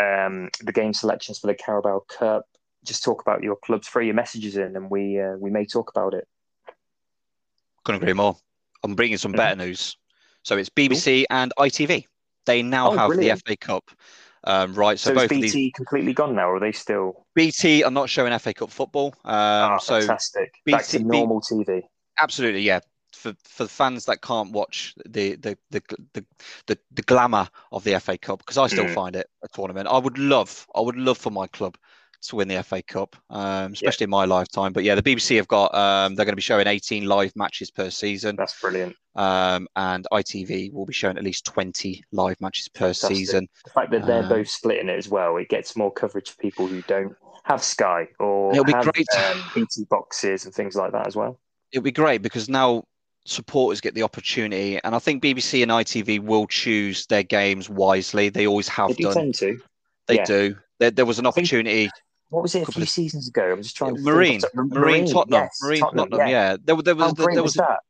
um, 0.00 0.48
the 0.62 0.72
game 0.72 0.94
selections 0.94 1.38
for 1.38 1.48
the 1.48 1.54
Carabao 1.54 2.04
Cup, 2.08 2.46
just 2.84 3.04
talk 3.04 3.20
about 3.20 3.42
your 3.42 3.56
clubs, 3.56 3.88
throw 3.88 4.02
your 4.02 4.14
messages 4.14 4.56
in, 4.56 4.74
and 4.76 4.90
we 4.90 5.20
uh, 5.20 5.36
we 5.38 5.50
may 5.50 5.66
talk 5.66 5.90
about 5.90 6.14
it. 6.14 6.26
Couldn't 7.84 8.02
agree 8.02 8.14
more. 8.14 8.36
I'm 8.82 8.94
bringing 8.94 9.18
some 9.18 9.32
better 9.32 9.56
news. 9.56 9.96
So 10.44 10.56
it's 10.56 10.68
BBC 10.68 11.24
and 11.30 11.52
ITV. 11.58 12.06
They 12.46 12.62
now 12.62 12.90
Oh, 12.90 12.96
have 12.96 13.12
brilliant. 13.12 13.42
the 13.44 13.50
FA 13.50 13.56
Cup. 13.56 13.90
Um, 14.44 14.74
right. 14.74 14.98
So, 14.98 15.10
So, 15.10 15.14
both 15.14 15.24
is 15.32 15.38
BT 15.38 15.52
these 15.64 15.72
completely 15.72 16.12
gone 16.12 16.34
now, 16.34 16.48
or 16.48 16.56
are 16.56 16.60
they 16.60 16.72
still? 16.72 17.26
BT 17.34 17.84
are 17.84 17.90
not 17.90 18.08
showing 18.10 18.32
FA 18.38 18.52
Cup 18.52 18.70
football. 18.70 19.14
Um, 19.24 19.32
Ah, 19.34 19.78
so 19.78 20.00
fantastic! 20.00 20.52
Back 20.70 20.86
to 20.88 20.98
BT 20.98 21.04
normal 21.04 21.40
TV. 21.40 21.82
absolutely, 22.18 22.62
yeah. 22.62 22.80
For 23.12 23.34
for 23.44 23.68
fans 23.68 24.06
that 24.06 24.22
can't 24.22 24.52
watch 24.52 24.94
the 25.06 25.36
the 25.36 25.56
the 25.70 25.82
the, 26.14 26.24
the, 26.66 26.78
the 26.90 27.02
glamour 27.02 27.48
of 27.70 27.84
the 27.84 27.94
FA 27.94 28.18
Cup, 28.18 28.38
because 28.40 28.58
I 28.58 28.66
still 28.66 28.86
Mm. 28.86 28.94
find 28.94 29.16
it 29.16 29.28
a 29.44 29.48
tournament. 29.48 29.86
I 29.86 29.98
would 29.98 30.18
love, 30.18 30.66
I 30.74 30.80
would 30.80 30.96
love 30.96 31.18
for 31.18 31.30
my 31.30 31.46
club 31.46 31.76
to 32.22 32.36
win 32.36 32.48
the 32.48 32.62
FA 32.62 32.82
Cup, 32.82 33.16
um, 33.30 33.72
especially 33.72 34.04
in 34.04 34.10
my 34.10 34.24
lifetime. 34.24 34.72
But 34.72 34.84
yeah, 34.84 34.94
the 34.94 35.02
BBC 35.02 35.36
have 35.36 35.48
got 35.48 35.74
um, 35.74 36.14
they're 36.14 36.24
going 36.24 36.32
to 36.32 36.36
be 36.36 36.42
showing 36.42 36.66
18 36.66 37.04
live 37.06 37.34
matches 37.36 37.70
per 37.70 37.90
season. 37.90 38.36
That's 38.36 38.58
brilliant. 38.60 38.96
um, 39.16 39.66
and 39.76 40.06
ITV 40.12 40.72
will 40.72 40.86
be 40.86 40.92
showing 40.92 41.18
at 41.18 41.24
least 41.24 41.44
20 41.44 42.02
live 42.12 42.40
matches 42.40 42.68
per 42.68 42.86
Fantastic. 42.94 43.16
season. 43.16 43.48
The 43.64 43.70
fact 43.70 43.90
that 43.90 44.06
they're 44.06 44.22
Um, 44.22 44.28
both 44.28 44.48
splitting 44.48 44.88
it 44.88 44.96
as 44.96 45.08
well, 45.08 45.36
it 45.36 45.48
gets 45.48 45.76
more 45.76 45.92
coverage 45.92 46.30
for 46.30 46.36
people 46.38 46.66
who 46.66 46.80
don't 46.82 47.14
have 47.44 47.62
Sky 47.62 48.06
or 48.18 48.52
It'll 48.52 48.64
be 48.64 48.72
have 48.72 48.84
great. 48.92 49.06
um, 49.18 49.42
BT 49.54 49.84
boxes 49.90 50.44
and 50.44 50.54
things 50.54 50.76
like 50.76 50.92
that 50.92 51.06
as 51.06 51.16
well. 51.16 51.38
It'll 51.72 51.82
be 51.82 51.90
great 51.92 52.22
because 52.22 52.48
now 52.48 52.84
supporters 53.24 53.80
get 53.80 53.94
the 53.94 54.02
opportunity, 54.02 54.78
and 54.82 54.94
I 54.94 54.98
think 54.98 55.22
BBC 55.22 55.62
and 55.62 55.70
ITV 55.70 56.20
will 56.20 56.46
choose 56.46 57.06
their 57.06 57.22
games 57.22 57.68
wisely. 57.68 58.28
They 58.30 58.46
always 58.46 58.66
They 58.66 58.72
have 58.74 58.96
do 58.96 59.04
done. 59.04 59.14
tend 59.14 59.34
to. 59.36 59.60
They 60.08 60.16
yeah. 60.16 60.24
do. 60.24 60.56
There, 60.80 60.90
there 60.90 61.06
was 61.06 61.18
an 61.20 61.26
opportunity. 61.26 61.88
What 62.32 62.42
was 62.42 62.54
it 62.54 62.66
a 62.66 62.72
few 62.72 62.82
of- 62.82 62.88
seasons 62.88 63.28
ago? 63.28 63.52
I'm 63.52 63.62
just 63.62 63.76
trying 63.76 63.90
to 63.90 63.96
think 63.96 64.06
Marine, 64.06 64.40
Marine, 64.54 65.06
Tottenham, 65.06 65.42
yes, 65.42 65.58
Marine, 65.62 65.80
Tottenham. 65.80 66.08
yeah. 66.12 66.56
There, 66.64 66.76
there 66.76 66.94
was 66.94 67.04
How 67.04 67.12
there 67.12 67.26
was 67.42 67.42
was 67.42 67.54
that? 67.54 67.80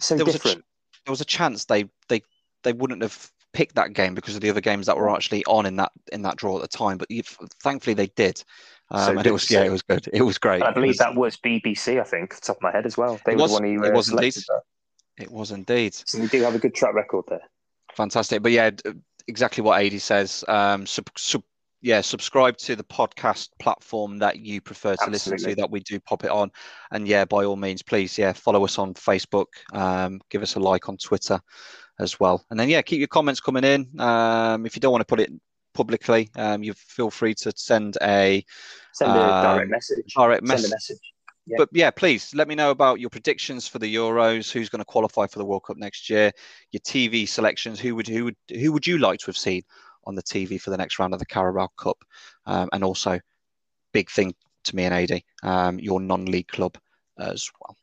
So 0.00 0.16
there 0.16 0.26
was 0.26 0.34
a 0.34 0.38
different. 0.38 0.64
there 1.06 1.12
was 1.12 1.20
a 1.20 1.24
chance 1.24 1.66
they 1.66 1.84
they 2.08 2.20
they 2.64 2.72
wouldn't 2.72 3.02
have 3.02 3.30
picked 3.52 3.76
that 3.76 3.92
game 3.92 4.16
because 4.16 4.34
of 4.34 4.40
the 4.40 4.50
other 4.50 4.60
games 4.60 4.86
that 4.86 4.96
were 4.96 5.08
actually 5.08 5.44
on 5.44 5.64
in 5.64 5.76
that 5.76 5.92
in 6.10 6.22
that 6.22 6.36
draw 6.36 6.56
at 6.56 6.62
the 6.62 6.76
time. 6.76 6.98
But 6.98 7.08
you, 7.08 7.22
thankfully 7.62 7.94
they 7.94 8.08
did, 8.08 8.42
um, 8.90 9.04
So 9.04 9.18
and 9.18 9.26
it 9.28 9.30
was 9.32 9.48
yeah, 9.48 9.62
it 9.62 9.70
was 9.70 9.82
good. 9.82 10.08
It 10.12 10.22
was 10.22 10.38
great. 10.38 10.64
I 10.64 10.72
believe 10.72 10.88
was- 10.88 10.98
that 10.98 11.14
was 11.14 11.36
BBC, 11.36 12.00
I 12.00 12.04
think, 12.04 12.32
off 12.34 12.40
the 12.40 12.46
top 12.48 12.56
of 12.56 12.62
my 12.62 12.72
head 12.72 12.86
as 12.86 12.96
well. 12.96 13.20
They 13.24 13.32
It 13.32 13.36
were 13.36 13.42
was- 13.42 13.50
the 13.52 13.54
one 13.62 13.64
who 13.76 13.84
it 13.84 13.90
uh, 13.92 13.94
was 13.94 14.08
indeed. 14.10 14.34
that. 14.34 14.62
It 15.18 15.30
was 15.30 15.52
indeed. 15.52 15.94
So 15.94 16.18
they 16.18 16.26
do 16.26 16.42
have 16.42 16.56
a 16.56 16.58
good 16.58 16.74
track 16.74 16.94
record 16.94 17.26
there. 17.28 17.42
Fantastic. 17.94 18.42
But 18.42 18.50
yeah, 18.50 18.70
exactly 19.28 19.62
what 19.62 19.80
Adie 19.80 20.00
says. 20.00 20.44
Um, 20.48 20.84
sub, 20.84 21.08
sub, 21.16 21.44
yeah, 21.84 22.00
subscribe 22.00 22.56
to 22.56 22.74
the 22.76 22.82
podcast 22.82 23.50
platform 23.58 24.16
that 24.18 24.38
you 24.38 24.62
prefer 24.62 24.96
to 24.96 25.10
listen 25.10 25.36
to, 25.36 25.54
that 25.56 25.70
we 25.70 25.80
do 25.80 26.00
pop 26.00 26.24
it 26.24 26.30
on. 26.30 26.50
And 26.90 27.06
yeah, 27.06 27.26
by 27.26 27.44
all 27.44 27.56
means, 27.56 27.82
please, 27.82 28.16
yeah, 28.16 28.32
follow 28.32 28.64
us 28.64 28.78
on 28.78 28.94
Facebook, 28.94 29.48
um, 29.74 30.18
give 30.30 30.40
us 30.42 30.56
a 30.56 30.60
like 30.60 30.88
on 30.88 30.96
Twitter 30.96 31.38
as 32.00 32.18
well. 32.18 32.42
And 32.50 32.58
then, 32.58 32.70
yeah, 32.70 32.80
keep 32.80 33.00
your 33.00 33.08
comments 33.08 33.38
coming 33.42 33.64
in. 33.64 34.00
Um, 34.00 34.64
if 34.64 34.74
you 34.74 34.80
don't 34.80 34.92
want 34.92 35.02
to 35.02 35.06
put 35.06 35.20
it 35.20 35.30
publicly, 35.74 36.30
um, 36.36 36.62
you 36.62 36.72
feel 36.72 37.10
free 37.10 37.34
to 37.34 37.52
send 37.54 37.98
a 38.00 38.42
Send 38.94 39.10
a 39.10 39.14
direct 39.14 39.64
Um, 39.64 39.70
message. 39.70 40.14
direct 40.14 40.40
Send 40.40 40.48
message. 40.48 40.70
a 40.70 40.74
message. 40.74 41.12
yeah. 41.46 41.56
But 41.58 41.68
yeah, 41.72 41.90
please 41.90 42.34
let 42.34 42.48
me 42.48 42.54
know 42.54 42.70
about 42.70 42.98
your 42.98 43.10
predictions 43.10 43.68
for 43.68 43.78
the 43.78 43.94
Euros. 43.94 44.50
Who's 44.50 44.70
going 44.70 44.80
to 44.80 44.86
qualify 44.86 45.26
for 45.26 45.38
the 45.38 45.44
World 45.44 45.64
Cup 45.66 45.76
next 45.76 46.08
year? 46.08 46.32
Your 46.72 46.80
TV 46.80 47.28
selections. 47.28 47.78
Who 47.78 47.94
would 47.96 48.08
who 48.08 48.24
would 48.24 48.36
who 48.48 48.72
would 48.72 48.86
you 48.86 48.96
like 48.96 49.18
to 49.20 49.26
have 49.26 49.36
seen 49.36 49.62
on 50.06 50.14
the 50.14 50.22
TV 50.22 50.60
for 50.60 50.70
the 50.70 50.76
next 50.76 50.98
round 50.98 51.12
of 51.12 51.18
the 51.18 51.26
Carabao 51.26 51.68
Cup? 51.76 51.98
Um, 52.46 52.68
and 52.72 52.84
also, 52.84 53.18
big 53.92 54.10
thing 54.10 54.34
to 54.64 54.76
me 54.76 54.84
and 54.84 54.94
Adie, 54.94 55.24
um, 55.42 55.78
your 55.78 56.00
non-league 56.00 56.48
club 56.48 56.76
as 57.18 57.50
well. 57.60 57.76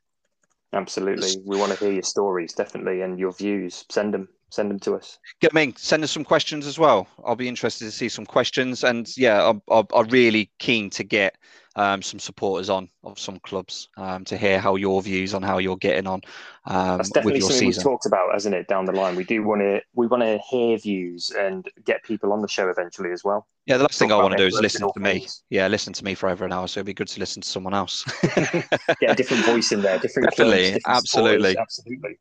Absolutely, 0.74 1.42
we 1.46 1.58
want 1.58 1.72
to 1.72 1.80
hear 1.80 1.92
your 1.92 2.04
stories 2.04 2.54
definitely 2.54 3.02
and 3.02 3.20
your 3.20 3.34
views. 3.34 3.86
Send 3.90 4.14
them 4.14 4.30
send 4.52 4.70
them 4.70 4.80
to 4.82 4.96
us. 4.96 5.18
Get 5.40 5.54
me, 5.54 5.74
send 5.78 6.04
us 6.04 6.12
some 6.12 6.24
questions 6.24 6.68
as 6.68 6.78
well. 6.78 7.08
I'll 7.26 7.36
be 7.36 7.48
interested 7.48 7.86
to 7.86 7.92
see 7.92 8.10
some 8.10 8.26
questions, 8.26 8.84
and 8.84 9.10
yeah, 9.18 9.48
I'm, 9.48 9.62
I'm, 9.70 9.88
I'm 9.94 10.08
really 10.10 10.52
keen 10.60 10.90
to 10.92 11.04
get 11.04 11.38
um, 11.76 12.02
some 12.02 12.20
supporters 12.20 12.70
on 12.70 12.90
of 13.04 13.18
some 13.18 13.40
clubs 13.40 13.88
um, 13.98 14.26
to 14.26 14.38
hear 14.38 14.60
how 14.60 14.76
your 14.76 15.02
views 15.02 15.34
on 15.34 15.42
how 15.42 15.58
you're 15.58 15.78
getting 15.78 16.06
on. 16.06 16.22
Um, 16.66 16.98
That's 16.98 17.10
definitely 17.10 17.42
something 17.42 17.58
season. 17.58 17.68
we've 17.68 17.84
talked 17.84 18.06
about, 18.06 18.34
hasn't 18.34 18.56
it? 18.56 18.68
Down 18.68 18.86
the 18.86 18.92
line, 18.92 19.16
we 19.16 19.24
do 19.24 19.44
want 19.44 19.62
to 19.62 19.82
we 19.94 20.08
want 20.08 20.24
to 20.24 20.40
hear 20.50 20.78
views 20.78 21.32
and 21.32 21.66
get 21.86 22.04
people 22.04 22.34
on 22.34 22.42
the 22.42 22.48
show 22.48 22.70
eventually 22.70 23.12
as 23.12 23.24
well. 23.24 23.48
Yeah, 23.66 23.78
the 23.78 23.84
last 23.84 24.00
thing 24.00 24.12
I 24.12 24.18
want 24.18 24.32
to 24.32 24.38
do 24.38 24.48
is 24.48 24.60
listen 24.60 24.92
to 24.92 25.00
me. 25.00 25.20
things. 25.20 25.44
Yeah, 25.50 25.68
listen 25.68 25.94
to 25.94 26.04
me 26.04 26.14
for 26.14 26.30
over 26.30 26.46
an 26.46 26.52
hour. 26.52 26.68
So 26.68 26.80
it'd 26.80 26.88
be 26.88 26.94
good 26.94 27.08
to 27.10 27.20
listen 27.20 27.42
to 27.42 27.48
someone 27.48 27.74
else. 27.74 28.04
Get 28.22 29.12
a 29.12 29.16
different 29.16 29.46
voice 29.46 29.72
in 29.72 29.82
there, 29.82 30.00
different 30.00 30.30
Definitely, 30.30 30.72
clubs, 30.72 30.86
absolutely. 30.88 31.58
absolutely. 31.58 32.18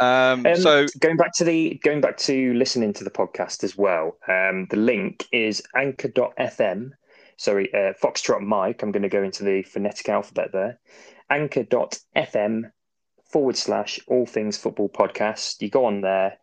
Um, 0.00 0.46
Um, 0.46 0.56
so 0.56 0.86
going 1.00 1.16
back 1.16 1.32
to 1.34 1.44
the 1.44 1.80
going 1.84 2.00
back 2.00 2.16
to 2.18 2.52
listening 2.54 2.92
to 2.94 3.04
the 3.04 3.10
podcast 3.10 3.64
as 3.64 3.76
well. 3.76 4.16
Um, 4.28 4.66
the 4.70 4.76
link 4.76 5.26
is 5.32 5.62
anchor.fm. 5.76 6.90
Sorry, 7.36 7.72
uh, 7.74 7.92
Foxtrot 8.02 8.42
Mike. 8.42 8.82
I'm 8.82 8.92
going 8.92 9.02
to 9.02 9.08
go 9.08 9.22
into 9.22 9.44
the 9.44 9.62
phonetic 9.62 10.08
alphabet 10.08 10.50
there. 10.52 10.78
Anchor.fm 11.30 12.70
forward 13.24 13.56
slash 13.56 13.98
All 14.06 14.26
Things 14.26 14.56
Football 14.56 14.88
Podcast. 14.88 15.60
You 15.60 15.68
go 15.68 15.84
on 15.86 16.00
there. 16.00 16.38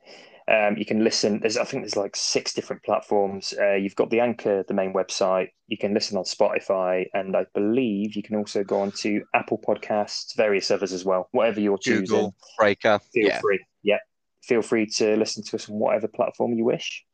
Um, 0.48 0.78
you 0.78 0.86
can 0.86 1.04
listen. 1.04 1.40
There's 1.40 1.58
I 1.58 1.64
think 1.64 1.84
there's 1.84 1.96
like 1.96 2.16
six 2.16 2.54
different 2.54 2.84
platforms. 2.84 3.54
Uh, 3.60 3.74
you've 3.74 3.96
got 3.96 4.10
the 4.10 4.20
Anchor, 4.20 4.64
the 4.68 4.74
main 4.74 4.94
website. 4.94 5.50
You 5.68 5.78
can 5.78 5.94
listen 5.94 6.18
on 6.18 6.24
Spotify, 6.24 7.06
and 7.14 7.36
I 7.36 7.46
believe 7.54 8.16
you 8.16 8.24
can 8.24 8.36
also 8.36 8.64
go 8.64 8.82
on 8.82 8.92
to 9.00 9.22
Apple 9.34 9.60
Podcasts, 9.60 10.36
various 10.36 10.72
others 10.72 10.94
as 10.94 11.06
well. 11.06 11.28
Whatever 11.32 11.60
you're 11.60 11.78
choosing 11.78 12.06
Google 12.06 12.36
Breaker. 12.58 13.00
feel 13.14 13.28
yeah, 13.28 13.40
free. 13.40 13.60
Yeah, 13.84 14.00
feel 14.44 14.62
free 14.62 14.88
to 14.98 15.16
listen 15.16 15.44
to 15.44 15.56
us 15.56 15.70
on 15.70 15.76
whatever 15.76 16.08
platform 16.08 16.54
you 16.54 16.66
wish. 16.66 17.06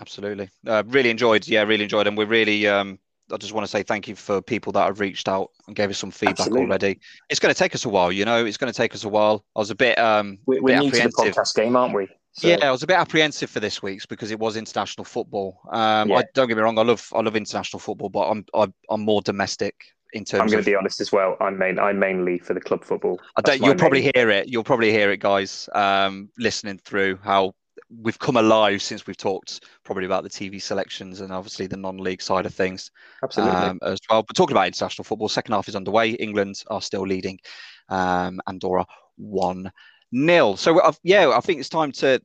absolutely. 0.00 0.50
Uh, 0.66 0.82
really 0.86 1.10
enjoyed. 1.10 1.46
Yeah, 1.46 1.62
really 1.62 1.84
enjoyed, 1.84 2.06
and 2.06 2.16
we're 2.16 2.26
really. 2.26 2.66
Um, 2.66 2.98
I 3.32 3.36
just 3.36 3.52
want 3.52 3.64
to 3.64 3.70
say 3.70 3.82
thank 3.82 4.08
you 4.08 4.16
for 4.16 4.40
people 4.42 4.72
that 4.72 4.86
have 4.86 5.00
reached 5.00 5.28
out 5.28 5.50
and 5.66 5.76
gave 5.76 5.90
us 5.90 5.98
some 5.98 6.10
feedback 6.10 6.40
Absolutely. 6.40 6.66
already. 6.66 7.00
It's 7.28 7.40
going 7.40 7.54
to 7.54 7.58
take 7.58 7.74
us 7.74 7.84
a 7.84 7.88
while, 7.88 8.12
you 8.12 8.24
know. 8.24 8.44
It's 8.44 8.56
going 8.56 8.72
to 8.72 8.76
take 8.76 8.94
us 8.94 9.04
a 9.04 9.08
while. 9.08 9.44
I 9.56 9.58
was 9.58 9.70
a 9.70 9.74
bit 9.74 9.98
um, 9.98 10.38
We're, 10.46 10.62
we're 10.62 10.74
bit 10.74 10.84
new 10.84 10.90
to 10.90 11.02
the 11.02 11.08
podcast 11.08 11.54
game, 11.54 11.76
aren't 11.76 11.94
we? 11.94 12.08
So, 12.32 12.48
Yeah, 12.48 12.68
I 12.68 12.70
was 12.70 12.82
a 12.82 12.86
bit 12.86 12.96
apprehensive 12.96 13.50
for 13.50 13.60
this 13.60 13.82
week's 13.82 14.06
because 14.06 14.30
it 14.30 14.38
was 14.38 14.56
international 14.56 15.04
football. 15.04 15.60
Um, 15.70 16.10
Yeah. 16.10 16.18
I 16.18 16.24
don't 16.34 16.48
get 16.48 16.56
me 16.56 16.62
wrong, 16.62 16.78
I 16.78 16.82
love 16.82 17.06
I 17.12 17.20
love 17.20 17.36
international 17.36 17.80
football, 17.80 18.08
but 18.08 18.28
I'm 18.28 18.44
I'm, 18.54 18.72
I'm 18.88 19.00
more 19.00 19.20
domestic 19.22 19.74
in 20.12 20.24
terms 20.24 20.42
I'm 20.42 20.46
going 20.48 20.58
of. 20.60 20.64
to 20.64 20.70
be 20.70 20.76
honest 20.76 21.00
as 21.00 21.12
well. 21.12 21.36
I'm 21.40 21.58
main. 21.58 21.78
I'm 21.78 21.98
mainly 21.98 22.38
for 22.38 22.54
the 22.54 22.60
club 22.60 22.84
football. 22.84 23.20
I 23.36 23.42
don't, 23.42 23.62
you'll 23.62 23.74
probably 23.74 24.02
hear 24.02 24.30
it. 24.30 24.48
You'll 24.48 24.64
probably 24.64 24.90
hear 24.90 25.10
it, 25.10 25.20
guys. 25.20 25.68
Um, 25.74 26.30
listening 26.38 26.78
through 26.78 27.18
how 27.22 27.54
we've 28.02 28.18
come 28.18 28.36
alive 28.36 28.80
since 28.82 29.06
we've 29.06 29.16
talked 29.16 29.64
probably 29.84 30.04
about 30.04 30.22
the 30.22 30.30
TV 30.30 30.62
selections 30.62 31.20
and 31.20 31.32
obviously 31.32 31.66
the 31.66 31.76
non-league 31.76 32.22
side 32.22 32.46
of 32.46 32.54
things 32.54 32.90
Absolutely. 33.22 33.56
um, 33.56 33.78
as 33.82 33.98
well. 34.08 34.22
But 34.22 34.36
talking 34.36 34.54
about 34.56 34.66
international 34.68 35.04
football, 35.04 35.28
second 35.28 35.54
half 35.54 35.68
is 35.68 35.76
underway. 35.76 36.10
England 36.10 36.62
are 36.68 36.80
still 36.82 37.02
leading. 37.06 37.38
Um, 37.88 38.40
Andorra 38.46 38.86
one 39.16 39.72
nil. 40.12 40.56
So 40.56 40.80
I've, 40.82 40.98
yeah, 41.02 41.30
I 41.30 41.40
think 41.40 41.60
it's 41.60 41.68
time 41.68 41.92
to 41.92 42.20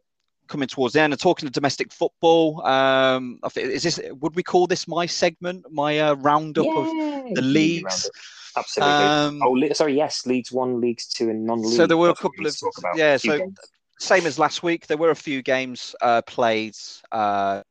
coming 0.48 0.68
towards 0.68 0.94
the 0.94 1.02
end 1.02 1.12
and 1.14 1.20
talking 1.20 1.48
to 1.48 1.52
domestic 1.52 1.92
football. 1.92 2.66
Um, 2.66 3.40
is 3.56 3.84
this 3.84 4.00
would 4.22 4.36
we 4.36 4.44
call 4.44 4.68
this 4.68 4.88
my 4.88 5.06
segment, 5.08 5.66
my 5.72 6.00
uh, 6.00 6.14
roundup 6.16 6.68
of 6.68 6.86
the 7.34 7.42
leagues? 7.42 8.10
Absolutely. 8.58 8.94
Um, 8.96 9.42
oh, 9.44 9.74
sorry. 9.74 9.96
Yes, 9.96 10.26
leagues 10.26 10.52
one, 10.52 10.80
leagues 10.80 11.08
two, 11.08 11.30
and 11.30 11.46
non-league. 11.46 11.76
So 11.76 11.86
there 11.88 11.98
were 11.98 12.10
a 12.10 12.14
That's 12.14 12.24
what 12.24 12.32
we 12.38 12.46
couple 12.52 12.92
of- 12.94 12.98
yeah, 12.98 13.14
A 13.16 13.20
so- 13.20 13.38
games. 13.40 13.58
Same 14.00 14.26
as 14.26 14.40
last 14.40 14.64
week. 14.64 14.88
There 14.88 14.98
were 14.98 15.12
a 15.12 15.16
few 15.16 15.42
games 15.42 15.96
uh, 16.02 16.22
played. 16.24 16.76
Uh, 17.12 17.62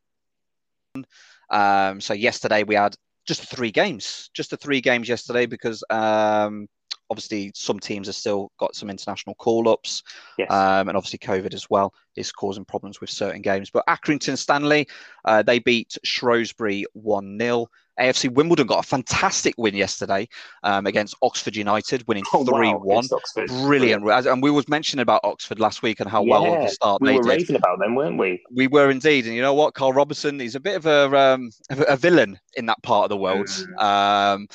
um, 1.50 2.00
so 2.00 2.14
yesterday 2.14 2.62
we 2.62 2.74
had 2.74 2.94
just 3.26 3.42
three 3.42 3.70
games, 3.70 4.30
just 4.34 4.50
the 4.50 4.56
three 4.56 4.80
games 4.80 5.08
yesterday 5.08 5.46
because 5.46 5.82
um, 5.90 6.68
obviously 7.10 7.52
some 7.54 7.78
teams 7.78 8.06
have 8.06 8.16
still 8.16 8.50
got 8.58 8.74
some 8.74 8.90
international 8.90 9.34
call-ups, 9.36 10.02
yes. 10.38 10.50
um, 10.50 10.88
and 10.88 10.96
obviously 10.96 11.18
COVID 11.18 11.54
as 11.54 11.68
well 11.70 11.92
is 12.16 12.32
causing 12.32 12.64
problems 12.64 13.00
with 13.00 13.10
certain 13.10 13.42
games. 13.42 13.70
But 13.70 13.86
Accrington 13.86 14.38
Stanley, 14.38 14.86
uh, 15.24 15.42
they 15.42 15.58
beat 15.58 15.96
Shrewsbury 16.04 16.84
one 16.92 17.38
0 17.38 17.66
AFC 18.00 18.32
Wimbledon 18.32 18.66
got 18.66 18.84
a 18.84 18.86
fantastic 18.86 19.54
win 19.56 19.74
yesterday 19.74 20.28
um, 20.62 20.86
against 20.86 21.14
Oxford 21.22 21.54
United, 21.56 22.06
winning 22.08 22.24
Oh, 22.32 22.40
wow, 22.40 22.44
three 22.44 22.70
one. 22.72 23.04
against 23.04 23.34
Brilliant, 23.64 24.08
and 24.08 24.42
we 24.42 24.50
was 24.50 24.68
mentioning 24.68 25.02
about 25.02 25.20
Oxford 25.24 25.60
last 25.60 25.82
week 25.82 26.00
and 26.00 26.08
how 26.10 26.22
well 26.22 26.44
of 26.44 26.52
Yeah, 26.52 26.66
a 26.66 26.70
start 26.70 27.00
We 27.00 27.08
they 27.10 27.16
were 27.16 27.22
did. 27.22 27.28
raving 27.28 27.56
about 27.56 27.78
them, 27.78 27.94
weren't 27.94 28.18
we? 28.18 28.42
We 28.50 28.66
were 28.66 28.90
indeed, 28.90 29.26
and 29.26 29.34
you 29.34 29.42
know 29.42 29.54
what, 29.54 29.74
Karl 29.74 29.92
Robinson, 29.92 30.40
he's 30.40 30.54
a 30.54 30.60
bit 30.60 30.76
of 30.76 30.86
a 30.86 31.16
um, 31.16 31.50
a 31.70 31.82
a 31.94 31.96
villain 31.96 32.38
in 32.56 32.66
that 32.66 32.82
part 32.82 33.04
of 33.04 33.08
the 33.10 33.16
world. 33.16 33.46
Mm. 33.46 33.82
Um, 33.82 34.48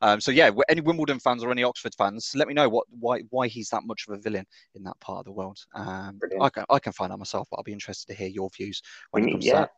um, 0.00 0.20
so 0.20 0.30
yeah, 0.30 0.50
any 0.68 0.80
Wimbledon 0.80 1.18
fans 1.18 1.42
or 1.42 1.50
any 1.50 1.64
Oxford 1.64 1.94
fans, 1.96 2.32
let 2.34 2.48
me 2.48 2.54
know 2.54 2.68
what 2.68 2.86
why 3.00 3.22
why 3.30 3.48
he's 3.48 3.68
that 3.70 3.82
much 3.84 4.06
of 4.08 4.14
a 4.14 4.18
villain 4.18 4.46
in 4.74 4.84
that 4.84 4.98
part 5.00 5.18
of 5.20 5.24
the 5.24 5.32
world. 5.32 5.58
Um, 5.74 6.18
I 6.40 6.48
can 6.48 6.64
I 6.70 6.78
can 6.78 6.92
find 6.92 7.12
out 7.12 7.18
myself, 7.18 7.48
but 7.50 7.56
I'll 7.56 7.64
be 7.64 7.72
interested 7.72 8.06
to 8.12 8.18
hear 8.18 8.28
your 8.28 8.50
views 8.56 8.82
when 9.10 9.24
We 9.24 9.30
it 9.30 9.32
comes 9.32 9.46
yeah. 9.46 9.52
to 9.52 9.58
that. 9.60 9.70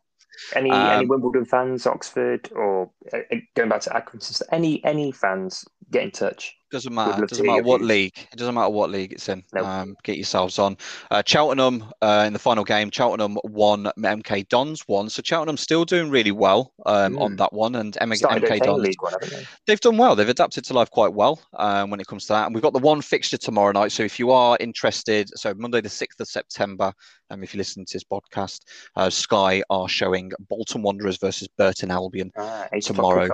Any 0.55 0.89
any 0.89 1.05
Um, 1.05 1.07
Wimbledon 1.07 1.45
fans, 1.45 1.87
Oxford, 1.87 2.49
or 2.53 2.89
uh, 3.13 3.19
uh, 3.31 3.37
going 3.55 3.69
back 3.69 3.81
to 3.81 3.89
Accrington, 3.91 4.41
any 4.51 4.83
any 4.83 5.11
fans, 5.11 5.65
get 5.91 6.03
in 6.03 6.11
touch. 6.11 6.56
Doesn't 6.69 6.93
matter. 6.93 7.25
Doesn't 7.25 7.45
matter 7.45 7.63
what 7.63 7.81
league. 7.81 8.13
It 8.31 8.37
doesn't 8.37 8.53
matter 8.53 8.69
what 8.69 8.89
league 8.89 9.13
it's 9.13 9.29
in. 9.29 9.41
Nope. 9.53 9.65
Um, 9.65 9.95
get 10.03 10.17
yourselves 10.17 10.59
on. 10.59 10.75
Uh, 11.09 11.23
Cheltenham 11.25 11.85
uh, 12.01 12.25
in 12.27 12.33
the 12.33 12.39
final 12.39 12.63
game. 12.65 12.91
Cheltenham 12.91 13.37
won. 13.45 13.89
MK 13.97 14.49
Dons 14.49 14.83
won. 14.87 15.09
So 15.09 15.21
Cheltenham 15.23 15.55
still 15.55 15.85
doing 15.85 16.09
really 16.09 16.31
well 16.31 16.73
um, 16.85 17.17
on 17.19 17.33
Mm. 17.33 17.37
that 17.37 17.53
one. 17.53 17.75
And 17.75 17.97
M- 18.01 18.09
MK 18.11 18.59
Dons 18.63 18.95
One, 18.99 19.13
they? 19.21 19.45
they've 19.65 19.79
done 19.79 19.97
well. 19.97 20.15
They've 20.15 20.27
adapted 20.27 20.65
to 20.65 20.73
life 20.73 20.91
quite 20.91 21.13
well 21.13 21.39
um, 21.53 21.89
when 21.89 21.99
it 22.01 22.07
comes 22.07 22.25
to 22.25 22.33
that. 22.33 22.45
And 22.47 22.53
we've 22.55 22.61
got 22.63 22.73
the 22.73 22.79
one 22.79 23.01
fixture 23.01 23.37
tomorrow 23.37 23.71
night. 23.71 23.91
So 23.93 24.03
if 24.03 24.19
you 24.19 24.31
are 24.31 24.57
interested, 24.59 25.29
so 25.39 25.53
Monday 25.53 25.79
the 25.81 25.89
sixth 25.89 26.19
of 26.19 26.27
September, 26.27 26.91
um, 27.29 27.43
if 27.43 27.53
you 27.53 27.57
listen 27.59 27.85
to 27.85 27.93
this 27.93 28.03
podcast, 28.03 28.61
uh, 28.97 29.09
Sky 29.09 29.63
are 29.69 29.87
showing 29.87 30.31
Bolton 30.49 30.81
Wanderers 30.81 31.17
versus 31.17 31.47
Burton 31.57 31.91
Albion 31.91 32.31
Ah, 32.37 32.67
Tomorrow 32.81 33.29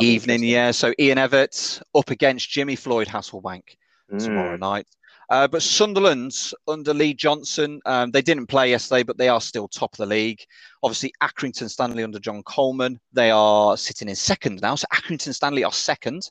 evening. 0.00 0.42
Yeah. 0.42 0.70
So 0.70 0.92
Ian 0.98 1.18
Evatt 1.18 1.82
up 1.94 2.10
against 2.10 2.50
Jimmy 2.50 2.76
Floyd 2.76 3.08
Hasselbaink 3.08 3.76
tomorrow 4.18 4.56
Mm. 4.56 4.60
night. 4.60 4.86
Uh, 5.30 5.48
but 5.48 5.62
Sunderland 5.62 6.36
under 6.68 6.92
Lee 6.92 7.14
Johnson, 7.14 7.80
um, 7.86 8.10
they 8.10 8.20
didn't 8.20 8.46
play 8.46 8.70
yesterday, 8.70 9.02
but 9.02 9.16
they 9.16 9.28
are 9.28 9.40
still 9.40 9.66
top 9.66 9.94
of 9.94 9.96
the 9.96 10.06
league. 10.06 10.40
Obviously, 10.82 11.12
Accrington 11.22 11.70
Stanley 11.70 12.04
under 12.04 12.18
John 12.18 12.42
Coleman, 12.42 13.00
they 13.12 13.30
are 13.30 13.76
sitting 13.76 14.08
in 14.08 14.16
second 14.16 14.60
now. 14.60 14.74
So 14.74 14.86
Accrington 14.92 15.34
Stanley 15.34 15.64
are 15.64 15.72
second 15.72 16.30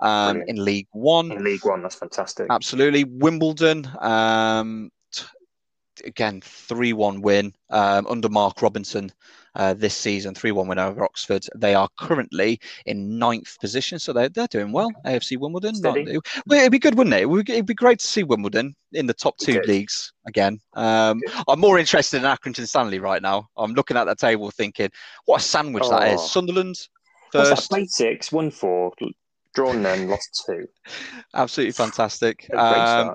um, 0.00 0.42
in 0.46 0.62
League 0.62 0.88
One. 0.92 1.32
In 1.32 1.42
League 1.42 1.64
One, 1.64 1.82
that's 1.82 1.94
fantastic. 1.94 2.48
Absolutely. 2.50 3.04
Wimbledon, 3.04 3.88
um, 4.00 4.90
again, 6.04 6.40
3 6.42 6.92
1 6.92 7.20
win 7.20 7.54
um, 7.70 8.06
under 8.06 8.28
Mark 8.28 8.62
Robinson 8.62 9.10
uh, 9.54 9.74
this 9.74 9.94
season, 9.94 10.34
3 10.34 10.52
1 10.52 10.68
win 10.68 10.78
over 10.78 11.02
Oxford. 11.04 11.44
They 11.56 11.74
are 11.74 11.88
currently 11.98 12.60
in 12.86 13.18
ninth 13.18 13.58
position, 13.60 13.98
so 13.98 14.12
they're, 14.12 14.28
they're 14.28 14.46
doing 14.46 14.72
well. 14.72 14.90
AFC 15.04 15.38
Wimbledon. 15.38 15.80
Not- 15.80 15.96
well, 16.46 16.60
it'd 16.60 16.72
be 16.72 16.78
good, 16.78 16.96
wouldn't 16.96 17.14
it? 17.14 17.22
It 17.22 17.26
would- 17.26 17.48
It'd 17.50 17.66
be 17.66 17.74
great 17.74 17.98
to 17.98 18.06
see 18.06 18.22
Wimbledon 18.22 18.74
in 18.92 19.06
the 19.06 19.14
top 19.14 19.36
two 19.38 19.60
leagues 19.66 20.12
again. 20.26 20.60
Um, 20.74 21.20
I'm 21.48 21.60
more 21.60 21.78
interested 21.78 22.18
in 22.18 22.22
Accrington 22.24 22.68
Stanley 22.68 22.98
right 23.00 23.22
now. 23.22 23.48
I'm 23.56 23.72
looking 23.74 23.96
at 23.96 24.04
that 24.04 24.18
table 24.18 24.50
thinking, 24.50 24.90
what 25.24 25.40
a 25.40 25.44
sandwich 25.44 25.88
that 25.88 26.12
is. 26.14 26.20
Oh. 26.20 26.26
Sunderland 26.26 26.76
What's 27.32 27.48
that? 27.50 27.56
first. 27.56 27.70
Played 27.70 27.90
six, 27.90 28.32
won 28.32 28.50
four, 28.50 28.92
drawn 29.54 29.82
none, 29.82 30.08
lost 30.08 30.44
two. 30.46 30.66
Absolutely 31.34 31.72
fantastic. 31.72 32.48
Um. 32.54 33.14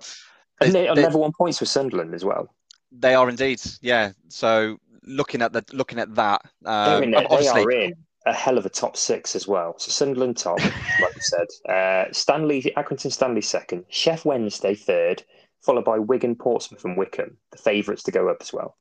And 0.61 0.71
they- 0.73 0.85
they- 0.85 1.01
level 1.03 1.21
one 1.21 1.31
points 1.37 1.59
with 1.59 1.69
Sunderland 1.69 2.13
as 2.13 2.23
well. 2.23 2.53
They 2.95 3.15
are 3.15 3.27
indeed, 3.27 3.59
yeah. 3.81 4.11
So 4.29 4.77
looking 5.03 5.41
at 5.41 5.51
the 5.51 5.65
looking 5.73 5.99
at 5.99 6.13
that, 6.15 6.41
um, 6.65 7.03
in. 7.03 7.11
They 7.11 7.25
are 7.25 7.71
in 7.71 7.93
a 8.25 8.33
hell 8.33 8.57
of 8.57 8.65
a 8.65 8.69
top 8.69 8.95
six 8.95 9.35
as 9.35 9.47
well. 9.47 9.75
So 9.77 9.91
Sunderland 9.91 10.37
top, 10.37 10.59
like 11.01 11.15
you 11.15 11.21
said. 11.21 11.47
Uh, 11.69 12.05
Stanley, 12.11 12.61
Accrington 12.77 13.11
Stanley 13.11 13.41
second. 13.41 13.85
Sheff 13.91 14.25
Wednesday 14.25 14.75
third, 14.75 15.23
followed 15.61 15.85
by 15.85 15.99
Wigan, 15.99 16.35
Portsmouth, 16.35 16.85
and 16.85 16.97
Wycombe, 16.97 17.37
the 17.51 17.57
favourites 17.57 18.03
to 18.03 18.11
go 18.11 18.29
up 18.29 18.37
as 18.41 18.53
well. 18.53 18.77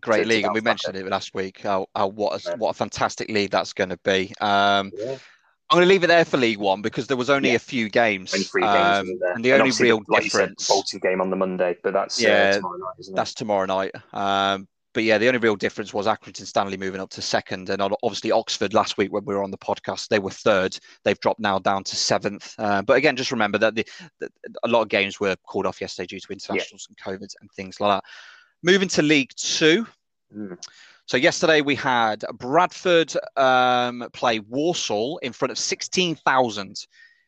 great 0.00 0.26
league, 0.26 0.44
and 0.44 0.54
we 0.54 0.60
mentioned 0.60 0.96
it 0.96 1.06
last 1.06 1.34
week. 1.34 1.60
How, 1.60 1.88
how 1.94 2.06
what 2.06 2.40
a, 2.40 2.48
Yeah. 2.48 2.56
what 2.56 2.70
a 2.70 2.74
fantastic 2.74 3.28
league 3.28 3.50
that's 3.50 3.72
going 3.72 3.90
to 3.90 3.98
be. 3.98 4.32
Um, 4.40 4.92
Yeah. 4.96 5.18
I'm 5.70 5.76
going 5.76 5.86
to 5.86 5.88
leave 5.88 6.02
it 6.02 6.08
there 6.08 6.24
for 6.24 6.36
League 6.36 6.58
One 6.58 6.82
because 6.82 7.06
there 7.06 7.16
was 7.16 7.30
only 7.30 7.50
Yeah. 7.50 7.56
a 7.56 7.60
few 7.60 7.88
games, 7.88 8.34
Only 8.34 8.44
three 8.44 8.62
games, 8.62 8.98
um, 8.98 9.20
and 9.36 9.44
the 9.44 9.52
only 9.52 9.70
real 9.78 10.02
like 10.08 10.24
you 10.24 10.30
said, 10.30 10.38
difference. 10.48 10.66
Bolton 10.66 10.98
game 10.98 11.20
on 11.20 11.30
the 11.30 11.36
Monday, 11.36 11.76
but 11.84 11.92
that's 11.92 12.20
Yeah, 12.20 12.50
uh, 12.50 12.54
tomorrow 12.56 12.78
night, 12.78 12.94
isn't 12.98 13.14
it? 13.14 13.16
That's 13.16 13.34
tomorrow 13.34 13.66
night. 13.66 13.92
Um, 14.12 14.66
but 14.92 15.04
yeah, 15.04 15.18
the 15.18 15.28
only 15.28 15.38
real 15.38 15.54
difference 15.54 15.94
was 15.94 16.06
Accrington 16.06 16.44
Stanley 16.46 16.76
moving 16.76 17.00
up 17.00 17.10
to 17.10 17.22
second, 17.22 17.70
and 17.70 17.80
obviously 17.80 18.32
Oxford 18.32 18.74
last 18.74 18.98
week 18.98 19.12
when 19.12 19.24
we 19.24 19.32
were 19.32 19.44
on 19.44 19.52
the 19.52 19.58
podcast, 19.58 20.08
they 20.08 20.18
were 20.18 20.32
third. 20.32 20.76
They've 21.04 21.20
dropped 21.20 21.38
now 21.38 21.60
down 21.60 21.84
to 21.84 21.94
seventh. 21.94 22.52
Uh, 22.58 22.82
but 22.82 22.96
again, 22.96 23.14
just 23.14 23.30
remember 23.30 23.58
that 23.58 23.76
the, 23.76 23.86
the, 24.18 24.28
a 24.64 24.68
lot 24.68 24.82
of 24.82 24.88
games 24.88 25.20
were 25.20 25.36
called 25.46 25.66
off 25.66 25.80
yesterday 25.80 26.06
due 26.08 26.18
to 26.18 26.32
internationals 26.32 26.88
and 26.88 26.96
COVID 26.98 27.32
and 27.40 27.50
things 27.52 27.78
like 27.80 28.02
that. 28.02 28.04
Moving 28.64 28.88
to 28.88 29.02
League 29.02 29.30
Two. 29.36 29.86
Mm. 30.36 30.58
So 31.10 31.16
yesterday 31.16 31.60
we 31.60 31.74
had 31.74 32.24
Bradford 32.34 33.12
um, 33.36 34.08
play 34.12 34.38
Walsall 34.38 35.18
in 35.24 35.32
front 35.32 35.50
of 35.50 35.58
sixteen 35.58 36.14
thousand 36.14 36.76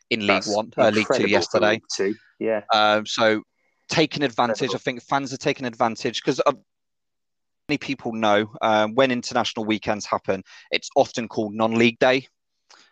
in 0.08 0.20
League 0.20 0.28
That's 0.28 0.54
One, 0.54 0.72
uh, 0.78 0.90
League 0.90 1.08
Two 1.12 1.26
yesterday. 1.26 1.70
League 1.72 1.82
Two, 1.92 2.14
yeah. 2.38 2.60
Um, 2.72 3.04
so 3.04 3.42
taking 3.88 4.22
advantage, 4.22 4.62
Incredible. 4.62 4.76
I 4.76 4.78
think 4.78 5.02
fans 5.02 5.32
are 5.32 5.36
taking 5.36 5.66
advantage 5.66 6.22
because 6.22 6.40
many 7.68 7.76
people 7.76 8.12
know 8.12 8.54
um, 8.62 8.94
when 8.94 9.10
international 9.10 9.64
weekends 9.64 10.06
happen, 10.06 10.44
it's 10.70 10.88
often 10.94 11.26
called 11.26 11.52
non-league 11.52 11.98
day. 11.98 12.28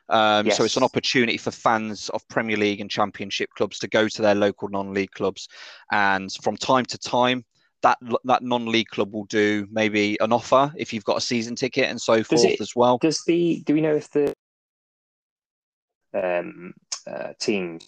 Um, 0.08 0.50
So 0.50 0.64
it's 0.64 0.76
an 0.76 0.82
opportunity 0.82 1.36
for 1.36 1.52
fans 1.52 2.08
of 2.08 2.26
Premier 2.26 2.56
League 2.56 2.80
and 2.80 2.90
Championship 2.90 3.50
clubs 3.56 3.78
to 3.78 3.86
go 3.86 4.08
to 4.08 4.22
their 4.22 4.34
local 4.34 4.66
non-league 4.66 5.12
clubs, 5.12 5.46
and 5.92 6.32
from 6.42 6.56
time 6.56 6.84
to 6.86 6.98
time, 6.98 7.44
that 7.82 7.98
that 8.24 8.42
non-league 8.42 8.88
club 8.88 9.12
will 9.12 9.24
do 9.24 9.66
maybe 9.70 10.18
an 10.20 10.32
offer 10.32 10.72
if 10.76 10.92
you've 10.92 11.04
got 11.04 11.16
a 11.16 11.20
season 11.20 11.54
ticket 11.56 11.84
and 11.84 12.00
so 12.00 12.22
forth 12.22 12.44
it- 12.44 12.60
as 12.60 12.76
well. 12.76 12.98
Does 12.98 13.22
the 13.26 13.62
do 13.64 13.74
we 13.74 13.80
know 13.80 13.94
if 13.94 14.10
the 14.10 14.34
um, 16.12 16.74
uh, 17.06 17.32
team 17.38 17.78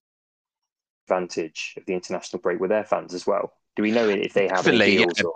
advantage 1.07 1.75
of 1.77 1.85
the 1.87 1.95
international 1.95 2.41
break 2.41 2.61
with 2.61 2.71
their 2.71 2.85
fans 2.85 3.15
as 3.15 3.27
well? 3.27 3.53
Do 3.77 3.83
we 3.83 3.91
know 3.91 4.09
if 4.09 4.33
they 4.33 4.49
have 4.49 4.59
Definitely, 4.59 4.87
any 4.87 4.95
yeah. 4.95 5.07
deals? 5.07 5.23
Or... 5.23 5.33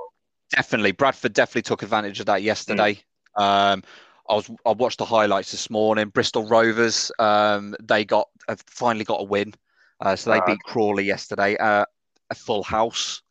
Definitely, 0.50 0.92
Bradford 0.92 1.32
definitely 1.32 1.62
took 1.62 1.82
advantage 1.82 2.20
of 2.20 2.26
that 2.26 2.42
yesterday. 2.42 3.00
Mm. 3.36 3.42
Um, 3.42 3.82
I 4.28 4.34
was 4.34 4.50
I 4.64 4.72
watched 4.72 4.98
the 4.98 5.04
highlights 5.04 5.50
this 5.50 5.70
morning. 5.70 6.08
Bristol 6.08 6.46
Rovers, 6.46 7.12
um, 7.18 7.74
they 7.82 8.04
got 8.04 8.28
have 8.48 8.62
finally 8.66 9.04
got 9.04 9.20
a 9.20 9.24
win, 9.24 9.54
uh, 10.00 10.16
so 10.16 10.30
they 10.30 10.38
Ah, 10.38 10.46
beat 10.46 10.58
Crawley 10.64 11.04
yesterday. 11.04 11.56
Uh, 11.56 11.84
a 12.30 12.34
full 12.34 12.62
house, 12.62 13.22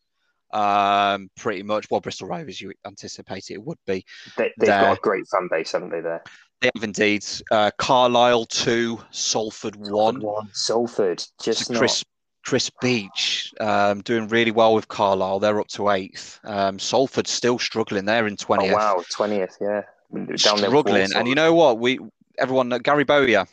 um, 0.56 1.30
pretty 1.36 1.64
much. 1.64 1.90
Well, 1.90 2.02
Bristol 2.02 2.28
Rovers 2.28 2.60
you 2.62 2.74
anticipated 2.86 3.54
it 3.54 3.64
would 3.64 3.78
be. 3.86 4.06
They, 4.38 4.52
they've 4.58 4.70
There. 4.70 4.82
got 4.82 4.98
a 4.98 5.02
great 5.02 5.28
fan 5.28 5.48
base, 5.52 5.74
haven't 5.74 5.90
they? 5.90 6.02
There, 6.02 6.24
They 6.62 6.72
have 6.74 6.84
indeed. 6.84 7.26
Uh, 7.52 7.72
Carlisle 7.78 8.46
two, 8.46 9.00
Salford 9.12 9.76
one. 9.76 10.22
one. 10.22 10.50
Salford, 10.54 11.24
just 11.44 11.68
So 11.68 11.74
not. 11.74 11.80
Chris 11.80 12.04
Chris 12.46 12.72
Beech 12.80 13.54
um, 13.60 14.02
doing 14.02 14.28
really 14.28 14.52
well 14.52 14.76
with 14.76 14.88
Carlisle. 14.88 15.40
They're 15.40 15.60
up 15.60 15.68
to 15.70 15.90
eighth. 15.90 16.40
Um, 16.44 16.78
Salford's 16.80 17.32
still 17.32 17.58
struggling. 17.60 18.06
They're 18.06 18.28
in 18.28 18.34
Oh 18.34 18.44
twentieth. 18.46 18.74
wow, 18.74 19.04
twentieth, 19.12 19.58
yeah. 19.60 19.82
Down 20.14 20.38
struggling. 20.38 21.12
And 21.14 21.28
you 21.28 21.36
know 21.36 21.54
what? 21.54 21.80
We 21.80 22.00
everyone 22.38 22.70
Gary 22.70 23.04
Bowyer 23.04 23.46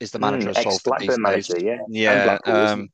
is 0.00 0.10
the 0.12 0.18
manager 0.18 0.48
Mm, 0.48 0.50
of 0.50 0.80
Salford 0.80 1.20
manager, 1.20 1.58
yeah. 1.58 1.78
Yeah. 1.88 2.38
Um, 2.44 2.90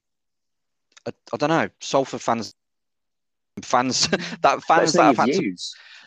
I, 1.07 1.12
I 1.32 1.36
don't 1.36 1.48
know. 1.51 1.69
Salford 1.81 2.20
fans, 2.20 2.55
fans 3.66 4.09
that 4.43 4.62
fans 4.62 4.93
that 4.93 5.05
have 5.05 5.16
had 5.16 5.32
to, 5.32 5.55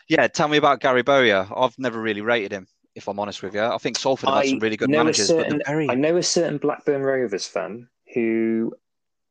yeah. 0.09 0.27
Tell 0.27 0.47
me 0.47 0.57
about 0.57 0.79
Gary 0.79 1.01
Bowyer. 1.03 1.47
I've 1.55 1.77
never 1.77 1.99
really 1.99 2.21
rated 2.21 2.51
him. 2.51 2.67
If 2.95 3.07
I'm 3.07 3.19
honest 3.19 3.41
with 3.41 3.55
you, 3.55 3.61
I 3.61 3.77
think 3.79 3.97
Salford 3.97 4.29
have 4.29 4.37
had 4.37 4.47
some 4.47 4.59
really 4.59 4.77
good 4.77 4.89
managers, 4.89 5.29
but 5.29 5.37
certain- 5.37 5.57
they're 5.65 5.75
very 5.75 5.89
I 5.89 5.95
know 5.95 6.17
a 6.17 6.23
certain 6.23 6.57
Blackburn 6.57 7.01
Rovers 7.01 7.47
fan 7.47 7.87
who 8.13 8.73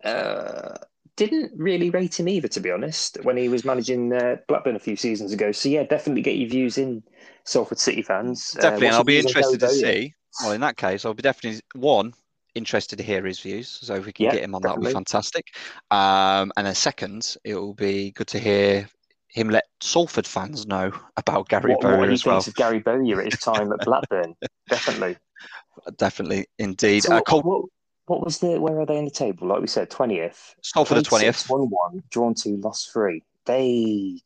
uh, 0.05 0.79
didn't 1.17 1.53
really 1.57 1.91
rate 1.91 2.19
him 2.19 2.29
either, 2.29 2.49
to 2.49 2.61
be 2.61 2.71
honest, 2.71 3.19
when 3.23 3.37
he 3.37 3.49
was 3.49 3.65
managing 3.65 4.13
uh, 4.13 4.37
Blackburn 4.49 4.77
a 4.77 4.81
few 4.81 4.97
seasons 4.97 5.33
ago. 5.33 5.53
So 5.53 5.69
yeah, 5.69 5.85
definitely 5.85 6.23
get 6.23 6.37
your 6.37 6.49
views 6.49 6.79
in, 6.79 7.03
Salford 7.45 7.79
City 7.79 8.03
fans. 8.03 8.57
Uh, 8.59 8.63
definitely, 8.63 8.87
and 8.89 8.97
I'll 8.97 9.05
be 9.05 9.19
interested 9.19 9.61
to 9.61 9.69
see. 9.69 10.15
Well, 10.43 10.53
in 10.53 10.61
that 10.63 10.77
case, 10.77 11.05
I'll 11.05 11.15
be 11.15 11.23
definitely 11.23 11.61
one 11.75 12.15
interested 12.55 12.97
to 12.97 13.03
hear 13.03 13.25
his 13.25 13.41
views. 13.41 13.69
So 13.69 13.95
if 13.95 14.07
we 14.07 14.13
can 14.13 14.27
Yeah, 14.27 14.33
get 14.33 14.45
him 14.45 14.55
on, 14.55 14.63
that 14.63 14.77
would 14.77 14.87
be 14.87 14.93
fantastic. 14.93 15.47
Um, 15.91 16.53
and 16.57 16.67
then 16.67 16.75
second, 16.75 17.37
it 17.45 17.55
will 17.55 17.75
be 17.75 18.11
good 18.13 18.29
to 18.29 18.39
hear 18.39 18.89
him 19.29 19.49
let 19.49 19.65
Salford 19.81 20.27
fans 20.27 20.67
know 20.67 20.93
about 21.17 21.49
Gary 21.49 21.73
What, 21.73 21.83
Bowyer 21.83 21.99
what 21.99 22.09
he 22.09 22.15
as 22.15 22.25
well. 22.27 22.35
thinks 22.35 22.49
of 22.49 22.55
Gary 22.57 22.81
Bowyer 22.81 23.21
at 23.21 23.33
his 23.33 23.41
time 23.41 23.73
at 23.73 23.85
Blackburn, 23.85 24.35
definitely. 24.69 25.17
Definitely, 25.97 26.47
indeed. 26.59 27.03
So 27.03 27.11
uh, 27.11 27.15
what, 27.17 27.27
Col- 27.27 27.43
what, 27.43 27.63
what 28.07 28.25
was 28.25 28.39
the? 28.39 28.61
Where 28.61 28.79
are 28.79 28.87
they 28.87 28.99
in 28.99 29.05
the 29.07 29.11
table? 29.11 29.49
Like 29.49 29.61
we 29.61 29.67
said, 29.67 29.91
twentieth. 29.91 30.55
Salford 30.63 30.99
the 30.99 31.03
twentieth. 31.03 31.49
Won 31.49 31.69
one, 31.71 32.03
drawn 32.11 32.35
two, 32.35 32.57
lost 32.59 32.93
three. 32.93 33.23
They. 33.47 34.21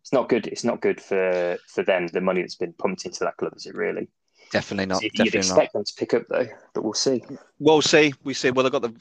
It's 0.00 0.12
not 0.12 0.28
good. 0.28 0.46
It's 0.48 0.64
not 0.64 0.80
good 0.80 1.00
for 1.00 1.58
for 1.68 1.84
them. 1.84 2.08
The 2.08 2.20
money 2.20 2.40
that's 2.40 2.56
been 2.56 2.72
pumped 2.72 3.06
into 3.06 3.20
that 3.20 3.36
club, 3.36 3.52
is 3.56 3.66
it 3.66 3.74
really? 3.74 4.08
Definitely 4.52 4.86
not. 4.86 4.98
So 4.98 5.04
you'd 5.04 5.12
Definitely 5.14 5.38
not. 5.38 5.58
expect 5.58 5.72
them 5.72 5.84
to 5.84 5.94
pick 5.96 6.14
up 6.14 6.22
though, 6.28 6.46
but 6.74 6.84
we'll 6.84 6.92
see. 6.92 7.22
We'll 7.58 7.80
see. 7.80 8.12
We 8.22 8.34
see. 8.34 8.50
Well, 8.50 8.64
they 8.64 8.70
got 8.70 8.82
the 8.82 8.94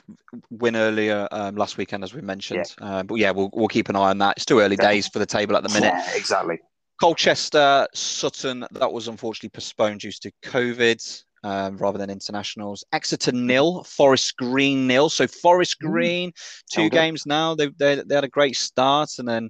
win 0.49 0.78
earlier 0.78 1.28
um, 1.32 1.56
last 1.57 1.78
weekend, 1.78 2.06
as 2.06 2.14
we 2.14 2.22
mentioned. 2.22 2.73
Uh, 2.80 3.03
but 3.03 3.15
yeah, 3.15 3.32
we'll 3.32 3.49
we'll 3.53 3.68
keep 3.68 3.90
an 3.90 3.98
eye 3.98 4.10
on 4.11 4.18
that. 4.19 4.36
It's 4.38 4.45
too 4.45 4.60
early 4.60 4.78
Definitely. 4.78 4.95
days 4.98 5.07
for 5.10 5.19
the 5.19 5.26
table 5.26 5.57
at 5.57 5.64
the 5.64 5.69
minute. 5.69 5.94
Yeah, 5.94 6.15
exactly. 6.15 6.60
Colchester, 7.02 7.86
Sutton, 7.94 8.65
that 8.72 8.94
was 8.94 9.07
unfortunately 9.10 9.49
postponed 9.49 9.99
due 10.02 10.11
to 10.11 10.32
COVID 10.44 11.23
um, 11.44 11.76
rather 11.78 11.98
than 11.98 12.10
internationals. 12.10 12.86
Exeter 12.94 13.34
nil, 13.34 13.84
Forest 13.84 14.38
Green 14.38 14.88
nil. 14.88 15.10
So 15.10 15.28
Forest 15.28 15.78
Mm. 15.82 15.91
Green, 15.91 16.32
two 16.72 16.82
Held 16.84 16.94
up. 16.94 16.98
games 16.98 17.26
now. 17.26 17.56
They, 17.56 17.68
they 17.78 17.95
they 18.06 18.15
had 18.15 18.23
a 18.23 18.30
great 18.30 18.56
start, 18.56 19.10
and 19.19 19.28
then 19.28 19.49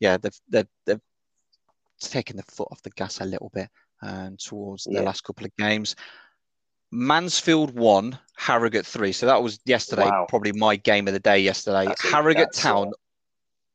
yeah, 0.00 0.16
they've 0.16 0.40
they've, 0.48 0.66
they've 0.86 1.00
taken 2.00 2.36
the 2.36 2.42
foot 2.42 2.66
off 2.72 2.82
the 2.82 2.90
gas 2.90 3.20
a 3.20 3.24
little 3.24 3.52
bit 3.54 3.68
um, 4.02 4.36
towards 4.36 4.84
the 4.84 4.94
Yeah. 4.94 5.00
last 5.02 5.22
couple 5.24 5.44
of 5.46 5.56
games. 5.56 5.96
Mansfield 6.90 7.74
won, 7.74 8.18
Harrogate 8.36 8.84
three. 8.86 9.12
So 9.12 9.26
that 9.26 9.42
was 9.42 9.58
yesterday, 9.64 10.04
Wow. 10.04 10.26
probably 10.28 10.52
my 10.52 10.76
game 10.76 11.06
of 11.08 11.14
the 11.14 11.20
day 11.20 11.38
yesterday. 11.38 11.86
That's 11.86 12.02
Harrogate 12.02 12.52
Town 12.52 12.92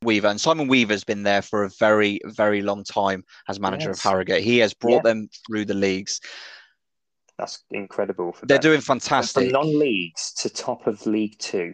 Weaver, 0.03 0.27
and 0.27 0.39
Simon 0.39 0.67
Weaver's 0.67 1.03
been 1.03 1.23
there 1.23 1.41
for 1.41 1.63
a 1.63 1.69
very, 1.79 2.19
very 2.25 2.61
long 2.61 2.83
time 2.83 3.23
as 3.47 3.59
manager 3.59 3.89
Yes. 3.89 3.97
of 3.97 4.03
Harrogate. 4.03 4.43
He 4.43 4.59
has 4.59 4.73
brought 4.73 4.97
Yeah. 5.05 5.11
them 5.13 5.29
through 5.47 5.65
the 5.65 5.73
leagues. 5.73 6.19
That's 7.39 7.63
incredible 7.71 8.33
for 8.33 8.45
They're 8.45 8.57
them. 8.57 8.63
doing 8.63 8.75
And 8.75 8.83
From 8.83 8.99
fantastic. 8.99 9.51
non-leagues 9.51 10.33
to 10.35 10.49
top 10.49 10.85
of 10.85 11.05
League 11.07 11.39
Two. 11.39 11.73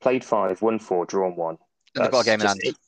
Played 0.00 0.24
five, 0.24 0.62
won 0.62 0.78
four, 0.78 1.06
drawn 1.06 1.34
one. 1.34 1.58
And 1.96 2.04
they've 2.04 2.12
got 2.12 2.20
a 2.20 2.24
game 2.24 2.40
in 2.40 2.46
hand. 2.46 2.60
just- 2.64 2.78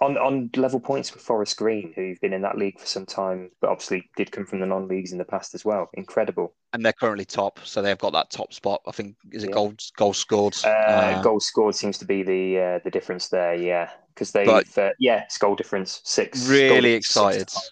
On 0.00 0.16
on 0.18 0.50
level 0.56 0.80
points 0.80 1.14
with 1.14 1.22
Forest 1.22 1.56
Green, 1.56 1.92
who've 1.94 2.20
been 2.20 2.32
in 2.32 2.42
that 2.42 2.58
league 2.58 2.78
for 2.80 2.86
some 2.86 3.06
time, 3.06 3.50
but 3.60 3.70
obviously 3.70 4.08
did 4.16 4.32
come 4.32 4.44
from 4.44 4.60
the 4.60 4.66
non-leagues 4.66 5.12
in 5.12 5.18
the 5.18 5.24
past 5.24 5.54
as 5.54 5.64
well. 5.64 5.88
Incredible. 5.94 6.52
and 6.72 6.84
they're 6.84 6.92
currently 6.92 7.24
top, 7.24 7.60
so 7.62 7.80
they've 7.80 7.98
got 7.98 8.12
that 8.12 8.30
top 8.30 8.52
spot. 8.52 8.80
I 8.88 8.90
think 8.90 9.14
is 9.30 9.44
it 9.44 9.50
Yeah. 9.50 9.54
goals 9.54 9.92
goals 9.96 10.18
scored. 10.18 10.56
Uh, 10.64 10.68
Uh, 10.68 11.22
goals 11.22 11.46
scored 11.46 11.76
seems 11.76 11.98
to 11.98 12.04
be 12.04 12.22
the 12.24 12.58
uh, 12.60 12.78
the 12.82 12.90
difference 12.90 13.28
there. 13.28 13.54
Yeah, 13.54 13.90
because 14.08 14.32
they've 14.32 14.46
But- 14.46 14.76
uh, 14.76 14.90
yeah, 14.98 15.22
it's 15.22 15.38
goal 15.38 15.54
difference 15.54 16.00
six. 16.04 16.48
really 16.48 16.94
six 16.94 17.06
excited, 17.06 17.50
five. 17.50 17.62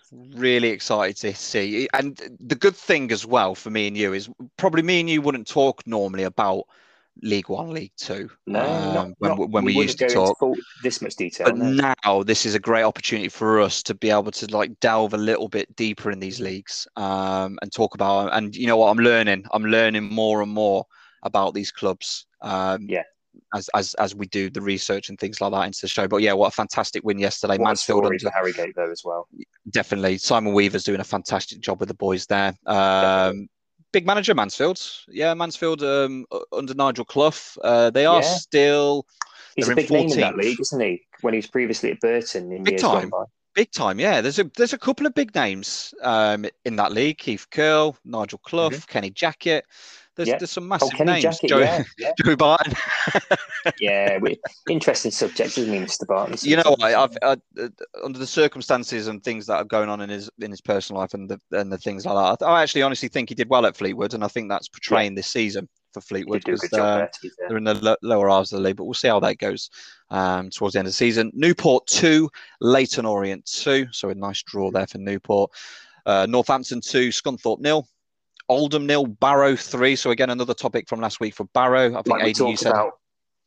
really 0.41 0.69
excited 0.69 1.17
to 1.17 1.35
see. 1.35 1.89
And 1.93 2.17
the 2.39 2.55
good 2.55 2.77
thing 2.77 3.11
as 3.11 3.27
well 3.27 3.57
for 3.57 3.71
me 3.71 3.89
and 3.89 3.97
you 3.97 4.13
is 4.13 4.31
probably 4.57 4.83
me 4.83 5.01
and 5.01 5.11
you 5.11 5.21
wouldn't 5.21 5.49
talk 5.49 5.85
normally 5.87 6.23
about 6.23 6.67
League 7.23 7.49
One, 7.49 7.71
League 7.71 7.93
Two. 7.97 8.31
No, 8.47 8.61
um, 8.61 8.95
not, 8.95 9.09
when 9.19 9.31
not, 9.31 9.51
when 9.51 9.65
we, 9.65 9.75
wouldn't 9.75 9.99
used 9.99 9.99
to 9.99 10.09
talk. 10.09 10.39
this 10.83 11.03
much 11.03 11.17
detail. 11.17 11.47
But 11.47 11.59
no. 11.59 11.93
now 12.05 12.23
this 12.23 12.47
is 12.47 12.55
a 12.55 12.59
great 12.59 12.85
opportunity 12.85 13.29
for 13.29 13.61
us 13.61 13.83
to 13.85 13.95
be 13.95 14.11
able 14.11 14.31
to 14.33 14.47
like 14.47 14.79
delve 14.81 15.15
a 15.15 15.19
little 15.19 15.49
bit 15.49 15.75
deeper 15.77 16.11
in 16.11 16.21
these 16.21 16.41
leagues 16.41 16.87
um, 16.97 17.59
and 17.63 17.73
talk 17.73 17.95
about. 17.95 18.33
And 18.33 18.55
you 18.57 18.67
know 18.67 18.77
what? 18.77 18.91
I'm 18.91 18.99
learning. 18.99 19.45
I'm 19.53 19.65
learning 19.65 20.05
more 20.05 20.43
and 20.43 20.51
more 20.51 20.85
about 21.23 21.55
these 21.55 21.71
clubs. 21.71 22.27
Um, 22.41 22.87
Yeah. 22.89 23.03
As, 23.55 23.71
as 23.75 23.95
as 23.95 24.15
we 24.15 24.27
do 24.27 24.51
the 24.51 24.61
research 24.61 25.09
and 25.09 25.19
things 25.19 25.41
like 25.41 25.53
that 25.53 25.65
into 25.67 25.81
the 25.83 25.89
show. 25.89 26.07
But 26.07 26.19
yeah, 26.19 26.35
what 26.35 26.49
a 26.49 26.51
fantastic 26.51 27.03
win 27.03 27.19
yesterday. 27.19 27.57
What 27.57 27.69
Mansfield 27.69 28.05
under, 28.05 28.31
Harrogate 28.31 28.75
though 28.77 28.91
as 28.91 29.03
well. 29.05 29.27
definitely. 29.71 30.19
Simon 30.19 30.53
Weaver's 30.53 30.85
doing 30.85 31.01
a 31.01 31.05
fantastic 31.05 31.61
job 31.61 31.81
with 31.81 31.89
the 31.89 31.95
boys 31.95 32.27
there. 32.27 32.55
Um, 32.67 33.49
big 33.93 34.07
manager 34.07 34.35
Mansfield. 34.35 34.81
Yeah, 35.09 35.35
Mansfield 35.35 35.83
um, 35.83 36.27
under 36.53 36.75
Nigel 36.75 37.05
Clough. 37.05 37.33
Uh, 37.63 37.91
they 37.91 38.07
are 38.07 38.23
Yeah. 38.23 38.35
still 38.37 39.07
He's 39.57 39.69
a 39.69 39.75
big 39.75 39.91
name 39.91 40.11
in 40.11 40.21
that 40.21 40.37
league, 40.37 40.61
isn't 40.61 40.81
he? 40.81 41.03
When 41.21 41.35
he 41.35 41.39
was 41.39 41.47
previously 41.47 41.91
at 41.91 42.01
Burton 42.01 42.51
in 42.53 42.65
Big 42.65 42.79
time. 42.79 43.11
Big 43.55 43.71
time, 43.71 44.01
yeah. 44.01 44.23
There's 44.23 44.39
a 44.39 44.51
there's 44.57 44.73
a 44.73 44.79
couple 44.79 45.07
of 45.07 45.15
big 45.15 45.35
names 45.35 45.93
um, 46.03 46.47
in 46.65 46.77
that 46.77 46.93
league. 46.93 47.19
Keith 47.19 47.47
Curle, 47.51 47.97
Nigel 48.03 48.39
Clough, 48.39 48.71
Mhm. 48.71 48.87
Kenny 48.89 49.11
Jackett. 49.11 49.63
There's, 50.17 50.29
Yeah. 50.29 50.39
there's 50.39 50.51
some 50.51 50.65
Oh, 50.65 50.69
massive 50.69 50.91
Kenny 50.91 51.13
names. 51.23 51.39
Joe, 51.41 51.59
yeah, 51.61 51.83
yeah, 51.99 52.13
Joe 52.25 52.37
Barton. 52.37 52.75
yeah. 53.81 54.19
We, 54.19 54.39
interesting 54.69 55.11
subject, 55.11 55.57
isn't 55.59 55.73
he, 55.73 55.81
Mr. 55.81 56.07
Barton? 56.07 56.37
you 56.43 56.57
know 56.57 56.75
what? 56.79 56.83
I've, 56.83 57.17
I, 57.23 57.37
uh, 57.61 57.69
under 58.05 58.19
the 58.19 58.27
circumstances 58.27 59.07
and 59.07 59.23
things 59.23 59.47
that 59.47 59.57
are 59.57 59.65
going 59.65 59.89
on 59.89 60.01
in 60.01 60.11
his 60.11 60.29
in 60.41 60.51
his 60.51 60.61
personal 60.61 61.01
life 61.01 61.15
and 61.15 61.29
the 61.31 61.41
and 61.53 61.73
the 61.73 61.79
things 61.79 62.05
like 62.05 62.39
that, 62.39 62.45
I 62.47 62.63
actually 62.63 62.83
honestly 62.83 63.09
think 63.09 63.29
he 63.29 63.35
did 63.35 63.49
well 63.49 63.67
at 63.67 63.77
Fleetwood, 63.77 64.15
and 64.15 64.25
I 64.25 64.29
think 64.29 64.49
that's 64.49 64.69
portraying 64.69 65.15
this 65.15 65.29
season 65.29 65.69
for 65.95 66.01
Fleetwood. 66.01 66.43
because 66.45 66.61
do 66.61 66.67
a 66.67 66.69
'cause, 66.71 66.79
uh, 66.79 66.97
there, 66.99 67.07
to 67.09 67.21
be 67.23 67.29
fair. 67.39 67.49
they're 67.49 67.59
in 67.59 67.65
the 67.65 67.75
lo- 67.75 67.97
lower 68.03 68.29
halves 68.29 68.53
of 68.53 68.59
the 68.59 68.63
league, 68.69 68.77
but 68.77 68.85
we'll 68.85 68.95
see 68.95 69.09
how 69.09 69.21
that 69.21 69.39
goes 69.39 69.71
um, 70.11 70.51
towards 70.51 70.73
the 70.75 70.79
end 70.79 70.87
of 70.87 70.93
the 70.93 70.97
season. 70.97 71.31
Newport 71.35 71.87
two, 71.87 72.29
Leyton 72.61 73.07
Orient 73.07 73.47
two, 73.47 73.87
so 73.93 74.11
a 74.11 74.15
nice 74.15 74.43
draw 74.43 74.71
there 74.71 74.87
for 74.87 74.99
Newport. 74.99 75.51
Uh, 76.05 76.27
Northampton 76.29 76.81
two, 76.81 77.09
Scunthorpe 77.11 77.61
nil. 77.61 77.87
Oldham 78.53 78.87
nil, 78.87 79.07
Barrow 79.07 79.57
three. 79.57 79.97
So 79.97 80.11
again, 80.11 80.31
another 80.31 80.55
topic 80.55 80.89
from 80.89 81.01
last 81.01 81.21
week 81.21 81.35
for 81.35 81.45
Barrow. 81.55 81.91
I 81.91 82.03
think 82.03 82.09
Like 82.09 82.25
we 82.25 82.31
Adie, 82.31 82.51
you 82.51 82.57
said 82.57 82.73
about, 82.73 82.93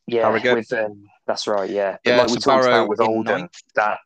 yeah, 0.07 0.53
with 0.53 0.73
um, 0.73 1.03
that's 1.27 1.47
right, 1.47 1.69
yeah. 1.69 1.97
But 2.03 2.11
Yeah, 2.11 2.17
like 2.17 2.27
we 2.27 2.33
so 2.33 2.39
talked 2.51 2.63
Barrow 2.63 2.75
about 2.77 2.89
with 2.89 3.01
Oldham, 3.01 3.41
ninth. 3.41 3.51
that 3.75 3.99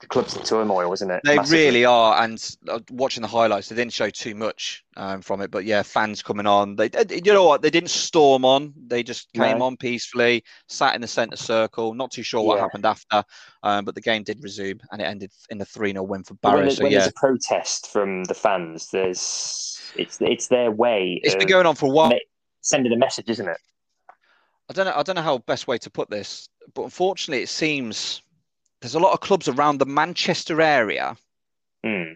the 0.00 0.06
club's 0.06 0.36
in 0.36 0.42
turmoil, 0.42 0.92
isn't 0.92 1.10
it? 1.10 1.22
They 1.24 1.36
Massively. 1.36 1.58
really 1.64 1.84
are, 1.86 2.22
and 2.22 2.56
uh, 2.68 2.80
watching 2.90 3.22
the 3.22 3.28
highlights, 3.28 3.68
they 3.68 3.76
didn't 3.76 3.94
show 3.94 4.10
too 4.10 4.34
much 4.34 4.84
um, 4.96 5.22
from 5.22 5.40
it. 5.40 5.50
But 5.50 5.64
yeah, 5.64 5.82
fans 5.82 6.22
coming 6.22 6.46
on. 6.46 6.76
They, 6.76 6.90
uh, 6.90 7.04
you 7.08 7.32
know 7.32 7.46
what? 7.46 7.62
They 7.62 7.70
didn't 7.70 7.88
storm 7.90 8.44
on. 8.44 8.74
They 8.88 9.02
just 9.02 9.32
came 9.32 9.58
No. 9.58 9.66
on 9.66 9.76
peacefully, 9.78 10.44
sat 10.68 10.94
in 10.94 11.00
the 11.00 11.06
centre 11.08 11.36
circle. 11.36 11.94
Not 11.94 12.10
too 12.10 12.22
sure 12.22 12.42
what 12.42 12.56
Yeah. 12.56 12.62
happened 12.64 12.84
after, 12.84 13.24
um, 13.62 13.86
but 13.86 13.94
the 13.94 14.02
game 14.02 14.22
did 14.22 14.42
resume, 14.42 14.80
and 14.92 15.00
it 15.00 15.04
ended 15.04 15.32
in 15.48 15.60
a 15.62 15.64
three 15.64 15.92
0 15.92 16.02
win 16.04 16.24
for 16.24 16.34
Barrow. 16.34 16.60
when, 16.60 16.70
so 16.70 16.82
when 16.84 16.92
yeah, 16.92 16.98
there's 16.98 17.10
a 17.10 17.14
protest 17.14 17.90
from 17.90 18.24
the 18.24 18.34
fans, 18.34 18.90
there's 18.90 19.80
it's 19.96 20.20
it's 20.20 20.48
their 20.48 20.70
way 20.70 21.20
it's 21.24 21.34
been 21.36 21.48
going 21.48 21.66
on 21.66 21.74
for 21.74 21.86
a 21.86 21.90
while. 21.90 22.12
sending 22.60 22.92
a 22.92 22.96
message, 22.96 23.30
isn't 23.30 23.48
it? 23.48 23.58
I 24.68 24.72
don't 24.74 24.84
know. 24.84 24.94
I 24.94 25.02
don't 25.02 25.16
know 25.16 25.22
how 25.22 25.38
best 25.38 25.66
way 25.68 25.78
to 25.78 25.90
put 25.90 26.10
this, 26.10 26.48
but 26.74 26.82
unfortunately, 26.82 27.42
it 27.42 27.48
seems 27.48 28.20
there's 28.80 28.94
a 28.94 28.98
lot 29.00 29.12
of 29.12 29.20
clubs 29.20 29.48
around 29.48 29.78
the 29.78 29.86
Manchester 29.86 30.60
area 30.60 31.16
Hmm. 31.84 32.12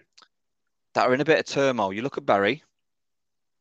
that 0.95 1.07
are 1.09 1.15
in 1.15 1.21
a 1.21 1.25
bit 1.25 1.39
of 1.39 1.47
turmoil. 1.47 1.93
You 1.93 2.03
look 2.03 2.19
at 2.19 2.27
Bury, 2.27 2.63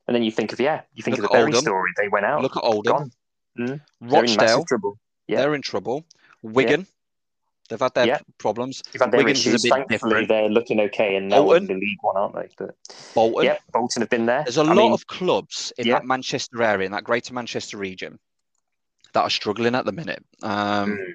And 0.08 0.16
then 0.16 0.24
you 0.24 0.32
think 0.32 0.52
of 0.54 0.60
yeah, 0.60 0.82
you 0.94 1.04
think 1.04 1.18
of 1.18 1.24
the 1.24 1.30
Oldham. 1.38 1.62
story. 1.62 1.92
They 1.98 2.08
went 2.08 2.26
out, 2.26 2.42
look 2.42 2.58
at 2.58 2.64
Oldham. 2.64 3.12
Mm. 3.58 3.68
They're 4.02 4.24
in 4.24 4.36
Rochdale. 4.36 4.66
trouble. 4.66 4.98
Yeah. 5.28 5.38
They're 5.42 5.54
in 5.54 5.62
trouble. 5.62 6.04
Wigan, 6.42 6.88
they've 7.70 7.80
had 7.80 7.94
their 7.94 8.08
Yeah. 8.08 8.20
problems. 8.40 8.82
They've 8.92 9.02
had 9.02 9.12
their 9.12 9.20
Wigan's 9.20 9.46
a 9.46 9.50
issues. 9.50 9.62
bit 9.64 9.70
Thankfully, 9.70 9.98
different. 9.98 10.28
they're 10.30 10.50
looking 10.50 10.80
okay, 10.80 11.16
and 11.16 11.30
now 11.30 11.52
in 11.52 11.68
the 11.68 11.76
League 11.76 12.00
One, 12.02 12.18
aren't 12.18 12.34
they? 12.36 12.50
But 12.58 12.76
Bolton. 13.14 13.46
yeah, 13.46 13.58
Bolton 13.72 14.02
have 14.02 14.10
been 14.10 14.26
there. 14.26 14.44
There's 14.44 14.58
a 14.58 14.62
I 14.62 14.74
lot 14.74 14.76
mean, 14.78 14.94
of 14.94 15.06
clubs 15.08 15.72
in 15.78 15.86
yeah. 15.88 15.96
that 15.96 16.06
Manchester 16.06 16.64
area, 16.64 16.86
in 16.88 16.92
that 16.94 17.04
Greater 17.04 17.34
Manchester 17.36 17.78
region, 17.78 18.18
that 19.14 19.22
are 19.22 19.30
struggling 19.30 19.76
at 19.76 19.86
the 19.86 19.92
minute. 19.92 20.24
Um, 20.42 20.98
mm, 20.98 21.14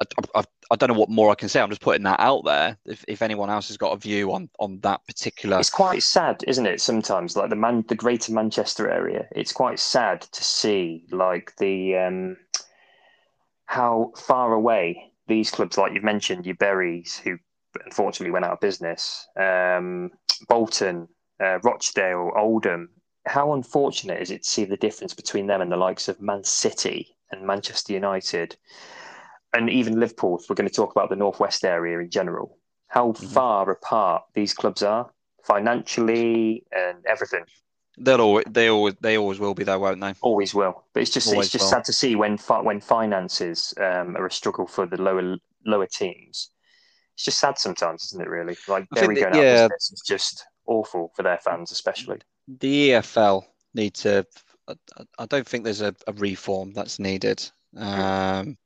I, 0.00 0.40
I, 0.40 0.44
I 0.70 0.76
don't 0.76 0.88
know 0.88 0.98
what 0.98 1.08
more 1.08 1.30
I 1.30 1.34
can 1.34 1.48
say. 1.48 1.60
I'm 1.60 1.70
just 1.70 1.80
putting 1.80 2.04
that 2.04 2.20
out 2.20 2.44
there. 2.44 2.76
If, 2.84 3.04
if 3.08 3.22
anyone 3.22 3.50
else 3.50 3.68
has 3.68 3.76
got 3.76 3.92
a 3.92 3.96
view 3.96 4.32
on 4.32 4.48
on 4.58 4.80
that 4.80 5.04
particular, 5.06 5.58
it's 5.58 5.70
quite 5.70 6.02
sad, 6.02 6.44
isn't 6.46 6.66
it? 6.66 6.80
Sometimes, 6.80 7.36
like 7.36 7.50
the 7.50 7.56
man, 7.56 7.84
the 7.88 7.94
Greater 7.94 8.32
Manchester 8.32 8.90
area, 8.90 9.26
it's 9.32 9.52
quite 9.52 9.78
sad 9.78 10.22
to 10.22 10.44
see 10.44 11.04
like 11.10 11.54
the 11.56 11.96
um, 11.96 12.36
how 13.66 14.12
far 14.16 14.52
away 14.52 15.12
these 15.26 15.50
clubs, 15.50 15.76
like 15.76 15.92
you've 15.92 16.02
mentioned, 16.04 16.46
your 16.46 16.56
Burys, 16.56 17.16
who 17.16 17.38
unfortunately 17.84 18.32
went 18.32 18.44
out 18.44 18.52
of 18.52 18.60
business, 18.60 19.28
um, 19.38 20.10
Bolton, 20.48 21.08
uh, 21.40 21.58
Rochdale, 21.60 22.32
Oldham. 22.36 22.88
How 23.26 23.52
unfortunate 23.52 24.22
is 24.22 24.30
it 24.30 24.42
to 24.42 24.48
see 24.48 24.64
the 24.64 24.76
difference 24.76 25.12
between 25.12 25.46
them 25.46 25.60
and 25.60 25.70
the 25.70 25.76
likes 25.76 26.08
of 26.08 26.20
Man 26.20 26.44
City 26.44 27.14
and 27.30 27.46
Manchester 27.46 27.92
United, 27.92 28.56
and 29.52 29.70
even 29.70 29.98
Liverpool? 30.00 30.38
If 30.38 30.48
we're 30.48 30.56
going 30.56 30.68
to 30.68 30.74
talk 30.74 30.92
about 30.92 31.08
the 31.10 31.16
northwest 31.16 31.64
area 31.64 31.98
in 31.98 32.10
general, 32.10 32.58
how 32.88 33.12
Mhm. 33.12 33.32
far 33.32 33.70
apart 33.70 34.24
these 34.34 34.54
clubs 34.54 34.82
are 34.82 35.10
financially 35.44 36.64
and 36.72 37.04
everything. 37.06 37.44
they'll 38.00 38.20
always, 38.20 38.44
they 38.48 38.68
always 38.68 38.94
they 39.00 39.18
always 39.18 39.40
will 39.40 39.54
be 39.54 39.64
there, 39.64 39.78
won't 39.78 40.00
they? 40.00 40.14
Always 40.20 40.54
will, 40.54 40.84
but 40.92 41.00
it's 41.02 41.10
just 41.10 41.28
Always 41.28 41.46
it's 41.46 41.52
just 41.52 41.64
will. 41.64 41.70
sad 41.70 41.84
to 41.86 41.92
see 41.92 42.14
when 42.14 42.36
when 42.62 42.80
finances 42.80 43.74
um, 43.78 44.16
are 44.16 44.26
a 44.26 44.30
struggle 44.30 44.66
for 44.68 44.86
the 44.86 45.00
lower 45.02 45.36
lower 45.66 45.86
teams. 45.86 46.50
It's 47.14 47.24
just 47.24 47.40
sad 47.40 47.58
sometimes, 47.58 48.04
isn't 48.04 48.22
it? 48.22 48.28
Really, 48.28 48.56
like 48.68 48.86
Derry 48.94 49.16
going 49.16 49.34
yeah. 49.34 49.40
out 49.40 49.64
of 49.64 49.70
business 49.70 49.92
is 49.92 50.02
just 50.06 50.46
awful 50.66 51.10
for 51.16 51.24
their 51.24 51.38
fans, 51.38 51.72
especially. 51.72 52.20
The 52.46 52.90
EFL 52.90 53.44
need 53.74 53.94
to. 53.94 54.24
I, 54.68 54.74
I 55.18 55.26
don't 55.26 55.46
think 55.48 55.64
there's 55.64 55.80
a, 55.80 55.92
a 56.06 56.12
reform 56.12 56.72
that's 56.74 57.00
needed. 57.00 57.50
Um, 57.76 57.84
there- 57.90 58.56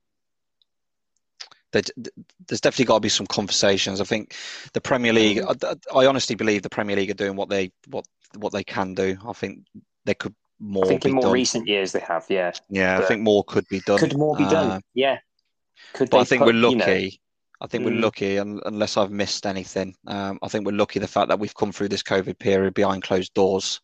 there's 1.73 2.61
definitely 2.61 2.85
got 2.85 2.94
to 2.97 3.01
be 3.01 3.09
some 3.09 3.27
conversations. 3.27 4.01
I 4.01 4.05
think 4.05 4.35
the 4.73 4.81
Premier 4.81 5.12
League. 5.12 5.40
I, 5.40 5.55
I 5.94 6.07
honestly 6.07 6.36
believe 6.36 6.62
the 6.62 6.70
Premier 6.70 6.97
League 6.97 7.11
are 7.11 7.15
doing 7.15 7.36
what 7.36 7.49
they 7.49 7.73
what 7.89 8.05
what 8.36 8.53
they 8.53 8.65
can 8.65 8.94
do. 8.94 9.16
I 9.27 9.32
think 9.32 9.65
they 10.05 10.15
could 10.15 10.35
more 10.61 10.85
I 10.85 10.89
think 10.89 11.05
in 11.07 11.12
more 11.12 11.23
done. 11.23 11.32
recent 11.32 11.66
years 11.66 11.93
they 11.93 12.01
have, 12.01 12.24
yeah. 12.28 12.53
yeah, 12.69 12.99
I 12.99 13.03
think 13.03 13.23
more 13.23 13.43
could 13.44 13.66
be 13.69 13.81
done. 13.81 13.99
Could 13.99 14.16
more 14.16 14.36
be 14.36 14.44
done? 14.44 14.70
Uh, 14.70 14.81
yeah. 14.94 15.19
Could 15.94 16.11
but 16.11 16.20
I 16.20 16.24
think 16.24 16.40
put, 16.43 16.47
we're 16.55 16.61
you 16.69 16.77
know- 16.77 16.85
lucky. 16.86 17.19
I 17.61 17.66
think 17.69 17.85
we're 17.85 17.93
Mm. 17.93 18.03
lucky, 18.03 18.39
un- 18.40 18.61
unless 18.66 18.97
I've 18.97 19.12
missed 19.12 19.47
anything. 19.47 19.94
Um, 20.09 20.40
I 20.43 20.49
think 20.49 20.66
we're 20.66 20.73
lucky 20.73 20.99
the 20.99 21.07
fact 21.07 21.28
that 21.28 21.39
we've 21.39 21.55
come 21.55 21.70
through 21.70 21.90
this 21.90 22.03
COVID 22.03 22.39
period 22.40 22.74
behind 22.74 23.05
closed 23.05 23.32
doors 23.35 23.81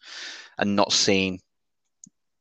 and 0.59 0.75
not 0.75 0.93
seen, 0.93 1.39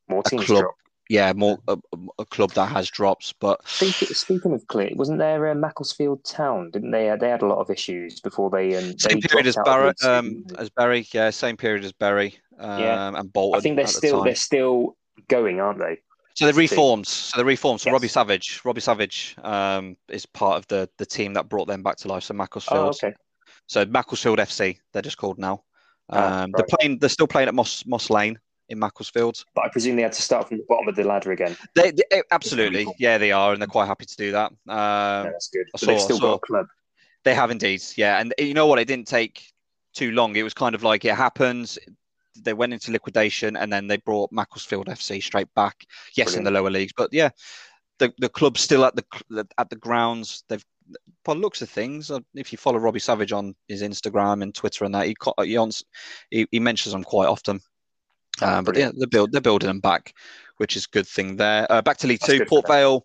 more 0.08 0.22
a 0.26 0.30
club 0.30 0.44
drop. 0.46 0.74
Yeah, 1.08 1.32
more 1.32 1.58
a, 1.68 1.78
a 2.18 2.24
club 2.26 2.52
that 2.52 2.66
has 2.66 2.88
drops. 2.90 3.32
But 3.32 3.66
Speaking, 3.66 4.08
speaking 4.14 4.52
of 4.52 4.66
clear, 4.66 4.90
wasn't 4.94 5.18
there 5.18 5.48
uh, 5.48 5.54
Macclesfield 5.54 6.24
Town? 6.24 6.70
Didn't 6.70 6.90
they? 6.90 7.08
Uh, 7.10 7.16
they 7.16 7.30
had 7.30 7.42
a 7.42 7.46
lot 7.46 7.58
of 7.58 7.70
issues 7.70 8.20
before 8.20 8.50
they. 8.50 8.76
Um, 8.76 8.88
they 8.92 8.96
same 8.98 9.20
period 9.20 9.46
as 9.46 9.54
dropped 9.54 9.68
out 9.68 9.88
of 9.88 9.96
Barry, 10.02 10.18
um, 10.18 10.44
as 10.58 10.70
Barry, 10.70 11.06
yeah, 11.12 11.30
same 11.30 11.56
period 11.56 11.84
as 11.84 11.92
Barry 11.92 12.38
um, 12.58 12.80
Yeah. 12.80 13.18
and 13.18 13.32
Bolton. 13.32 13.58
I 13.58 13.62
think 13.62 13.76
they're 13.76 13.86
at 13.86 13.92
the 13.92 13.98
still 13.98 14.22
they're 14.22 14.34
still 14.34 14.96
going, 15.28 15.60
aren't 15.60 15.78
they? 15.78 15.98
So 16.34 16.46
they 16.46 16.52
reformed. 16.52 17.06
So 17.06 17.36
they 17.38 17.44
reformed. 17.44 17.80
So 17.80 17.88
Yes. 17.88 17.92
Robbie 17.94 18.08
Savage, 18.08 18.60
Robbie 18.64 18.80
Savage, 18.80 19.34
um, 19.42 19.96
is 20.08 20.26
part 20.26 20.58
of 20.58 20.66
the 20.68 20.88
the 20.98 21.06
team 21.06 21.32
that 21.34 21.48
brought 21.48 21.66
them 21.68 21.82
back 21.82 21.96
to 21.98 22.08
life. 22.08 22.24
So 22.24 22.34
Macclesfield. 22.34 22.80
Oh, 22.80 23.06
okay. 23.06 23.14
So 23.66 23.84
Macclesfield 23.86 24.38
FC, 24.38 24.78
they're 24.92 25.02
just 25.02 25.16
called 25.18 25.38
now. 25.38 25.62
Um, 26.10 26.22
Ah, 26.22 26.46
They're 26.56 26.66
playing. 26.78 26.98
They're 26.98 27.08
still 27.08 27.26
playing 27.26 27.48
at 27.48 27.54
Moss 27.54 27.84
Moss 27.86 28.08
Lane 28.08 28.38
in 28.68 28.78
Macclesfield. 28.78 29.44
But 29.54 29.64
I 29.64 29.68
presume 29.68 29.96
they 29.96 30.02
had 30.02 30.12
to 30.12 30.22
start 30.22 30.48
from 30.48 30.58
the 30.58 30.64
bottom 30.68 30.88
of 30.88 30.96
the 30.96 31.04
ladder 31.04 31.32
again. 31.32 31.56
They, 31.74 31.90
they- 31.90 32.02
eh, 32.10 32.22
absolutely, 32.30 32.86
yeah, 32.98 33.18
they 33.18 33.32
are, 33.32 33.52
and 33.52 33.60
they're 33.60 33.66
quite 33.66 33.86
happy 33.86 34.06
to 34.06 34.16
do 34.16 34.32
that. 34.32 34.50
Um, 34.50 34.56
yeah, 34.68 35.22
that's 35.24 35.48
good. 35.48 35.66
But 35.72 35.80
they've 35.82 36.00
still 36.00 36.18
saw- 36.18 36.30
got 36.30 36.34
a 36.36 36.46
club. 36.46 36.66
They 37.24 37.34
have 37.34 37.50
indeed, 37.50 37.82
yeah. 37.96 38.20
And 38.20 38.32
you 38.38 38.54
know 38.54 38.66
what? 38.66 38.78
It 38.78 38.86
didn't 38.88 39.08
take 39.08 39.42
too 39.94 40.12
long. 40.12 40.36
It 40.36 40.42
was 40.44 40.54
kind 40.54 40.74
of 40.74 40.82
like 40.82 41.04
it 41.04 41.14
happens. 41.14 41.78
They 42.40 42.52
went 42.52 42.72
into 42.72 42.92
liquidation, 42.92 43.56
and 43.56 43.72
then 43.72 43.86
they 43.88 43.96
brought 43.96 44.30
Macclesfield 44.32 44.86
FC 44.86 45.20
straight 45.22 45.52
back. 45.54 45.84
Yes, 46.14 46.34
in 46.36 46.44
the 46.44 46.50
lower 46.52 46.70
leagues, 46.70 46.92
but 46.96 47.10
yeah, 47.12 47.30
the 47.98 48.12
the 48.18 48.28
club's 48.28 48.60
still 48.60 48.84
at 48.84 48.94
the 48.94 49.46
at 49.58 49.68
the 49.70 49.76
grounds. 49.76 50.44
They've 50.48 50.64
by 51.24 51.34
the 51.34 51.40
looks 51.40 51.60
of 51.60 51.68
things, 51.68 52.10
uh, 52.10 52.20
if 52.34 52.50
you 52.50 52.56
follow 52.56 52.78
Robbie 52.78 52.98
Savage 53.00 53.32
on 53.32 53.54
his 53.66 53.82
Instagram 53.82 54.42
and 54.42 54.54
Twitter 54.54 54.86
and 54.86 54.94
that, 54.94 55.04
he 55.06 55.14
co- 55.14 55.34
he, 55.42 55.58
ons- 55.58 55.84
he, 56.30 56.46
he 56.50 56.60
mentions 56.60 56.94
them 56.94 57.04
quite 57.04 57.26
often. 57.28 57.60
Um, 58.42 58.64
but 58.64 58.76
yeah, 58.76 58.90
they're 58.96 59.06
build 59.06 59.32
they're 59.32 59.40
building 59.40 59.68
them 59.68 59.80
back, 59.80 60.14
which 60.58 60.76
is 60.76 60.84
a 60.84 60.90
good 60.90 61.06
thing 61.06 61.36
there. 61.36 61.66
Uh, 61.70 61.82
back 61.82 61.96
to 61.98 62.06
League 62.06 62.20
That's 62.20 62.38
Two, 62.38 62.44
Port 62.44 62.66
Vale 62.66 63.04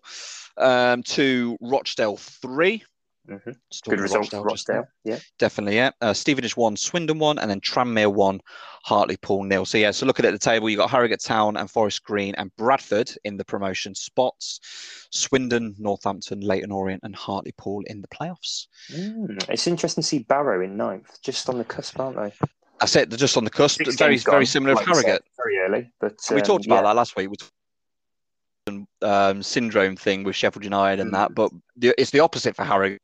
um, 0.56 1.02
to 1.04 1.56
Rochdale 1.60 2.16
three. 2.16 2.82
Mhm. 3.28 3.56
Good 3.88 4.00
result 4.00 4.28
for. 4.28 4.42
Rochdale. 4.42 4.86
Yeah. 5.02 5.18
Definitely, 5.38 5.76
yeah. 5.76 5.92
Uh, 6.02 6.12
Stevenage 6.12 6.58
one, 6.58 6.76
Swindon 6.76 7.18
one, 7.18 7.38
and 7.38 7.50
then 7.50 7.58
Tranmere 7.62 8.12
one, 8.12 8.38
Hartlepool 8.84 9.44
nil. 9.44 9.64
So 9.64 9.78
yeah, 9.78 9.92
so 9.92 10.04
looking 10.04 10.26
at 10.26 10.32
the 10.32 10.38
table, 10.38 10.68
you've 10.68 10.76
got 10.76 10.90
Harrogate 10.90 11.22
Town 11.22 11.56
and 11.56 11.70
Forest 11.70 12.04
Green 12.04 12.34
and 12.34 12.54
Bradford 12.56 13.10
in 13.24 13.38
the 13.38 13.44
promotion 13.44 13.94
spots. 13.94 14.60
Swindon, 15.10 15.74
Northampton, 15.78 16.40
Leyton 16.40 16.70
Orient, 16.70 17.00
and 17.02 17.16
Hartlepool 17.16 17.82
in 17.86 18.02
the 18.02 18.08
playoffs. 18.08 18.66
Mm, 18.92 19.48
It's 19.48 19.66
interesting 19.66 20.02
to 20.02 20.06
see 20.08 20.18
Barrow 20.18 20.62
in 20.62 20.76
ninth, 20.76 21.18
just 21.22 21.48
on 21.48 21.56
the 21.56 21.64
cusp, 21.64 21.98
aren't 21.98 22.16
they? 22.16 22.32
That's 22.80 22.92
said 22.92 23.10
They're 23.10 23.18
just 23.18 23.36
on 23.36 23.44
the 23.44 23.50
cusp. 23.50 23.80
Very, 23.98 24.18
very 24.18 24.46
similar 24.46 24.74
like 24.74 24.84
to 24.84 24.90
Harrogate. 24.90 25.22
very 25.36 25.58
early. 25.58 25.90
But 26.00 26.18
we 26.30 26.36
um, 26.36 26.42
talked 26.42 26.66
about 26.66 26.76
yeah. 26.76 26.82
that 26.82 26.96
last 26.96 27.16
week. 27.16 27.30
We 27.30 27.36
talked 27.36 27.52
um, 29.02 29.42
syndrome 29.42 29.96
thing 29.96 30.24
with 30.24 30.36
Sheffield 30.36 30.64
United 30.64 31.00
and 31.00 31.12
that, 31.14 31.30
Mm. 31.30 31.34
but 31.34 31.52
the, 31.76 31.94
it's 31.98 32.10
the 32.10 32.20
opposite 32.20 32.56
for 32.56 32.64
Harrogate. 32.64 33.00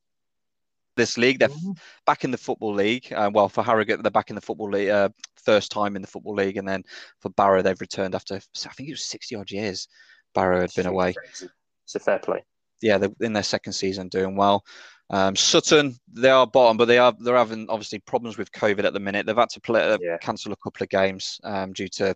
This 0.97 1.17
league, 1.17 1.39
they're 1.39 1.49
Mm. 1.49 1.79
back 2.07 2.25
in 2.25 2.31
the 2.31 2.39
football 2.39 2.75
league. 2.75 3.13
Uh, 3.13 3.31
well, 3.33 3.49
for 3.49 3.63
Harrogate, 3.63 4.03
they're 4.03 4.11
back 4.11 4.31
in 4.31 4.35
the 4.35 4.41
football 4.43 4.71
league, 4.71 4.89
uh, 4.89 5.09
first 5.37 5.71
time 5.71 5.97
in 5.97 6.03
the 6.03 6.09
football 6.09 6.35
league, 6.35 6.57
and 6.57 6.69
then 6.69 6.83
for 7.21 7.29
Barrow, 7.31 7.63
they've 7.63 7.81
returned 7.81 8.15
after 8.15 8.37
I 8.37 8.69
think 8.71 8.89
it 8.89 8.93
was 8.93 9.05
sixty 9.05 9.35
odd 9.37 9.51
years. 9.51 9.87
Barrow 10.35 10.61
had 10.61 10.75
been 10.75 10.87
away. 10.87 11.13
Crazy. 11.13 11.49
It's 11.85 11.95
a 11.95 12.01
fair 12.01 12.19
play. 12.19 12.45
Yeah, 12.83 12.99
they're 12.99 13.11
in 13.21 13.33
their 13.33 13.43
second 13.43 13.75
season, 13.75 14.09
doing 14.09 14.37
well. 14.37 14.65
Um, 15.13 15.35
Sutton, 15.35 15.97
they 16.13 16.31
are 16.31 16.47
bottom, 16.47 16.77
but 16.77 16.85
they 16.85 16.99
are 16.99 17.13
they're 17.19 17.37
having 17.37 17.67
obviously 17.69 17.99
problems 17.99 18.39
with 18.39 18.53
COVID 18.53 18.85
at 18.85 18.93
the 18.93 19.01
minute. 19.01 19.27
They've 19.27 19.37
had 19.37 19.49
to 19.51 19.61
play, 19.61 19.83
uh, 19.83 19.99
Yeah. 20.01 20.19
cancel 20.19 20.53
a 20.53 20.57
couple 20.57 20.85
of 20.85 20.89
games 20.89 21.41
um, 21.43 21.73
due 21.73 21.89
to 21.89 22.15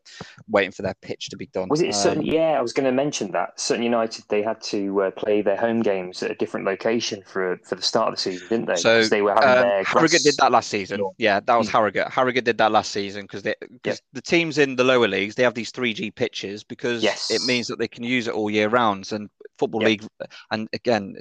waiting 0.48 0.70
for 0.70 0.82
their 0.82 0.94
pitch 1.02 1.28
to 1.30 1.36
be 1.36 1.46
done. 1.46 1.68
Was 1.68 1.80
it 1.80 1.92
Sutton? 1.92 2.20
Um, 2.20 2.24
yeah, 2.24 2.52
I 2.56 2.62
was 2.62 2.72
going 2.72 2.84
to 2.86 2.92
mention 2.92 3.32
that 3.32 3.58
Sutton 3.58 3.82
United. 3.82 4.24
They 4.28 4.42
had 4.42 4.60
to 4.64 5.02
uh, 5.02 5.10
play 5.10 5.42
their 5.42 5.56
home 5.56 5.82
games 5.82 6.22
at 6.22 6.30
a 6.30 6.34
different 6.36 6.66
location 6.66 7.22
for 7.26 7.58
for 7.64 7.74
the 7.74 7.82
start 7.82 8.08
of 8.10 8.14
the 8.14 8.20
season, 8.20 8.46
didn't 8.48 8.66
they? 8.66 8.76
So 8.76 9.00
'Cause 9.00 9.10
they 9.10 9.22
were 9.22 9.34
having 9.34 9.48
um, 9.50 9.68
their 9.68 9.82
Harrogate 9.84 10.22
did 10.22 10.36
that 10.38 10.52
last 10.52 10.70
season. 10.70 11.02
Yeah, 11.18 11.40
that 11.40 11.56
was 11.56 11.68
Mm. 11.68 11.72
Harrogate. 11.72 12.08
Harrogate 12.12 12.44
did 12.44 12.58
that 12.58 12.70
last 12.70 12.92
season 12.92 13.22
because 13.22 13.42
they 13.42 13.56
because 13.72 14.00
the 14.12 14.22
teams 14.22 14.56
in 14.58 14.76
the 14.76 14.84
lower 14.84 15.08
leagues 15.08 15.34
they 15.34 15.42
have 15.42 15.54
these 15.54 15.72
3G 15.72 16.12
pitches 16.14 16.62
because 16.62 17.02
Yes. 17.02 17.28
it 17.28 17.42
means 17.42 17.66
that 17.66 17.80
they 17.80 17.88
can 17.88 18.04
use 18.04 18.28
it 18.28 18.34
all 18.34 18.50
year 18.50 18.68
round. 18.68 19.10
And 19.10 19.28
football 19.58 19.80
Yep. 19.82 19.88
league, 19.88 20.04
and 20.50 20.68
again, 20.72 21.16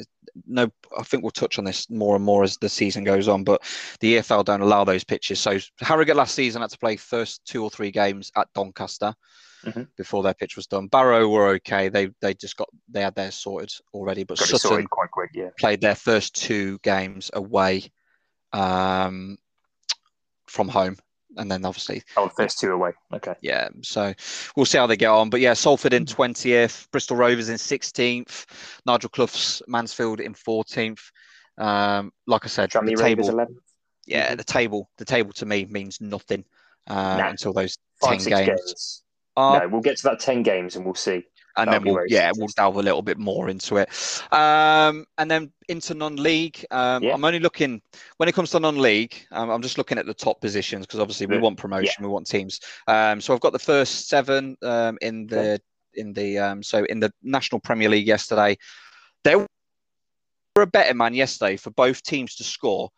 no, 0.48 0.70
I 0.98 1.04
think 1.04 1.24
we'll 1.24 1.32
touch 1.32 1.60
on 1.60 1.66
this 1.66 1.90
more 1.90 2.16
and 2.16 2.26
more 2.26 2.44
as 2.44 2.58
the 2.58 2.70
season 2.70 3.04
goes 3.04 3.28
on. 3.28 3.44
But 3.44 3.62
the 4.00 4.16
EFL 4.18 4.46
don't 4.46 4.62
allow 4.62 4.84
those 4.84 5.04
pitches. 5.04 5.40
So 5.40 5.60
Harrogate 5.80 6.16
last 6.16 6.36
season 6.36 6.62
had 6.62 6.72
to 6.72 6.78
play 6.78 6.96
first 6.98 7.46
two 7.46 7.64
or 7.64 7.70
three 7.70 7.92
games 7.92 8.32
at 8.36 8.48
Doncaster. 8.54 9.14
Mhm. 9.66 9.88
Before 9.96 10.24
their 10.24 10.34
pitch 10.34 10.58
was 10.58 10.68
done, 10.68 10.88
Barrow 10.88 11.30
were 11.30 11.48
okay. 11.56 11.88
They 11.88 12.10
they 12.20 12.34
just 12.34 12.58
got 12.58 12.68
they 12.90 13.02
had 13.02 13.16
theirs 13.16 13.36
sorted 13.36 13.72
already, 13.94 14.24
but 14.26 14.38
Got 14.38 14.60
Sutton 14.60 14.88
quite 14.88 15.12
quick. 15.12 15.30
Yeah. 15.34 15.52
played 15.58 15.80
their 15.80 15.96
first 15.96 16.36
two 16.36 16.80
games 16.84 17.32
away 17.34 17.90
um, 18.52 19.38
from 20.48 20.68
home, 20.68 20.98
and 21.38 21.52
then 21.52 21.66
obviously, 21.66 22.04
Oh, 22.18 22.26
the 22.26 22.34
first 22.34 22.60
two 22.60 22.72
away. 22.72 22.92
Okay. 23.14 23.36
yeah. 23.42 23.70
So 23.82 24.14
we'll 24.56 24.66
see 24.66 24.78
how 24.78 24.88
they 24.88 24.98
get 24.98 25.10
on. 25.10 25.30
But 25.30 25.40
yeah, 25.42 25.54
Salford 25.54 25.94
in 25.94 26.06
twentieth, 26.06 26.88
Bristol 26.92 27.18
Rovers 27.18 27.50
in 27.50 27.58
sixteenth, 27.58 28.46
Nigel 28.86 29.10
Clough's 29.10 29.62
Mansfield 29.68 30.20
in 30.20 30.34
fourteenth. 30.34 31.12
Um, 31.58 32.12
like 32.28 32.46
I 32.46 32.48
said, 32.48 32.72
the 32.72 32.96
table, 32.96 33.30
11. 33.30 33.56
yeah, 34.08 34.34
the 34.36 34.44
table, 34.44 34.90
the 34.98 35.06
table 35.06 35.32
to 35.34 35.46
me 35.46 35.66
means 35.66 36.02
nothing 36.02 36.44
uh, 36.88 37.18
until 37.30 37.54
those 37.54 37.78
Five, 38.02 38.10
ten 38.12 38.20
six 38.22 38.36
games. 38.40 38.48
games. 38.50 39.04
are 39.38 39.60
no, 39.62 39.68
we'll 39.70 39.82
get 39.82 39.98
to 39.98 40.04
that 40.04 40.20
10 40.20 40.42
games 40.44 40.76
and 40.76 40.84
we'll 40.84 40.96
see. 40.96 41.24
And 41.58 41.72
That'll 41.72 41.84
then 41.86 41.94
we'll 41.94 42.04
yeah 42.08 42.32
we'll 42.36 42.48
delve 42.48 42.78
a 42.78 42.82
little 42.82 43.02
bit 43.02 43.18
more 43.18 43.50
into 43.50 43.78
it. 43.78 43.90
Um 44.32 45.06
and 45.18 45.30
then 45.30 45.52
into 45.70 45.94
non-league. 45.94 46.66
Um 46.72 47.04
Yeah. 47.04 47.14
i'm 47.14 47.24
only 47.26 47.40
looking 47.40 47.82
when 48.18 48.30
it 48.30 48.36
comes 48.36 48.52
to 48.52 48.60
non-league 48.60 49.16
um, 49.32 49.50
i'm 49.50 49.62
just 49.62 49.78
looking 49.78 49.98
at 49.98 50.06
the 50.06 50.14
top 50.14 50.42
positions 50.42 50.86
because 50.86 51.00
obviously 51.00 51.28
we 51.28 51.38
want 51.38 51.58
promotion 51.58 52.04
we 52.04 52.10
want 52.10 52.28
teams. 52.28 52.60
Um 52.88 53.22
so 53.22 53.34
i've 53.34 53.42
got 53.42 53.54
the 53.54 53.60
first 53.60 54.08
seven 54.08 54.58
um 54.64 54.98
in 55.02 55.28
the 55.28 55.62
in 55.96 56.14
the 56.14 56.40
um 56.40 56.64
so 56.64 56.84
in 56.86 57.00
the 57.00 57.12
national 57.22 57.60
premier 57.60 57.90
league 57.90 58.08
yesterday. 58.08 58.58
There 59.24 59.40
were 59.40 59.48
a 60.62 60.68
better 60.68 60.94
man 60.94 61.14
yesterday 61.14 61.56
for 61.56 61.70
both 61.72 62.04
teams 62.04 62.36
to 62.36 62.44
score. 62.44 62.90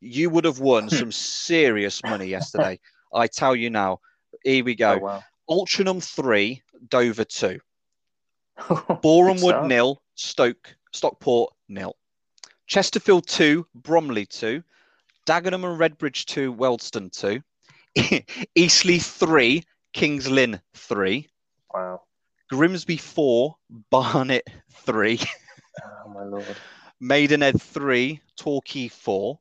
You 0.00 0.30
would 0.30 0.44
have 0.44 0.60
won 0.60 0.88
some 0.88 1.12
serious 1.12 2.02
money 2.02 2.26
yesterday 2.26 2.78
i 3.16 3.26
tell 3.26 3.56
you 3.56 3.70
now. 3.70 3.98
Here 4.44 4.64
we 4.64 4.74
go. 4.74 4.92
Oh, 4.92 4.98
wow. 4.98 5.22
Altrincham 5.48 6.02
3 6.02 6.62
dover 6.88 7.24
2 7.24 7.48
Good 7.48 7.60
Borehamwood 8.58 9.66
nil, 9.66 10.00
Stoke 10.14 10.76
Stockport 10.92 11.52
nil. 11.68 11.94
Chesterfield 12.66 13.26
two, 13.26 13.66
Bromley 13.74 14.26
two, 14.26 14.62
Dagenham 15.26 15.64
and 15.64 15.78
Redbridge 15.78 16.24
two, 16.24 16.52
Wealdstone 16.52 17.10
two, 17.12 17.42
Eastleigh 18.54 18.98
three, 18.98 19.62
Kings 19.92 20.28
Lynn 20.28 20.60
three, 20.74 21.28
Wow. 21.72 22.02
Grimsby 22.50 22.96
four, 22.96 23.56
Barnet 23.90 24.48
three, 24.72 25.20
Oh, 25.84 26.08
my 26.08 26.22
lord. 26.24 26.44
Maidenhead 27.00 27.60
three, 27.60 28.20
Torquay 28.36 28.88
four, 28.88 29.38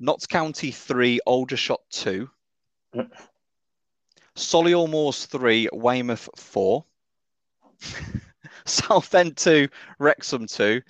Notts 0.00 0.26
County 0.26 0.70
three, 0.72 1.20
Aldershot 1.24 1.80
two, 1.90 2.28
mm. 2.94 3.08
Solihull 4.36 4.90
Moors 4.90 5.26
three, 5.26 5.68
Weymouth 5.72 6.28
four, 6.36 6.84
Southend 8.64 9.36
two, 9.36 9.68
Wrexham 9.98 10.46
two, 10.46 10.82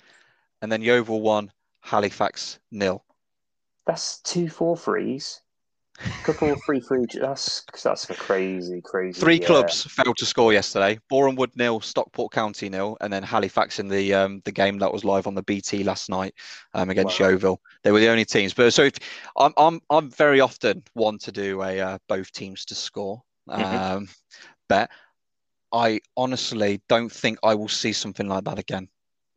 and 0.61 0.71
then 0.71 0.81
Yeovil 0.81 1.21
one, 1.21 1.51
Halifax 1.81 2.59
nil. 2.71 3.03
That's 3.85 4.19
two 4.19 4.49
four 4.49 4.77
threes. 4.77 5.41
Couple 6.23 6.53
of 6.53 6.61
free 6.63 6.79
free. 6.79 7.05
That's 7.19 7.65
that's 7.83 8.07
some 8.07 8.15
crazy, 8.15 8.79
crazy. 8.81 9.19
Three 9.21 9.41
uh, 9.41 9.47
clubs 9.47 9.83
failed 9.89 10.17
to 10.17 10.25
score 10.25 10.53
yesterday. 10.53 10.99
Boreham 11.09 11.35
Wood 11.35 11.51
nil, 11.55 11.81
Stockport 11.81 12.31
County 12.31 12.69
nil, 12.69 12.95
and 13.01 13.11
then 13.11 13.23
Halifax 13.23 13.79
in 13.79 13.87
the 13.87 14.13
um, 14.13 14.41
the 14.45 14.51
game 14.51 14.77
that 14.79 14.93
was 14.93 15.03
live 15.03 15.25
on 15.25 15.33
the 15.33 15.41
BT 15.43 15.83
last 15.83 16.09
night 16.09 16.33
um, 16.75 16.89
against 16.91 17.19
Wow. 17.19 17.29
Yeovil. 17.29 17.59
They 17.83 17.91
were 17.91 17.99
the 17.99 18.09
only 18.09 18.25
teams. 18.25 18.53
But 18.53 18.71
so 18.71 18.83
if, 18.83 18.93
I'm 19.35 19.53
I'm 19.57 19.81
I'm 19.89 20.11
very 20.11 20.41
often 20.41 20.83
one 20.93 21.17
to 21.19 21.31
do 21.31 21.61
a 21.63 21.79
uh, 21.79 21.97
both 22.07 22.31
teams 22.31 22.65
to 22.65 22.75
score 22.75 23.21
Mhm. 23.49 23.63
um, 23.73 24.07
bet. 24.69 24.91
I 25.71 26.01
honestly 26.17 26.81
don't 26.89 27.11
think 27.11 27.39
I 27.43 27.55
will 27.55 27.69
see 27.69 27.93
something 27.93 28.27
like 28.27 28.43
that 28.45 28.59
again. 28.59 28.89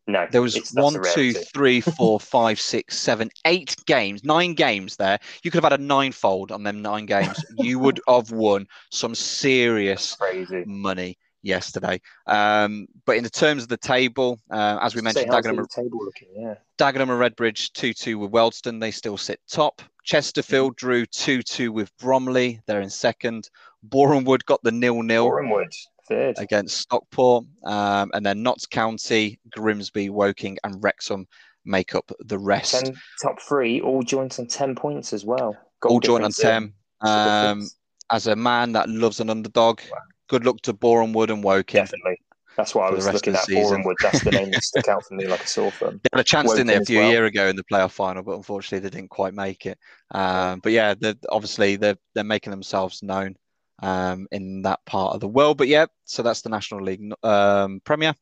No, 0.07 0.27
There 0.31 0.41
was 0.41 0.71
one, 0.73 1.01
two, 1.13 1.33
three, 1.33 1.81
four, 1.81 2.19
five, 2.19 2.59
six, 2.59 2.97
seven, 2.97 3.31
eight 3.45 3.75
games, 3.87 4.23
nine 4.23 4.53
games 4.53 4.97
there. 4.97 5.17
You 5.41 5.49
could 5.49 5.63
have 5.63 5.71
had 5.71 5.79
a 5.79 5.83
ninefold 5.83 6.51
on 6.51 6.61
them 6.61 6.81
nine 6.83 7.07
games. 7.07 7.43
you 7.57 7.79
would 7.79 7.99
have 8.07 8.29
won 8.29 8.67
some 8.91 9.15
serious 9.15 10.15
Crazy. 10.15 10.63
money 10.67 11.17
yesterday. 11.41 11.99
Um, 12.27 12.87
but 13.05 13.17
in 13.17 13.23
the 13.23 13.31
terms 13.31 13.63
of 13.63 13.69
the 13.69 13.77
table, 13.77 14.39
uh, 14.51 14.77
as 14.79 14.93
we 14.93 15.01
mentioned, 15.01 15.31
Dagenham, 15.31 15.67
table 15.69 16.05
looking? 16.05 16.27
Yeah. 16.35 16.55
Dagenham 16.77 17.09
and 17.09 17.35
Redbridge 17.35 17.71
2 17.73 17.93
2 17.93 18.19
with 18.19 18.31
Wealdstone. 18.31 18.79
They 18.79 18.91
still 18.91 19.17
sit 19.17 19.39
top. 19.49 19.81
Chesterfield 20.03 20.75
drew 20.75 21.07
2 21.07 21.41
2 21.41 21.71
with 21.71 21.91
Bromley. 21.97 22.61
They're 22.67 22.81
in 22.81 22.91
second. 22.91 23.49
Borehamwood 23.87 24.45
got 24.45 24.61
the 24.61 24.71
nil 24.71 25.01
nil 25.01 25.29
Borehamwood 25.29 25.73
third. 26.07 26.35
against 26.39 26.77
Stockport. 26.79 27.45
Um, 27.63 28.11
and 28.13 28.25
then 28.25 28.43
Notts 28.43 28.65
County, 28.65 29.39
Grimsby, 29.51 30.09
Woking, 30.09 30.57
and 30.63 30.81
Wrexham 30.83 31.27
make 31.65 31.95
up 31.95 32.11
the 32.19 32.37
rest. 32.37 32.85
Ten 32.85 32.95
top 33.21 33.41
three, 33.41 33.81
all 33.81 34.03
joint 34.03 34.39
on 34.39 34.47
ten 34.47 34.75
points 34.75 35.13
as 35.13 35.25
well. 35.25 35.55
Goal 35.81 35.93
All 35.93 35.99
joint 35.99 36.23
on 36.23 36.31
10. 36.31 36.73
uh, 37.03 37.07
Um, 37.53 37.67
as 38.11 38.27
a 38.27 38.35
man 38.35 38.71
that 38.73 38.87
loves 38.89 39.19
an 39.19 39.29
underdog, 39.29 39.81
Wow. 39.91 39.97
good 40.29 40.45
luck 40.45 40.57
to 40.61 40.73
Borehamwood 40.73 41.29
and 41.29 41.43
Woking. 41.43 41.81
Definitely. 41.81 42.17
That's 42.55 42.73
what 42.73 42.87
I 42.89 42.91
was 42.95 43.05
looking 43.11 43.33
at. 43.33 43.45
the 43.47 43.55
season. 43.55 43.83
Borehamwood. 43.83 43.95
That's 44.01 44.23
the 44.23 44.31
name 44.31 44.51
that 44.51 44.63
stuck 44.63 44.87
out 44.87 45.03
for 45.05 45.15
me 45.15 45.27
like 45.27 45.43
a 45.43 45.47
sore 45.47 45.71
thumb. 45.71 45.99
They 46.03 46.09
had 46.13 46.21
a 46.21 46.23
chance, 46.23 46.51
didn't 46.51 46.67
they, 46.67 46.75
a 46.77 46.81
few 46.85 46.99
well. 46.99 47.09
year 47.11 47.25
ago 47.25 47.47
in 47.47 47.55
the 47.57 47.63
playoff 47.65 47.91
final, 47.91 48.23
but 48.23 48.35
unfortunately 48.37 48.87
they 48.87 48.95
didn't 48.95 49.09
quite 49.09 49.33
make 49.33 49.65
it. 49.65 49.77
Um, 50.11 50.59
but 50.61 50.71
yeah, 50.71 50.93
obviously 51.29 51.75
they're 51.75 51.97
they're 52.13 52.23
making 52.23 52.51
themselves 52.51 53.03
known 53.03 53.35
um, 53.81 54.27
in 54.31 54.61
that 54.63 54.79
part 54.85 55.13
of 55.13 55.19
the 55.19 55.27
world. 55.27 55.57
But 55.57 55.67
yeah, 55.67 55.85
so 56.05 56.23
that's 56.23 56.41
the 56.41 56.49
National 56.49 56.83
League 56.83 57.01
um, 57.23 57.81
Premier. 57.83 58.13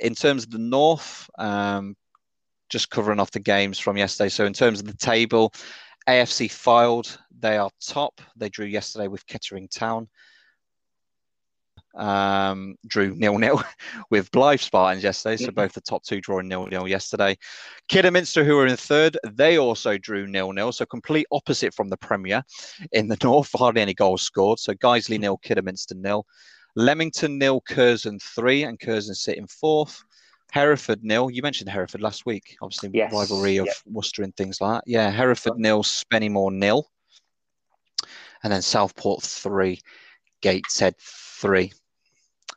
In 0.00 0.14
terms 0.14 0.44
of 0.44 0.50
the 0.50 0.58
North, 0.58 1.28
um, 1.38 1.96
just 2.68 2.90
covering 2.90 3.20
off 3.20 3.30
the 3.30 3.40
games 3.40 3.78
from 3.78 3.96
yesterday. 3.96 4.30
So 4.30 4.46
in 4.46 4.52
terms 4.52 4.80
of 4.80 4.86
the 4.86 4.96
table, 4.96 5.52
AFC 6.08 6.48
Fylde. 6.48 7.16
They 7.38 7.56
are 7.56 7.70
top. 7.80 8.20
They 8.36 8.48
drew 8.48 8.66
yesterday 8.66 9.08
with 9.08 9.26
Kettering 9.26 9.68
Town. 9.68 10.08
Um, 11.94 12.76
drew 12.86 13.14
nil 13.14 13.36
nil 13.38 13.62
with 14.10 14.30
Blyth 14.30 14.60
Spartans 14.60 15.04
yesterday. 15.04 15.36
So 15.36 15.50
both 15.50 15.72
the 15.72 15.80
top 15.82 16.02
two 16.04 16.20
drawing 16.20 16.48
nil 16.48 16.66
nil 16.66 16.88
yesterday. 16.88 17.36
Kidderminster, 17.88 18.44
who 18.44 18.56
were 18.56 18.66
in 18.66 18.76
third, 18.76 19.18
they 19.24 19.58
also 19.58 19.98
drew 19.98 20.26
nil 20.26 20.52
nil. 20.52 20.72
So 20.72 20.86
complete 20.86 21.26
opposite 21.30 21.74
from 21.74 21.88
the 21.88 21.96
Premier 21.98 22.42
in 22.92 23.08
the 23.08 23.18
North. 23.24 23.50
Hardly 23.54 23.82
any 23.82 23.94
goals 23.94 24.22
scored. 24.22 24.58
So 24.58 24.72
Guiseley 24.74 25.18
nil, 25.18 25.38
Kidderminster 25.38 25.94
nil. 25.94 26.24
Leamington 26.76 27.36
nil, 27.38 27.60
Curzon 27.60 28.18
three, 28.20 28.62
and 28.64 28.80
Curzon 28.80 29.14
sitting 29.14 29.46
fourth. 29.46 30.02
Hereford 30.52 31.02
nil. 31.02 31.30
You 31.30 31.42
mentioned 31.42 31.70
Hereford 31.70 32.00
last 32.00 32.24
week. 32.26 32.56
Obviously, 32.62 32.90
Yes, 32.92 33.12
rivalry 33.12 33.58
of 33.58 33.66
yeah. 33.66 33.72
Worcester 33.86 34.22
and 34.22 34.34
things 34.36 34.60
like 34.60 34.76
that. 34.76 34.84
Yeah, 34.90 35.10
Hereford 35.10 35.58
nil, 35.58 35.82
Spennymoor 35.82 36.52
nil, 36.52 36.90
and 38.42 38.52
then 38.52 38.62
Southport 38.62 39.22
three, 39.22 39.80
Gateshead 40.40 40.94
three 40.98 41.72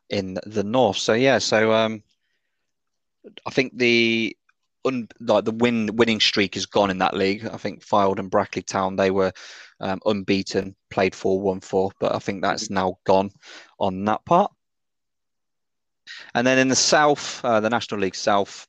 in 0.10 0.38
the 0.46 0.64
north. 0.64 0.98
So 0.98 1.14
yeah, 1.14 1.40
so 1.40 1.74
um, 1.74 2.04
I 3.46 3.50
think 3.50 3.78
the 3.78 4.36
un, 4.86 5.08
like 5.20 5.46
the 5.46 5.52
win 5.52 5.96
winning 5.96 6.20
streak 6.20 6.56
is 6.56 6.66
gone 6.66 6.90
in 6.90 7.00
that 7.00 7.16
league. 7.16 7.46
I 7.46 7.58
think 7.58 7.84
Fylde 7.84 8.20
and 8.20 8.30
Brackley 8.30 8.62
Town 8.62 8.96
they 8.96 9.12
were 9.12 9.32
um, 9.80 10.00
unbeaten, 10.06 10.76
played 10.90 11.16
four 11.16 11.42
one 11.42 11.60
four, 11.60 11.92
but 12.00 12.16
I 12.16 12.20
think 12.20 12.42
that's 12.42 12.70
now 12.70 12.98
gone 13.04 13.32
on 13.80 14.06
that 14.06 14.24
part. 14.26 14.52
And 16.34 16.46
then 16.46 16.60
in 16.60 16.68
the 16.68 16.76
south, 16.76 17.44
uh, 17.44 17.60
the 17.60 17.70
National 17.70 18.00
League 18.00 18.16
South, 18.16 18.68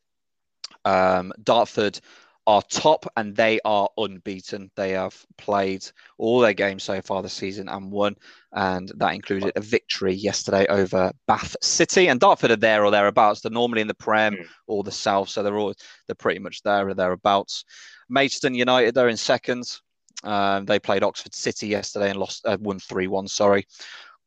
um, 0.85 1.33
Dartford 1.43 2.01
are 2.47 2.63
top 2.63 3.07
and 3.17 3.35
they 3.35 3.59
are 3.65 3.89
unbeaten. 3.99 4.71
They 4.77 4.91
have 4.93 5.17
played 5.37 5.85
all 6.19 6.41
their 6.41 6.53
games 6.53 6.85
so 6.85 7.01
far 7.01 7.23
this 7.23 7.33
season 7.33 7.69
and 7.69 7.91
won, 7.91 8.17
and 8.53 8.91
that 8.97 9.15
included 9.15 9.53
a 9.57 9.61
victory 9.61 10.15
yesterday 10.15 10.67
over 10.69 11.11
Bath 11.27 11.57
City 11.61 12.09
and 12.09 12.21
Dartford 12.21 12.53
are 12.53 12.57
there 12.57 12.85
or 12.85 12.91
thereabouts. 12.91 13.41
They're 13.41 13.51
normally 13.51 13.81
in 13.81 13.89
the 13.89 13.95
Prem 13.95 14.35
mm. 14.35 14.47
or 14.67 14.85
the 14.85 14.93
South, 14.93 15.29
so 15.29 15.43
they're 15.43 15.59
all 15.59 15.75
they're 16.07 16.15
pretty 16.15 16.39
much 16.41 16.63
there 16.63 16.89
or 16.89 16.95
thereabouts. 16.95 17.65
Maidstone 18.09 18.55
United 18.55 18.95
they're 18.95 19.09
in 19.09 19.17
second. 19.17 19.79
Um, 20.23 20.65
they 20.65 20.79
played 20.79 21.03
Oxford 21.03 21.35
City 21.35 21.67
yesterday 21.67 22.11
and 22.11 22.19
lost, 22.19 22.47
uh, 22.47 22.57
won 22.61 22.79
three 22.79 23.07
one. 23.07 23.29
Sorry. 23.29 23.67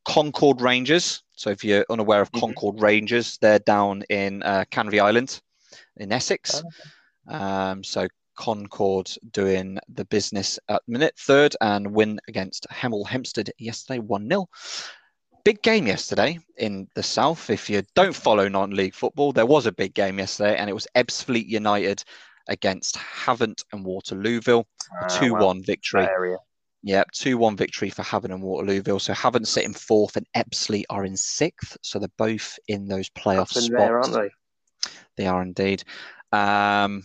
Concord 0.04 0.60
Rangers. 0.60 1.22
So 1.36 1.50
if 1.50 1.64
you're 1.64 1.84
unaware 1.90 2.20
of 2.20 2.30
mm-hmm. 2.32 2.40
Concord 2.40 2.80
Rangers, 2.80 3.38
they're 3.40 3.58
down 3.58 4.02
in 4.08 4.42
uh, 4.42 4.64
Canvey 4.70 5.00
Island 5.00 5.40
in 5.96 6.12
Essex. 6.12 6.54
Oh, 6.54 6.58
okay. 6.58 6.90
Um, 7.28 7.84
so 7.84 8.08
Concord 8.36 9.10
doing 9.32 9.78
the 9.88 10.04
business 10.06 10.58
at 10.68 10.82
minute 10.88 11.14
third 11.18 11.54
and 11.60 11.92
win 11.92 12.18
against 12.28 12.66
Hemel 12.70 13.06
Hempstead 13.06 13.50
yesterday 13.58 13.98
1 13.98 14.28
0. 14.28 14.48
Big 15.44 15.62
game 15.62 15.86
yesterday 15.86 16.38
in 16.56 16.88
the 16.94 17.02
south. 17.02 17.50
If 17.50 17.68
you 17.68 17.82
don't 17.94 18.14
follow 18.14 18.48
non 18.48 18.70
league 18.70 18.94
football, 18.94 19.32
there 19.32 19.46
was 19.46 19.66
a 19.66 19.72
big 19.72 19.94
game 19.94 20.18
yesterday 20.18 20.56
and 20.56 20.70
it 20.70 20.72
was 20.72 20.86
Ebbsfleet 20.94 21.46
United 21.46 22.02
against 22.48 22.96
Havant 22.96 23.62
and 23.72 23.84
Waterlooville. 23.84 24.64
A 25.02 25.08
2 25.08 25.32
1 25.32 25.40
well, 25.40 25.54
victory. 25.54 26.08
Yep, 26.82 27.10
2 27.12 27.36
1 27.36 27.56
victory 27.56 27.90
for 27.90 28.02
Havant 28.02 28.32
and 28.32 28.42
Waterlooville. 28.42 29.00
So 29.00 29.12
Havant 29.12 29.46
sit 29.46 29.64
in 29.64 29.74
fourth 29.74 30.16
and 30.16 30.26
Ebbsfleet 30.34 30.84
are 30.88 31.04
in 31.04 31.16
sixth. 31.16 31.76
So 31.82 31.98
they're 31.98 32.08
both 32.16 32.58
in 32.68 32.88
those 32.88 33.10
playoff 33.10 33.48
spots. 33.48 33.68
There, 33.68 34.00
aren't 34.00 34.14
they? 34.14 34.30
They 35.16 35.26
are 35.26 35.42
indeed. 35.42 35.84
Um, 36.32 37.04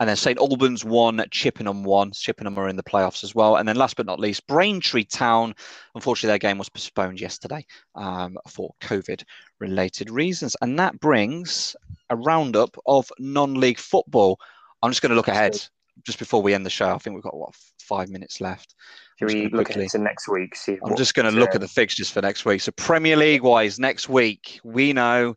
and 0.00 0.08
then 0.08 0.16
St 0.16 0.38
Albans 0.38 0.82
won, 0.82 1.22
Chippenham 1.30 1.84
won. 1.84 2.12
Chippenham 2.12 2.58
are 2.58 2.68
in 2.68 2.76
the 2.76 2.82
playoffs 2.82 3.22
as 3.22 3.34
well. 3.34 3.56
And 3.56 3.68
then 3.68 3.76
last 3.76 3.96
but 3.96 4.06
not 4.06 4.18
least, 4.18 4.46
Braintree 4.46 5.04
Town. 5.04 5.54
Unfortunately, 5.94 6.28
their 6.28 6.38
game 6.38 6.56
was 6.56 6.70
postponed 6.70 7.20
yesterday 7.20 7.66
um, 7.96 8.38
for 8.48 8.72
COVID 8.80 9.22
related 9.58 10.08
reasons. 10.08 10.56
And 10.62 10.78
that 10.78 10.98
brings 11.00 11.76
a 12.08 12.16
roundup 12.16 12.78
of 12.86 13.12
non 13.18 13.54
league 13.54 13.78
football. 13.78 14.40
I'm 14.82 14.90
just 14.90 15.02
going 15.02 15.10
to 15.10 15.16
look 15.16 15.28
ahead 15.28 15.60
just 16.02 16.18
before 16.18 16.40
we 16.40 16.54
end 16.54 16.64
the 16.64 16.70
show. 16.70 16.94
I 16.94 16.96
think 16.96 17.12
we've 17.12 17.22
got, 17.22 17.36
what, 17.36 17.54
five 17.78 18.08
minutes 18.08 18.40
left. 18.40 18.74
Should 19.18 19.28
we 19.28 19.48
look 19.48 19.68
ahead 19.68 19.90
to 19.90 19.98
next 19.98 20.28
week? 20.28 20.56
See 20.56 20.78
I'm 20.82 20.96
just 20.96 21.12
going 21.14 21.30
to 21.30 21.38
look 21.38 21.54
at 21.54 21.60
the 21.60 21.68
fixtures 21.68 22.08
for 22.08 22.22
next 22.22 22.46
week. 22.46 22.62
So, 22.62 22.72
Premier 22.72 23.16
League 23.16 23.42
wise, 23.42 23.78
next 23.78 24.08
week, 24.08 24.60
we 24.64 24.94
know 24.94 25.34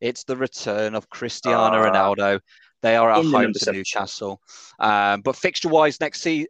it's 0.00 0.24
the 0.24 0.36
return 0.36 0.96
of 0.96 1.08
Cristiano 1.10 1.80
uh, 1.80 1.90
Ronaldo. 1.90 2.40
They 2.82 2.96
are 2.96 3.10
at 3.10 3.24
home 3.24 3.52
to 3.52 3.72
Newcastle. 3.72 4.40
Um, 4.78 5.20
but 5.20 5.36
fixture 5.36 5.68
wise, 5.68 6.00
next 6.00 6.22
season, 6.22 6.46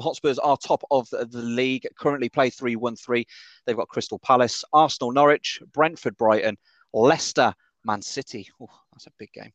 Hotspurs 0.00 0.38
are 0.38 0.56
top 0.56 0.82
of 0.90 1.08
the, 1.10 1.26
the 1.26 1.42
league, 1.42 1.86
currently 1.98 2.28
play 2.28 2.50
3 2.50 2.76
1 2.76 2.96
3. 2.96 3.26
They've 3.66 3.76
got 3.76 3.88
Crystal 3.88 4.18
Palace, 4.18 4.64
Arsenal, 4.72 5.12
Norwich, 5.12 5.60
Brentford, 5.72 6.16
Brighton, 6.16 6.56
Leicester, 6.92 7.54
Man 7.84 8.02
City. 8.02 8.48
Ooh, 8.60 8.68
that's 8.92 9.06
a 9.06 9.12
big 9.18 9.32
game. 9.32 9.52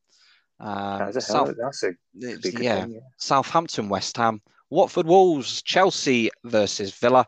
Um, 0.60 0.99
that's 0.99 1.18
a, 1.18 1.22
South, 1.22 1.54
that's 1.60 1.84
a 1.84 1.91
big 2.18 2.60
yeah, 2.60 2.82
game, 2.82 2.94
yeah. 2.94 2.99
Southampton, 3.18 3.90
West 3.90 4.18
Ham, 4.18 4.41
Watford, 4.70 5.06
Wolves, 5.06 5.62
Chelsea 5.62 6.32
versus 6.45 6.91
Villa. 6.95 7.28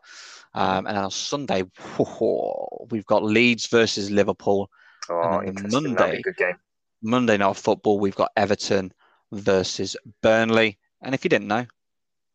Um, 0.56 0.88
and 0.88 0.98
on 0.98 1.12
Sunday, 1.12 1.64
whoa, 1.98 2.88
we've 2.92 3.06
got 3.06 3.24
Leeds 3.24 3.68
versus 3.68 4.10
Liverpool. 4.10 4.70
Oh, 5.10 5.40
and 5.40 5.72
Monday, 5.72 6.22
good 6.22 6.38
game. 6.38 6.56
Monday 7.02 7.38
Night 7.38 7.56
Football, 7.56 8.00
we've 8.00 8.16
got 8.16 8.32
Everton 8.36 8.92
versus 9.32 9.96
Burnley. 10.22 10.78
And 11.02 11.16
if 11.16 11.24
you 11.24 11.30
didn't 11.30 11.48
know, 11.48 11.66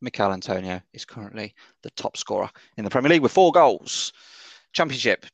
Michail 0.00 0.32
Antonio 0.32 0.80
is 0.92 1.04
currently 1.04 1.54
the 1.82 1.90
top 1.90 2.16
scorer 2.16 2.50
in 2.76 2.84
the 2.84 2.90
Premier 2.90 3.10
League 3.10 3.22
with 3.22 3.32
four 3.32 3.52
goals. 3.52 4.12
Championship. 4.72 5.26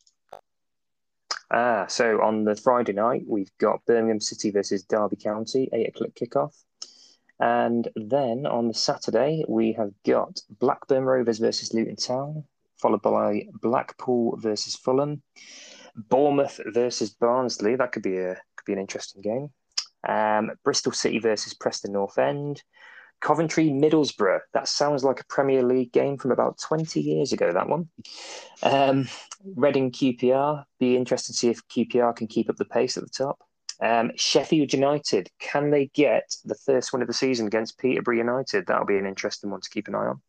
Ah, 1.53 1.87
so 1.89 2.23
on 2.23 2.45
the 2.45 2.55
Friday 2.55 2.93
night, 2.93 3.23
we've 3.27 3.51
got 3.59 3.85
Birmingham 3.87 4.21
City 4.21 4.51
versus 4.51 4.85
Derby 4.85 5.17
County, 5.17 5.69
eight 5.73 5.89
o'clock 5.89 6.11
kickoff. 6.11 6.55
And 7.41 7.89
then 7.97 8.47
on 8.47 8.69
the 8.69 8.75
Saturday, 8.75 9.45
we 9.49 9.73
have 9.73 9.93
got 10.07 10.41
Blackburn 10.59 11.05
Rovers 11.05 11.39
versus 11.39 11.73
Luton 11.73 11.97
Town, 11.97 12.45
followed 12.77 13.03
by 13.03 13.47
Blackpool 13.61 14.37
versus 14.37 14.77
Fulham. 14.77 15.23
Bournemouth 15.97 16.61
versus 16.67 17.11
Barnsley. 17.11 17.75
That 17.75 17.93
could 17.93 18.03
be 18.03 18.19
a 18.19 18.37
be 18.71 18.75
an 18.75 18.81
interesting 18.81 19.23
game. 19.23 19.51
Um, 20.07 20.53
Bristol 20.65 20.93
City 20.93 21.19
versus 21.19 21.55
Preston 21.55 21.93
North 21.93 22.19
End. 22.19 22.63
Coventry 23.21 23.69
Middlesbrough. 23.69 24.41
That 24.55 24.67
sounds 24.67 25.05
like 25.05 25.21
a 25.21 25.27
Premier 25.27 25.63
League 25.63 25.93
game 25.93 26.17
from 26.17 26.33
about 26.33 26.59
20 26.59 27.01
years 27.01 27.33
ago, 27.33 27.53
that 27.53 27.69
one. 27.69 27.89
Um, 28.63 29.09
Reading 29.57 29.91
QPR. 29.91 30.65
Be 30.79 30.97
interested 30.97 31.33
to 31.33 31.39
see 31.39 31.49
if 31.51 31.67
QPR 31.69 32.17
can 32.17 32.27
keep 32.27 32.49
up 32.49 32.57
the 32.57 32.65
pace 32.65 32.97
at 32.97 33.05
the 33.05 33.11
top. 33.11 33.39
Um, 33.83 34.13
Sheffield 34.17 34.73
United. 34.73 35.31
Can 35.39 35.71
they 35.71 35.87
get 35.95 36.35
the 36.45 36.55
first 36.55 36.93
win 36.93 37.03
of 37.03 37.09
the 37.09 37.15
season 37.15 37.47
against 37.47 37.79
Peterborough 37.79 38.17
United? 38.17 38.67
That'll 38.67 38.87
be 38.87 38.99
an 38.99 39.07
interesting 39.07 39.51
one 39.51 39.61
to 39.61 39.71
keep 39.71 39.89
an 39.89 39.95
eye 39.95 40.13
on. 40.13 40.21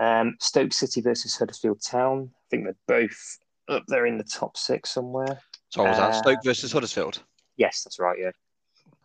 Um, 0.00 0.36
Stoke 0.40 0.72
City 0.72 1.00
versus 1.00 1.36
Huddersfield 1.36 1.82
Town. 1.82 2.30
I 2.32 2.44
think 2.50 2.64
they're 2.64 3.00
both 3.00 3.38
up 3.68 3.84
there 3.88 4.06
in 4.06 4.18
the 4.18 4.24
top 4.24 4.56
six 4.56 4.90
somewhere. 4.90 5.40
So 5.70 5.84
was 5.84 5.96
that 5.96 6.10
uh, 6.10 6.12
Stoke 6.12 6.40
versus 6.44 6.72
Huddersfield? 6.72 7.22
Yes, 7.58 7.82
that's 7.82 7.98
right. 7.98 8.18
Yeah, 8.18 8.30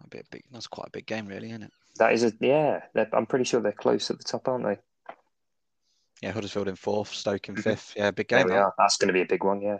a 0.04 0.08
big. 0.08 0.44
That's 0.52 0.68
quite 0.68 0.88
a 0.88 0.92
big 0.92 1.06
game, 1.06 1.28
really, 1.28 1.50
isn't 1.50 1.64
it? 1.64 1.72
That 1.98 2.14
is 2.14 2.24
a 2.24 2.32
yeah. 2.40 2.82
I'm 3.12 3.26
pretty 3.26 3.46
sure 3.46 3.60
they're 3.60 3.72
close 3.74 4.10
at 4.10 4.18
the 4.18 4.24
top, 4.24 4.48
aren't 4.48 4.66
they? 4.66 4.78
Yeah, 6.22 6.32
Huddersfield 6.32 6.70
in 6.70 6.78
fourth, 6.78 7.14
Stoke 7.14 7.50
in 7.50 7.56
mm-hmm. 7.56 7.64
fifth. 7.64 7.94
Yeah, 7.98 8.12
big 8.12 8.30
game. 8.30 8.48
That. 8.48 8.72
That's 8.78 8.96
going 8.96 9.08
to 9.08 9.14
be 9.14 9.22
a 9.22 9.26
big 9.26 9.44
one. 9.44 9.62
Yeah. 9.62 9.80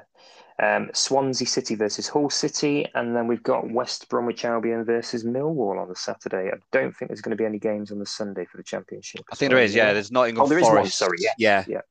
Um, 0.62 0.90
Swansea 0.94 1.48
City 1.48 1.76
versus 1.76 2.08
Hull 2.10 2.30
City, 2.30 2.86
and 2.94 3.16
then 3.16 3.28
we've 3.28 3.42
got 3.42 3.72
West 3.72 4.10
Bromwich 4.10 4.46
Albion 4.46 4.84
versus 4.84 5.24
Millwall 5.24 5.82
on 5.82 5.88
the 5.88 5.96
Saturday. 5.96 6.52
I 6.54 6.58
don't 6.72 6.96
think 6.96 7.10
there's 7.10 7.22
going 7.22 7.36
to 7.36 7.42
be 7.42 7.46
any 7.46 7.60
games 7.60 7.92
on 7.92 8.00
the 8.00 8.06
Sunday 8.06 8.46
for 8.46 8.58
the 8.58 8.64
Championship. 8.64 9.22
I 9.32 9.36
think 9.36 9.52
there 9.52 9.60
is. 9.60 9.74
Yeah, 9.74 9.94
there's 9.94 10.12
Nottingham 10.12 10.44
oh, 10.44 10.48
there 10.48 10.60
Forest. 10.60 10.88
Is 10.90 10.98
sorry, 10.98 11.18
yeah, 11.20 11.32
yeah, 11.38 11.64
yeah. 11.68 11.82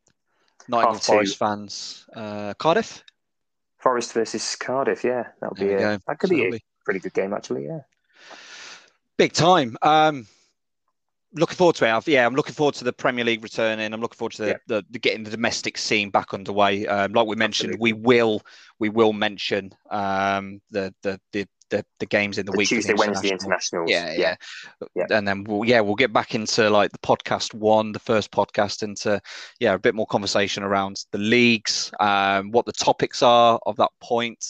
Nottingham 0.68 0.94
Half 0.94 1.04
Forest 1.04 1.32
two. 1.32 1.38
fans. 1.38 2.06
Uh, 2.14 2.54
Cardiff. 2.54 3.02
Forest 3.78 4.12
versus 4.12 4.54
Cardiff. 4.56 5.02
Yeah, 5.02 5.28
that'll 5.40 5.56
be 5.56 5.72
a, 5.72 6.00
that 6.06 6.18
could 6.20 6.30
be 6.30 6.46
a 6.46 6.60
pretty 6.84 7.00
good 7.00 7.14
game 7.14 7.32
actually. 7.32 7.66
Yeah. 7.66 7.80
Big 9.18 9.32
time. 9.32 9.76
Um, 9.82 10.26
looking 11.34 11.56
forward 11.56 11.76
to 11.76 11.96
it. 11.96 12.08
Yeah, 12.08 12.26
I'm 12.26 12.34
looking 12.34 12.54
forward 12.54 12.74
to 12.76 12.84
the 12.84 12.92
Premier 12.92 13.24
League 13.24 13.42
returning. 13.42 13.92
I'm 13.92 14.00
looking 14.00 14.16
forward 14.16 14.32
to 14.32 14.42
the, 14.42 14.48
yeah. 14.48 14.56
the, 14.66 14.84
the 14.90 14.98
getting 14.98 15.24
the 15.24 15.30
domestic 15.30 15.78
scene 15.78 16.10
back 16.10 16.34
underway. 16.34 16.86
Um, 16.86 17.12
like 17.12 17.26
we 17.26 17.36
mentioned, 17.36 17.74
Absolutely. 17.74 17.92
we 17.92 18.00
will 18.00 18.42
we 18.78 18.88
will 18.88 19.12
mention 19.12 19.72
um, 19.90 20.60
the, 20.70 20.94
the 21.02 21.20
the 21.32 21.46
the, 21.70 21.84
the 22.00 22.06
games 22.06 22.36
in 22.36 22.44
the, 22.44 22.52
the 22.52 22.58
week. 22.58 22.68
Tuesday, 22.68 22.92
Wednesday 22.92 23.30
internationals. 23.30 23.90
Yeah, 23.90 24.12
yeah, 24.12 24.36
yeah, 24.94 25.06
And 25.10 25.26
then 25.26 25.44
we'll 25.44 25.64
yeah 25.64 25.80
we'll 25.80 25.94
get 25.94 26.12
back 26.12 26.34
into 26.34 26.68
like 26.70 26.92
the 26.92 26.98
podcast 26.98 27.54
one, 27.54 27.92
the 27.92 27.98
first 27.98 28.30
podcast, 28.30 28.82
into 28.82 29.20
yeah 29.58 29.74
a 29.74 29.78
bit 29.78 29.94
more 29.94 30.06
conversation 30.06 30.62
around 30.62 31.04
the 31.10 31.18
leagues, 31.18 31.90
um, 31.98 32.50
what 32.50 32.66
the 32.66 32.72
topics 32.72 33.22
are 33.22 33.58
of 33.66 33.76
that 33.76 33.90
point. 34.00 34.44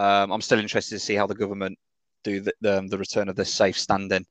Um, 0.00 0.32
I'm 0.32 0.40
still 0.40 0.58
interested 0.58 0.94
to 0.94 0.98
see 0.98 1.14
how 1.14 1.26
the 1.26 1.34
government 1.34 1.78
do 2.24 2.40
the 2.40 2.54
the, 2.60 2.86
the 2.88 2.98
return 2.98 3.28
of 3.28 3.36
the 3.36 3.44
safe 3.44 3.78
standing 3.78 4.24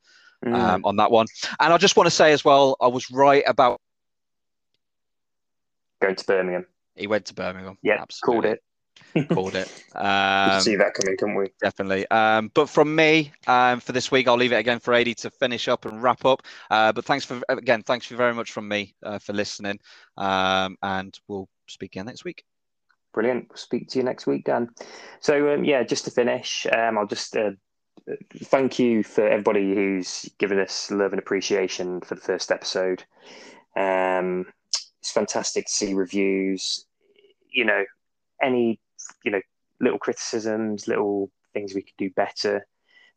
mm. 0.46 0.54
um, 0.54 0.84
on 0.86 0.96
that 0.98 1.12
one. 1.12 1.28
And 1.60 1.74
I 1.74 1.78
just 1.78 1.96
want 1.96 2.08
to 2.08 2.12
say 2.12 2.32
as 2.32 2.44
well, 2.44 2.76
I 2.82 2.88
was 2.88 3.12
right 3.12 3.44
about 3.48 3.80
going 6.02 6.16
to 6.16 6.26
Birmingham. 6.26 6.66
He 6.96 7.08
went 7.08 7.26
to 7.26 7.34
Birmingham. 7.34 7.78
Yeah, 7.82 8.04
called 8.24 8.46
it. 8.46 8.62
called 9.32 9.56
it. 9.56 9.68
Um, 9.96 10.60
see 10.60 10.76
that 10.76 10.94
coming, 10.94 11.18
couldn't 11.18 11.36
we? 11.36 11.48
Definitely. 11.62 12.10
Um, 12.10 12.52
but 12.54 12.70
from 12.70 12.96
me, 12.96 13.32
um, 13.48 13.80
for 13.80 13.92
this 13.92 14.12
week, 14.12 14.28
I'll 14.28 14.36
leave 14.36 14.52
it 14.52 14.58
again 14.58 14.80
for 14.80 14.94
Adie 14.94 15.16
to 15.16 15.30
finish 15.30 15.68
up 15.68 15.86
and 15.86 16.02
wrap 16.02 16.26
up. 16.26 16.44
Uh, 16.70 16.92
but 16.92 17.06
thanks 17.06 17.26
for 17.26 17.42
again, 17.50 17.84
thanks 17.84 18.10
you 18.12 18.18
very 18.18 18.34
much 18.34 18.52
from 18.52 18.68
me 18.68 18.96
uh, 19.04 19.20
for 19.20 19.34
listening, 19.34 19.80
um, 20.18 20.78
and 20.82 21.18
we'll 21.28 21.48
speak 21.68 21.94
again 21.94 22.08
next 22.08 22.26
week. 22.26 22.44
Brilliant. 23.14 23.48
We'll 23.50 23.58
speak 23.58 23.90
to 23.90 24.00
you 24.00 24.04
next 24.04 24.28
week, 24.28 24.46
Dan. 24.46 24.70
So 25.20 25.54
um, 25.54 25.64
yeah, 25.64 25.84
just 25.84 26.06
to 26.06 26.12
finish, 26.12 26.68
um, 26.72 26.98
I'll 26.98 27.08
just 27.08 27.36
uh, 27.36 27.52
thank 28.44 28.80
you 28.80 29.04
for 29.04 29.28
everybody 29.28 29.74
who's 29.74 30.30
given 30.38 30.60
us 30.60 30.92
love 30.92 31.12
and 31.12 31.20
appreciation 31.20 32.02
for 32.02 32.16
the 32.16 32.22
first 32.22 32.52
episode. 32.52 33.04
Um, 33.76 34.46
it's 35.00 35.12
fantastic 35.12 35.66
to 35.66 35.72
see 35.72 35.94
reviews. 35.94 36.86
You 37.52 37.66
know, 37.66 37.84
any 38.42 38.80
you 39.24 39.32
know 39.32 39.42
little 39.80 40.00
criticisms, 40.00 40.88
little 40.88 41.32
things 41.54 41.74
we 41.74 41.82
could 41.82 41.98
do 41.98 42.10
better 42.12 42.66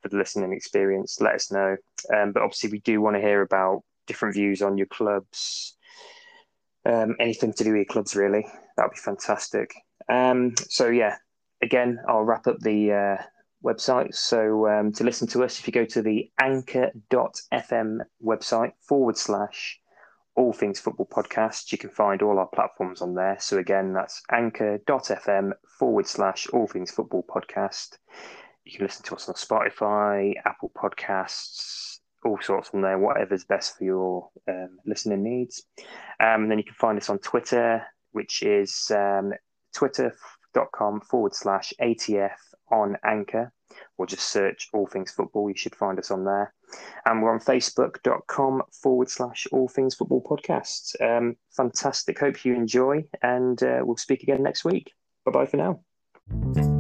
for 0.01 0.09
the 0.09 0.17
listening 0.17 0.53
experience, 0.53 1.21
let 1.21 1.35
us 1.35 1.53
know. 1.53 1.77
Um, 2.15 2.33
but 2.33 2.43
obviously, 2.43 2.71
we 2.71 2.81
do 2.81 3.01
want 3.01 3.17
to 3.17 3.23
hear 3.23 3.43
about 3.43 3.83
different 4.07 4.35
views 4.35 4.63
on 4.63 4.79
your 4.79 4.87
clubs, 4.87 5.77
um, 6.85 7.15
anything 7.21 7.53
to 7.53 7.65
do 7.65 7.71
with 7.71 7.77
your 7.77 7.85
clubs, 7.87 8.17
really. 8.17 8.47
That 8.77 8.85
would 8.85 8.93
be 8.93 8.99
fantastic. 8.99 9.75
Um, 10.09 10.55
so 10.69 10.89
yeah, 10.89 11.17
again, 11.63 11.99
I'll 12.09 12.23
wrap 12.23 12.47
up 12.47 12.59
the 12.61 12.93
uh, 12.93 13.23
website. 13.65 14.15
So 14.15 14.69
um, 14.69 14.93
to 14.93 15.05
listen 15.05 15.29
to 15.29 15.45
us, 15.45 15.59
if 15.59 15.67
you 15.67 15.73
go 15.73 15.85
to 15.87 16.03
the 16.03 16.31
anchor.fm 16.41 17.99
website 18.25 18.73
forward 18.81 19.17
slash 19.17 19.79
all 20.35 20.53
things 20.53 20.81
football 20.81 21.07
podcast, 21.07 21.73
you 21.73 21.79
can 21.79 21.91
find 21.91 22.23
all 22.23 22.39
our 22.39 22.49
platforms 22.49 23.03
on 23.03 23.15
there. 23.15 23.37
So 23.39 23.59
again, 23.59 23.93
that's 23.93 24.23
anchor.fm 24.31 25.53
forward 25.79 26.07
slash 26.07 26.47
all 26.49 26.67
things 26.67 26.91
football 26.91 27.25
podcast. 27.29 27.99
You 28.65 28.73
can 28.73 28.87
listen 28.87 29.05
to 29.05 29.17
us 29.17 29.29
on 29.29 29.35
Spotify, 29.35 30.35
Apple 30.45 30.71
Podcasts, 30.75 31.99
all 32.25 32.39
sorts 32.41 32.71
on 32.73 32.81
there, 32.81 32.99
whatever's 32.99 33.45
best 33.45 33.77
for 33.77 33.85
your 33.85 34.31
um, 34.49 34.79
listening 34.87 35.23
needs. 35.23 35.65
Um, 36.21 36.43
and 36.43 36.51
then 36.51 36.59
you 36.59 36.65
can 36.65 36.75
find 36.75 36.97
us 36.97 37.11
on 37.11 37.19
Twitter, 37.19 37.85
which 38.13 38.43
is 38.43 38.91
um, 38.95 39.33
twitter.com 39.75 41.01
forward 41.01 41.35
slash 41.35 41.73
ATF 41.81 42.37
on 42.71 42.97
Anchor, 43.05 43.53
or 43.99 44.07
just 44.07 44.29
search 44.29 44.69
All 44.73 44.87
Things 44.87 45.11
Football. 45.11 45.51
You 45.51 45.57
should 45.57 45.75
find 45.75 45.99
us 45.99 46.11
on 46.11 46.25
there. 46.25 46.55
And 47.05 47.23
we're 47.23 47.33
on 47.33 47.41
facebook.com 47.41 48.63
forward 48.73 49.11
slash 49.11 49.47
All 49.53 49.69
Things 49.69 49.95
Football 49.95 50.23
Podcasts. 50.23 50.95
Um, 51.01 51.37
fantastic. 51.51 52.19
Hope 52.19 52.45
you 52.45 52.55
enjoy, 52.55 53.05
and 53.23 53.63
uh, 53.63 53.81
we'll 53.83 53.97
speak 53.97 54.23
again 54.23 54.43
next 54.43 54.65
week. 54.65 54.93
Bye 55.25 55.33
bye 55.33 55.47
for 55.47 55.57
now. 55.57 56.72